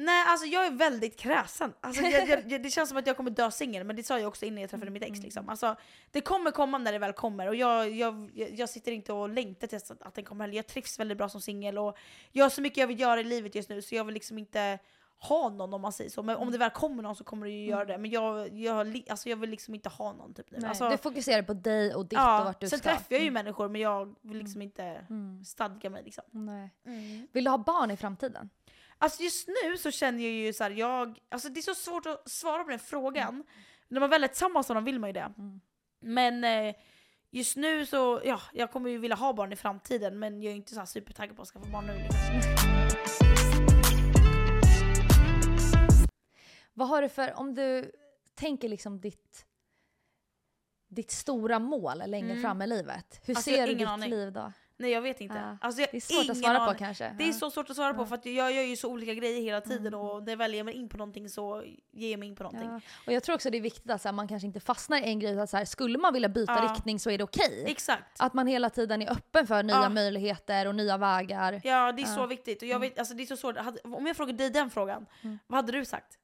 Nej 0.00 0.24
alltså 0.26 0.46
jag 0.46 0.66
är 0.66 0.70
väldigt 0.70 1.18
kräsen. 1.18 1.74
Alltså, 1.80 2.02
jag, 2.02 2.42
jag, 2.48 2.62
det 2.62 2.70
känns 2.70 2.88
som 2.88 2.98
att 2.98 3.06
jag 3.06 3.16
kommer 3.16 3.30
dö 3.30 3.50
singel, 3.50 3.84
men 3.84 3.96
det 3.96 4.02
sa 4.02 4.18
jag 4.18 4.28
också 4.28 4.46
innan 4.46 4.60
jag 4.60 4.70
träffade 4.70 4.90
mitt 4.90 5.02
ex. 5.02 5.22
Liksom. 5.22 5.48
Alltså, 5.48 5.76
det 6.10 6.20
kommer 6.20 6.50
komma 6.50 6.78
när 6.78 6.92
det 6.92 6.98
väl 6.98 7.12
kommer 7.12 7.48
och 7.48 7.54
jag, 7.54 7.90
jag, 7.90 8.30
jag, 8.34 8.68
sitter 8.68 8.92
inte 8.92 9.12
och 9.12 9.28
längtar 9.28 9.66
tills 9.66 9.90
att, 9.90 10.14
den 10.14 10.24
kommer 10.24 10.44
heller. 10.44 10.56
Jag 10.56 10.66
trivs 10.66 10.98
väldigt 10.98 11.18
bra 11.18 11.28
som 11.28 11.40
singel 11.40 11.78
och 11.78 11.96
jag 12.32 12.44
har 12.44 12.50
så 12.50 12.60
mycket 12.60 12.78
jag 12.78 12.86
vill 12.86 13.00
göra 13.00 13.20
i 13.20 13.24
livet 13.24 13.54
just 13.54 13.68
nu 13.68 13.82
så 13.82 13.94
jag 13.94 14.04
vill 14.04 14.14
liksom 14.14 14.38
inte 14.38 14.78
ha 15.20 15.48
någon 15.48 15.74
om 15.74 15.80
man 15.80 15.92
säger 15.92 16.10
så. 16.10 16.22
Men 16.22 16.36
om 16.36 16.50
det 16.50 16.58
väl 16.58 16.70
kommer 16.70 17.02
någon 17.02 17.16
så 17.16 17.24
kommer 17.24 17.46
det 17.46 17.52
ju 17.52 17.66
göra 17.66 17.84
det. 17.84 17.98
Men 17.98 18.10
jag, 18.10 18.48
jag, 18.52 19.02
alltså, 19.08 19.28
jag 19.28 19.36
vill 19.36 19.50
liksom 19.50 19.74
inte 19.74 19.88
ha 19.88 20.12
någon 20.12 20.34
typ 20.34 20.50
nu. 20.50 20.58
Nej, 20.58 20.68
Alltså, 20.68 20.88
du 20.88 20.96
fokuserar 20.96 21.42
på 21.42 21.54
dig 21.54 21.94
och 21.94 22.06
ditt 22.06 22.12
ja, 22.12 22.38
och 22.38 22.44
vart 22.44 22.60
du 22.60 22.68
sen 22.68 22.78
ska. 22.78 22.88
träffar 22.90 23.14
jag 23.14 23.24
ju 23.24 23.30
människor 23.30 23.68
men 23.68 23.80
jag 23.80 24.14
vill 24.22 24.38
liksom 24.38 24.62
inte 24.62 24.82
Mm. 24.82 25.44
stadga 25.44 25.90
mig 25.90 26.02
liksom. 26.04 26.24
Nej. 26.30 26.70
Vill 27.32 27.44
du 27.44 27.50
ha 27.50 27.58
barn 27.58 27.90
i 27.90 27.96
framtiden? 27.96 28.50
Alltså 29.00 29.22
just 29.22 29.48
nu 29.48 29.78
så 29.78 29.90
känner 29.90 30.22
jag 30.22 30.32
ju 30.32 30.52
så 30.52 30.64
här, 30.64 30.70
jag, 30.70 31.18
alltså 31.28 31.48
det 31.48 31.60
är 31.60 31.62
så 31.62 31.74
svårt 31.74 32.06
att 32.06 32.30
svara 32.30 32.64
på 32.64 32.70
den 32.70 32.78
frågan. 32.78 33.44
När 33.88 34.00
man 34.00 34.10
väl 34.10 34.24
är 34.24 34.28
tillsammans 34.28 34.68
med 34.68 34.74
någon 34.76 34.84
vill 34.84 34.98
man 35.00 35.08
ju 35.08 35.12
det. 35.14 35.32
Mm. 35.38 35.60
Men 36.00 36.44
eh, 36.44 36.74
just 37.30 37.56
nu 37.56 37.86
så, 37.86 38.20
ja, 38.24 38.40
jag 38.52 38.72
kommer 38.72 38.90
ju 38.90 38.98
vilja 38.98 39.16
ha 39.16 39.32
barn 39.32 39.52
i 39.52 39.56
framtiden 39.56 40.18
men 40.18 40.42
jag 40.42 40.52
är 40.52 40.56
inte 40.56 40.74
så 40.74 40.78
här 40.78 40.86
supertaggad 40.86 41.36
på 41.36 41.42
att 41.42 41.48
skaffa 41.48 41.66
barn 41.70 41.86
nu. 41.86 41.94
Liksom. 41.94 42.18
Vad 46.74 46.88
har 46.88 47.02
du 47.02 47.08
för, 47.08 47.34
om 47.38 47.54
du 47.54 47.92
tänker 48.34 48.68
liksom 48.68 49.00
ditt, 49.00 49.46
ditt 50.88 51.10
stora 51.10 51.58
mål 51.58 52.02
längre 52.06 52.30
Mm. 52.30 52.42
fram 52.42 52.62
i 52.62 52.66
livet. 52.66 53.20
Hur 53.24 53.36
Alltså, 53.36 53.50
ser 53.50 53.66
du 53.66 53.74
ditt 53.74 53.88
aning. 53.88 54.10
liv 54.10 54.32
då? 54.32 54.52
Nej 54.80 54.90
jag 54.90 55.00
vet 55.02 55.20
inte. 55.20 55.34
Ja. 55.36 55.58
Alltså, 55.60 55.80
jag 55.80 55.88
Det 55.92 55.96
är 55.96 56.00
svårt 56.00 56.30
att 56.30 56.36
svara 56.36 56.58
på 56.58 56.62
aning. 56.64 56.78
kanske. 56.78 57.14
Det 57.18 57.24
är 57.24 57.28
Ja. 57.28 57.32
så 57.32 57.50
svårt 57.50 57.70
att 57.70 57.76
svara 57.76 57.94
på 57.94 58.02
Ja. 58.02 58.06
för 58.06 58.14
att 58.14 58.26
jag 58.26 58.52
gör 58.52 58.62
ju 58.62 58.76
så 58.76 58.88
olika 58.88 59.14
grejer 59.14 59.42
hela 59.42 59.60
tiden 59.60 59.94
och 59.94 60.22
när 60.22 60.32
jag 60.32 60.36
väl 60.36 60.54
ger 60.54 60.64
mig 60.64 60.74
in 60.74 60.88
på 60.88 60.96
någonting 60.96 61.28
så 61.28 61.64
ger 61.92 62.10
jag 62.10 62.18
mig 62.20 62.28
in 62.28 62.36
på 62.36 62.42
någonting. 62.42 62.70
Och 63.06 63.12
jag 63.12 63.22
tror 63.22 63.34
också 63.34 63.50
det 63.50 63.58
är 63.58 63.62
viktigt 63.62 63.90
att 63.90 64.02
så 64.02 64.08
här, 64.08 64.12
man 64.12 64.28
kanske 64.28 64.46
inte 64.46 64.60
fastnar 64.60 64.98
i 64.98 65.02
en 65.04 65.18
grej. 65.18 65.40
Att 65.40 65.50
så 65.50 65.56
här, 65.56 65.64
skulle 65.64 65.98
man 65.98 66.12
vilja 66.12 66.28
byta 66.28 66.72
riktning 66.72 67.00
så 67.00 67.10
är 67.10 67.18
det 67.18 67.24
okej. 67.24 67.64
Exakt. 67.66 68.20
Att 68.20 68.34
man 68.34 68.46
hela 68.46 68.70
tiden 68.70 69.02
är 69.02 69.10
öppen 69.12 69.46
för 69.46 69.62
nya 69.62 69.88
möjligheter 69.88 70.66
och 70.68 70.74
nya 70.74 70.96
vägar. 70.96 71.60
Ja 71.64 71.92
det 71.92 72.02
är 72.02 72.06
så 72.06 72.26
viktigt. 72.26 72.62
Och 72.62 72.68
jag 72.68 72.78
vet, 72.80 72.98
alltså, 72.98 73.14
det 73.14 73.22
är 73.22 73.26
så 73.26 73.36
svårt. 73.36 73.56
Om 73.84 74.06
jag 74.06 74.16
frågar 74.16 74.32
dig 74.32 74.50
den 74.50 74.70
frågan, 74.70 75.06
Mm. 75.22 75.38
vad 75.46 75.56
hade 75.58 75.72
du 75.72 75.84
sagt? 75.84 76.18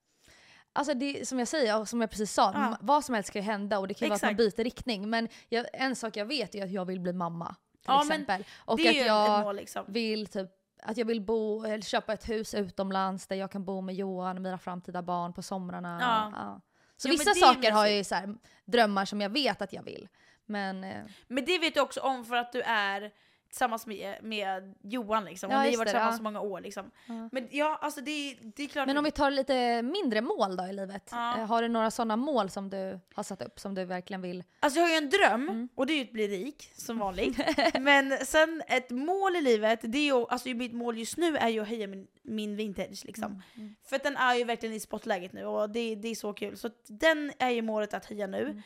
Alltså 0.77 0.95
det, 0.95 1.29
som 1.29 1.39
jag 1.39 1.49
säger, 1.49 1.79
och 1.81 1.89
som 1.89 2.01
jag 2.01 2.11
precis 2.11 2.33
sa, 2.33 2.53
Ja. 2.55 2.77
vad 2.81 3.05
som 3.05 3.15
helst 3.15 3.31
kan 3.31 3.43
ju 3.43 3.47
hända 3.47 3.79
och 3.79 3.89
det 3.89 3.95
kan 3.95 4.07
ju 4.07 4.11
vara 4.11 4.17
att 4.17 4.23
man 4.23 4.37
byter 4.37 4.65
riktning. 4.65 5.11
Men 5.11 5.29
jag, 5.49 5.67
en 5.73 5.97
sak 5.97 6.17
jag 6.17 6.25
vet 6.27 6.55
är 6.55 6.65
att 6.65 6.71
jag 6.71 6.85
vill 6.85 7.01
bli 7.01 7.13
mamma. 7.13 7.55
Till 7.85 7.93
Ja, 7.95 8.03
exempel. 8.03 8.45
Och 8.57 8.81
att 8.81 8.95
jag 8.97 9.45
mål 9.45 9.57
liksom. 9.57 9.85
vill 9.89 10.27
typ 10.27 10.51
att 10.83 10.97
jag 10.97 11.05
vill 11.05 11.21
bo, 11.21 11.65
eller 11.65 11.81
köpa 11.81 12.13
ett 12.13 12.29
hus 12.29 12.55
utomlands 12.55 13.27
där 13.27 13.37
jag 13.37 13.51
kan 13.51 13.65
bo 13.65 13.81
med 13.81 13.95
Johan 13.95 14.37
och 14.37 14.43
mina 14.43 14.59
framtida 14.59 15.03
barn 15.03 15.33
på 15.33 15.43
somrarna. 15.43 15.99
Ja. 16.01 16.61
Så 16.97 17.09
Ja, 17.09 17.11
men 17.11 17.19
vissa 17.19 17.33
det 17.33 17.39
är 17.39 17.55
saker 17.55 17.73
har 17.73 17.87
jag 17.87 17.97
ju 17.97 18.05
så 18.05 18.15
här, 18.15 18.35
drömmar 18.65 19.05
som 19.05 19.21
jag 19.21 19.31
vet 19.31 19.63
att 19.63 19.73
jag 19.73 19.83
vill. 19.83 20.09
Men 20.47 20.85
eh, 20.85 21.05
Men 21.27 21.45
det 21.45 21.59
vet 21.59 21.75
du 21.75 21.81
också 21.81 22.01
om 22.01 22.25
för 22.25 22.37
att 22.37 22.53
du 22.53 22.63
är 22.63 23.11
tillsammans 23.55 23.87
med, 23.87 24.17
med 24.23 24.75
Johan 24.83 25.25
liksom. 25.25 25.51
Ja, 25.51 25.59
och 25.59 25.65
ni 25.65 25.71
har 25.71 25.79
varit 25.79 25.87
det, 25.87 25.91
tillsammans 25.93 26.15
ja. 26.15 26.17
så 26.17 26.23
många 26.23 26.41
år 26.41 26.61
liksom. 26.61 26.91
Ja. 27.07 27.29
Men 27.33 27.49
ja, 27.51 27.79
alltså 27.83 28.01
det, 28.01 28.37
det 28.57 28.63
är 28.63 28.69
klart. 28.69 28.87
Men 28.87 28.99
om 28.99 29.05
vi 29.05 29.11
tar 29.11 29.31
lite 29.31 29.83
mindre 29.83 30.21
mål 30.21 30.57
då 30.57 30.65
i 30.65 30.73
livet. 30.73 31.13
Eh, 31.13 31.19
Har 31.19 31.63
du 31.63 31.69
några 31.69 31.91
sådana 31.91 32.17
mål 32.17 32.51
som 32.51 32.71
du 32.71 33.01
har 33.15 33.23
satt 33.23 33.43
upp 33.43 33.61
som 33.61 33.75
du 33.75 33.85
verkligen 33.85 34.23
vill? 34.23 34.45
Alltså 34.61 34.81
jag 34.81 34.87
har 34.87 34.91
ju 34.91 34.97
en 34.97 35.11
dröm, 35.11 35.49
Mm. 35.49 35.69
och 35.75 35.87
det 35.87 35.93
är 35.93 35.97
ju 35.97 36.03
att 36.05 36.13
bli 36.13 36.29
rik 36.29 36.71
som 36.77 36.99
vanligt. 36.99 37.39
Men 37.81 38.19
sen 38.27 38.63
ett 38.69 38.91
mål 38.91 39.37
i 39.37 39.41
livet, 39.41 39.81
det 39.83 39.99
är 39.99 40.05
ju, 40.05 40.27
alltså 40.29 40.49
mitt 40.49 40.75
mål 40.75 40.99
just 40.99 41.17
nu 41.17 41.37
är 41.37 41.49
ju 41.49 41.61
att 41.61 41.69
höja 41.69 41.87
min, 41.87 42.07
min 42.23 42.57
vintage 42.57 43.05
liksom. 43.05 43.43
Mm. 43.57 43.75
För 43.89 43.97
att 43.97 44.03
den 44.03 44.17
är 44.17 44.35
ju 44.35 44.45
verkligen 44.45 44.75
i 44.75 44.81
spotläget 44.81 45.33
nu 45.33 45.45
och 45.45 45.71
det, 45.71 45.95
det 45.95 46.09
är 46.09 46.15
så 46.15 46.33
kul. 46.33 46.57
Så 46.57 46.71
den 46.89 47.33
är 47.39 47.51
ju 47.51 47.63
målet 47.63 47.95
att 47.95 48.05
höja 48.05 48.27
nu. 48.27 48.63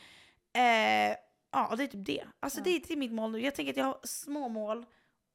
Eh, 0.53 1.17
ja, 1.53 1.75
det 1.77 1.83
är 1.83 1.87
typ 1.87 2.07
det. 2.07 2.25
Alltså. 2.41 2.61
Ja. 2.61 2.65
det, 2.65 2.79
det 2.79 2.93
är 2.93 2.97
mitt 2.97 3.13
mål 3.13 3.31
nu. 3.33 3.41
Jag 3.41 3.55
tänker 3.55 3.73
att 3.73 3.77
jag 3.77 3.85
har 3.85 3.99
små 4.03 4.49
mål. 4.49 4.87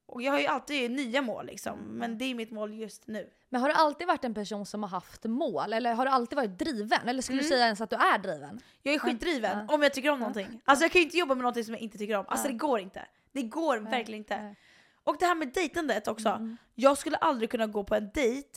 Och 0.06 0.22
jag 0.22 0.32
har 0.32 0.40
ju 0.40 0.46
alltid 0.46 0.90
nya 0.90 1.22
mål 1.22 1.46
liksom. 1.46 1.78
Mm. 1.78 1.92
Men 1.96 2.18
det 2.18 2.24
är 2.24 2.34
mitt 2.34 2.50
mål 2.50 2.74
just 2.74 3.06
nu. 3.06 3.30
Men 3.48 3.60
har 3.60 3.68
du 3.68 3.74
alltid 3.74 4.06
varit 4.06 4.24
en 4.24 4.34
person 4.34 4.66
som 4.66 4.82
har 4.82 4.90
haft 4.90 5.24
mål? 5.24 5.72
Eller 5.72 5.94
har 5.94 6.04
du 6.04 6.10
alltid 6.10 6.36
varit 6.36 6.58
driven? 6.58 7.08
Eller 7.08 7.22
skulle 7.22 7.38
du 7.38 7.46
Mm. 7.46 7.50
säga 7.50 7.64
ens 7.64 7.80
att 7.80 7.90
du 7.90 7.96
är 7.96 8.18
driven? 8.18 8.60
Jag 8.82 8.94
är 8.94 8.98
skitdriven 8.98 9.66
Ja. 9.68 9.74
om 9.74 9.82
jag 9.82 9.94
tycker 9.94 10.10
om 10.10 10.18
någonting. 10.18 10.60
Alltså 10.64 10.84
jag 10.84 10.92
kan 10.92 10.98
ju 11.00 11.04
inte 11.04 11.18
jobba 11.18 11.34
med 11.34 11.42
någonting 11.42 11.64
som 11.64 11.74
jag 11.74 11.80
inte 11.80 11.98
tycker 11.98 12.16
om. 12.16 12.24
Alltså 12.28 12.48
det 12.48 12.54
går 12.54 12.80
inte. 12.80 13.06
Det 13.32 13.42
går 13.42 13.76
verkligen 13.76 14.18
inte. 14.18 14.42
nej. 14.42 14.56
Och 15.04 15.16
det 15.20 15.26
här 15.26 15.34
med 15.34 15.48
dejtandet 15.52 16.08
också. 16.08 16.28
Mm. 16.28 16.56
Jag 16.74 16.98
skulle 16.98 17.16
aldrig 17.16 17.50
kunna 17.50 17.66
gå 17.66 17.84
på 17.84 17.94
en 17.94 18.10
dejt. 18.14 18.48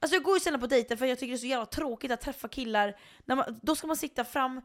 Alltså 0.00 0.14
jag 0.16 0.22
går 0.22 0.36
ju 0.36 0.40
sällan 0.40 0.60
på 0.60 0.66
dejter 0.66 0.96
för 0.96 1.06
jag 1.06 1.18
tycker 1.18 1.32
det 1.32 1.36
är 1.36 1.38
så 1.38 1.46
jävla 1.46 1.66
tråkigt 1.66 2.10
att 2.10 2.20
träffa 2.20 2.48
killar. 2.48 2.96
Man, 3.26 3.60
då 3.62 3.76
ska 3.76 3.86
man 3.86 3.96
sitta 3.96 4.24
fram, 4.24 4.60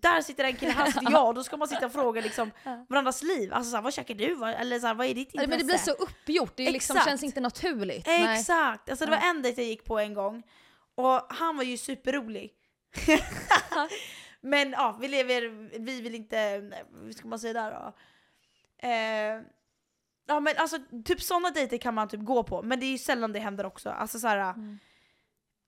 där 0.00 0.20
sitter 0.22 0.44
en 0.44 0.56
kille, 0.56 0.72
här 0.72 0.86
sitter 0.86 1.10
jag. 1.10 1.34
Då 1.34 1.44
ska 1.44 1.56
man 1.56 1.68
sitta 1.68 1.86
och 1.86 1.92
fråga 1.92 2.20
liksom 2.20 2.50
varandras 2.88 3.22
liv. 3.22 3.52
Alltså 3.54 3.70
såhär, 3.70 3.82
vad 3.82 3.94
käkar 3.94 4.14
du? 4.14 4.44
Eller 4.44 4.78
såhär, 4.80 4.94
vad 4.94 5.06
är 5.06 5.14
ditt 5.14 5.28
intresse? 5.34 5.48
Men 5.48 5.58
det 5.58 5.64
blir 5.64 5.78
så 5.78 5.90
uppgjort, 5.90 6.52
det 6.56 6.70
liksom, 6.70 6.96
känns 7.04 7.22
inte 7.22 7.40
naturligt. 7.40 8.06
Nej. 8.06 8.38
Exakt! 8.38 8.90
Alltså 8.90 9.04
det 9.04 9.10
var 9.10 9.28
en 9.28 9.42
dejt 9.42 9.62
jag 9.62 9.68
gick 9.68 9.84
på 9.84 9.98
en 9.98 10.14
gång 10.14 10.42
och 10.94 11.26
han 11.28 11.56
var 11.56 11.64
ju 11.64 11.76
superrolig. 11.76 12.52
Men 14.40 14.70
ja, 14.70 14.96
vi 15.00 15.08
lever, 15.08 15.40
vi 15.78 16.00
vill 16.00 16.14
inte, 16.14 16.62
vad 16.90 17.14
ska 17.14 17.28
man 17.28 17.38
säga 17.38 17.52
där 17.52 17.70
då? 17.70 17.92
Eh, 18.88 19.42
ja 20.28 20.40
men 20.40 20.54
alltså 20.56 20.78
typ 21.04 21.22
sådana 21.22 21.50
dejter 21.50 21.78
kan 21.78 21.94
man 21.94 22.08
typ 22.08 22.20
gå 22.20 22.42
på, 22.42 22.62
men 22.62 22.80
det 22.80 22.86
är 22.86 22.90
ju 22.90 22.98
sällan 22.98 23.32
det 23.32 23.38
händer 23.38 23.66
också. 23.66 23.90
Alltså 23.90 24.18
så 24.18 24.28
här, 24.28 24.50
Mm. 24.50 24.78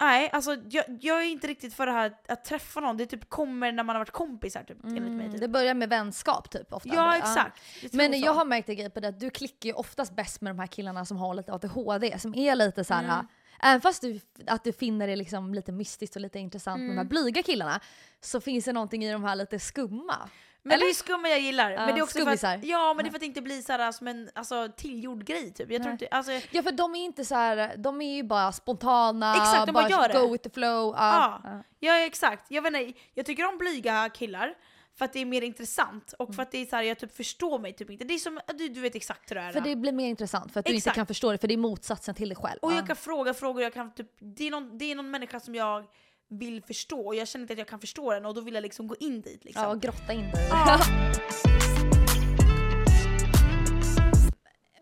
Nej, 0.00 0.30
alltså 0.32 0.56
jag, 0.70 0.84
jag 1.00 1.18
är 1.22 1.26
inte 1.26 1.46
riktigt 1.46 1.74
för 1.74 1.86
det 1.86 1.92
här 1.92 2.12
att, 2.28 2.44
träffa 2.44 2.80
någon, 2.80 2.96
det 2.96 3.06
typ 3.06 3.28
kommer 3.28 3.72
när 3.72 3.82
man 3.82 3.96
har 3.96 4.00
varit 4.00 4.10
kompisar 4.10 4.62
typ, 4.62 4.84
enligt 4.84 5.02
mig. 5.02 5.10
Mm, 5.12 5.32
Typ. 5.32 5.40
det 5.40 5.48
börjar 5.48 5.74
med 5.74 5.88
vänskap 5.88 6.50
typ 6.50 6.72
ofta. 6.72 6.88
Ja 6.94 7.16
exakt. 7.16 7.80
Tror 7.80 7.90
Men 7.96 8.12
så. 8.12 8.18
jag 8.18 8.34
har 8.34 8.44
märkt 8.44 8.68
en 8.68 8.76
grej 8.76 8.90
på 8.90 9.00
det 9.00 9.08
att 9.08 9.20
du 9.20 9.30
klickar 9.30 9.68
ju 9.68 9.72
oftast 9.74 10.16
bäst 10.16 10.40
med 10.40 10.50
de 10.50 10.58
här 10.58 10.66
killarna 10.66 11.04
som 11.04 11.16
har 11.16 11.34
lite 11.34 11.52
ADHD, 11.52 12.18
som 12.18 12.34
är 12.34 12.54
lite 12.54 12.84
så 12.84 12.94
här. 12.94 13.04
Mm. 13.04 13.26
Även 13.62 13.80
fast 13.80 14.02
du, 14.02 14.20
att 14.46 14.64
du 14.64 14.72
finner 14.72 15.06
det 15.06 15.16
liksom 15.16 15.54
lite 15.54 15.72
mystiskt 15.72 16.16
och 16.16 16.22
lite 16.22 16.38
intressant 16.38 16.78
med 16.80 16.88
de 16.90 16.94
här 16.94 17.00
Mm. 17.00 17.08
blyga 17.08 17.42
killarna, 17.42 17.80
så 18.20 18.40
finns 18.40 18.64
det 18.64 18.72
någonting 18.72 19.04
i 19.04 19.12
de 19.12 19.24
här 19.24 19.36
lite 19.36 19.58
skumma. 19.58 20.28
Men 20.68 20.74
Eller? 20.74 20.86
det 20.86 20.90
är 20.90 20.94
skumma 20.94 21.28
jag 21.28 21.40
gillar. 21.40 21.70
Ja, 21.70 21.86
men 21.86 21.94
det 21.94 22.00
är 22.00 22.02
också 22.02 22.18
för 22.18 22.20
skummisar. 22.20 22.56
att, 22.56 22.64
ja 22.64 22.94
men 22.94 23.04
det 23.04 23.08
är 23.08 23.10
för 23.10 23.16
att 23.16 23.20
det 23.20 23.26
inte 23.26 23.42
blir 23.42 23.62
så 23.62 23.72
här 23.72 23.92
som 23.92 24.08
en 24.08 24.30
alltså, 24.34 24.68
tillgjord 24.76 25.24
grej 25.24 25.52
typ. 25.52 25.70
Jag 25.70 25.82
tror 25.82 25.92
inte, 25.92 26.08
alltså, 26.10 26.32
Ja 26.50 26.62
för 26.62 26.72
de 26.72 26.94
är 26.94 27.04
inte 27.04 27.24
så 27.24 27.34
här, 27.34 27.76
de 27.76 28.00
är 28.02 28.14
ju 28.16 28.22
bara 28.22 28.52
spontana, 28.52 29.36
Exakt, 29.36 29.66
de 29.66 29.72
bara 29.72 30.08
det. 30.08 30.20
go 30.20 30.32
with 30.32 30.44
the 30.44 30.50
flow. 30.50 30.94
Ja. 30.98 31.40
Ja. 31.44 31.62
Ja. 31.80 31.98
Exakt, 31.98 32.44
jag 32.48 32.62
vet 32.62 32.74
inte, 32.76 33.00
jag 33.14 33.26
tycker 33.26 33.46
om 33.48 33.58
blyga 33.58 34.08
killar 34.08 34.54
för 34.98 35.04
att 35.04 35.12
det 35.12 35.18
är 35.18 35.26
mer 35.26 35.42
intressant 35.42 36.14
och 36.18 36.34
för 36.34 36.42
att 36.42 36.50
det 36.50 36.58
är 36.58 36.66
så 36.66 36.76
här, 36.76 36.82
jag 36.82 36.98
typ 36.98 37.16
förstår 37.16 37.58
mig 37.58 37.72
typ 37.72 37.90
inte. 37.90 38.04
Det 38.04 38.14
är 38.14 38.18
som, 38.18 38.40
du, 38.54 38.68
du 38.68 38.80
vet 38.80 38.94
exakt 38.94 39.30
hur 39.30 39.34
det 39.36 39.42
är. 39.42 39.52
För 39.52 39.60
det 39.60 39.76
blir 39.76 39.92
mer 39.92 40.08
intressant 40.08 40.52
för 40.52 40.60
att 40.60 40.66
du 40.66 40.74
inte 40.74 40.90
kan 40.90 41.06
förstå 41.06 41.32
det, 41.32 41.38
för 41.38 41.48
det 41.48 41.54
är 41.54 41.58
motsatsen 41.58 42.14
till 42.14 42.28
dig 42.28 42.36
själv. 42.36 42.58
Och 42.62 42.72
Ja. 42.72 42.76
jag 42.76 42.86
kan 42.86 42.96
fråga 42.96 43.34
frågor, 43.34 43.62
jag 43.62 43.74
kan 43.74 43.94
typ, 43.94 44.06
det, 44.20 44.46
är 44.46 44.50
någon, 44.50 44.78
det 44.78 44.84
är 44.84 44.94
någon 44.94 45.10
människa 45.10 45.40
som 45.40 45.54
jag 45.54 45.84
vill 46.28 46.62
förstå 46.62 47.06
och 47.06 47.14
jag 47.14 47.28
känner 47.28 47.42
inte 47.42 47.52
att 47.52 47.58
jag 47.58 47.68
kan 47.68 47.80
förstå 47.80 48.12
den 48.12 48.26
och 48.26 48.34
då 48.34 48.40
vill 48.40 48.54
jag 48.54 48.62
liksom 48.62 48.86
gå 48.86 48.96
in 48.96 49.20
dit 49.20 49.44
liksom. 49.44 49.62
Ja, 49.62 49.70
och 49.70 49.80
grotta 49.80 50.12
in 50.12 50.30
dig. 50.30 50.48
Ja. 50.50 50.80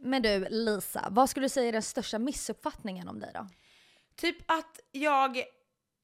Men 0.00 0.22
du 0.22 0.46
Lisa, 0.50 1.08
vad 1.10 1.30
skulle 1.30 1.44
du 1.44 1.48
säga 1.48 1.68
är 1.68 1.72
den 1.72 1.82
största 1.82 2.18
missuppfattningen 2.18 3.08
om 3.08 3.20
dig 3.20 3.30
då? 3.34 3.46
Typ 4.16 4.36
att 4.50 4.80
jag, 4.92 5.42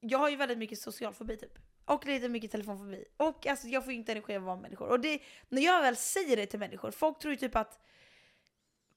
jag 0.00 0.18
har 0.18 0.28
ju 0.28 0.36
väldigt 0.36 0.58
mycket 0.58 0.78
social 0.78 1.14
fobi 1.14 1.36
typ. 1.36 1.58
Och 1.84 2.06
lite 2.06 2.28
mycket 2.28 2.50
telefonfobi. 2.50 3.04
Och 3.16 3.46
alltså 3.46 3.68
jag 3.68 3.84
får 3.84 3.92
inte 3.92 4.12
energi 4.12 4.36
av 4.36 4.42
att 4.42 4.46
vara 4.46 4.56
med 4.56 4.62
människor. 4.62 4.88
Och 4.88 5.00
det, 5.00 5.22
när 5.48 5.62
jag 5.62 5.82
väl 5.82 5.96
säger 5.96 6.36
det 6.36 6.46
till 6.46 6.58
människor, 6.58 6.90
folk 6.90 7.18
tror 7.18 7.32
ju 7.32 7.38
typ 7.38 7.56
att 7.56 7.80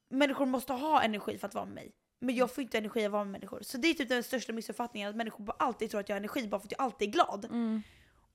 människor 0.10 0.46
måste 0.46 0.74
ha 0.74 1.02
energi 1.02 1.38
för 1.38 1.48
att 1.48 1.54
vara 1.54 1.66
med 1.66 1.76
mig. 1.76 1.92
Men 2.26 2.36
jag 2.36 2.52
får 2.52 2.62
inte 2.62 2.78
energi 2.78 3.00
av 3.00 3.06
att 3.06 3.12
vara 3.12 3.24
med 3.24 3.32
människor. 3.32 3.60
Så 3.62 3.78
det 3.78 3.88
är 3.88 3.94
typ 3.94 4.10
den 4.10 4.24
största 4.24 4.54
missuppfattningen, 4.54 5.10
att 5.10 5.16
människor 5.16 5.54
alltid 5.60 5.90
tror 5.90 6.00
att 6.02 6.10
jag 6.10 6.16
har 6.16 6.20
energi 6.20 6.48
bara 6.48 6.60
för 6.60 6.68
att 6.68 6.72
jag 6.72 6.82
alltid 6.82 7.08
är 7.08 7.12
glad. 7.12 7.46
Mm. 7.46 7.82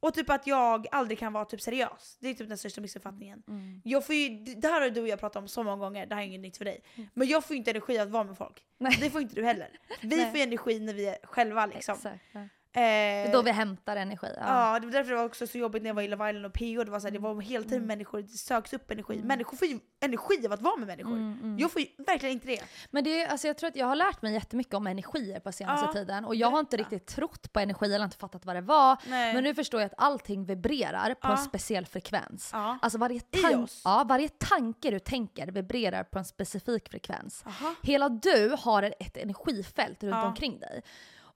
Och 0.00 0.14
typ 0.14 0.30
att 0.30 0.46
jag 0.46 0.86
aldrig 0.90 1.18
kan 1.18 1.32
vara 1.32 1.44
typ 1.44 1.60
seriös. 1.60 2.16
Det 2.20 2.28
är 2.28 2.34
typ 2.34 2.48
den 2.48 2.58
största 2.58 2.80
missuppfattningen. 2.80 3.42
Jag 3.84 4.06
får 4.06 4.14
ju, 4.14 4.28
det 4.54 4.68
här 4.68 4.80
har 4.80 4.90
du 4.90 5.00
och 5.00 5.08
jag 5.08 5.20
pratat 5.20 5.42
om 5.42 5.48
så 5.48 5.62
många 5.62 5.76
gånger, 5.76 6.06
det 6.06 6.14
här 6.14 6.22
är 6.22 6.26
inget 6.26 6.40
nytt 6.40 6.56
för 6.56 6.64
dig. 6.64 6.82
Men 7.14 7.28
jag 7.28 7.44
får 7.44 7.54
ju 7.54 7.58
inte 7.58 7.70
energi 7.70 7.98
av 7.98 8.06
att 8.06 8.12
vara 8.12 8.24
med 8.24 8.36
folk. 8.38 8.62
Nej. 8.78 8.98
Det 9.00 9.10
får 9.10 9.20
inte 9.20 9.34
du 9.34 9.44
heller. 9.44 9.68
Vi 10.00 10.08
Nej. 10.16 10.30
får 10.30 10.38
energi 10.38 10.80
när 10.80 10.94
vi 10.94 11.06
är 11.06 11.18
själva 11.22 11.66
liksom. 11.66 11.94
Exakt. 11.94 12.24
Ja. 12.32 12.48
Eh, 12.72 12.80
Det 12.80 13.28
är 13.28 13.32
då 13.32 13.42
vi 13.42 13.50
hämtar 13.50 13.96
energi. 13.96 14.26
Ja. 14.36 14.72
Ja, 14.72 14.78
det 14.80 14.86
var 14.86 14.92
därför 14.92 15.10
det 15.10 15.16
var 15.16 15.24
också 15.24 15.46
så 15.46 15.58
jobbigt 15.58 15.82
när 15.82 15.90
jag 15.90 15.94
var 15.94 16.02
i 16.02 16.08
Love 16.08 16.28
Island 16.30 16.46
och 16.46 16.52
PO. 16.52 16.84
Det 16.84 16.90
var, 16.90 17.00
så 17.00 17.06
här, 17.06 17.12
det 17.12 17.18
var 17.18 17.40
hela 17.40 17.64
tiden 17.64 17.86
människor, 17.86 18.22
det 18.22 18.28
söks 18.28 18.72
upp 18.72 18.90
energi. 18.90 19.20
Människor 19.24 19.56
får 19.56 19.68
ju 19.68 19.78
energi 20.00 20.46
av 20.46 20.52
att 20.52 20.60
vara 20.60 20.76
med 20.76 20.86
människor. 20.86 21.36
Jag 21.60 21.72
får 21.72 21.82
ju 21.82 21.88
verkligen 22.06 22.32
inte 22.32 22.46
det. 22.46 22.62
Men 22.90 23.04
det 23.04 23.20
är, 23.22 23.28
alltså 23.28 23.46
jag 23.46 23.56
tror 23.58 23.68
att 23.68 23.76
jag 23.76 23.86
har 23.86 23.96
lärt 23.96 24.22
mig 24.22 24.32
jättemycket 24.32 24.74
om 24.74 24.86
energier 24.86 25.40
på 25.40 25.52
senaste 25.52 25.86
Ja, 25.86 25.92
tiden 25.92 26.24
och 26.24 26.34
jag 26.34 26.50
har 26.50 26.60
inte 26.60 26.76
riktigt 26.76 27.06
trott 27.06 27.52
på 27.52 27.60
energi 27.60 27.94
eller 27.94 28.04
inte 28.04 28.16
fattat 28.16 28.44
vad 28.46 28.56
det 28.56 28.60
var. 28.60 28.96
Nej. 29.06 29.34
Men 29.34 29.44
nu 29.44 29.54
förstår 29.54 29.80
jag 29.80 29.86
att 29.86 29.94
allting 29.96 30.44
vibrerar 30.44 31.14
på 31.14 31.28
Ja. 31.28 31.32
en 31.32 31.38
speciell 31.38 31.86
frekvens. 31.86 32.50
Alltså 32.54 32.98
varje, 32.98 33.20
tan- 33.20 33.80
ja, 33.84 34.04
varje 34.08 34.28
tanke 34.28 34.90
du 34.90 34.98
tänker 34.98 35.46
vibrerar 35.46 36.04
på 36.04 36.18
en 36.18 36.24
specifik 36.24 36.88
frekvens. 36.88 37.42
Aha. 37.46 37.74
Hela 37.82 38.08
du 38.08 38.56
har 38.58 38.82
ett 38.82 39.16
energifält 39.16 40.02
runt 40.02 40.24
omkring 40.24 40.58
dig. 40.60 40.82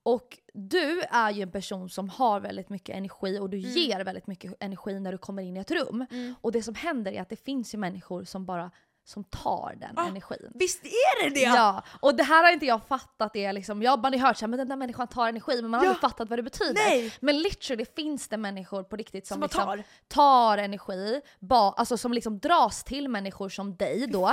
Och 0.07 0.39
du 0.55 1.01
är 1.11 1.31
ju 1.31 1.43
en 1.43 1.51
person 1.51 1.89
som 1.91 2.09
har 2.09 2.41
väldigt 2.41 2.69
mycket 2.69 2.97
energi 2.97 3.39
och 3.39 3.51
du 3.51 3.59
Mm. 3.59 3.71
ger 3.71 4.05
väldigt 4.05 4.27
mycket 4.27 4.55
energi 4.61 5.01
när 5.01 5.13
du 5.13 5.19
kommer 5.19 5.43
in 5.43 5.57
i 5.57 5.61
ett 5.61 5.71
rum. 5.71 6.07
Och 6.41 6.53
det 6.53 6.63
som 6.63 6.75
händer 6.75 7.13
är 7.13 7.21
att 7.23 7.29
det 7.29 7.37
finns 7.45 7.75
ju 7.75 7.79
människor 7.79 8.25
som 8.25 8.47
bara 8.47 8.71
som 9.07 9.25
tar 9.25 9.75
den 9.81 9.91
Ja, 9.97 10.07
energin. 10.07 10.51
Visst 10.55 10.85
är 10.85 11.25
det 11.25 11.31
det? 11.35 11.41
Ja, 11.41 11.83
och 12.01 12.15
det 12.15 12.23
här 12.23 12.45
har 12.45 12.53
inte 12.53 12.67
jag 12.67 12.81
fattat. 12.89 13.33
Det 13.33 13.45
är 13.45 13.53
liksom, 13.53 13.83
jag 13.83 13.91
har 13.91 13.97
bara 13.97 14.17
hört 14.17 14.37
såhär, 14.37 14.49
men 14.49 14.59
den 14.59 14.69
där 14.69 14.77
människan 14.77 15.09
tar 15.09 15.29
energi, 15.29 15.63
men 15.63 15.71
man 15.71 15.81
har 15.81 15.85
Ja. 15.87 15.91
aldrig 15.91 16.01
fattat 16.01 16.29
vad 16.31 16.39
det 16.39 16.43
betyder. 16.43 16.75
Nej. 16.75 17.13
Men 17.21 17.39
literally 17.39 17.85
finns 17.97 18.29
det 18.29 18.37
människor 18.37 18.83
på 18.83 18.97
riktigt 18.97 19.27
som, 19.27 19.35
Som 19.35 19.43
liksom 19.43 19.65
tar. 19.65 19.85
tar 20.09 20.59
energi, 20.59 21.21
ba, 21.41 21.73
alltså 21.73 21.97
som 21.99 22.13
liksom 22.13 22.39
dras 22.39 22.85
till 22.85 23.09
människor 23.09 23.49
som 23.49 23.77
dig 23.77 24.07
då. 24.07 24.33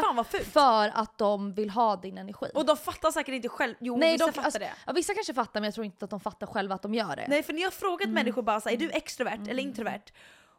För 0.54 0.92
att 0.94 1.18
de 1.18 1.54
vill 1.54 1.70
ha 1.70 1.96
din 1.96 2.18
energi. 2.18 2.48
Och 2.56 2.66
de 2.66 2.78
fattar 2.78 3.12
säkert 3.12 3.34
inte 3.34 3.50
själv. 3.50 3.76
Jo, 3.80 3.98
Nej, 3.98 4.12
vissa 4.12 4.26
de, 4.26 4.32
fattar 4.32 4.46
alltså, 4.46 4.60
det. 4.60 4.72
Ja, 4.86 4.94
vissa 4.94 5.14
kanske 5.14 5.34
fattar 5.34 5.60
men 5.60 5.64
jag 5.68 5.74
tror 5.74 5.86
inte 5.86 6.06
att 6.06 6.12
de 6.12 6.20
fattar 6.20 6.48
själva 6.48 6.76
att 6.76 6.82
de 6.82 6.94
gör 6.94 7.16
det. 7.16 7.26
Nej 7.28 7.44
för 7.44 7.54
när 7.54 7.60
jag 7.62 7.68
har 7.68 7.72
frågat 7.72 8.02
Mm. 8.06 8.14
människor 8.14 8.42
bara 8.42 8.62
så 8.62 8.70
här, 8.70 8.76
är 8.76 8.80
du 8.80 8.90
extrovert 8.92 9.48
eller 9.50 9.64
introvert? 9.64 10.02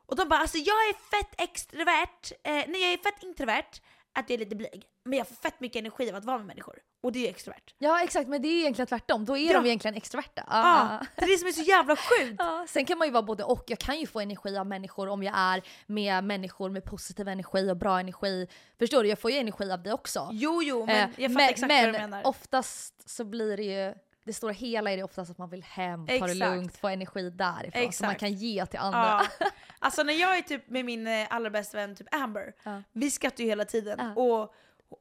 Och 0.06 0.16
de 0.16 0.28
bara 0.28 0.40
alltså 0.40 0.58
jag 0.58 0.66
är 0.88 0.92
fett 1.10 1.40
extrovert, 1.40 2.32
eh, 2.42 2.52
nej 2.52 2.82
jag 2.82 2.92
är 2.92 2.96
fett 2.98 3.22
introvert, 3.22 3.70
att 4.14 4.30
jag 4.30 4.34
är 4.34 4.38
lite 4.38 4.56
blyg. 4.56 4.84
Men 5.04 5.18
jag 5.18 5.28
får 5.28 5.34
fett 5.34 5.60
mycket 5.60 5.80
energi 5.80 6.10
av 6.10 6.16
att 6.16 6.24
vara 6.24 6.38
med 6.38 6.46
människor. 6.46 6.78
Och 7.02 7.12
det 7.12 7.18
är 7.18 7.20
ju 7.22 7.28
extrovert. 7.28 7.74
Ja 7.78 8.02
exakt, 8.02 8.28
men 8.28 8.42
det 8.42 8.48
är 8.48 8.60
egentligen 8.60 8.86
tvärtom. 8.86 9.24
Då 9.24 9.36
är 9.36 9.46
Ja. 9.46 9.52
de 9.60 9.66
egentligen 9.66 9.94
extroverta. 9.96 10.44
Ja, 10.50 10.88
Ah. 11.00 11.06
det 11.16 11.22
är 11.24 11.26
det 11.28 11.38
som 11.38 11.48
är 11.48 11.52
så 11.52 11.62
jävla 11.62 11.96
sjukt. 11.96 12.36
Ja, 12.38 12.66
sen 12.68 12.84
kan 12.84 12.98
man 12.98 13.08
ju 13.08 13.12
vara 13.12 13.22
både 13.22 13.44
och. 13.44 13.64
Jag 13.66 13.78
kan 13.78 14.00
ju 14.00 14.06
få 14.06 14.20
energi 14.20 14.56
av 14.58 14.66
människor 14.66 15.08
om 15.08 15.22
jag 15.22 15.34
är 15.38 15.62
med 15.86 16.24
människor 16.24 16.70
med 16.70 16.84
positiv 16.84 17.28
energi 17.28 17.70
och 17.70 17.76
bra 17.76 18.00
energi. 18.00 18.48
Förstår 18.78 19.02
du? 19.02 19.08
Jag 19.08 19.18
får 19.18 19.30
ju 19.30 19.36
energi 19.38 19.70
av 19.72 19.82
det 19.82 19.92
också. 19.92 20.28
Jo 20.32 20.62
jo, 20.62 20.86
men 20.86 20.96
Eh, 20.96 21.08
jag 21.22 21.32
fattar 21.32 21.48
exakt 21.48 21.72
vad 21.72 21.84
du 21.88 21.92
menar. 21.92 22.26
oftast 22.26 23.10
så 23.10 23.24
blir 23.24 23.56
det 23.56 23.62
ju, 23.62 23.94
det 24.24 24.32
stora 24.32 24.52
hela 24.52 24.90
är 24.92 24.96
det 24.96 25.02
oftast 25.02 25.30
att 25.30 25.38
man 25.38 25.50
vill 25.50 25.62
hem, 25.62 26.06
ta 26.06 26.12
det 26.12 26.16
Exakt. 26.16 26.34
lugnt, 26.36 26.76
få 26.76 26.88
energi 26.88 27.30
därifrån 27.30 27.72
som 27.72 28.06
man 28.06 28.10
Exakt. 28.14 28.20
kan 28.20 28.32
ge 28.32 28.66
till 28.66 28.78
andra. 28.78 29.26
Ja. 29.40 29.46
Alltså 29.82 30.02
när 30.02 30.14
jag 30.14 30.38
är 30.38 30.42
typ 30.42 30.68
med 30.70 30.84
min 30.84 31.06
eh, 31.06 31.26
allra 31.30 31.50
bästa 31.50 31.76
vän 31.76 31.94
typ 31.96 32.14
Amber, 32.14 32.54
Ja. 32.62 32.82
vi 32.92 33.10
skrattar 33.10 33.44
ju 33.44 33.48
hela 33.50 33.64
tiden. 33.64 33.98
Ja. 33.98 34.22
Och, 34.22 34.54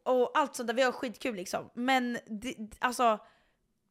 och 0.03 0.31
allt 0.37 0.55
sånt 0.55 0.67
där, 0.67 0.73
vi 0.73 0.81
har 0.81 0.91
skitkul 0.91 1.35
liksom. 1.35 1.69
Men 1.73 2.17
det, 2.25 2.55
alltså, 2.79 3.19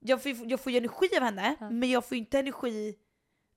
jag 0.01 0.23
får, 0.23 0.33
jag 0.51 0.61
får 0.61 0.73
ju 0.73 0.79
energi 0.79 1.09
av 1.17 1.23
henne, 1.23 1.57
men 1.71 1.91
jag 1.91 2.05
får 2.05 2.15
ju 2.17 2.19
inte 2.19 2.39
energi 2.39 2.95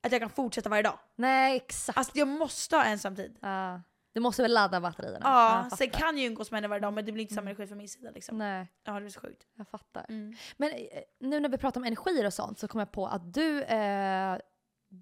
att 0.02 0.12
jag 0.12 0.22
kan 0.22 0.30
fortsätta 0.30 0.70
varje 0.70 0.84
dag. 0.84 1.00
Nej 1.16 1.56
exakt. 1.56 1.98
Alltså 1.98 2.12
jag 2.18 2.28
måste 2.28 2.76
ha 2.76 2.84
ensamtid. 2.84 3.38
Ja. 3.42 3.82
du 4.14 4.20
måste 4.20 4.42
väl 4.42 4.54
ladda 4.54 4.82
batterierna? 4.82 5.20
Ja, 5.24 5.76
sen 5.78 5.90
kan 5.90 6.16
jag 6.16 6.24
ju 6.24 6.28
umgås 6.28 6.52
med 6.52 6.58
henne 6.58 6.68
varje 6.68 6.82
dag 6.82 6.94
men 6.94 7.06
det 7.06 7.12
blir 7.12 7.22
inte 7.22 7.34
samma 7.36 7.50
energi 7.50 7.68
från 7.68 7.78
min 7.78 7.90
sida 7.90 8.12
liksom. 8.12 8.38
Nej, 8.38 8.68
Ja 8.84 8.94
det 8.94 9.02
blir 9.02 9.10
så 9.12 9.20
sjukt. 9.20 9.44
jag 9.56 9.68
fattar. 9.68 10.06
Mm. 10.10 10.36
Men 10.58 10.70
eh, 10.72 10.78
nu 11.20 11.40
när 11.40 11.50
vi 11.50 11.58
pratar 11.58 11.82
om 11.82 11.86
energier 11.86 12.26
och 12.26 12.34
sånt 12.34 12.60
så 12.60 12.68
kom 12.68 12.80
jag 12.80 12.92
på 12.92 13.08
att 13.08 13.34
du, 13.34 13.64
eh, 13.64 14.38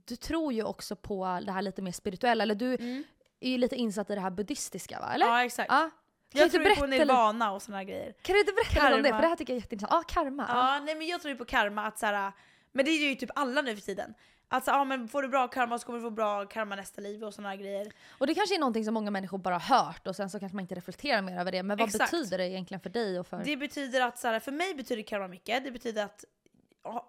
du 0.05 0.15
tror 0.15 0.53
ju 0.53 0.63
också 0.63 0.95
på 0.95 1.39
det 1.45 1.51
här 1.51 1.61
lite 1.61 1.81
mer 1.81 1.91
spirituella, 1.91 2.43
eller 2.43 2.55
du 2.55 2.73
Mm. 2.75 3.03
är 3.39 3.49
ju 3.49 3.57
lite 3.57 3.75
insatt 3.75 4.09
i 4.09 4.15
det 4.15 4.21
här 4.21 4.29
buddhistiska 4.29 4.99
va? 4.99 5.11
Eller? 5.13 5.25
Ja 5.25 5.43
exakt. 5.45 5.71
Ja. 5.71 5.89
Kan, 6.31 6.41
Jag 6.41 6.51
tror 6.51 6.59
på 6.61 6.63
berätta 6.63 6.85
lite, 6.85 7.05
nirvana 7.05 7.51
och 7.51 7.61
såna 7.61 7.77
här 7.77 7.83
grejer. 7.83 8.13
kan 8.21 8.33
du 8.33 8.39
inte 8.39 8.53
berätta 8.53 8.83
lite 8.89 8.95
om 8.95 9.03
det? 9.03 9.09
Karma. 9.09 9.17
För 9.17 9.21
det 9.21 9.27
här 9.29 9.35
tycker 9.35 9.53
jag 9.53 9.57
är 9.57 9.61
jätteintressant. 9.61 10.03
Ja, 10.09 10.13
karma. 10.13 10.45
Ja. 10.49 10.79
Nej 10.85 10.95
men 10.95 11.07
jag 11.07 11.21
tror 11.21 11.31
ju 11.31 11.37
på 11.37 11.45
karma 11.45 11.85
att 11.87 11.99
så 11.99 12.05
här, 12.05 12.31
men 12.71 12.85
det 12.85 12.91
är 12.91 13.09
ju 13.09 13.15
typ 13.15 13.29
alla 13.35 13.61
nu 13.61 13.75
för 13.75 13.81
tiden. 13.81 14.13
Alltså 14.47 14.71
ja 14.71 14.83
men 14.83 15.07
får 15.07 15.21
du 15.21 15.27
bra 15.27 15.47
karma 15.47 15.79
så 15.79 15.85
kommer 15.85 15.99
du 15.99 16.03
få 16.03 16.09
bra 16.09 16.45
karma 16.45 16.75
nästa 16.75 17.01
liv 17.01 17.23
och 17.23 17.33
såna 17.33 17.49
här 17.49 17.55
grejer. 17.55 17.91
Och 18.17 18.27
det 18.27 18.35
kanske 18.35 18.55
är 18.55 18.59
någonting 18.59 18.85
som 18.85 18.93
många 18.93 19.11
människor 19.11 19.37
bara 19.37 19.57
har 19.57 19.77
hört 19.77 20.07
och 20.07 20.15
sen 20.15 20.29
så 20.29 20.39
kanske 20.39 20.55
man 20.55 20.61
inte 20.61 20.75
reflekterar 20.75 21.21
mer 21.21 21.39
över 21.39 21.51
det. 21.51 21.63
Men 21.63 21.77
vad 21.77 21.87
Exakt. 21.87 22.11
betyder 22.11 22.37
det 22.37 22.47
egentligen 22.49 22.81
för 22.81 22.89
dig 22.89 23.19
och 23.19 23.27
för... 23.27 23.43
Det 23.43 23.57
betyder 23.57 24.01
att 24.01 24.19
så 24.19 24.27
här, 24.27 24.39
för 24.39 24.51
mig 24.51 24.73
betyder 24.75 25.03
karma 25.03 25.27
mycket. 25.27 25.63
Det 25.63 25.71
betyder 25.71 26.05
att 26.05 26.25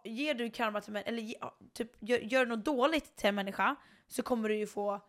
ger 0.04 0.34
du 0.34 0.50
karma 0.50 0.80
till 0.80 0.92
män- 0.92 1.02
eller 1.06 1.34
typ 1.72 1.92
gör, 2.00 2.18
gör 2.18 2.46
något 2.46 2.64
dåligt 2.64 3.16
till 3.16 3.28
en 3.28 3.34
människa 3.34 3.76
så 4.08 4.22
kommer 4.22 4.48
du 4.48 4.56
ju 4.56 4.66
få 4.66 5.00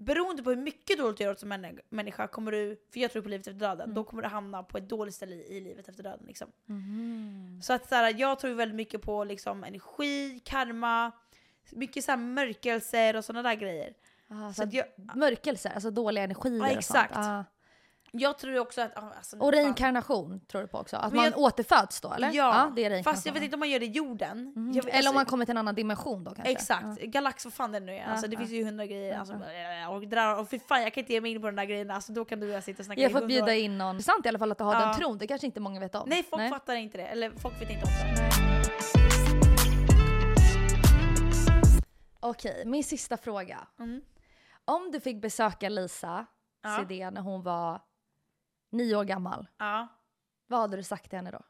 Beroende 0.00 0.42
på 0.42 0.50
hur 0.50 0.56
mycket 0.56 0.98
dåligt 0.98 1.16
du 1.18 1.24
gör 1.24 1.30
åt 1.32 1.42
en 1.42 1.48
männi- 1.52 1.80
människa 1.88 2.26
kommer 2.26 2.52
du, 2.52 2.76
för 2.92 3.00
jag 3.00 3.10
tror 3.12 3.22
på 3.22 3.28
livet 3.28 3.46
efter 3.46 3.60
döden, 3.60 3.80
Mm. 3.84 3.94
då 3.94 4.04
kommer 4.04 4.22
du 4.22 4.28
hamna 4.28 4.62
på 4.62 4.78
ett 4.78 4.88
dåligt 4.88 5.14
ställe 5.14 5.34
i, 5.34 5.56
i 5.56 5.60
livet 5.60 5.88
efter 5.88 6.02
döden. 6.02 6.26
Liksom. 6.26 6.48
Mhm. 6.66 7.60
Så 7.62 7.72
att 7.72 7.88
så 7.88 7.94
här, 7.94 8.14
jag 8.18 8.38
tror 8.38 8.54
väldigt 8.54 8.76
mycket 8.76 9.02
på 9.02 9.24
liksom, 9.24 9.64
energi, 9.64 10.40
karma, 10.44 11.12
mycket 11.70 12.04
så 12.04 12.10
här, 12.10 12.18
mörkelser 12.18 13.16
och 13.16 13.24
sådana 13.24 13.48
där 13.48 13.54
grejer. 13.56 13.94
Ah, 14.28 14.48
Så 14.48 14.54
så 14.54 14.62
att 14.62 14.72
jag, 14.72 14.86
Mörkelser, 15.16 15.70
alltså 15.70 15.90
dåliga 15.90 16.24
energier 16.24 16.58
Ja, 16.58 16.64
och 16.72 16.78
exakt. 16.78 17.14
sånt. 17.14 17.26
Ah. 17.26 17.44
Jag 18.12 18.38
tror 18.38 18.58
också 18.58 18.80
att... 18.80 18.92
ja, 18.94 19.12
Alltså, 19.16 19.36
Och 19.38 19.52
reinkarnation 19.52 20.40
tror 20.40 20.60
du 20.62 20.68
på 20.68 20.78
också? 20.78 20.96
Att 20.96 21.12
Men 21.12 21.16
man 21.16 21.24
jag- 21.24 21.38
återföds 21.38 22.00
då 22.00 22.12
eller? 22.12 22.30
Ja, 22.32 22.72
det 22.76 22.84
är 22.84 23.02
fast 23.02 23.26
jag 23.26 23.32
vet 23.32 23.42
inte 23.42 23.56
om 23.56 23.60
man 23.60 23.70
gör 23.70 23.80
det 23.80 23.86
i 23.86 23.90
jorden. 23.90 24.52
Mm. 24.56 24.72
Jag, 24.72 24.84
Eller 24.84 24.92
om 24.92 24.96
alltså- 24.98 25.12
man 25.14 25.24
kommer 25.26 25.44
till 25.44 25.50
en 25.52 25.58
annan 25.58 25.74
dimension 25.74 26.24
då 26.24 26.34
kanske? 26.34 26.52
Exakt, 26.52 27.00
galax 27.02 27.44
vad 27.44 27.54
fan 27.54 27.72
det 27.72 27.80
nu 27.80 27.92
är. 27.96 28.04
Alltså, 28.04 28.26
det 28.26 28.34
ja. 28.34 28.38
finns 28.38 28.50
ju 28.50 28.64
hundra 28.64 28.86
grejer. 28.86 29.12
Ja, 29.12 29.18
Alltså, 29.18 29.34
och, 29.90 30.08
drar, 30.08 30.38
och 30.40 30.48
för 30.48 30.58
fan 30.58 30.82
jag 30.82 30.94
kan 30.94 31.00
inte 31.02 31.12
ge 31.12 31.20
mig 31.20 31.30
in 31.32 31.40
på 31.40 31.46
de 31.46 31.56
där 31.56 31.64
grejerna, 31.64 31.94
alltså, 31.94 32.12
då 32.12 32.24
kan 32.24 32.40
du 32.40 32.46
och 32.48 32.52
jag 32.54 32.64
sitta 32.64 32.80
och 32.80 32.84
snacka 32.86 33.00
Jag 33.00 33.12
får 33.12 33.26
bjuda 33.26 33.54
in 33.54 33.78
någon. 33.78 34.02
Sant 34.02 34.26
i 34.26 34.28
alla 34.28 34.38
fall 34.38 34.52
att 34.52 34.58
du 34.58 34.64
har 34.64 34.74
Ja. 34.74 34.80
den 34.80 34.94
tron, 34.94 35.18
det 35.18 35.26
kanske 35.26 35.46
inte 35.46 35.60
många 35.60 35.80
vet 35.80 35.94
om. 35.94 36.08
Nej 36.08 36.22
folk 36.22 36.48
fattar 36.50 36.74
inte 36.74 36.98
det, 36.98 37.06
eller 37.06 37.30
folk 37.30 37.60
vet 37.60 37.70
inte 37.70 37.84
om 37.84 37.90
det. 38.14 38.28
Okej, 42.20 42.62
min 42.66 42.84
sista 42.84 43.16
fråga. 43.16 43.58
Mm. 43.78 44.00
Om 44.64 44.90
du 44.92 45.00
fick 45.00 45.20
besöka 45.22 45.68
Lisa 45.68 46.26
Ja. 46.62 46.76
Sidén 46.78 47.14
när 47.14 47.20
hon 47.20 47.42
var 47.42 47.80
nio 48.70 48.96
år 48.96 49.04
gammal, 49.04 49.46
Ja. 49.58 49.88
vad 50.46 50.60
hade 50.60 50.76
du 50.76 50.82
sagt 50.82 51.10
till 51.10 51.18
henne 51.18 51.30
då? 51.30 51.42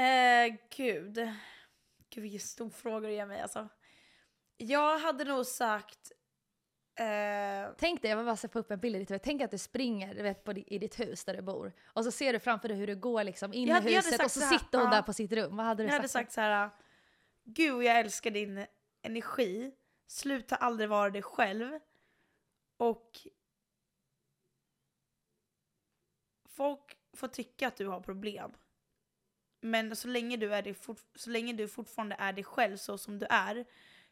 Eh, 0.00 0.56
gud. 0.76 1.14
Gud 2.10 2.22
vilken 2.22 2.40
stor 2.40 2.70
fråga 2.70 3.08
du 3.08 3.14
ger 3.14 3.26
mig 3.26 3.40
alltså. 3.40 3.68
Jag 4.56 4.98
hade 4.98 5.24
nog 5.24 5.46
sagt... 5.46 6.12
Eh, 6.94 7.70
Tänk 7.78 8.02
dig, 8.02 8.10
jag 8.10 8.16
vill 8.16 8.26
bara 8.26 8.36
få 8.36 8.58
upp 8.58 8.70
en 8.70 8.80
bild 8.80 8.96
i 8.96 8.98
ditt 8.98 9.10
huvud. 9.10 9.22
Tänk 9.22 9.42
att 9.42 9.50
du 9.50 9.58
springer 9.58 10.14
du 10.14 10.22
vet, 10.22 10.44
på, 10.44 10.52
i 10.52 10.78
ditt 10.78 11.00
hus 11.00 11.24
där 11.24 11.34
du 11.36 11.42
bor. 11.42 11.72
Och 11.86 12.04
så 12.04 12.10
ser 12.10 12.32
du 12.32 12.38
framför 12.40 12.68
dig 12.68 12.76
hur 12.76 12.86
du 12.86 12.96
går 12.96 13.24
liksom 13.24 13.52
in 13.52 13.68
Jag 13.68 13.74
hade- 13.74 13.90
i 13.90 13.94
jag 13.94 14.02
hade 14.02 14.08
huset 14.10 14.24
och 14.24 14.30
så 14.30 14.40
så 14.40 14.46
sitter 14.46 14.78
hon 14.78 14.84
ja. 14.86 14.94
där 14.94 15.02
på 15.02 15.12
sitt 15.12 15.32
rum. 15.32 15.56
Vad 15.56 15.66
hade 15.66 15.82
du 15.82 15.86
jag 15.86 15.92
hade 15.94 16.08
sagt? 16.08 16.12
sagt 16.12 16.32
så 16.32 16.40
här. 16.40 16.70
Gud 17.44 17.82
jag 17.82 17.98
älskar 17.98 18.30
din 18.30 18.66
energi. 19.02 19.72
Sluta 20.06 20.56
aldrig 20.56 20.88
vara 20.88 21.10
dig 21.10 21.22
själv. 21.22 21.78
Och 22.76 23.10
folk 26.58 26.96
får 27.16 27.28
tycka 27.28 27.68
att 27.68 27.76
du 27.76 27.86
har 27.86 28.00
problem. 28.00 28.50
Men 29.60 29.96
så 29.96 30.08
länge 30.08 30.36
du, 30.36 30.54
är 30.54 30.62
det 30.62 30.74
så 31.16 31.30
länge 31.30 31.52
du 31.52 31.68
fortfarande 31.68 32.16
är 32.18 32.32
dig 32.32 32.44
själv 32.44 32.76
så 32.76 32.98
som 32.98 33.18
du 33.18 33.26
är 33.30 33.64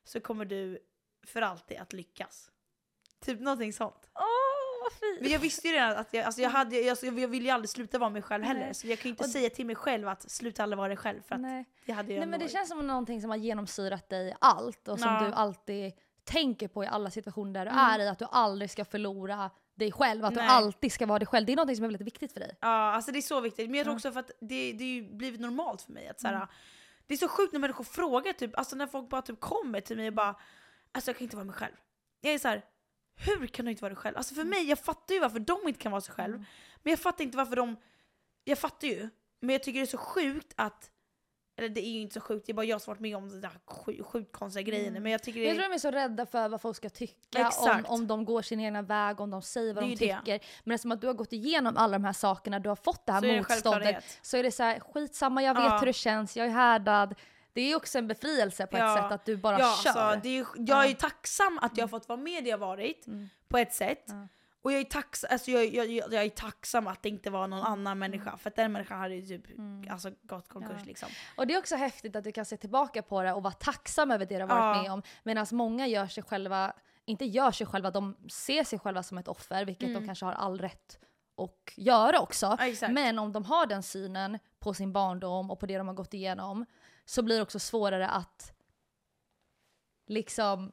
så 0.04 0.20
kommer 0.20 0.44
du 0.44 0.78
för 1.26 1.42
alltid 1.42 1.78
att 1.78 1.92
lyckas. 1.92 2.50
Typ 3.20 3.40
någonting 3.40 3.72
sånt. 3.72 4.10
Åh, 4.14 4.22
vad 4.84 4.92
fint! 4.92 5.20
Men 5.20 5.30
jag 5.30 5.38
visste 5.38 5.68
ju 5.68 5.74
redan 5.74 5.96
att 5.96 6.12
jag, 6.14 6.24
alltså 6.24 6.40
jag, 6.42 6.50
hade, 6.50 6.80
jag, 6.80 6.98
jag 7.02 7.28
ville 7.28 7.44
ju 7.44 7.50
aldrig 7.50 7.70
sluta 7.70 7.98
vara 7.98 8.10
mig 8.10 8.22
själv 8.22 8.44
heller. 8.44 8.60
Nej. 8.60 8.74
Så 8.74 8.86
jag 8.86 8.98
kan 8.98 9.08
ju 9.08 9.10
inte 9.10 9.24
Och- 9.24 9.30
säga 9.30 9.50
till 9.50 9.66
mig 9.66 9.76
själv 9.76 10.08
att 10.08 10.30
sluta 10.30 10.62
aldrig 10.62 10.78
vara 10.78 10.88
dig 10.88 10.96
själv. 10.96 11.22
För 11.22 11.34
att 11.34 11.40
Nej. 11.40 11.64
det 11.86 11.92
hade 11.92 12.12
jag 12.12 12.18
Nej 12.20 12.28
men 12.28 12.40
det 12.40 12.48
känns 12.48 12.68
som 12.68 12.86
någonting 12.86 13.20
som 13.20 13.30
har 13.30 13.36
genomsyrat 13.36 14.08
dig 14.08 14.36
allt 14.40 14.88
och 14.88 15.00
som 15.00 15.12
Ja. 15.12 15.20
du 15.28 15.32
alltid 15.32 15.92
tänker 16.24 16.68
på 16.68 16.84
i 16.84 16.86
alla 16.86 17.10
situationer 17.10 17.52
där 17.52 17.64
du 17.64 17.70
Mm. 17.70 17.84
är 17.84 17.98
i. 18.00 18.08
Att 18.08 18.18
du 18.18 18.26
aldrig 18.30 18.70
ska 18.70 18.84
förlora 18.84 19.50
dig 19.76 19.92
själv, 19.92 20.24
att 20.24 20.34
Nej. 20.34 20.44
du 20.44 20.50
alltid 20.50 20.92
ska 20.92 21.06
vara 21.06 21.18
dig 21.18 21.26
själv. 21.26 21.46
Det 21.46 21.52
är 21.52 21.56
någonting 21.56 21.76
som 21.76 21.84
är 21.84 21.88
väldigt 21.88 22.06
viktigt 22.06 22.32
för 22.32 22.40
dig. 22.40 22.56
Ja, 22.60 22.68
alltså 22.68 23.12
det 23.12 23.18
är 23.18 23.22
så 23.22 23.40
viktigt. 23.40 23.70
Men 23.70 23.76
jag 23.76 23.84
tror 23.84 23.94
också 23.94 24.12
för 24.12 24.20
att 24.20 24.30
det, 24.40 24.72
det 24.72 24.84
är 24.84 24.88
ju 24.88 25.14
blivit 25.16 25.40
normalt 25.40 25.82
för 25.82 25.92
mig 25.92 26.08
att 26.08 26.20
så 26.20 26.28
här, 26.28 26.34
Mm. 26.34 26.48
Det 27.06 27.14
är 27.14 27.18
så 27.18 27.28
sjukt 27.28 27.52
när 27.52 27.60
människor 27.60 27.84
frågar, 27.84 28.32
typ, 28.32 28.58
alltså 28.58 28.76
när 28.76 28.86
folk 28.86 29.08
bara 29.08 29.22
typ 29.22 29.40
kommer 29.40 29.80
till 29.80 29.96
mig 29.96 30.08
och 30.08 30.14
bara 30.14 30.36
Alltså 30.96 31.10
jag 31.10 31.18
kan 31.18 31.24
inte 31.24 31.36
vara 31.36 31.44
mig 31.44 31.54
själv. 31.54 31.74
Jag 32.20 32.34
är 32.34 32.38
så 32.38 32.48
här, 32.48 32.64
hur 33.16 33.46
kan 33.46 33.64
du 33.64 33.70
inte 33.70 33.82
vara 33.82 33.94
dig 33.94 33.96
själv? 33.96 34.16
Alltså 34.16 34.34
för 34.34 34.44
mig, 34.44 34.68
jag 34.68 34.78
fattar 34.78 35.14
ju 35.14 35.20
varför 35.20 35.38
de 35.38 35.68
inte 35.68 35.80
kan 35.80 35.92
vara 35.92 36.00
sig 36.00 36.14
själv. 36.14 36.34
Mm. 36.34 36.46
Men 36.82 36.90
jag 36.90 37.00
fattar 37.00 37.24
inte 37.24 37.36
varför 37.36 37.56
de... 37.56 37.76
Jag 38.44 38.58
fattar 38.58 38.88
ju. 38.88 39.08
Men 39.40 39.52
jag 39.52 39.62
tycker 39.62 39.80
det 39.80 39.84
är 39.84 39.86
så 39.86 39.98
sjukt 39.98 40.52
att... 40.56 40.90
Eller 41.58 41.68
det 41.68 41.80
är 41.86 41.90
ju 41.90 42.00
inte 42.00 42.14
så 42.14 42.20
sjukt, 42.20 42.46
det 42.46 42.52
är 42.52 42.54
bara 42.54 42.66
jag 42.66 42.80
som 42.80 42.90
varit 42.90 43.00
med 43.00 43.16
om 43.16 43.28
de 43.28 43.40
där 43.40 43.50
sjukt, 44.02 44.32
konstiga 44.32 44.62
grejerna. 44.62 45.00
Men 45.00 45.12
jag 45.12 45.22
tycker 45.22 45.40
det 45.40 45.46
Jag 45.46 45.56
tror 45.56 45.68
de 45.68 45.74
är 45.74 45.78
så 45.78 45.90
rädda 45.90 46.26
för 46.26 46.48
vad 46.48 46.60
folk 46.60 46.76
ska 46.76 46.88
tycka, 46.90 47.40
om, 47.40 47.46
Exakt. 47.46 47.88
om 47.88 48.06
de 48.06 48.24
går 48.24 48.42
sin 48.42 48.60
egna 48.60 48.82
väg, 48.82 49.20
om 49.20 49.30
de 49.30 49.42
säger 49.42 49.74
vad 49.74 49.84
Det 49.84 49.88
de 49.88 49.90
ju 49.90 49.96
det. 50.12 50.18
tycker. 50.18 50.40
Men 50.64 50.74
eftersom 50.74 50.92
att 50.92 51.00
du 51.00 51.06
har 51.06 51.14
gått 51.14 51.32
igenom 51.32 51.76
alla 51.76 51.92
de 51.92 52.04
här 52.04 52.12
sakerna, 52.12 52.58
du 52.58 52.68
har 52.68 52.76
fått 52.76 53.06
det 53.06 53.12
här 53.12 53.20
Så 53.20 53.26
det 53.26 53.36
motståndet, 53.36 54.04
så 54.22 54.36
är 54.36 54.42
det 54.42 54.52
så 54.52 54.62
här, 54.62 54.80
skitsamma, 54.80 55.42
jag 55.42 55.54
vet 55.54 55.64
Ja. 55.64 55.78
hur 55.78 55.86
det 55.86 55.92
känns, 55.92 56.36
jag 56.36 56.46
är 56.46 56.50
härdad. 56.50 57.14
Det 57.52 57.60
är 57.60 57.68
ju 57.68 57.74
också 57.74 57.98
en 57.98 58.08
befrielse 58.08 58.66
på 58.66 58.76
ett 58.76 58.82
Ja. 58.82 58.96
sätt 59.02 59.12
att 59.12 59.24
du 59.24 59.36
bara 59.36 59.58
ja, 59.60 59.76
kör. 59.84 59.90
alltså, 60.00 60.20
det 60.22 60.28
är, 60.28 60.32
ju- 60.32 60.46
jag 60.66 60.84
är 60.84 60.88
ju 60.88 60.94
tacksam 60.94 61.58
att 61.62 61.76
jag 61.76 61.82
har 61.82 61.88
fått 61.88 62.08
vara 62.08 62.20
med 62.20 62.44
där 62.44 62.50
jag 62.50 62.58
varit, 62.58 63.06
Mm. 63.06 63.28
på 63.48 63.58
ett 63.58 63.74
sätt. 63.74 64.04
Ja. 64.06 64.28
Och 64.66 64.72
jag 64.72 64.80
är, 64.80 64.84
tacksam, 64.84 65.28
alltså 65.32 65.50
jag, 65.50 65.66
jag, 65.74 65.86
jag, 65.86 66.12
jag 66.12 66.24
är 66.24 66.28
tacksam 66.30 66.86
att 66.86 67.02
det 67.02 67.08
inte 67.08 67.30
var 67.30 67.46
någon 67.46 67.62
annan 67.62 67.98
människa, 67.98 68.36
för 68.36 68.50
att 68.50 68.56
den 68.56 68.72
människan 68.72 68.98
hade 68.98 69.14
ju 69.14 69.38
typ 69.38 69.58
alltså, 69.90 70.10
gått 70.22 70.48
konkurs 70.48 70.70
Mm. 70.70 70.78
Ja. 70.80 70.86
liksom. 70.86 71.08
Och 71.36 71.46
det 71.46 71.54
är 71.54 71.58
också 71.58 71.76
häftigt 71.76 72.16
att 72.16 72.24
du 72.24 72.32
kan 72.32 72.44
se 72.44 72.56
tillbaka 72.56 73.02
på 73.02 73.22
det 73.22 73.32
och 73.32 73.42
vara 73.42 73.54
tacksam 73.54 74.10
över 74.10 74.26
det 74.26 74.34
du 74.34 74.40
har 74.40 74.48
varit 74.48 74.76
Ja. 74.76 74.82
med 74.82 74.92
om. 74.92 75.02
Medan 75.22 75.46
många 75.52 75.86
gör 75.86 76.06
sig 76.06 76.22
själva, 76.22 76.72
inte 77.04 77.24
gör 77.24 77.50
sig 77.50 77.66
själva, 77.66 77.90
de 77.90 78.16
ser 78.30 78.64
sig 78.64 78.78
själva 78.78 79.02
som 79.02 79.18
ett 79.18 79.28
offer, 79.28 79.64
vilket 79.64 79.94
de 79.94 80.06
kanske 80.06 80.24
har 80.24 80.32
all 80.32 80.60
rätt 80.60 80.98
att 81.36 81.72
göra 81.76 82.20
också. 82.20 82.46
Mm. 82.60 82.74
Ja. 82.80 82.88
Men 82.88 83.18
om 83.18 83.32
de 83.32 83.44
har 83.44 83.66
den 83.66 83.82
synen 83.82 84.38
på 84.58 84.74
sin 84.74 84.92
barndom 84.92 85.50
och 85.50 85.60
på 85.60 85.66
det 85.66 85.78
de 85.78 85.86
har 85.88 85.94
gått 85.94 86.14
igenom 86.14 86.66
så 87.04 87.22
blir 87.22 87.36
det 87.36 87.42
också 87.42 87.58
svårare 87.58 88.08
att 88.08 88.52
liksom 90.06 90.72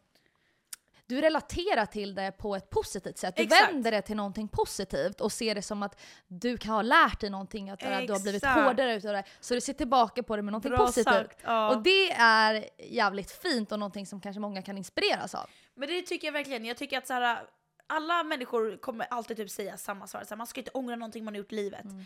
du 1.08 1.22
relaterar 1.22 1.86
till 1.86 2.16
det 2.16 2.32
på 2.32 2.56
ett 2.56 2.70
positivt 2.70 3.18
sätt. 3.18 3.36
Du 3.36 3.44
Exakt. 3.44 3.68
vänder 3.74 3.92
det 3.92 4.02
till 4.02 4.16
någonting 4.16 4.48
positivt 4.48 5.22
och 5.22 5.32
ser 5.32 5.56
det 5.56 5.62
som 5.62 5.84
att 5.84 6.00
du 6.28 6.58
kan 6.58 6.72
ha 6.72 6.82
lärt 6.82 7.20
dig 7.20 7.30
någonting, 7.30 7.70
att 7.70 7.80
du 7.80 7.86
har 7.86 8.22
blivit 8.24 8.46
hårdare 8.46 8.96
utav 8.96 9.14
det. 9.14 9.24
Så 9.40 9.54
du 9.54 9.62
ser 9.62 9.74
tillbaka 9.74 10.24
på 10.24 10.36
det 10.36 10.42
med 10.42 10.52
någonting 10.52 10.72
Bra 10.72 10.86
positivt. 10.86 11.38
ja. 11.44 11.76
Och 11.76 11.84
det 11.84 12.12
är 12.12 12.66
jävligt 12.80 13.32
fint 13.32 13.72
och 13.72 13.80
någonting 13.80 14.06
som 14.06 14.22
kanske 14.22 14.40
många 14.40 14.62
kan 14.62 14.78
inspireras 14.78 15.36
av. 15.36 15.50
Men 15.76 15.90
det 15.90 16.02
tycker 16.02 16.28
jag 16.28 16.32
verkligen. 16.34 16.66
Jag 16.66 16.78
tycker 16.78 16.98
att 16.98 17.08
så 17.08 17.14
här, 17.14 17.44
alla 17.88 18.24
människor 18.24 18.78
kommer 18.78 19.06
alltid 19.10 19.38
typ 19.38 19.50
säga 19.52 19.78
samma 19.78 20.08
svar. 20.08 20.24
Så 20.28 20.36
man 20.36 20.48
ska 20.48 20.62
inte 20.62 20.72
ångra 20.74 20.96
någonting 20.96 21.24
man 21.26 21.34
har 21.34 21.38
gjort 21.40 21.52
i 21.52 21.56
livet. 21.56 21.84
Mm. 21.84 22.06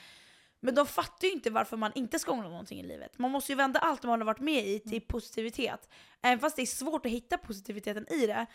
Men 0.60 0.76
de 0.76 0.86
fattar 0.86 1.28
ju 1.28 1.34
inte 1.34 1.50
varför 1.50 1.78
man 1.78 1.91
inte 1.95 2.20
ska 2.20 2.32
ångra 2.32 2.50
någonting 2.50 2.80
i 2.80 2.84
livet. 2.84 3.18
Man 3.18 3.32
måste 3.32 3.52
ju 3.52 3.56
vända 3.56 3.80
allt 3.80 4.04
man 4.04 4.22
har 4.22 4.26
varit 4.26 4.39
med 4.39 4.68
i 4.68 4.80
till 4.80 4.91
Mm. 4.91 5.02
positivitet. 5.08 5.89
Även 6.22 6.39
fast 6.39 6.56
det 6.56 6.62
är 6.62 6.66
svårt 6.66 7.06
att 7.06 7.12
hitta 7.12 7.38
positiviteten 7.38 8.08
i 8.14 8.28
det 8.28 8.45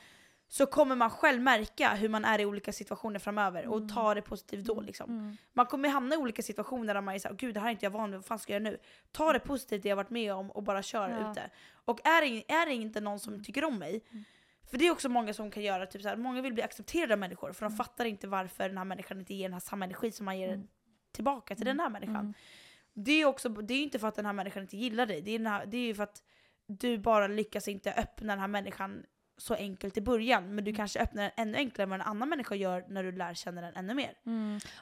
så 0.53 0.67
kommer 0.67 0.97
man 0.97 1.11
själv 1.11 1.43
märka 1.43 1.95
hur 1.95 2.09
man 2.09 2.25
är 2.25 2.39
i 2.41 2.45
olika 2.47 2.73
situationer 2.73 3.19
framöver 3.19 3.67
och 3.67 3.89
ta 3.89 4.15
det 4.15 4.23
positivt 4.23 4.65
då. 4.65 4.81
Liksom. 4.81 5.37
Man 5.53 5.67
kommer 5.67 5.89
hamna 5.89 6.15
i 6.15 6.19
olika 6.19 6.43
situationer 6.43 6.95
där 6.95 7.01
man 7.01 7.15
är 7.15 7.19
såhär, 7.19 7.35
gud 7.35 7.55
det 7.55 7.61
här 7.61 7.67
är 7.67 7.71
inte 7.73 7.87
jag 7.87 7.91
van 7.91 8.11
vid, 8.11 8.19
vad 8.19 8.25
fan 8.27 8.39
ska 8.39 8.53
jag 8.53 8.63
göra 8.63 8.71
nu? 8.73 8.79
Ta 9.13 9.33
det 9.33 9.39
positivt 9.41 9.83
det 9.83 9.89
jag 9.89 9.97
varit 9.97 10.11
med 10.11 10.35
om 10.35 10.51
och 10.51 10.63
bara 10.63 10.83
kör 10.83 11.09
Ja. 11.11 11.31
ute. 11.33 11.51
Och 11.85 12.07
är 12.07 12.21
det, 12.21 12.53
är 12.53 12.67
det 12.67 12.75
inte 12.75 13.01
någon 13.01 13.21
som 13.21 13.45
tycker 13.45 13.65
om 13.65 13.79
mig, 13.79 14.05
för 14.71 14.79
det 14.79 14.87
är 14.87 14.91
också 14.91 15.09
många 15.09 15.35
som 15.35 15.51
kan 15.51 15.63
göra, 15.63 15.87
typ 15.87 16.03
såhär, 16.03 16.17
många 16.17 16.43
vill 16.43 16.53
bli 16.53 16.63
accepterade 16.63 17.13
av 17.15 17.19
människor 17.19 17.53
för 17.53 17.67
de 17.69 17.77
fattar 17.77 18.05
inte 18.05 18.27
varför 18.29 18.69
den 18.69 18.79
här 18.79 18.85
människan 18.85 19.19
inte 19.21 19.35
ger 19.35 19.45
den 19.45 19.53
här 19.53 19.61
samma 19.61 19.85
energi 19.85 20.13
som 20.13 20.25
man 20.25 20.39
ger 20.39 20.63
tillbaka 21.13 21.55
till 21.55 21.65
den 21.67 21.81
här 21.81 21.91
människan. 21.91 22.35
Det 22.95 23.13
är 23.13 23.19
ju 23.19 23.25
också, 23.25 23.49
det 23.49 23.75
är 23.75 23.79
ju 23.79 23.85
inte 23.85 23.99
för 23.99 24.09
att 24.09 24.15
den 24.15 24.27
här 24.27 24.33
människan 24.33 24.63
inte 24.63 24.77
gillar 24.77 25.07
dig, 25.07 25.21
det 25.23 25.31
är, 25.31 25.39
den 25.39 25.47
här, 25.47 25.67
det 25.67 25.77
är 25.77 25.87
ju 25.87 25.95
för 25.95 26.03
att 26.03 26.23
du 26.67 26.99
bara 26.99 27.27
lyckas 27.27 27.69
inte 27.69 27.93
öppna 27.93 28.33
den 28.33 28.41
här 28.41 28.49
människan 28.49 29.03
så 29.37 29.55
enkelt 29.55 29.97
i 29.97 30.01
början, 30.01 30.55
men 30.55 30.65
du 30.65 30.73
kanske 30.73 31.01
öppnar 31.01 31.23
den 31.23 31.31
ännu 31.37 31.59
enklare 31.59 31.83
än 31.83 31.91
vad 31.91 32.01
en 32.01 32.07
annan 32.07 32.29
människa 32.29 32.55
gör 32.55 32.85
när 32.89 33.03
du 33.03 33.13
lär 33.13 33.35
känna 33.35 33.61
den 33.61 33.77
ännu 33.77 33.95
mer. 33.95 34.13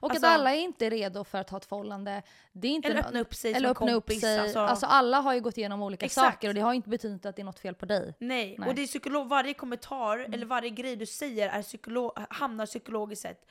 Och 0.01 0.11
Alltså- 0.11 0.27
att 0.27 0.33
alla 0.33 0.55
är 0.55 0.59
inte 0.61 0.91
redo 0.91 1.25
för 1.25 1.39
att 1.39 1.51
ha 1.51 1.59
ett 1.59 1.65
förhållande. 1.65 2.23
Det 2.53 2.69
är 2.69 2.73
inte 2.73 2.89
Eller 2.89 3.01
öppna 3.01 3.21
upp 3.21 3.35
sig 3.35 3.51
eller 3.53 3.61
som 3.69 3.71
öppna 3.87 3.93
kompis. 3.93 4.17
upp 4.17 4.21
sig. 4.21 4.39
Alltså, 4.39 4.59
Alltså, 4.59 4.87
alla 4.87 5.21
har 5.21 5.35
ju 5.35 5.41
gått 5.41 5.59
igenom 5.59 5.83
olika 5.83 6.07
Exakt. 6.07 6.35
saker 6.35 6.49
och 6.49 6.55
det 6.55 6.61
har 6.61 6.73
inte 6.75 6.89
betytt 6.89 7.27
att 7.27 7.37
det 7.37 7.43
är 7.43 7.45
något 7.45 7.59
fel 7.59 7.75
på 7.75 7.87
dig. 7.87 8.15
nej. 8.19 8.57
Nej. 8.59 8.69
och 8.69 8.75
det 8.75 8.83
är 8.83 8.87
psykolog, 8.87 9.29
varje 9.29 9.55
kommentar 9.55 10.19
Mm. 10.19 10.33
eller 10.35 10.47
varje 10.47 10.71
grej 10.71 10.97
du 10.97 11.07
säger 11.07 11.49
är 11.49 11.63
psykolo, 11.63 12.13
hamnar 12.31 12.67
psykologiskt 12.67 13.23
sett 13.23 13.47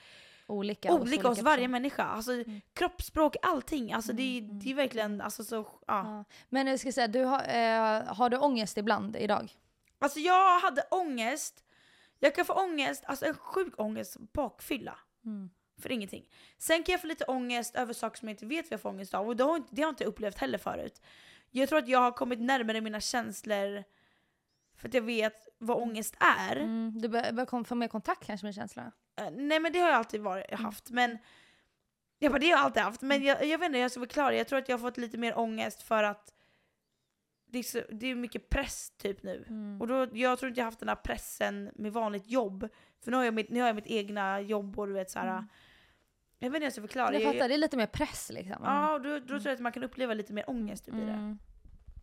Olika, 0.48 0.92
hos 0.92 1.02
olika 1.02 1.28
hos 1.28 1.30
olika 1.38 1.44
varje 1.44 1.58
personer. 1.58 1.68
människa. 1.68 2.04
Alltså, 2.04 2.32
Kroppsspråk, 2.74 3.36
allting. 3.42 3.94
Alltså, 3.94 4.14
det, 4.14 4.38
är- 4.38 4.42
det 4.42 4.72
är 4.72 4.76
verkligen 4.76 5.22
alltså, 5.22 5.44
så, 5.44 5.56
ja. 5.56 5.66
Ja. 5.88 6.24
Men 6.50 6.68
jag 6.68 6.80
ska 6.80 6.92
säga, 6.92 7.08
du 7.08 7.24
har, 7.24 7.40
eh, 7.40 8.04
har 8.16 8.30
du 8.30 8.38
ångest 8.38 8.78
ibland 8.78 9.16
idag? 9.16 9.52
Alltså 10.00 10.20
jag 10.20 10.60
hade 10.60 10.82
ångest, 10.92 11.64
jag 12.20 12.36
kan 12.36 12.46
få 12.46 12.54
ångest, 12.54 13.04
alltså 13.06 13.26
en 13.26 13.34
sjuk 13.38 13.74
ångest, 13.80 14.18
bakfylla. 14.34 15.00
Mm. 15.26 15.50
För 15.82 15.92
ingenting. 15.92 16.30
Sen 16.58 16.84
kan 16.84 16.94
jag 16.94 17.02
få 17.02 17.08
lite 17.08 17.26
ångest 17.26 17.76
över 17.76 17.94
saker 17.94 18.20
som 18.20 18.28
jag 18.28 18.34
inte 18.34 18.46
vet 18.46 18.66
vad 18.66 18.72
jag 18.74 18.82
får 18.82 18.90
ångest 18.90 19.14
av 19.14 19.28
och 19.28 19.36
det 19.36 19.44
har, 19.44 19.56
inte, 19.56 19.76
det 19.76 19.82
har 19.82 19.88
jag 19.88 19.92
inte 19.92 20.06
upplevt 20.06 20.38
heller 20.38 20.58
förut. 20.58 21.02
Jag 21.52 21.70
tror 21.70 21.80
att 21.80 21.88
jag 21.88 22.00
har 22.00 22.12
kommit 22.12 22.40
närmare 22.40 22.82
mina 22.82 23.00
känslor 23.02 23.84
för 24.78 24.88
att 24.88 24.94
jag 24.94 25.02
vet 25.02 25.48
vad 25.58 25.78
ångest 25.78 26.16
är. 26.20 26.56
Mm. 26.56 26.94
Du 27.02 27.08
bör, 27.10 27.32
bör 27.32 27.46
kom- 27.46 27.66
få 27.66 27.76
mer 27.76 27.88
kontakt 27.88 28.26
kanske 28.26 28.46
med 28.46 28.56
känslorna? 28.56 28.92
Eh, 29.16 29.32
Nej 29.32 29.60
men 29.60 29.74
det 29.74 29.80
har 29.80 29.88
jag 29.90 29.98
alltid 29.98 30.22
varit, 30.22 30.46
Mm. 30.50 30.66
haft. 30.66 30.90
Men, 30.90 31.18
jag 32.20 32.32
bara, 32.32 32.40
det 32.40 32.46
har 32.46 32.58
jag 32.58 32.66
alltid 32.66 32.84
haft. 32.84 33.02
Men 33.02 33.24
jag, 33.24 33.46
jag 33.46 33.58
vet 33.58 33.66
inte, 33.66 33.80
jag 33.80 33.92
ska 33.92 34.00
förklara. 34.00 34.36
Jag 34.36 34.48
tror 34.48 34.60
att 34.60 34.70
jag 34.70 34.78
har 34.78 34.82
fått 34.82 34.98
lite 34.98 35.18
mer 35.18 35.38
ångest 35.40 35.82
för 35.82 36.04
att 36.04 36.34
det 37.52 37.60
är, 37.60 37.64
så, 37.64 37.82
det 37.92 38.08
är 38.08 38.16
mycket 38.16 38.50
press 38.50 38.92
typ 38.98 39.24
nu. 39.24 39.46
Mm. 39.50 39.82
Och 39.82 39.88
då, 39.88 40.08
jag 40.14 40.40
tror 40.40 40.48
inte 40.50 40.60
jag 40.62 40.66
haft 40.66 40.80
den 40.80 40.90
här 40.90 40.96
pressen 40.96 41.72
med 41.76 41.94
vanligt 41.94 42.28
jobb. 42.28 42.70
För 43.04 43.12
nu 43.12 43.18
har 43.18 43.24
jag 43.24 43.34
mitt, 43.34 43.50
nu 43.50 43.60
har 43.60 43.68
jag 43.68 43.76
mitt 43.76 43.88
egna 43.88 44.42
jobb 44.42 44.80
och 44.80 44.88
du 44.88 44.94
vet 44.94 45.12
såhär. 45.12 45.46
Jag 46.40 46.50
vet 46.50 46.56
inte 46.56 46.58
hur 46.60 46.64
jag 46.66 46.72
ska 46.74 46.82
förklara. 46.82 47.08
Mm. 47.10 47.22
Jag 47.22 47.34
fattar, 47.34 47.48
det 47.48 47.54
är 47.54 47.58
lite 47.58 47.78
mer 47.78 47.86
press 47.86 48.32
liksom. 48.34 48.58
Ja, 48.64 48.94
och 48.94 49.02
då, 49.02 49.20
då 49.20 49.26
tror 49.28 49.46
jag 49.46 49.54
att 49.54 49.60
man 49.60 49.72
kan 49.72 49.84
uppleva 49.84 50.14
lite 50.14 50.34
mer 50.34 50.50
ångest 50.50 50.86
typ 50.86 50.94
i 50.96 50.98
det. 50.98 51.04
Mm. 51.12 51.40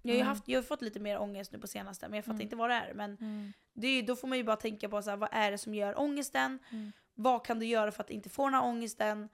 Jag 0.02 0.10
har, 0.12 0.14
ju 0.16 0.20
Mm. 0.20 0.28
haft, 0.28 0.48
jag 0.48 0.58
har 0.58 0.62
fått 0.62 0.82
lite 0.82 1.00
mer 1.00 1.18
ångest 1.18 1.52
nu 1.52 1.58
på 1.58 1.66
senaste, 1.66 2.08
men 2.08 2.16
jag 2.16 2.24
fattar 2.24 2.34
Mm. 2.34 2.42
inte 2.42 2.56
vad 2.56 2.70
det 2.70 2.74
är. 2.74 2.94
Men 2.94 3.16
Mm. 3.20 3.52
det 3.74 3.86
är, 3.86 4.02
då 4.02 4.16
får 4.16 4.28
man 4.28 4.38
ju 4.38 4.44
bara 4.44 4.56
tänka 4.56 4.88
på 4.88 5.02
så 5.02 5.10
här, 5.10 5.16
vad 5.16 5.28
är 5.32 5.50
det 5.50 5.58
som 5.58 5.74
gör 5.74 5.98
ångesten? 6.00 6.58
Mm. 6.70 6.92
Vad 7.14 7.44
kan 7.46 7.58
du 7.58 7.66
göra 7.66 7.92
för 7.92 8.02
att 8.02 8.10
inte 8.10 8.28
få 8.28 8.44
den 8.44 8.54
här 8.54 8.64
ångesten? 8.64 9.28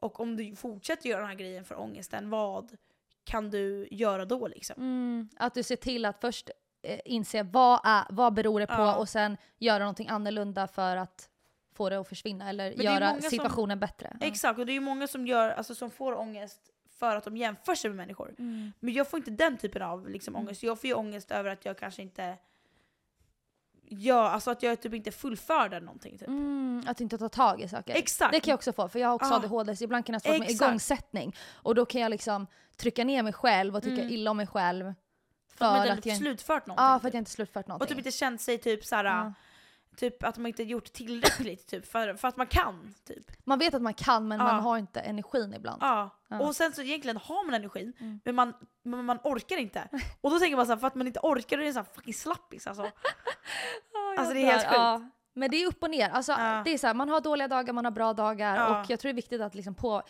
Och 0.00 0.20
om 0.20 0.36
du 0.36 0.56
fortsätter 0.56 1.08
göra 1.08 1.20
den 1.20 1.28
här 1.28 1.36
grejen 1.36 1.64
för 1.64 1.80
ångesten, 1.80 2.30
vad 2.30 2.76
kan 3.28 3.50
du 3.50 3.88
göra 3.90 4.24
då 4.24 4.48
liksom? 4.48 4.76
Mm. 4.82 5.28
Att 5.36 5.54
du 5.54 5.62
ser 5.62 5.76
till 5.76 6.04
att 6.04 6.20
först 6.20 6.50
eh, 6.82 7.00
inse 7.04 7.42
vad, 7.42 7.80
är, 7.84 8.04
vad 8.10 8.34
beror 8.34 8.60
det 8.60 8.66
på 8.66 8.72
Ja. 8.72 8.94
och 8.96 9.08
sen 9.08 9.36
göra 9.58 9.78
någonting 9.78 10.08
annorlunda 10.08 10.66
för 10.66 10.96
att 10.96 11.28
få 11.74 11.88
det 11.90 11.96
att 12.00 12.08
försvinna 12.08 12.48
eller 12.50 12.64
är 12.66 12.82
göra 12.82 13.08
många 13.08 13.20
som- 13.20 13.30
situationen 13.30 13.78
bättre. 13.80 14.16
Ja. 14.20 14.26
Exakt, 14.26 14.58
och 14.58 14.66
det 14.66 14.72
är 14.72 14.74
ju 14.74 14.80
många 14.80 15.06
som, 15.06 15.26
gör, 15.26 15.50
alltså, 15.50 15.74
som 15.74 15.90
får 15.90 16.18
ångest 16.18 16.60
för 16.98 17.16
att 17.16 17.24
de 17.24 17.36
jämför 17.36 17.74
sig 17.74 17.90
med 17.90 17.96
människor. 17.96 18.34
Mm. 18.38 18.72
Men 18.80 18.94
jag 18.94 19.08
får 19.10 19.18
inte 19.18 19.30
den 19.30 19.56
typen 19.56 19.82
av 19.82 20.08
liksom, 20.08 20.36
ångest. 20.36 20.62
Jag 20.62 20.80
får 20.80 20.88
ju 20.88 20.94
ångest 20.94 21.30
över 21.30 21.50
att 21.50 21.64
jag 21.64 21.78
kanske 21.78 22.02
inte 22.02 22.36
gör, 23.90 24.24
alltså 24.24 24.50
att 24.50 24.62
jag 24.62 24.80
typ 24.80 24.94
inte 24.94 25.10
fullför 25.10 25.80
någonting. 25.80 26.18
Typ. 26.18 26.28
Mm, 26.28 26.84
att 26.86 27.00
inte 27.00 27.18
ta 27.18 27.28
tag 27.28 27.60
i 27.60 27.68
saker. 27.68 27.94
Exakt. 27.94 28.32
Det 28.32 28.40
kan 28.40 28.50
jag 28.50 28.56
också 28.56 28.72
få, 28.72 28.88
för 28.88 28.98
jag 28.98 29.08
har 29.08 29.14
också 29.14 29.28
Ja. 29.30 29.36
ADHD 29.36 29.76
så 29.76 29.84
ibland 29.84 30.06
kan 30.06 30.12
jag 30.12 30.20
ha 30.20 30.30
svårt 30.38 30.38
med 30.40 30.50
igångsättning. 30.50 31.36
Och 31.54 31.74
då 31.74 31.86
kan 31.86 32.00
jag 32.00 32.10
liksom 32.10 32.46
trycka 32.76 33.04
ner 33.04 33.22
mig 33.22 33.32
själv 33.32 33.76
och 33.76 33.82
tycka 33.82 34.02
Mm. 34.02 34.14
illa 34.14 34.30
om 34.30 34.36
mig 34.36 34.46
själv. 34.46 34.94
För 35.54 35.64
att 35.64 35.72
För 35.76 35.82
inte 35.82 35.92
att 35.98 36.06
jag, 36.06 36.16
slutfört 36.16 36.66
någonting. 36.66 36.84
ja, 36.84 36.88
för 36.90 36.94
att 36.96 37.02
typ. 37.02 37.14
jag 37.14 37.20
inte 37.20 37.30
slutfört 37.30 37.66
någonting. 37.66 37.84
Och 37.84 37.88
typ 37.88 37.98
inte 37.98 38.10
känt 38.10 38.40
sig 38.40 38.58
typ 38.58 38.84
såhär, 38.84 39.04
Ja. 39.04 39.32
Typ 39.98 40.22
att 40.24 40.36
man 40.36 40.46
inte 40.46 40.62
gjort 40.62 40.92
tillräckligt 40.92 41.66
typ, 41.66 41.86
för, 41.86 42.14
för 42.14 42.28
att 42.28 42.36
man 42.36 42.46
kan. 42.46 42.94
Typ. 43.06 43.26
Man 43.44 43.58
vet 43.58 43.74
att 43.74 43.82
man 43.82 43.94
kan 43.94 44.28
men 44.28 44.38
Ja. 44.38 44.44
man 44.44 44.60
har 44.60 44.78
inte 44.78 45.00
energin 45.00 45.54
ibland. 45.54 45.82
Ja. 45.82 46.10
Ja. 46.28 46.40
Och 46.40 46.56
sen 46.56 46.72
så 46.72 46.82
egentligen 46.82 47.16
har 47.16 47.44
man 47.46 47.54
energin, 47.54 47.92
Mm. 48.00 48.20
men, 48.24 48.34
man, 48.34 48.54
men 48.82 49.04
man 49.04 49.18
orkar 49.24 49.56
inte. 49.56 49.88
Och 50.20 50.30
då 50.30 50.38
tänker 50.38 50.56
man 50.56 50.66
såhär, 50.66 50.78
för 50.78 50.86
att 50.86 50.94
man 50.94 51.06
inte 51.06 51.20
orkar, 51.22 51.56
då 51.56 51.60
är 51.60 51.64
det 51.64 51.68
en 51.68 51.74
sån 51.74 51.84
här 51.84 51.92
fucking 51.94 52.14
slappis 52.14 52.66
alltså. 52.66 52.82
Alltså 54.18 54.34
det 54.34 54.40
är 54.40 54.46
helt 54.46 54.66
sjukt. 54.66 55.12
Men 55.34 55.50
det 55.50 55.56
är 55.62 55.66
upp 55.66 55.82
och 55.82 55.90
ner. 55.90 56.08
Alltså, 56.10 56.32
det 56.64 56.70
är 56.70 56.78
så 56.78 56.86
här, 56.86 56.94
man 56.94 57.08
har 57.08 57.20
dåliga 57.20 57.48
dagar, 57.48 57.72
man 57.72 57.84
har 57.84 57.92
bra 57.92 58.12
dagar 58.12 58.80
och 58.80 58.90
jag 58.90 59.00
tror 59.00 59.08
det 59.08 59.12
är 59.12 59.16
viktigt 59.16 59.40
att 59.40 59.54
liksom 59.54 59.74
på, 59.74 60.02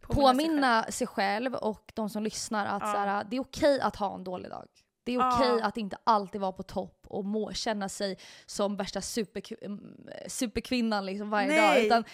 Påminna 0.00 0.22
sig 0.32 0.46
påminna 0.46 0.82
sig 0.82 1.06
själv. 1.06 1.54
och 1.54 1.92
de 1.94 2.10
som 2.10 2.22
lyssnar 2.22 2.66
att 2.66 2.82
Ja. 2.82 2.92
så 2.92 2.98
här, 2.98 3.24
det 3.24 3.36
är 3.36 3.40
okej 3.40 3.80
att 3.80 3.96
ha 3.96 4.14
en 4.14 4.24
dålig 4.24 4.50
dag. 4.50 4.68
Det 5.04 5.14
är 5.14 5.30
okej 5.30 5.60
att 5.62 5.76
inte 5.76 5.96
alltid 6.04 6.40
vara 6.40 6.52
på 6.52 6.62
topp 6.62 7.00
och 7.08 7.24
må, 7.24 7.52
känna 7.52 7.88
sig 7.88 8.18
som 8.46 8.76
värsta 8.76 9.00
superk- 9.00 9.64
mm, 9.64 9.96
superkvinnan 10.28 11.06
liksom 11.06 11.30
varje 11.30 11.48
Nej. 11.48 11.58
dag. 11.58 11.86
Utan 11.86 12.04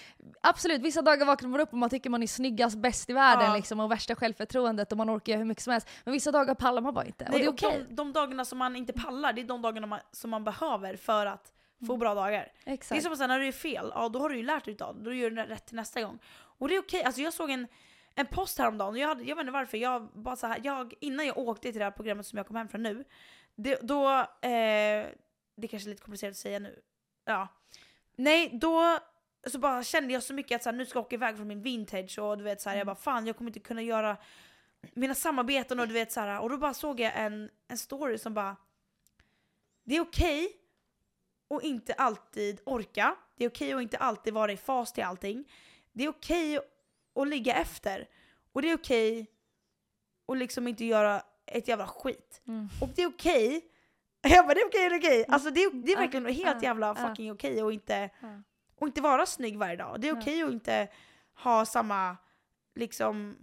absolut, 0.41 0.81
vissa 0.83 1.03
dagar 1.03 1.27
vaknar 1.27 1.49
man 1.49 1.61
upp 1.61 1.73
och 1.73 1.79
man 1.79 1.91
tycker 1.91 2.11
man 2.11 2.23
är 2.23 2.27
snyggast, 2.27 2.77
bäst 2.79 3.11
i 3.11 3.13
världen 3.13 3.47
Ja. 3.47 3.57
liksom, 3.57 3.81
och 3.81 3.91
värsta 3.91 4.15
självförtroendet 4.15 4.93
och 4.93 4.99
man 4.99 5.11
orkar 5.11 5.37
hur 5.39 5.45
mycket 5.45 5.65
som 5.65 5.73
helst. 5.73 5.89
Men 6.05 6.13
vissa 6.13 6.33
dagar 6.33 6.55
pallar 6.55 6.83
man 6.83 6.95
bara 6.95 7.05
inte. 7.05 7.25
och 7.25 7.31
Nej, 7.31 7.41
det 7.41 7.45
är 7.47 7.49
och 7.49 7.55
okej. 7.55 7.85
de, 7.89 7.95
de 7.95 8.13
dagarna 8.13 8.45
som 8.45 8.59
man 8.59 8.77
inte 8.77 8.93
pallar, 8.93 9.33
det 9.33 9.41
är 9.41 9.45
de 9.45 9.63
dagarna 9.63 9.87
man, 9.87 10.01
som 10.13 10.31
man 10.31 10.45
behöver 10.45 10.97
för 10.97 11.27
att 11.27 11.53
få 11.87 11.97
bra 11.97 12.15
dagar. 12.15 12.53
Det 12.65 12.71
är 12.71 12.75
Exakt. 12.75 13.03
som 13.03 13.13
att 13.13 13.19
när 13.19 13.39
du 13.39 13.47
är 13.49 13.53
fel, 13.53 13.93
ja 13.95 14.09
då 14.09 14.19
har 14.19 14.29
du 14.29 14.37
ju 14.37 14.43
lärt 14.43 14.65
dig 14.65 14.77
av 14.81 14.97
det, 14.99 15.05
då 15.05 15.13
gör 15.13 15.31
du 15.31 15.37
rätt 15.43 15.67
till 15.67 15.77
nästa 15.77 16.03
gång. 16.03 16.19
Och 16.33 16.69
det 16.69 16.77
är 16.77 16.81
okej, 16.81 17.05
alltså 17.05 17.21
jag 17.21 17.33
såg 17.33 17.51
en, 17.51 17.67
en 18.15 18.27
post 18.27 18.59
häromdagen 18.59 18.93
och 18.93 18.99
jag, 18.99 19.09
hade, 19.09 19.25
jag 19.25 19.37
vet 19.37 19.43
inte 19.43 19.53
varför, 19.53 19.79
jag 19.79 20.09
bara 20.15 20.37
så 20.37 20.47
här, 20.47 20.61
jag, 20.65 20.95
innan 21.01 21.27
jag 21.27 21.39
åkte 21.39 21.73
till 21.73 21.79
det 21.79 21.85
här 21.85 21.91
programmet 21.91 22.27
som 22.27 22.37
jag 22.37 22.47
kom 22.47 22.57
hem 22.57 22.69
från 22.69 22.83
nu, 22.83 23.05
det, 23.55 23.79
då, 23.83 24.11
eh, 24.19 25.07
det 25.55 25.63
är 25.63 25.67
kanske 25.69 25.89
är 25.89 25.91
lite 25.91 26.03
komplicerat 26.03 26.31
att 26.31 26.37
säga 26.37 26.59
nu, 26.59 26.83
ja. 27.25 27.49
Nej, 28.17 28.51
då 28.53 28.99
så 29.47 29.59
bara 29.59 29.83
kände 29.83 30.13
jag 30.13 30.23
så 30.23 30.35
mycket 30.35 30.57
att 30.57 30.63
så 30.63 30.71
här, 30.71 30.77
nu 30.77 30.87
ska 30.87 30.99
jag 30.99 31.07
åka 31.07 31.17
iväg 31.17 31.37
från 31.37 31.49
min 31.49 31.63
vintage 31.63 32.19
och 32.19 32.39
du 32.39 32.45
vet 32.45 32.61
så 32.61 32.71
här, 32.71 32.77
jag 32.77 32.87
bara 32.87 32.97
fan 32.97 33.27
jag 33.27 33.37
kommer 33.37 33.51
inte 33.51 33.61
kunna 33.61 33.83
göra 33.83 34.17
mina 34.95 35.15
samarbeten 35.15 35.81
och 35.81 35.89
du 35.89 35.95
vet 35.95 36.13
så 36.13 36.21
här, 36.21 36.41
och 36.41 36.51
då 36.51 36.59
bara 36.59 36.75
såg 36.75 37.01
jag 37.01 37.13
en, 37.17 37.51
en 37.69 37.79
story 37.79 38.19
som 38.19 38.35
bara 38.35 38.57
det 39.85 39.97
är 39.97 40.01
okej 40.01 40.53
att 41.51 41.63
inte 41.63 41.95
alltid 41.95 42.61
orka, 42.65 43.17
det 43.37 43.45
är 43.45 43.49
okej 43.49 43.73
att 43.73 43.83
inte 43.83 43.99
alltid 43.99 44.35
vara 44.35 44.53
i 44.53 44.57
fas 44.57 44.93
till 44.93 45.05
allting, 45.05 45.53
det 45.93 46.05
är 46.05 46.09
okej 46.09 46.61
att 47.15 47.29
ligga 47.29 47.55
efter 47.55 48.09
och 48.53 48.63
det 48.63 48.71
är 48.71 48.77
okej 48.77 49.27
att 50.29 50.39
liksom 50.39 50.69
inte 50.69 50.85
göra 50.85 51.23
ett 51.47 51.69
jävla 51.69 51.87
skit. 51.87 52.43
Mm. 52.47 52.69
Och 52.81 52.89
det 52.95 53.03
är 53.03 53.09
okej 53.09 53.71
jag 54.23 54.47
bara 54.47 54.55
det 54.55 54.61
är 54.61 54.67
okej, 54.67 54.89
det 54.89 54.95
är 54.95 54.99
okej. 54.99 55.25
Alltså 55.29 55.51
det 55.51 55.61
är, 55.61 55.71
det 55.71 55.93
är 55.93 55.97
verkligen 55.97 56.27
helt 56.27 56.63
ja, 56.63 56.69
jävla 56.69 56.95
fucking 56.95 57.33
okej 57.33 57.61
att 57.61 57.73
inte, 57.73 58.11
Ja. 58.21 58.29
och 58.81 58.87
inte 58.87 59.01
vara 59.01 59.27
snygg 59.27 59.59
varje 59.59 59.77
dag. 59.77 60.01
Det 60.01 60.09
är 60.09 60.21
okej 60.21 60.43
att 60.43 60.53
inte 60.53 60.89
ha 61.35 61.65
samma, 61.65 62.17
liksom, 62.75 63.37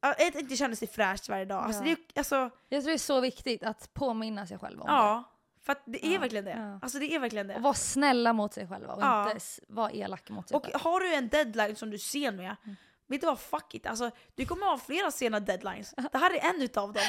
att 0.00 0.34
inte 0.34 0.56
känna 0.56 0.76
sig 0.76 0.88
fräsch 0.88 1.28
varje 1.28 1.44
dag. 1.44 1.64
Alltså, 1.64 1.82
det 1.82 1.90
är, 1.90 1.98
alltså, 2.14 2.50
Jag 2.68 2.82
tror 2.82 2.90
det 2.90 2.96
är 2.96 2.98
så 2.98 3.20
viktigt 3.20 3.62
att 3.62 3.94
påminna 3.94 4.46
sig 4.46 4.58
själv 4.58 4.80
om 4.80 4.86
ja. 4.88 5.24
För 5.62 5.72
att 5.72 5.82
det 5.84 6.06
är 6.06 6.12
Ja, 6.14 6.20
verkligen 6.20 6.44
det. 6.44 6.50
ja. 6.50 6.78
Alltså 6.82 6.98
det 6.98 7.14
är 7.14 7.18
verkligen 7.18 7.46
det. 7.46 7.54
Och 7.56 7.62
vara 7.62 7.74
snälla 7.74 8.32
mot 8.32 8.52
sig 8.54 8.68
själva 8.68 8.94
och 8.94 9.02
Ja. 9.02 9.30
inte 9.32 9.44
vara 9.68 9.90
elak 9.92 10.30
mot 10.30 10.48
sig 10.48 10.56
Och 10.56 10.64
själv. 10.66 10.80
har 10.80 11.00
du 11.00 11.14
en 11.14 11.28
deadline 11.28 11.76
som 11.76 11.90
du 11.90 11.98
ser 11.98 12.32
med, 12.32 12.56
Mm. 12.64 12.76
vet 13.06 13.20
du 13.20 13.26
vad, 13.26 13.38
fuck 13.40 13.74
it. 13.74 13.86
Alltså, 13.86 14.10
du 14.34 14.46
kommer 14.46 14.66
ha 14.66 14.78
flera 14.78 15.10
sena 15.10 15.40
deadlines. 15.40 15.94
Det 16.12 16.18
här 16.18 16.30
är 16.34 16.54
en 16.54 16.62
utav 16.62 16.92
dem. 16.92 17.02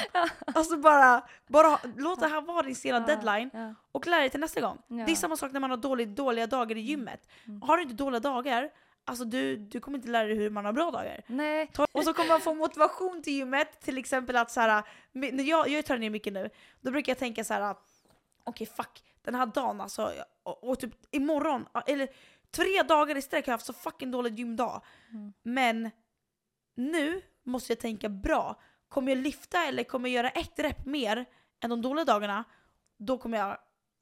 Alltså 0.54 0.76
bara, 0.76 1.22
bara 1.48 1.78
låt 1.96 2.20
det 2.20 2.26
här 2.28 2.40
vara 2.40 2.62
din 2.62 2.74
sena 2.76 3.00
deadline 3.00 3.50
och 3.92 4.06
lär 4.06 4.20
dig 4.20 4.30
till 4.30 4.40
nästa 4.40 4.60
gång. 4.60 4.78
Det 4.88 5.12
är 5.12 5.14
samma 5.16 5.36
sak 5.36 5.52
när 5.52 5.60
man 5.60 5.70
har 5.70 5.76
dålig, 5.76 6.08
dåliga 6.08 6.46
dagar 6.46 6.76
i 6.76 6.80
gymmet. 6.80 7.28
Mm. 7.46 7.62
Har 7.62 7.76
du 7.76 7.82
inte 7.82 7.94
dåliga 7.94 8.20
dagar, 8.20 8.70
alltså 9.04 9.24
du, 9.24 9.56
du 9.56 9.80
kommer 9.80 9.98
inte 9.98 10.08
lära 10.08 10.26
dig 10.28 10.36
hur 10.36 10.50
man 10.50 10.64
har 10.64 10.72
bra 10.72 10.90
dagar. 10.90 11.20
Nej. 11.26 11.70
Och 11.92 12.04
så 12.04 12.14
kommer 12.14 12.28
man 12.28 12.40
få 12.40 12.54
motivation 12.54 13.22
till 13.22 13.32
gymmet, 13.32 13.80
till 13.80 13.98
exempel 13.98 14.36
att 14.36 14.50
så 14.50 14.60
här, 14.60 14.82
när 15.12 15.44
jag, 15.44 15.68
jag 15.68 15.84
tränar 15.84 16.10
mycket 16.10 16.32
nu, 16.32 16.50
då 16.80 16.90
brukar 16.90 17.10
jag 17.10 17.18
tänka 17.18 17.44
så 17.44 17.54
här. 17.54 17.74
Okej 18.44 18.66
fuck, 18.66 19.04
den 19.22 19.34
här 19.34 19.46
dagen 19.46 19.80
alltså, 19.80 20.12
och, 20.42 20.64
och 20.64 20.80
typ 20.80 20.94
imorgon, 21.14 21.66
eller 21.86 22.08
tre 22.50 22.82
dagar 22.82 23.16
i 23.16 23.22
sträck 23.22 23.46
har 23.46 23.50
jag 23.50 23.54
haft 23.54 23.66
så 23.66 23.72
fucking 23.72 24.10
dålig 24.10 24.38
gymdag. 24.38 24.82
Mm. 25.10 25.32
Men 25.42 25.90
nu 26.74 27.22
måste 27.42 27.72
jag 27.72 27.80
tänka 27.80 28.08
bra, 28.08 28.60
kommer 28.88 29.12
jag 29.12 29.18
lyfta 29.18 29.64
eller 29.64 29.84
kommer 29.84 30.08
jag 30.08 30.14
göra 30.14 30.30
ett 30.30 30.58
rep 30.58 30.86
mer 30.86 31.24
än 31.60 31.70
de 31.70 31.82
dåliga 31.82 32.04
dagarna, 32.04 32.44
då 32.98 33.18
kommer 33.18 33.38
jag 33.38 33.58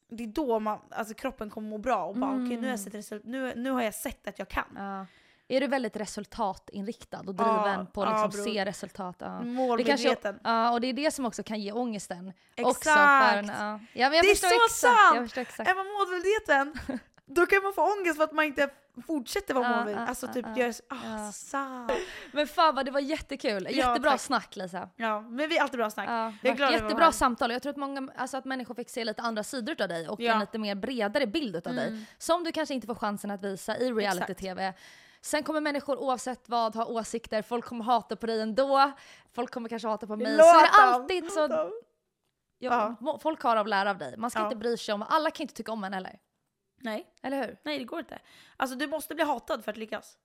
det 0.09 0.25
är 0.25 0.29
då 0.29 0.61
man, 0.61 0.79
alltså 0.91 1.15
kroppen 1.15 1.51
kommer 1.51 1.69
må 1.69 1.79
bra 1.79 2.05
och 2.05 2.17
bara 2.17 2.31
okej 2.31 2.57
nu, 2.57 2.69
har 2.69 2.77
jag 2.77 2.87
Mm. 2.89 3.03
sett 3.03 3.25
nu, 3.25 3.53
nu 3.57 3.71
har 3.71 3.83
jag 3.83 3.95
sett 3.95 4.27
att 4.29 4.39
jag 4.39 4.49
kan. 4.49 4.65
Ja. 4.77 5.07
Är 5.49 5.61
du 5.61 5.67
väldigt 5.67 5.97
resultatinriktad 5.97 7.19
och 7.27 7.35
driven 7.35 7.55
Ja, 7.65 7.87
på 7.93 8.03
att 8.03 8.11
ja, 8.11 8.25
liksom 8.27 8.45
bror. 8.45 8.55
se 8.55 8.65
resultat? 8.65 9.17
Ja. 9.19 9.41
Målmedveten. 9.43 10.41
ja, 10.45 10.71
och 10.73 10.81
det 10.81 10.87
är 10.87 10.93
det 10.93 11.11
som 11.11 11.27
också 11.27 11.43
kan 11.43 11.61
ge 11.61 11.73
ångesten. 11.73 12.33
Exakt! 12.57 13.37
en, 13.37 13.47
ja. 13.47 13.81
Ja, 13.93 14.09
men 14.09 14.13
jag 14.17 14.25
Det 14.25 14.31
är 14.31 14.35
så 14.35 14.47
exakt. 14.47 14.73
sant! 15.15 15.37
Exakt. 15.37 15.71
Är 15.71 15.75
man 15.75 15.87
målmedveten, 15.87 16.99
då 17.27 17.47
kan 17.47 17.63
man 17.63 17.73
få 17.75 17.83
ångest 17.99 18.17
för 18.17 18.25
att 18.25 18.33
man 18.33 18.45
inte 18.45 18.69
fortsätter 19.07 19.55
vara 19.55 19.65
Ja, 19.65 19.71
målmedveten. 19.71 20.03
ja, 20.03 20.09
Alltså 20.09 20.27
ja, 20.27 20.33
typ 20.33 20.47
ja. 20.57 20.63
gör 20.63 20.75
ah, 20.89 21.25
Ja. 21.27 21.33
sant. 21.33 21.93
Men 22.33 22.47
fan 22.47 22.75
vad 22.75 22.85
det 22.85 22.91
var 22.91 23.01
jättekul. 23.01 23.65
Ja, 23.71 23.77
Jättebra 23.77 24.11
tack. 24.11 24.21
snack 24.21 24.57
Lisa. 24.57 24.89
Ja, 24.97 25.21
men 25.21 25.49
vi 25.49 25.59
är 25.59 25.63
alltid 25.63 25.79
bra 25.79 25.91
snack. 25.91 26.09
Ja, 26.09 26.33
Jag 26.43 26.53
är 26.53 26.57
glad 26.57 26.73
jättebra 26.73 27.05
här. 27.05 27.13
samtal. 27.13 27.51
Jag 27.51 27.63
tror 27.63 27.71
att, 27.71 27.77
många, 27.77 28.09
alltså 28.17 28.37
att 28.37 28.45
människor 28.45 28.75
fick 28.75 28.91
se 28.91 29.05
lite 29.05 29.23
andra 29.23 29.43
sidor 29.45 29.83
av 29.83 29.89
dig 29.89 30.09
och 30.09 30.21
Ja. 30.21 30.33
en 30.33 30.41
lite 30.41 30.59
mer 30.59 30.75
bredare 30.75 31.27
bild 31.27 31.57
av 31.57 31.75
dig. 31.75 31.89
Mm. 31.89 32.05
Som 32.19 32.45
du 32.45 32.53
kanske 32.53 32.75
inte 32.75 32.87
får 32.87 32.95
chansen 32.95 33.31
att 33.31 33.43
visa 33.45 33.77
i 33.77 33.93
reality-tv. 33.93 34.75
Sen 35.25 35.43
kommer 35.43 35.61
människor 35.61 35.97
oavsett 35.99 36.49
vad 36.49 36.75
ha 36.77 36.85
åsikter, 36.87 37.43
folk 37.43 37.65
kommer 37.65 37.85
hata 37.85 38.17
på 38.17 38.27
dig 38.27 38.41
ändå, 38.41 38.93
folk 39.33 39.51
kommer 39.51 39.69
kanske 39.69 39.89
hata 39.89 40.07
på 40.07 40.17
mig. 40.17 40.37
Låt 40.37 40.47
så 40.47 40.59
är 40.59 40.63
det 40.63 40.69
alltid 40.71 41.33
så, 41.33 41.73
ja, 42.59 42.97
Ja. 43.01 43.19
folk 43.23 43.41
har 43.43 43.57
av 43.57 43.63
att 43.67 43.69
lära 43.71 43.91
av 43.91 43.99
dig. 43.99 44.17
Man 44.17 44.31
ska 44.31 44.41
Ja. 44.41 44.45
inte 44.45 44.57
bry 44.57 44.77
sig 44.77 44.95
om, 44.95 45.03
alla 45.03 45.31
kan 45.31 45.45
inte 45.45 45.55
tycka 45.55 45.73
om 45.73 45.85
en 45.85 45.93
heller. 45.93 46.19
Nej, 46.81 47.07
Eller 47.23 47.47
hur? 47.47 47.59
nej 47.63 47.79
det 47.79 47.85
går 47.85 47.99
inte. 47.99 48.19
Alltså 48.57 48.77
du 48.77 48.87
måste 48.87 49.15
bli 49.15 49.25
hatad 49.25 49.65
för 49.65 49.71
att 49.71 49.77
lyckas. 49.77 50.19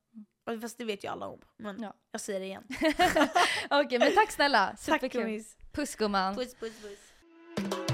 Och 0.45 0.61
Fast 0.61 0.77
det 0.77 0.85
vet 0.85 1.03
ju 1.03 1.07
alla 1.07 1.27
om. 1.27 1.41
Men 1.57 1.81
Ja. 1.81 1.93
jag 2.11 2.21
säger 2.21 2.39
det 2.39 2.45
igen. 2.45 2.63
Okej 3.69 3.99
men 3.99 4.15
tack 4.15 4.31
snälla, 4.31 4.67
Tack 4.67 4.79
superkul. 4.79 5.21
Louise. 5.21 5.57
Puss 5.71 5.95
gumman. 5.95 6.35
Puss 6.35 6.55
puss 6.55 6.81
puss. 6.81 7.86